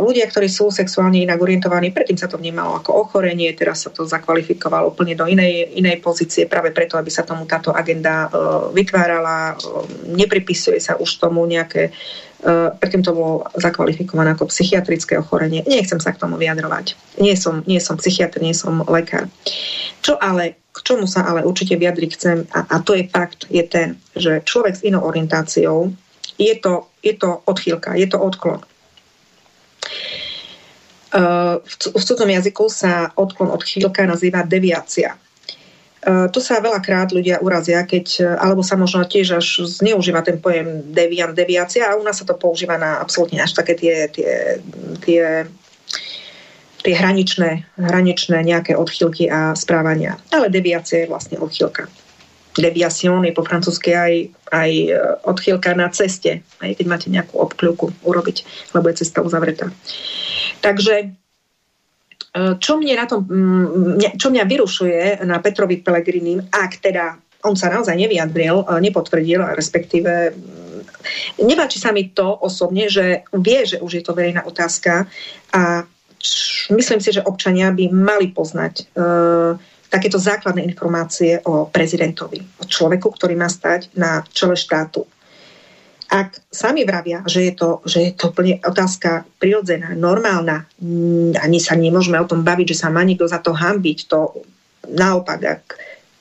[0.00, 4.08] ľudia, ktorí sú sexuálne inak orientovaní, predtým sa to vnímalo ako ochorenie, teraz sa to
[4.08, 9.60] zakvalifikovalo úplne do inej, inej pozície, práve preto, aby sa tomu táto agenda uh, vytvárala.
[9.60, 9.84] Uh,
[10.16, 11.92] nepripisuje sa už tomu nejaké,
[12.80, 15.64] predtým to bolo zakvalifikované ako psychiatrické ochorenie.
[15.64, 16.92] Nechcem sa k tomu vyjadrovať.
[17.16, 19.32] Nie som, nie som psychiatr, nie som lekár.
[20.04, 23.64] Čo ale, k čomu sa ale určite vyjadriť chcem, a, a to je fakt, je
[23.64, 25.96] ten, že človek s inou orientáciou
[26.36, 28.60] je to, je to odchýlka, je to odklon
[31.94, 35.14] v cudzom jazyku sa odklon od chýlka nazýva deviácia.
[36.04, 40.90] Uh, tu sa veľakrát ľudia urazia, keď, alebo sa možno tiež až zneužíva ten pojem
[40.90, 44.60] deviant, deviácia a u nás sa to používa na absolútne až také tie, tie,
[45.00, 45.48] tie
[46.84, 50.20] tie hraničné, hraničné nejaké odchylky a správania.
[50.28, 51.88] Ale deviácia je vlastne odchylka.
[52.54, 54.12] Deviation je po francúzsky aj,
[54.54, 54.90] aj e,
[55.26, 59.74] odchýlka na ceste, aj keď máte nejakú obkľúku urobiť, lebo je cesta uzavretá.
[60.62, 61.06] Takže e,
[62.62, 63.26] čo, mne na tom,
[64.14, 70.32] čo mňa vyrušuje na Petrovi Pelegrinim, ak teda on sa naozaj nevyjadril, e, nepotvrdil, respektíve
[71.42, 75.10] nepáči sa mi to osobne, že vie, že už je to verejná otázka
[75.52, 75.84] a
[76.72, 79.60] myslím si, že občania by mali poznať uh,
[79.94, 85.06] takéto základné informácie o prezidentovi, o človeku, ktorý má stať na čele štátu.
[86.10, 91.62] Ak sami vravia, že je to, že je to plne otázka prirodzená, normálna, mm, ani
[91.62, 94.42] sa nemôžeme o tom baviť, že sa má niekto za to hambiť, to
[94.90, 95.62] naopak, ak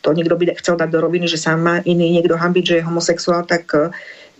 [0.06, 2.88] to niekto by chcel dať do roviny, že sa má iný niekto hambiť, že je
[2.88, 3.90] homosexuál, tak uh,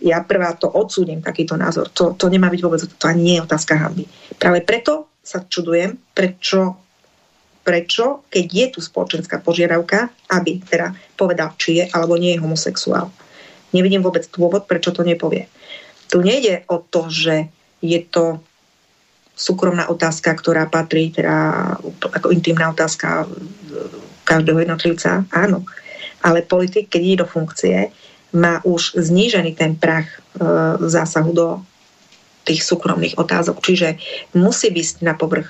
[0.04, 1.88] ja prvá to odsúdim, takýto názor.
[1.96, 4.04] To, to nemá byť vôbec, to ani nie je otázka hamby.
[4.36, 6.83] Práve preto sa čudujem, prečo,
[7.64, 13.08] prečo, keď je tu spoločenská požiadavka, aby teda povedal, či je alebo nie je homosexuál.
[13.72, 15.48] Nevidím vôbec dôvod, prečo to nepovie.
[16.12, 17.48] Tu nejde o to, že
[17.80, 18.38] je to
[19.34, 21.74] súkromná otázka, ktorá patrí teda
[22.14, 23.26] ako intimná otázka
[24.22, 25.26] každého jednotlivca.
[25.34, 25.66] Áno.
[26.22, 27.90] Ale politik, keď ide do funkcie,
[28.34, 30.18] má už znížený ten prach e,
[30.86, 31.48] zásahu do
[32.44, 33.60] tých súkromných otázok.
[33.60, 33.98] Čiže
[34.36, 35.48] musí byť na povrch,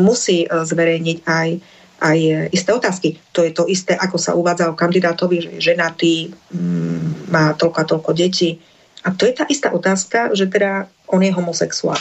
[0.00, 1.48] musí e, zverejniť aj,
[2.00, 2.18] aj
[2.52, 3.08] isté otázky.
[3.32, 6.12] To je to isté, ako sa uvádza o kandidátovi, že je ženatý,
[7.28, 8.60] má toľko a toľko detí.
[9.04, 12.00] A to je tá istá otázka, že teda on je homosexuál.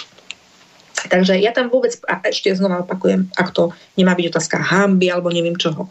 [1.08, 5.32] Takže ja tam vôbec, a ešte znova opakujem, ak to nemá byť otázka hamby alebo
[5.32, 5.88] neviem čoho.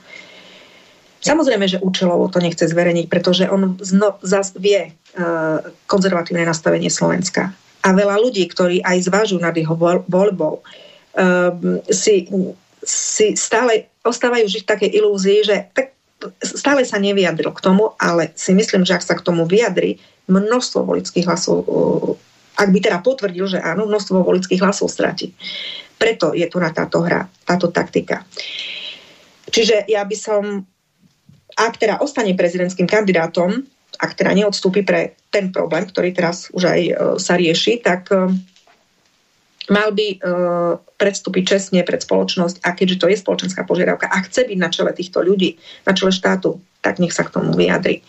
[1.25, 7.57] Samozrejme, že účelovo to nechce zverejniť, pretože on zno, zas vie uh, konzervatívne nastavenie Slovenska
[7.83, 9.75] a veľa ľudí, ktorí aj zvážujú nad jeho
[10.07, 10.63] voľbou,
[11.91, 12.29] si,
[12.83, 15.93] si stále ostávajú žiť v takej ilúzii, že tak
[16.43, 20.85] stále sa nevyjadril k tomu, ale si myslím, že ak sa k tomu vyjadri, množstvo
[20.85, 21.65] volických hlasov,
[22.59, 25.33] ak by teda potvrdil, že áno, množstvo volických hlasov stratí.
[25.97, 28.27] Preto je tu na táto hra, táto taktika.
[29.49, 30.43] Čiže ja by som,
[31.57, 33.65] ak teda ostane prezidentským kandidátom,
[33.99, 38.31] ak teda neodstúpi pre ten problém, ktorý teraz už aj e, sa rieši, tak e,
[39.69, 40.17] mal by e,
[40.97, 44.91] predstúpiť čestne pred spoločnosť a keďže to je spoločenská požiadavka a chce byť na čele
[44.97, 48.03] týchto ľudí, na čele štátu, tak nech sa k tomu vyjadri.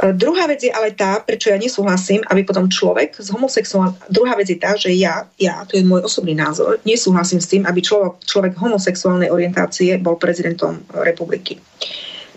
[0.00, 3.92] Druhá vec je ale tá, prečo ja nesúhlasím, aby potom človek z homosexuál...
[4.08, 7.68] Druhá vec je tá, že ja, ja, to je môj osobný názor, nesúhlasím s tým,
[7.68, 11.60] aby človek, človek homosexuálnej orientácie bol prezidentom republiky.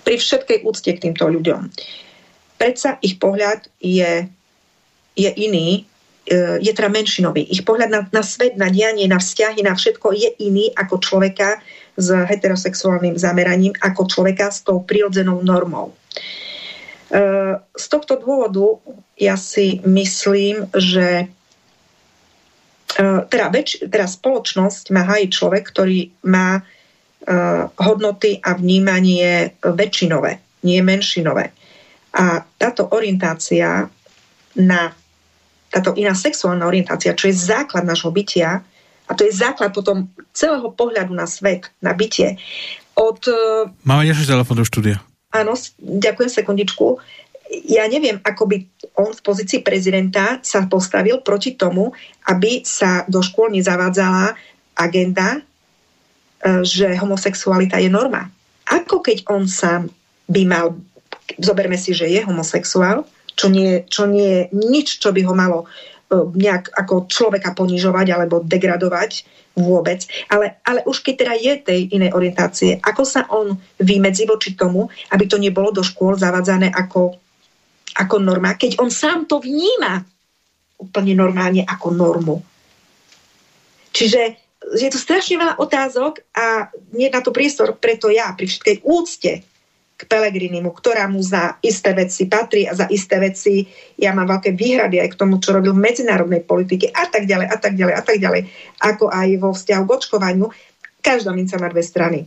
[0.03, 1.71] Pri všetkej úcte k týmto ľuďom.
[2.59, 4.27] Predsa ich pohľad je,
[5.15, 5.83] je iný, e,
[6.63, 7.43] je teda menšinový.
[7.51, 11.59] Ich pohľad na, na svet, na dianie, na vzťahy, na všetko je iný ako človeka
[11.99, 15.91] s heterosexuálnym zameraním, ako človeka s tou prirodzenou normou.
[15.91, 15.95] E,
[17.59, 18.79] z tohto dôvodu
[19.19, 21.27] ja si myslím, že
[22.95, 26.63] e, teda, väč, teda spoločnosť má hájiť človek, ktorý má
[27.79, 31.55] hodnoty a vnímanie väčšinové, nie menšinové.
[32.19, 33.87] A táto orientácia
[34.59, 34.81] na
[35.73, 38.61] táto iná sexuálna orientácia, čo je základ nášho bytia,
[39.03, 42.37] a to je základ potom celého pohľadu na svet, na bytie.
[42.93, 43.19] Od...
[43.25, 45.01] Eh, Máme ďalší telefón do štúdia.
[45.33, 47.01] Áno, ďakujem sekundičku.
[47.67, 48.57] Ja neviem, ako by
[49.01, 51.91] on v pozícii prezidenta sa postavil proti tomu,
[52.29, 54.37] aby sa do škôl nezavádzala
[54.77, 55.41] agenda
[56.43, 58.27] E, že homosexualita je norma.
[58.67, 59.87] Ako keď on sám
[60.27, 60.75] by mal,
[61.39, 65.59] zoberme si, že je homosexuál, čo nie, čo nie je nič, čo by ho malo
[65.63, 65.67] e,
[66.15, 69.11] nejak ako človeka ponižovať alebo degradovať
[69.53, 70.05] vôbec.
[70.33, 74.89] Ale, ale už keď teda je tej inej orientácie, ako sa on vymedzi voči tomu,
[75.13, 77.17] aby to nebolo do škôl zavádzané ako,
[77.97, 80.01] ako norma, keď on sám to vníma
[80.81, 82.37] úplne normálne ako normu.
[83.93, 84.21] Čiže
[84.73, 89.52] je tu strašne veľa otázok a nie na to priestor, preto ja pri všetkej úcte
[89.93, 93.63] k Pelegrinimu, ktorá mu za isté veci patrí a za isté veci
[93.95, 97.47] ja mám veľké výhrady aj k tomu, čo robil v medzinárodnej politike a tak ďalej
[97.47, 98.41] a tak ďalej a tak ďalej,
[98.81, 100.45] ako aj vo vzťahu k očkovaniu.
[101.03, 102.19] Každá minca má dve strany.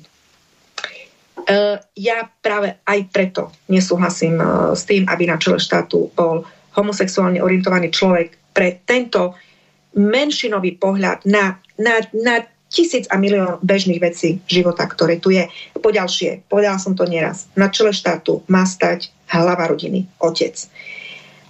[1.47, 6.43] Uh, ja práve aj preto nesúhlasím uh, s tým, aby na čele štátu bol
[6.75, 9.37] homosexuálne orientovaný človek pre tento
[9.97, 15.47] menšinový pohľad na, na, na tisíc a milión bežných vecí života, ktoré tu je.
[15.79, 20.55] Poďalšie, povedala som to nieraz, na čele štátu má stať hlava rodiny, otec.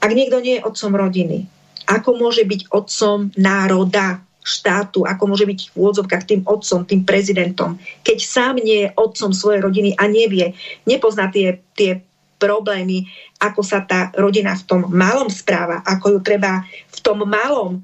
[0.01, 1.49] Ak niekto nie je otcom rodiny,
[1.87, 7.83] ako môže byť otcom národa, štátu, ako môže byť v úvodzovkách tým otcom, tým prezidentom,
[8.07, 10.55] keď sám nie je otcom svojej rodiny a nevie,
[10.87, 12.07] nepozná tie, tie
[12.39, 13.11] problémy,
[13.43, 16.63] ako sa tá rodina v tom malom správa, ako ju treba
[16.95, 17.83] v tom malom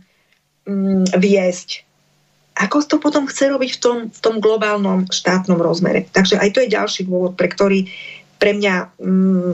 [0.62, 1.82] mm, viesť.
[2.52, 6.04] Ako to potom chce robiť v tom, v tom globálnom štátnom rozmere.
[6.12, 7.88] Takže aj to je ďalší dôvod, pre ktorý
[8.36, 9.52] pre mňa mm,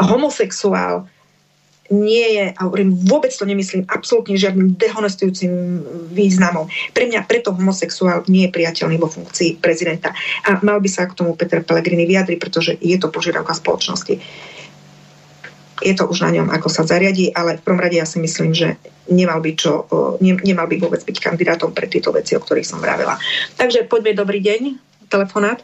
[0.00, 1.10] homosexuál
[1.90, 5.52] nie je, a hovorím, vôbec to nemyslím absolútne žiadnym dehonestujúcim
[6.10, 6.66] významom.
[6.90, 10.10] Pre mňa preto homosexuál nie je priateľný vo funkcii prezidenta.
[10.46, 14.18] A mal by sa k tomu Peter Pellegrini vyjadriť, pretože je to požiadavka spoločnosti.
[15.84, 18.56] Je to už na ňom, ako sa zariadí, ale v prvom rade ja si myslím,
[18.56, 18.80] že
[19.12, 19.84] nemal by, čo,
[20.24, 23.20] ne, nemal by vôbec byť kandidátom pre tieto veci, o ktorých som vravela.
[23.60, 24.60] Takže poďme, dobrý deň,
[25.12, 25.60] telefonát.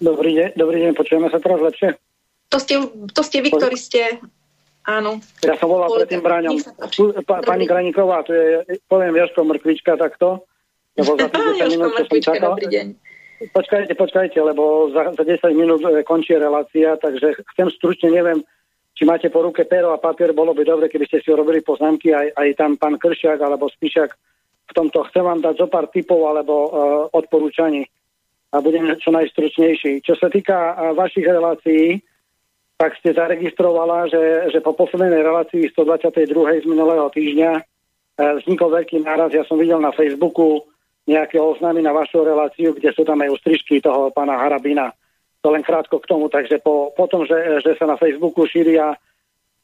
[0.00, 2.00] Dobrý deň, dobrý deň, počujeme sa teraz lepšie?
[2.48, 2.80] To ste,
[3.12, 4.16] to ste vy, ktorí ste
[4.88, 5.20] Áno.
[5.44, 6.56] Ja som volal pred tým bráňom.
[7.28, 10.48] Pa, pani Graníková, to je, poviem Jaško Mrkvička takto.
[10.96, 12.52] Lebo za tých 10 minút, čo som čakal.
[13.38, 18.42] Počkajte, počkajte, lebo za, za 10 minút e, končí relácia, takže chcem stručne, neviem,
[18.98, 22.10] či máte po ruke pero a papier, bolo by dobre, keby ste si urobili poznámky
[22.10, 24.10] aj, aj tam pán Kršiak alebo Spíšak
[24.66, 25.06] v tomto.
[25.06, 26.70] Chcem vám dať zo pár typov alebo uh,
[27.14, 27.86] odporúčaní
[28.50, 30.02] a budem čo najstručnejší.
[30.02, 32.02] Čo sa týka uh, vašich relácií,
[32.78, 36.62] tak ste zaregistrovala, že, že po poslednej relácii 122.
[36.62, 37.62] z minulého týždňa e,
[38.38, 39.34] vznikol veľký náraz.
[39.34, 40.62] Ja som videl na Facebooku
[41.10, 44.94] nejaké oznámy na vašu reláciu, kde sú tam aj ústrižky toho pána Harabina.
[45.42, 46.26] To len krátko k tomu.
[46.26, 48.98] Takže po, po tom, že, že sa na Facebooku šíria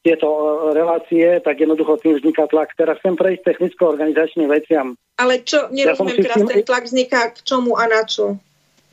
[0.05, 2.77] tieto e, relácie, tak jednoducho tým vzniká tlak.
[2.77, 4.93] Teraz chcem prejsť technicko-organizačným veciam.
[5.17, 6.47] Ale čo, nerozumiem ja teraz, tým...
[6.47, 8.37] ten tlak vzniká k čomu a na čo?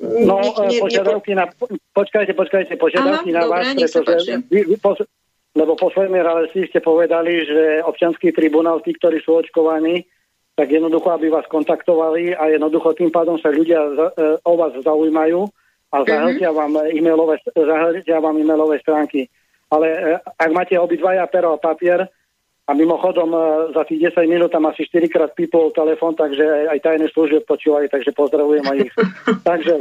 [0.02, 1.46] No, nie, požiadavky na,
[1.94, 4.98] počkajte, počkajte, požiadavky Aha, na vás, pretože vy, vy, pos,
[5.54, 10.02] lebo poslednej relácii ste povedali, že občanský tribunál, tí, ktorí sú očkovaní,
[10.58, 14.74] tak jednoducho, aby vás kontaktovali a jednoducho tým pádom sa ľudia za, e, o vás
[14.80, 15.46] zaujímajú
[15.92, 16.40] a mhm.
[16.56, 19.28] vám, e-mailové, zahltia vám e-mailové stránky.
[19.68, 22.08] Ale e, ak máte obidvaja pero a papier,
[22.68, 23.40] a mimochodom e,
[23.76, 27.88] za tých 10 minút tam asi 4 krát pípol telefon, takže aj tajné služby počúvajú,
[27.92, 28.94] takže pozdravujem aj ich.
[29.48, 29.76] takže,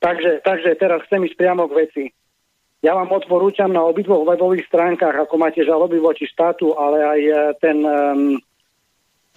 [0.00, 2.04] takže, takže teraz chcem ísť priamo k veci.
[2.80, 7.32] Ja vám odporúčam na obidvoch webových stránkach, ako máte žaloby voči štátu, ale aj e,
[7.60, 8.40] ten, um,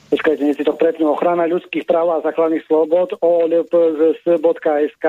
[0.08, 5.06] počkajte, si to prepnú, ochrana ľudských práv a základných slobod, olpzs.sk.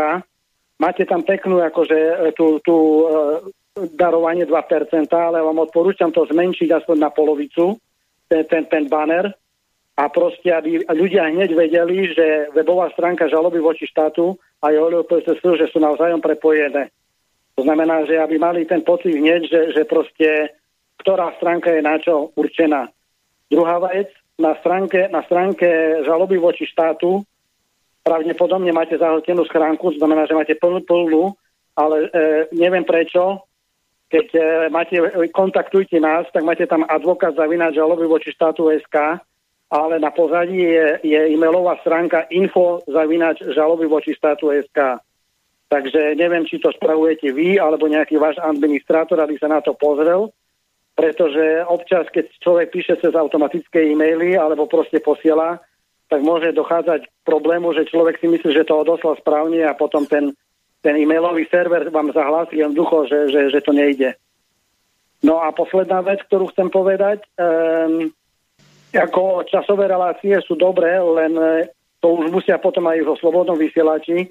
[0.85, 3.09] Máte tam peknú, akože e, tú, tú
[3.97, 4.53] darovanie 2%,
[5.17, 7.81] ale vám odporúčam to zmenšiť aspoň na polovicu,
[8.29, 9.33] ten, ten, ten banner,
[9.95, 15.71] a proste, aby ľudia hneď vedeli, že webová stránka žaloby voči štátu a OLPSS, že
[15.71, 16.91] sú navzájom prepojené.
[17.55, 20.51] To znamená, že aby mali ten pocit hneď, že, že proste
[20.99, 22.91] ktorá stránka je na čo určená.
[23.47, 27.23] Druhá vec, na stránke, na stránke žaloby voči štátu
[28.05, 31.33] pravdepodobne máte zahltenú schránku, znamená, že máte plnú plnú,
[31.73, 32.09] ale e,
[32.53, 33.49] neviem prečo,
[34.13, 35.01] keď e, máte,
[35.33, 39.19] kontaktujte nás, tak máte tam advokát zavinať žaloby voči štátu SK,
[39.73, 45.01] ale na pozadí je, je e-mailová stránka info zavinač žaloby voči štátu SK.
[45.73, 50.31] Takže neviem, či to spravujete vy, alebo nejaký váš administrátor, aby sa na to pozrel,
[50.95, 55.59] pretože občas, keď človek píše cez automatické e-maily, alebo proste posiela,
[56.09, 60.05] tak môže dochádzať k problému, že človek si myslí, že to odoslal správne a potom
[60.05, 60.37] ten
[60.85, 64.13] ten e-mailový server vám zahlási jednoducho, že, že, že to nejde.
[65.25, 68.13] No a posledná vec, ktorú chcem povedať, um,
[68.93, 71.73] ako časové relácie sú dobré, len e,
[72.05, 74.29] to už musia potom aj vo slobodnom vysielači.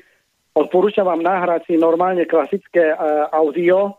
[0.54, 3.98] Odporúčam vám nahrať si normálne klasické uh, audio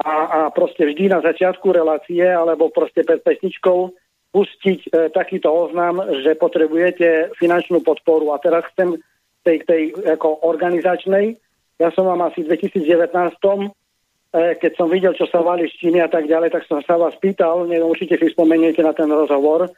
[0.00, 3.92] a, a proste vždy na začiatku relácie alebo proste pred pesničkou
[4.30, 8.30] pustiť uh, takýto oznam, že potrebujete finančnú podporu.
[8.30, 8.98] A teraz chcem
[9.42, 11.34] tej, tej ako organizačnej,
[11.80, 13.72] ja som vám asi v 2019,
[14.36, 17.00] eh, keď som videl, čo sa vali z Číny a tak ďalej, tak som sa
[17.00, 19.72] vás pýtal, neviem, určite si spomeniete na ten rozhovor,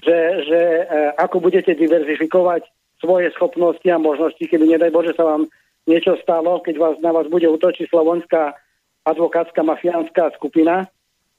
[0.00, 2.64] že, že eh, ako budete diverzifikovať
[2.96, 5.44] svoje schopnosti a možnosti, keby nedaj Bože sa vám
[5.84, 8.56] niečo stalo, keď vás, na vás bude útočiť slovenská
[9.04, 10.88] advokátska mafiánska skupina,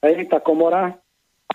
[0.06, 0.94] hej, tá komora,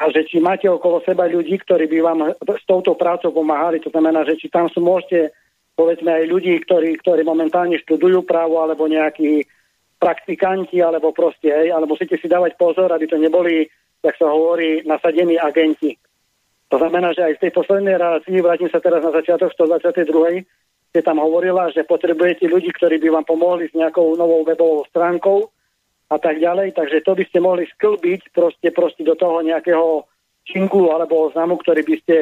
[0.01, 3.93] a že či máte okolo seba ľudí, ktorí by vám s touto prácou pomáhali, to
[3.93, 5.29] znamená, že či tam sú, môžete
[5.77, 9.45] povedzme aj ľudí, ktorí, ktorí momentálne študujú právo alebo nejakí
[10.01, 13.69] praktikanti alebo proste, hej, ale musíte si dávať pozor, aby to neboli,
[14.01, 15.93] jak sa hovorí, nasadení agenti.
[16.73, 20.09] To znamená, že aj v tej poslednej relácii, vrátim sa teraz na začiatok 122.
[20.89, 25.45] ste tam hovorila, že potrebujete ľudí, ktorí by vám pomohli s nejakou novou webovou stránkou
[26.11, 30.03] a tak ďalej, takže to by ste mohli sklbiť proste, proste do toho nejakého
[30.43, 32.15] činku alebo oznamu, ktorý by ste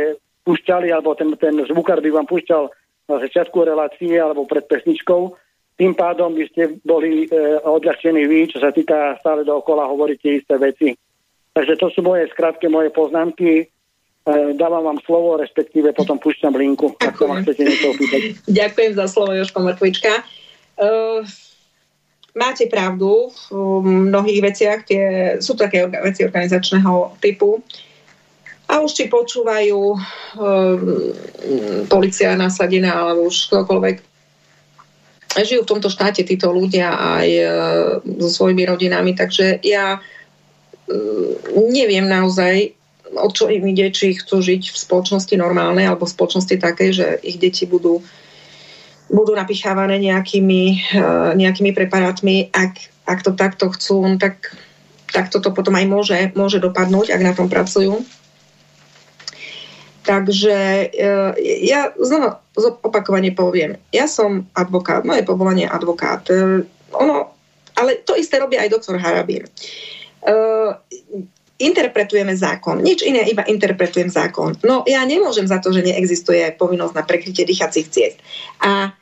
[0.46, 2.70] púšťali, alebo ten, ten zvukár by vám púšťal
[3.10, 5.34] na začiatku relácie alebo pred pesničkou.
[5.82, 7.28] Tým pádom by ste boli e,
[7.66, 10.94] odľahčení vy, čo sa týka stále dookola hovoríte isté veci.
[11.56, 13.64] Takže to sú moje skrátke moje poznámky.
[13.64, 13.66] E,
[14.54, 18.22] dávam vám slovo, respektíve potom púšťam linku, ak sa chcete niečo opýtať.
[18.60, 20.14] Ďakujem za slovo, Joško Mrkvička.
[20.80, 21.28] Uh,
[22.38, 25.04] máte pravdu v mnohých veciach, tie,
[25.42, 27.64] sú také veci organizačného typu.
[28.70, 30.00] A už či počúvajú um,
[31.90, 33.96] policia nasadená alebo už ktokoľvek.
[35.30, 37.50] Žijú v tomto štáte títo ľudia aj uh,
[38.22, 39.98] so svojimi rodinami, takže ja
[40.86, 41.34] um,
[41.74, 42.78] neviem naozaj,
[43.10, 47.08] o čo im ide, či chcú žiť v spoločnosti normálnej alebo v spoločnosti takej, že
[47.26, 48.06] ich deti budú,
[49.10, 52.54] budú napichávané nejakými, uh, nejakými preparátmi.
[52.54, 52.78] Ak,
[53.10, 54.54] ak to takto chcú, tak,
[55.10, 58.06] tak toto potom aj môže, môže dopadnúť, ak na tom pracujú.
[60.06, 60.58] Takže
[60.94, 61.34] uh,
[61.66, 62.42] ja znova
[62.86, 66.24] opakovane poviem, ja som advokát, moje povolanie je advokát.
[66.30, 67.34] Uh, ono,
[67.78, 69.48] ale to isté robí aj doktor Harabín.
[71.60, 72.80] Interpretujeme zákon.
[72.84, 74.56] Nič iné, iba interpretujem zákon.
[74.64, 78.20] No ja nemôžem za to, že neexistuje povinnosť na prekrytie dýchacích ciest.
[78.60, 78.96] A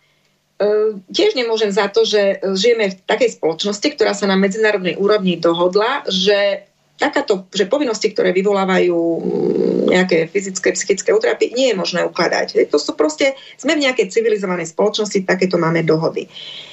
[1.13, 6.01] tiež nemôžem za to, že žijeme v takej spoločnosti, ktorá sa na medzinárodnej úrovni dohodla,
[6.09, 6.65] že
[6.97, 12.57] takáto, že povinnosti, ktoré vyvolávajú mm, nejaké fyzické, psychické utrapy, nie je možné ukladať.
[12.73, 16.25] To sú proste, sme v nejakej civilizovanej spoločnosti, takéto máme dohody.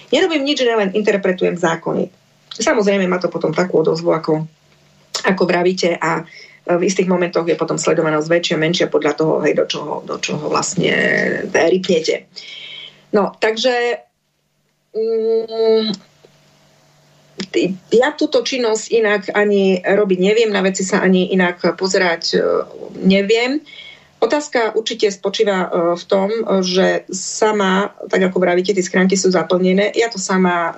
[0.09, 2.09] Nerobím nič, že len interpretujem zákony.
[2.57, 4.49] Samozrejme má to potom takú odozvu, ako
[5.25, 6.23] ako vravíte a e,
[6.77, 10.51] v istých momentoch je potom sledovanosť väčšia, menšia podľa toho, hej, do, čoho, do čoho
[10.51, 10.93] vlastne
[11.49, 12.27] rypnete.
[13.15, 14.03] No, takže
[14.91, 15.95] mm,
[17.95, 22.39] ja túto činnosť inak ani robiť neviem, na veci sa ani inak pozerať e,
[23.07, 23.63] neviem.
[24.19, 26.29] Otázka určite spočíva e, v tom,
[26.65, 29.95] že sama, tak ako vravíte, tie schránky sú zaplnené.
[29.95, 30.73] Ja to sama, e,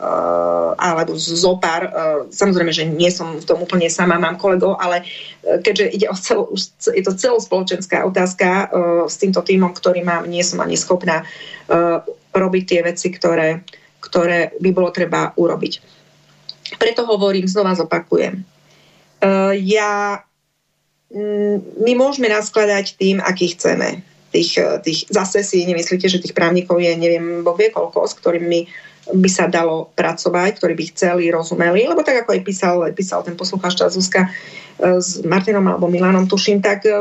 [0.77, 1.89] alebo zopár,
[2.29, 5.09] samozrejme, že nie som v tom úplne sama, mám kolegov, ale
[5.45, 6.53] keďže ide o celú,
[6.93, 8.69] je to celospoločenská otázka
[9.07, 11.25] s týmto týmom, ktorý mám, nie som ani schopná
[12.37, 13.65] robiť tie veci, ktoré,
[14.01, 15.75] ktoré by bolo treba urobiť.
[16.77, 18.43] Preto hovorím, znova zopakujem.
[19.63, 20.21] Ja
[21.07, 24.03] Mm, my môžeme naskladať tým, aký chceme.
[24.35, 28.19] Tých, eh, tých, zase si nemyslíte, že tých právnikov je neviem, bo vie koľko, s
[28.19, 28.67] ktorými
[29.07, 33.39] by sa dalo pracovať, ktorí by chceli, rozumeli, lebo tak ako aj písal, písal ten
[33.39, 36.95] poslucháč Zuzka eh, s Martinom alebo Milanom, tuším, tak eh,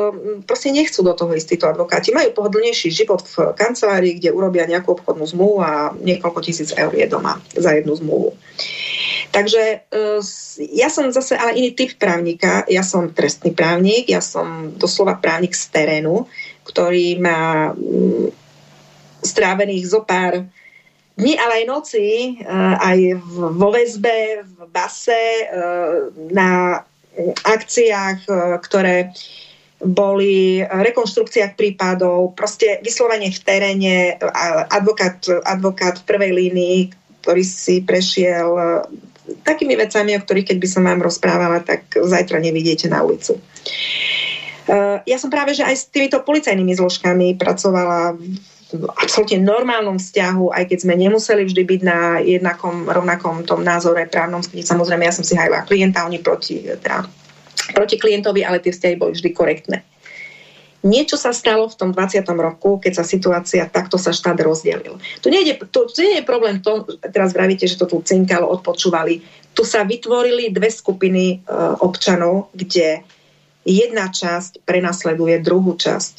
[0.45, 2.13] proste nechcú do toho ísť títo advokáti.
[2.13, 7.09] Majú pohodlnejší život v kancelárii, kde urobia nejakú obchodnú zmluvu a niekoľko tisíc eur je
[7.09, 8.37] doma za jednu zmluvu.
[9.35, 10.23] Takže e,
[10.79, 12.63] ja som zase ale iný typ právnika.
[12.71, 16.23] Ja som trestný právnik, ja som doslova právnik z terénu,
[16.63, 18.31] ktorý má mm,
[19.19, 20.47] strávených zo pár
[21.15, 22.99] dní, ale aj noci, e, aj
[23.55, 25.45] vo väzbe, v base, e,
[26.35, 26.83] na
[27.47, 28.27] akciách,
[28.59, 29.15] ktoré
[29.79, 33.95] boli rekonštrukciách prípadov, proste vyslovene v teréne,
[34.67, 36.79] advokát, advokát v prvej línii,
[37.23, 38.51] ktorý si prešiel
[39.47, 43.39] takými vecami, o ktorých keď by som vám rozprávala, tak zajtra nevidíte na ulicu.
[45.05, 48.17] Ja som práve, že aj s týmito policajnými zložkami pracovala
[48.79, 54.07] v absolútne normálnom vzťahu, aj keď sme nemuseli vždy byť na jednakom, rovnakom tom názore
[54.09, 54.43] právnom.
[54.43, 57.07] Samozrejme, ja som si hajila klienta, oni proti, teda,
[57.71, 59.77] proti klientovi, ale tie vzťahy boli vždy korektné.
[60.85, 62.21] Niečo sa stalo v tom 20.
[62.37, 65.01] roku, keď sa situácia, takto sa štát rozdelil.
[65.17, 68.45] Tu nie je, tu, tu nie je problém to, teraz vravíte, že to tu cinkalo,
[68.53, 69.25] odpočúvali.
[69.57, 71.37] Tu sa vytvorili dve skupiny e,
[71.81, 73.01] občanov, kde
[73.65, 76.13] jedna časť prenasleduje druhú časť.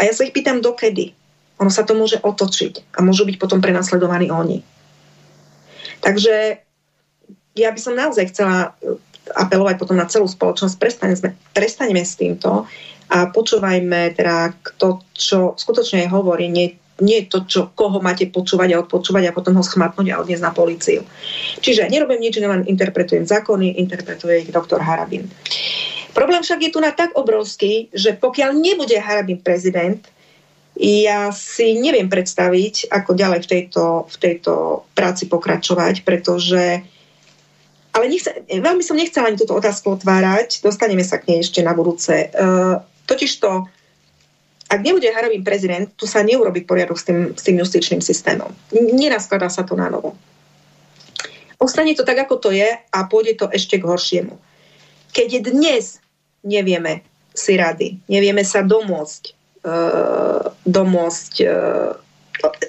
[0.00, 1.17] A ja sa ich pýtam, dokedy.
[1.58, 4.62] Ono sa to môže otočiť a môžu byť potom prenasledovaní oni.
[5.98, 6.62] Takže
[7.58, 8.94] ja by som naozaj chcela e,
[9.34, 12.70] apelovať potom na celú spoločnosť, prestaňme, prestaňme s týmto
[13.10, 18.80] a počúvajme teda to, čo skutočne hovorí, nie, nie to, čo, koho máte počúvať a
[18.86, 21.02] odpočúvať a potom ho schmatnúť a odniesť na políciu.
[21.58, 25.26] Čiže nerobím nič, len interpretujem zákony, interpretuje ich doktor Harabin.
[26.14, 30.02] Problém však je tu na tak obrovský, že pokiaľ nebude Harabin prezident,
[30.78, 34.52] ja si neviem predstaviť, ako ďalej v tejto, v tejto
[34.94, 36.86] práci pokračovať, pretože
[37.88, 41.74] ale nechce, veľmi som nechcela ani túto otázku otvárať, dostaneme sa k nej ešte na
[41.74, 42.30] budúce.
[42.30, 42.78] Uh,
[43.10, 43.66] Totižto
[44.68, 48.52] ak nebude Harabin prezident, tu sa neurobi poriadok s tým, s tým justičným systémom.
[48.76, 50.12] Nenaskladá sa to na novo.
[51.56, 54.36] Ostane to tak, ako to je a pôjde to ešte k horšiemu.
[55.16, 56.04] Keď dnes
[56.44, 57.00] nevieme
[57.32, 61.94] si rady, nevieme sa domôcť, uh, domôcť, uh,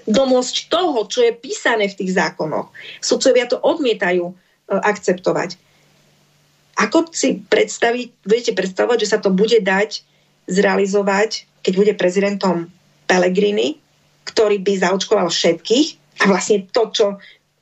[0.08, 2.72] domôcť toho, čo je písané v tých zákonoch.
[3.04, 4.36] Sudcovia to odmietajú uh,
[4.86, 5.58] akceptovať.
[6.80, 10.06] Ako si predstaviť, budete predstavovať, že sa to bude dať
[10.48, 12.72] zrealizovať keď bude prezidentom
[13.10, 13.80] Pellegrini,
[14.28, 15.88] ktorý by zaočkoval všetkých
[16.22, 17.06] a vlastne to, čo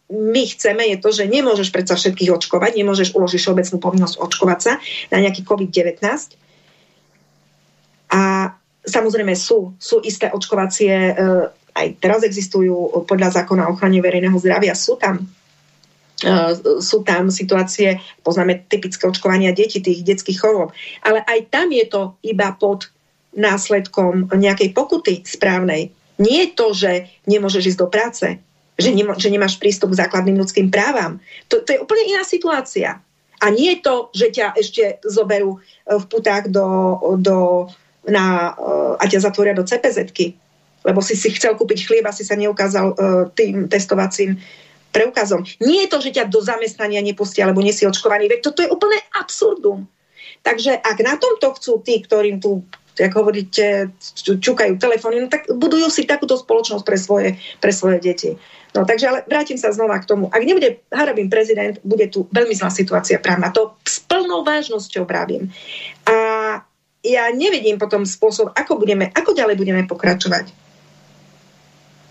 [0.07, 4.73] my chceme, je to, že nemôžeš predsa všetkých očkovať, nemôžeš uložiť všeobecnú povinnosť očkovať sa
[5.11, 5.99] na nejaký COVID-19.
[8.07, 8.55] A
[8.87, 11.13] samozrejme sú, sú isté očkovacie, e,
[11.77, 15.21] aj teraz existujú podľa zákona o ochrane verejného zdravia, sú tam
[16.23, 16.33] e,
[16.81, 20.73] sú tam situácie, poznáme typické očkovania detí, tých detských chorôb,
[21.05, 22.89] ale aj tam je to iba pod
[23.37, 25.93] následkom nejakej pokuty správnej.
[26.17, 26.91] Nie je to, že
[27.29, 28.25] nemôžeš ísť do práce,
[28.77, 31.21] že, nemô, že nemáš prístup k základným ľudským právam.
[31.53, 32.97] To, to je úplne iná situácia.
[33.37, 37.69] A nie je to, že ťa ešte zoberú e, v putách do, do,
[38.07, 40.11] na, e, a ťa zatvoria do cpz
[40.87, 44.39] lebo si si chcel kúpiť chlieb a si sa neukázal uh, tým testovacím
[44.95, 45.43] preukazom.
[45.59, 48.31] Nie je to, že ťa do zamestnania nepustia, alebo nie si očkovaný.
[48.31, 49.83] Veď toto je úplne absurdum.
[50.47, 52.63] Takže ak na tomto chcú tí, ktorým tu
[52.97, 53.93] jak hovoríte,
[54.25, 57.29] čukajú telefóny, no tak budujú si takúto spoločnosť pre svoje,
[57.61, 58.33] pre svoje deti.
[58.73, 60.33] No takže ale vrátim sa znova k tomu.
[60.33, 63.53] Ak nebude Harabin prezident, bude tu veľmi zlá situácia právna.
[63.53, 65.49] To s plnou vážnosťou právim.
[66.09, 66.13] A
[67.05, 70.49] ja nevidím potom spôsob, ako, budeme, ako ďalej budeme pokračovať.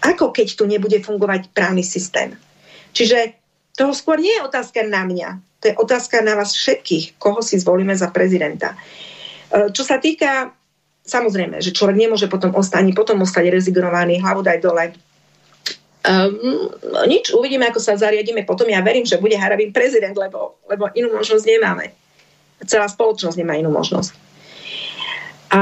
[0.07, 2.39] Ako keď tu nebude fungovať právny systém.
[2.95, 3.35] Čiže
[3.75, 5.29] toho skôr nie je otázka na mňa.
[5.61, 8.73] To je otázka na vás všetkých, koho si zvolíme za prezidenta.
[8.73, 10.55] E, čo sa týka
[11.07, 14.91] Samozrejme, že človek nemôže potom ostať, ani potom ostať rezignovaný, hlavu daj dole.
[16.03, 16.67] Um,
[17.07, 18.67] nič, uvidíme, ako sa zariadíme potom.
[18.67, 21.95] Ja verím, že bude Harabin prezident, lebo, lebo inú možnosť nemáme.
[22.67, 24.26] Celá spoločnosť nemá inú možnosť.
[25.51, 25.61] A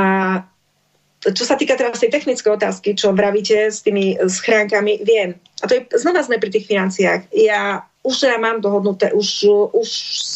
[1.24, 5.40] čo sa týka teraz tej technické otázky, čo vravíte s tými schránkami, viem.
[5.64, 7.32] A to je, znova sme pri tých financiách.
[7.32, 9.88] Ja už teda mám dohodnuté, už, už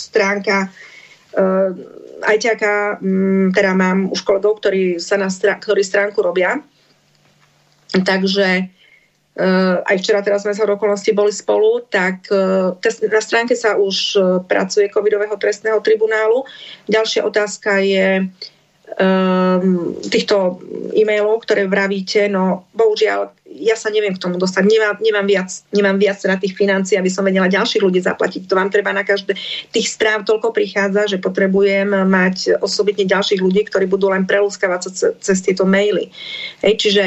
[0.08, 0.72] stránka
[1.36, 1.70] uh,
[2.24, 6.64] ajťaka, mm, teda mám už kolegov, ktorí, sa na strán, ktorí stránku robia.
[7.92, 8.72] Takže
[9.38, 12.74] Uh, aj včera teraz sme sa okolností boli spolu, tak uh,
[13.06, 16.42] na stránke sa už uh, pracuje covidového trestného tribunálu.
[16.90, 18.26] Ďalšia otázka je
[18.96, 20.62] um, týchto
[20.96, 24.62] e-mailov, ktoré vravíte, no bohužiaľ ja sa neviem k tomu dostať.
[24.68, 28.46] Nemám, nemám, viac, nemám viac na tých financií, aby som vedela ďalších ľudí zaplatiť.
[28.46, 29.34] To vám treba na každé...
[29.74, 35.16] Tých správ toľko prichádza, že potrebujem mať osobitne ďalších ľudí, ktorí budú len prelúskavať cez,
[35.18, 36.12] cez tieto maily.
[36.62, 37.02] Hej, čiže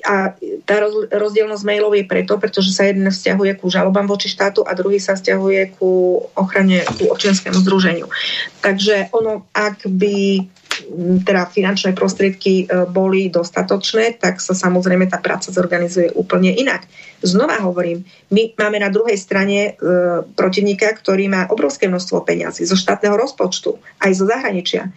[0.00, 0.34] a
[0.66, 0.74] tá
[1.14, 5.14] rozdielnosť mailov je preto, pretože sa jeden vzťahuje ku žalobám voči štátu a druhý sa
[5.14, 8.10] vzťahuje ku ochrane, ku občianskému združeniu.
[8.58, 10.42] Takže ono, ak by
[11.22, 16.86] teda finančné prostriedky e, boli dostatočné, tak sa samozrejme tá práca zorganizuje úplne inak.
[17.20, 18.02] Znova hovorím,
[18.32, 19.82] my máme na druhej strane e,
[20.34, 24.88] protivníka, ktorý má obrovské množstvo peňazí zo štátneho rozpočtu, aj zo zahraničia.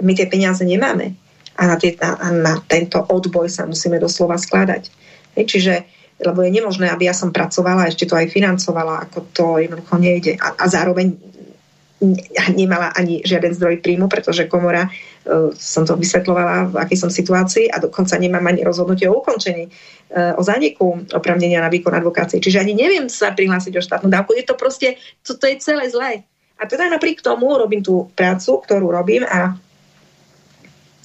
[0.00, 1.27] My tie peniaze nemáme.
[1.58, 4.88] A na, tie, na, na tento odboj sa musíme doslova skladať.
[5.34, 5.74] Hej, čiže
[6.18, 9.94] lebo je nemožné, aby ja som pracovala a ešte to aj financovala, ako to jednoducho
[10.02, 10.34] nejde.
[10.42, 11.14] A, a zároveň
[12.54, 17.70] nemala ani žiaden zdroj príjmu, pretože komora, uh, som to vysvetlovala, v akej som situácii
[17.70, 22.38] a dokonca nemám ani rozhodnutie o ukončení, uh, o zániku opravnenia na výkon advokácie.
[22.38, 24.34] Čiže ani neviem sa prihlásiť o štátnu dávku.
[24.38, 26.22] Je to proste, to, to je celé zlé.
[26.58, 29.54] A teda napriek tomu robím tú prácu, ktorú robím a,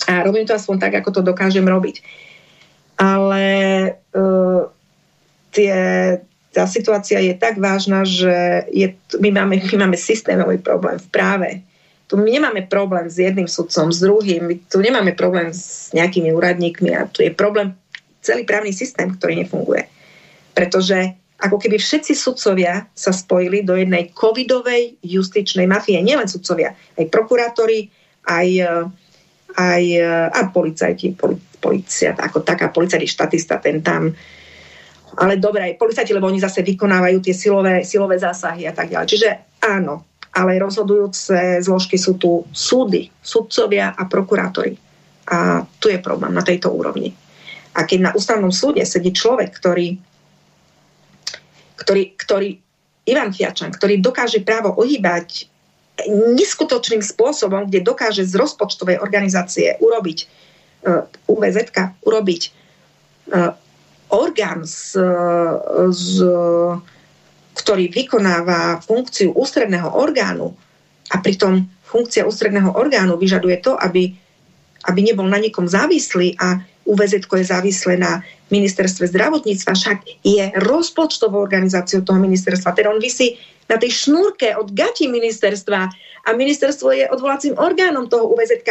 [0.08, 2.04] a robím to aspoň tak, ako to dokážem robiť.
[3.00, 3.46] Ale
[4.14, 4.62] uh,
[5.54, 5.76] tie,
[6.54, 11.50] tá situácia je tak vážna, že je, my, máme, my máme systémový problém v práve.
[12.12, 16.30] Tu my nemáme problém s jedným sudcom, s druhým, my tu nemáme problém s nejakými
[16.36, 17.74] úradníkmi a tu je problém
[18.22, 19.90] celý právny systém, ktorý nefunguje.
[20.54, 26.00] Pretože ako keby všetci sudcovia sa spojili do jednej covidovej justičnej mafie.
[26.00, 27.92] Nielen sudcovia, aj prokurátori,
[28.24, 28.48] aj,
[29.54, 29.84] aj
[30.34, 31.14] a policajti,
[31.62, 34.12] policia, ako taká policajný štatista, ten tam
[35.14, 39.08] ale dobre, aj policajti, lebo oni zase vykonávajú tie silové, silové zásahy a tak ďalej.
[39.14, 39.30] Čiže
[39.62, 44.74] áno, ale rozhodujúce zložky sú tu súdy, sudcovia a prokurátori.
[45.30, 47.14] A tu je problém na tejto úrovni.
[47.78, 49.98] A keď na ústavnom súde sedí človek, ktorý,
[51.78, 52.50] ktorý, ktorý
[53.06, 55.53] Ivan Fiačan, ktorý dokáže právo ohýbať
[56.10, 60.26] neskutočným spôsobom, kde dokáže z rozpočtovej organizácie urobiť
[61.30, 61.58] UVZ
[62.04, 62.42] urobiť
[64.12, 65.00] orgán, z,
[65.90, 66.12] z,
[67.56, 70.54] ktorý vykonáva funkciu ústredného orgánu
[71.10, 74.14] a pritom funkcia ústredného orgánu vyžaduje to, aby,
[74.86, 78.20] aby nebol na nikom závislý a UVZ je závislé na
[78.52, 82.76] ministerstve zdravotníctva, však je rozpočtovou organizáciou toho ministerstva.
[82.76, 83.40] Teda on vysí
[83.72, 85.82] na tej šnúrke od gati ministerstva
[86.24, 88.64] a ministerstvo je odvolacím orgánom toho UVZ.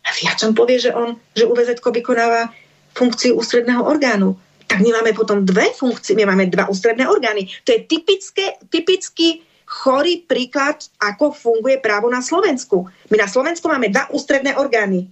[0.00, 2.48] A viačom povie, že on, že UVZ vykonáva
[2.94, 4.38] funkciu ústredného orgánu.
[4.70, 7.50] Tak my máme potom dve funkcie, my máme dva ústredné orgány.
[7.66, 12.86] To je typické, typický chorý príklad, ako funguje právo na Slovensku.
[13.10, 15.10] My na Slovensku máme dva ústredné orgány.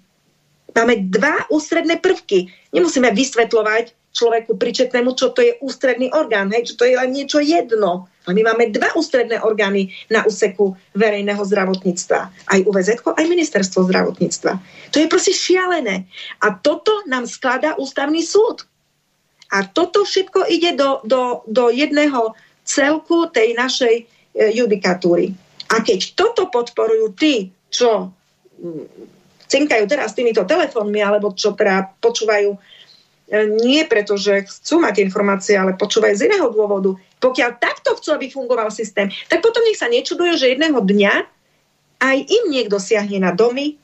[0.79, 2.47] Máme dva ústredné prvky.
[2.71, 7.43] Nemusíme vysvetľovať človeku pričetnému, čo to je ústredný orgán, hej, čo to je len niečo
[7.43, 8.07] jedno.
[8.27, 12.21] A my máme dva ústredné orgány na úseku verejného zdravotníctva.
[12.31, 14.53] Aj UVZ, aj ministerstvo zdravotníctva.
[14.95, 16.07] To je proste šialené.
[16.41, 18.63] A toto nám skladá ústavný súd.
[19.49, 22.37] A toto všetko ide do, do, do jedného
[22.69, 24.07] celku tej našej
[24.39, 25.35] E, judikatúry.
[25.75, 28.15] A keď toto podporujú tí, čo
[29.49, 32.59] cinkajú teraz týmito telefónmi, alebo čo teda počúvajú e,
[33.65, 36.95] nie preto, že chcú mať informácie, ale počúvajú z iného dôvodu.
[37.19, 41.15] Pokiaľ takto chcú, aby fungoval systém, tak potom nech sa nečudujú, že jedného dňa
[41.99, 43.75] aj im niekto siahne na domy,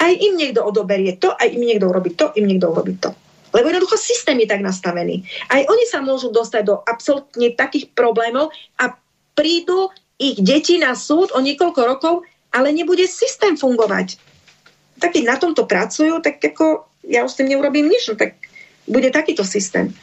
[0.00, 3.12] aj im niekto odoberie to, aj im niekto urobí to, im niekto urobí to.
[3.50, 5.26] Lebo jednoducho systém je tak nastavený.
[5.50, 8.94] Aj oni sa môžu dostať do absolútne takých problémov a
[9.34, 9.90] prídu
[10.20, 12.14] ich deti na súd o niekoľko rokov,
[12.54, 14.18] ale nebude systém fungovať.
[15.00, 18.36] Tak keď na tomto pracujú, tak ako ja už s tým neurobím nič, no tak
[18.84, 19.96] bude takýto systém.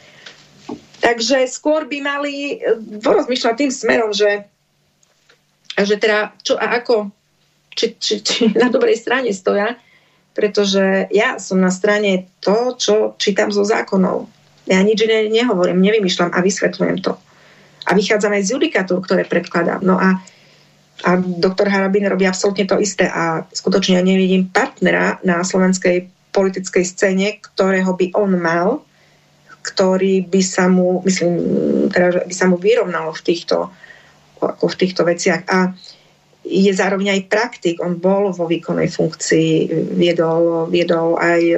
[0.98, 4.50] Takže skôr by mali eh, porozmýšľať tým smerom, že,
[5.77, 7.14] že teda čo a ako,
[7.77, 9.77] či, či, či na dobrej strane stoja,
[10.34, 14.30] pretože ja som na strane to, čo čítam zo zákonov.
[14.67, 17.16] Ja nič iné nehovorím, nevymýšľam a vysvetľujem to
[17.88, 19.80] a vychádzam aj z judikatúr, ktoré predkladám.
[19.80, 20.19] No a,
[21.06, 26.85] a doktor Harabin robí absolútne to isté a skutočne ja nevidím partnera na slovenskej politickej
[26.85, 28.82] scéne, ktorého by on mal,
[29.61, 31.34] ktorý by sa mu, myslím,
[31.93, 33.69] teda, by sa mu vyrovnalo v týchto,
[34.42, 35.42] ako v týchto veciach.
[35.45, 35.69] A
[36.48, 37.84] je zároveň aj praktik.
[37.84, 39.50] On bol vo výkonnej funkcii,
[40.00, 41.58] viedol, viedol aj e,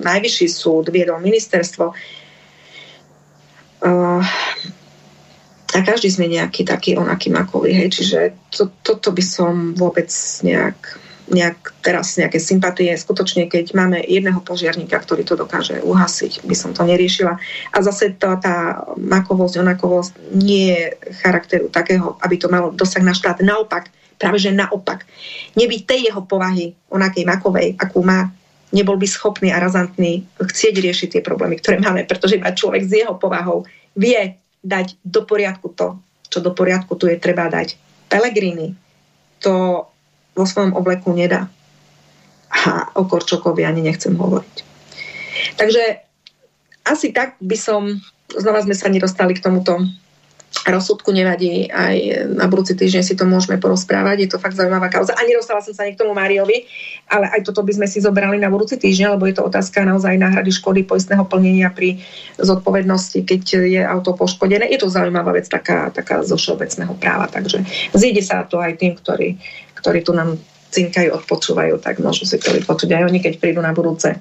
[0.00, 1.92] najvyšší súd, viedol ministerstvo.
[3.82, 4.22] Uh,
[5.72, 8.18] a každý sme nejaký taký onaký makový, hej, čiže
[8.52, 10.12] to, toto by som vôbec
[10.44, 10.76] nejak,
[11.32, 16.76] nejak teraz nejaké sympatie, skutočne keď máme jedného požiarníka, ktorý to dokáže uhasiť, by som
[16.76, 17.40] to neriešila.
[17.72, 20.82] A zase to, tá makovosť, onakovosť nie je
[21.24, 23.40] charakteru takého, aby to malo dosah na štát.
[23.40, 23.88] Naopak,
[24.20, 25.08] práve že naopak.
[25.56, 28.28] Nebyť tej jeho povahy, onakej makovej, akú má,
[28.76, 32.92] nebol by schopný a razantný chcieť riešiť tie problémy, ktoré máme, pretože iba človek s
[32.92, 33.64] jeho povahou
[33.96, 35.98] vie dať do poriadku to,
[36.30, 37.76] čo do poriadku tu je treba dať.
[38.08, 38.78] Pelegrini
[39.42, 39.84] to
[40.32, 41.50] vo svojom obleku nedá.
[42.52, 44.56] A o Korčokovi ani nechcem hovoriť.
[45.56, 45.82] Takže
[46.86, 48.00] asi tak by som,
[48.30, 49.80] znova sme sa nedostali k tomuto
[50.68, 55.16] rozsudku nevadí, aj na budúci týždeň si to môžeme porozprávať, je to fakt zaujímavá kauza.
[55.16, 56.68] A nedostala som sa ani k tomu Máriovi,
[57.08, 60.14] ale aj toto by sme si zobrali na budúci týždeň, lebo je to otázka naozaj
[60.14, 61.98] náhrady škody poistného plnenia pri
[62.38, 64.68] zodpovednosti, keď je auto poškodené.
[64.70, 67.64] Je to zaujímavá vec, taká, taká zo všeobecného práva, takže
[67.96, 69.40] zíde sa to aj tým, ktorí,
[69.74, 70.36] ktorí tu nám
[70.72, 74.16] cinkajú, odpočúvajú, tak môžu si to vypočuť aj oni, keď prídu na budúce.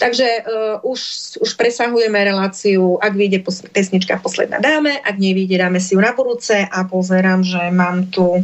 [0.00, 1.00] Takže uh, už,
[1.44, 6.16] už presahujeme reláciu, ak vyjde pos- pesnička Posledná dáme, ak nevyjde, dáme si ju na
[6.16, 8.42] budúce a pozerám, že mám tu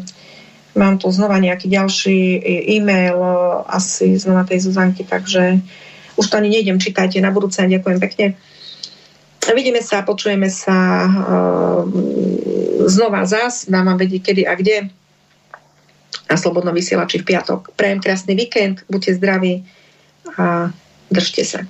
[0.75, 2.43] mám tu znova nejaký ďalší
[2.75, 3.19] e-mail
[3.71, 5.63] asi znova tej Zuzanky, takže
[6.19, 8.27] už to ani nejdem, čítajte na budúce a ďakujem pekne.
[9.55, 11.83] Vidíme sa, počujeme sa uh,
[12.91, 14.89] znova zás, dám vám vedieť kedy a kde
[16.31, 17.71] na Slobodnom vysielači v piatok.
[17.77, 19.65] Prajem krásny víkend, buďte zdraví
[20.39, 20.71] a
[21.11, 21.61] držte sa.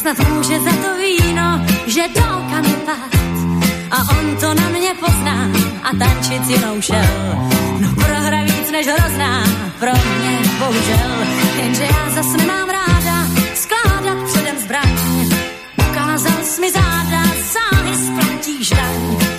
[0.00, 1.39] Snad může za to víno,
[5.82, 7.38] a tančit si mnou šel.
[7.80, 9.44] No prohra víc než hrozná,
[9.78, 11.10] pro mě bohužel,
[11.62, 14.98] jenže já zas nemám ráda skládat předem zbraň.
[15.90, 19.29] Ukázal jsi mi záda, záhy splatíš daň.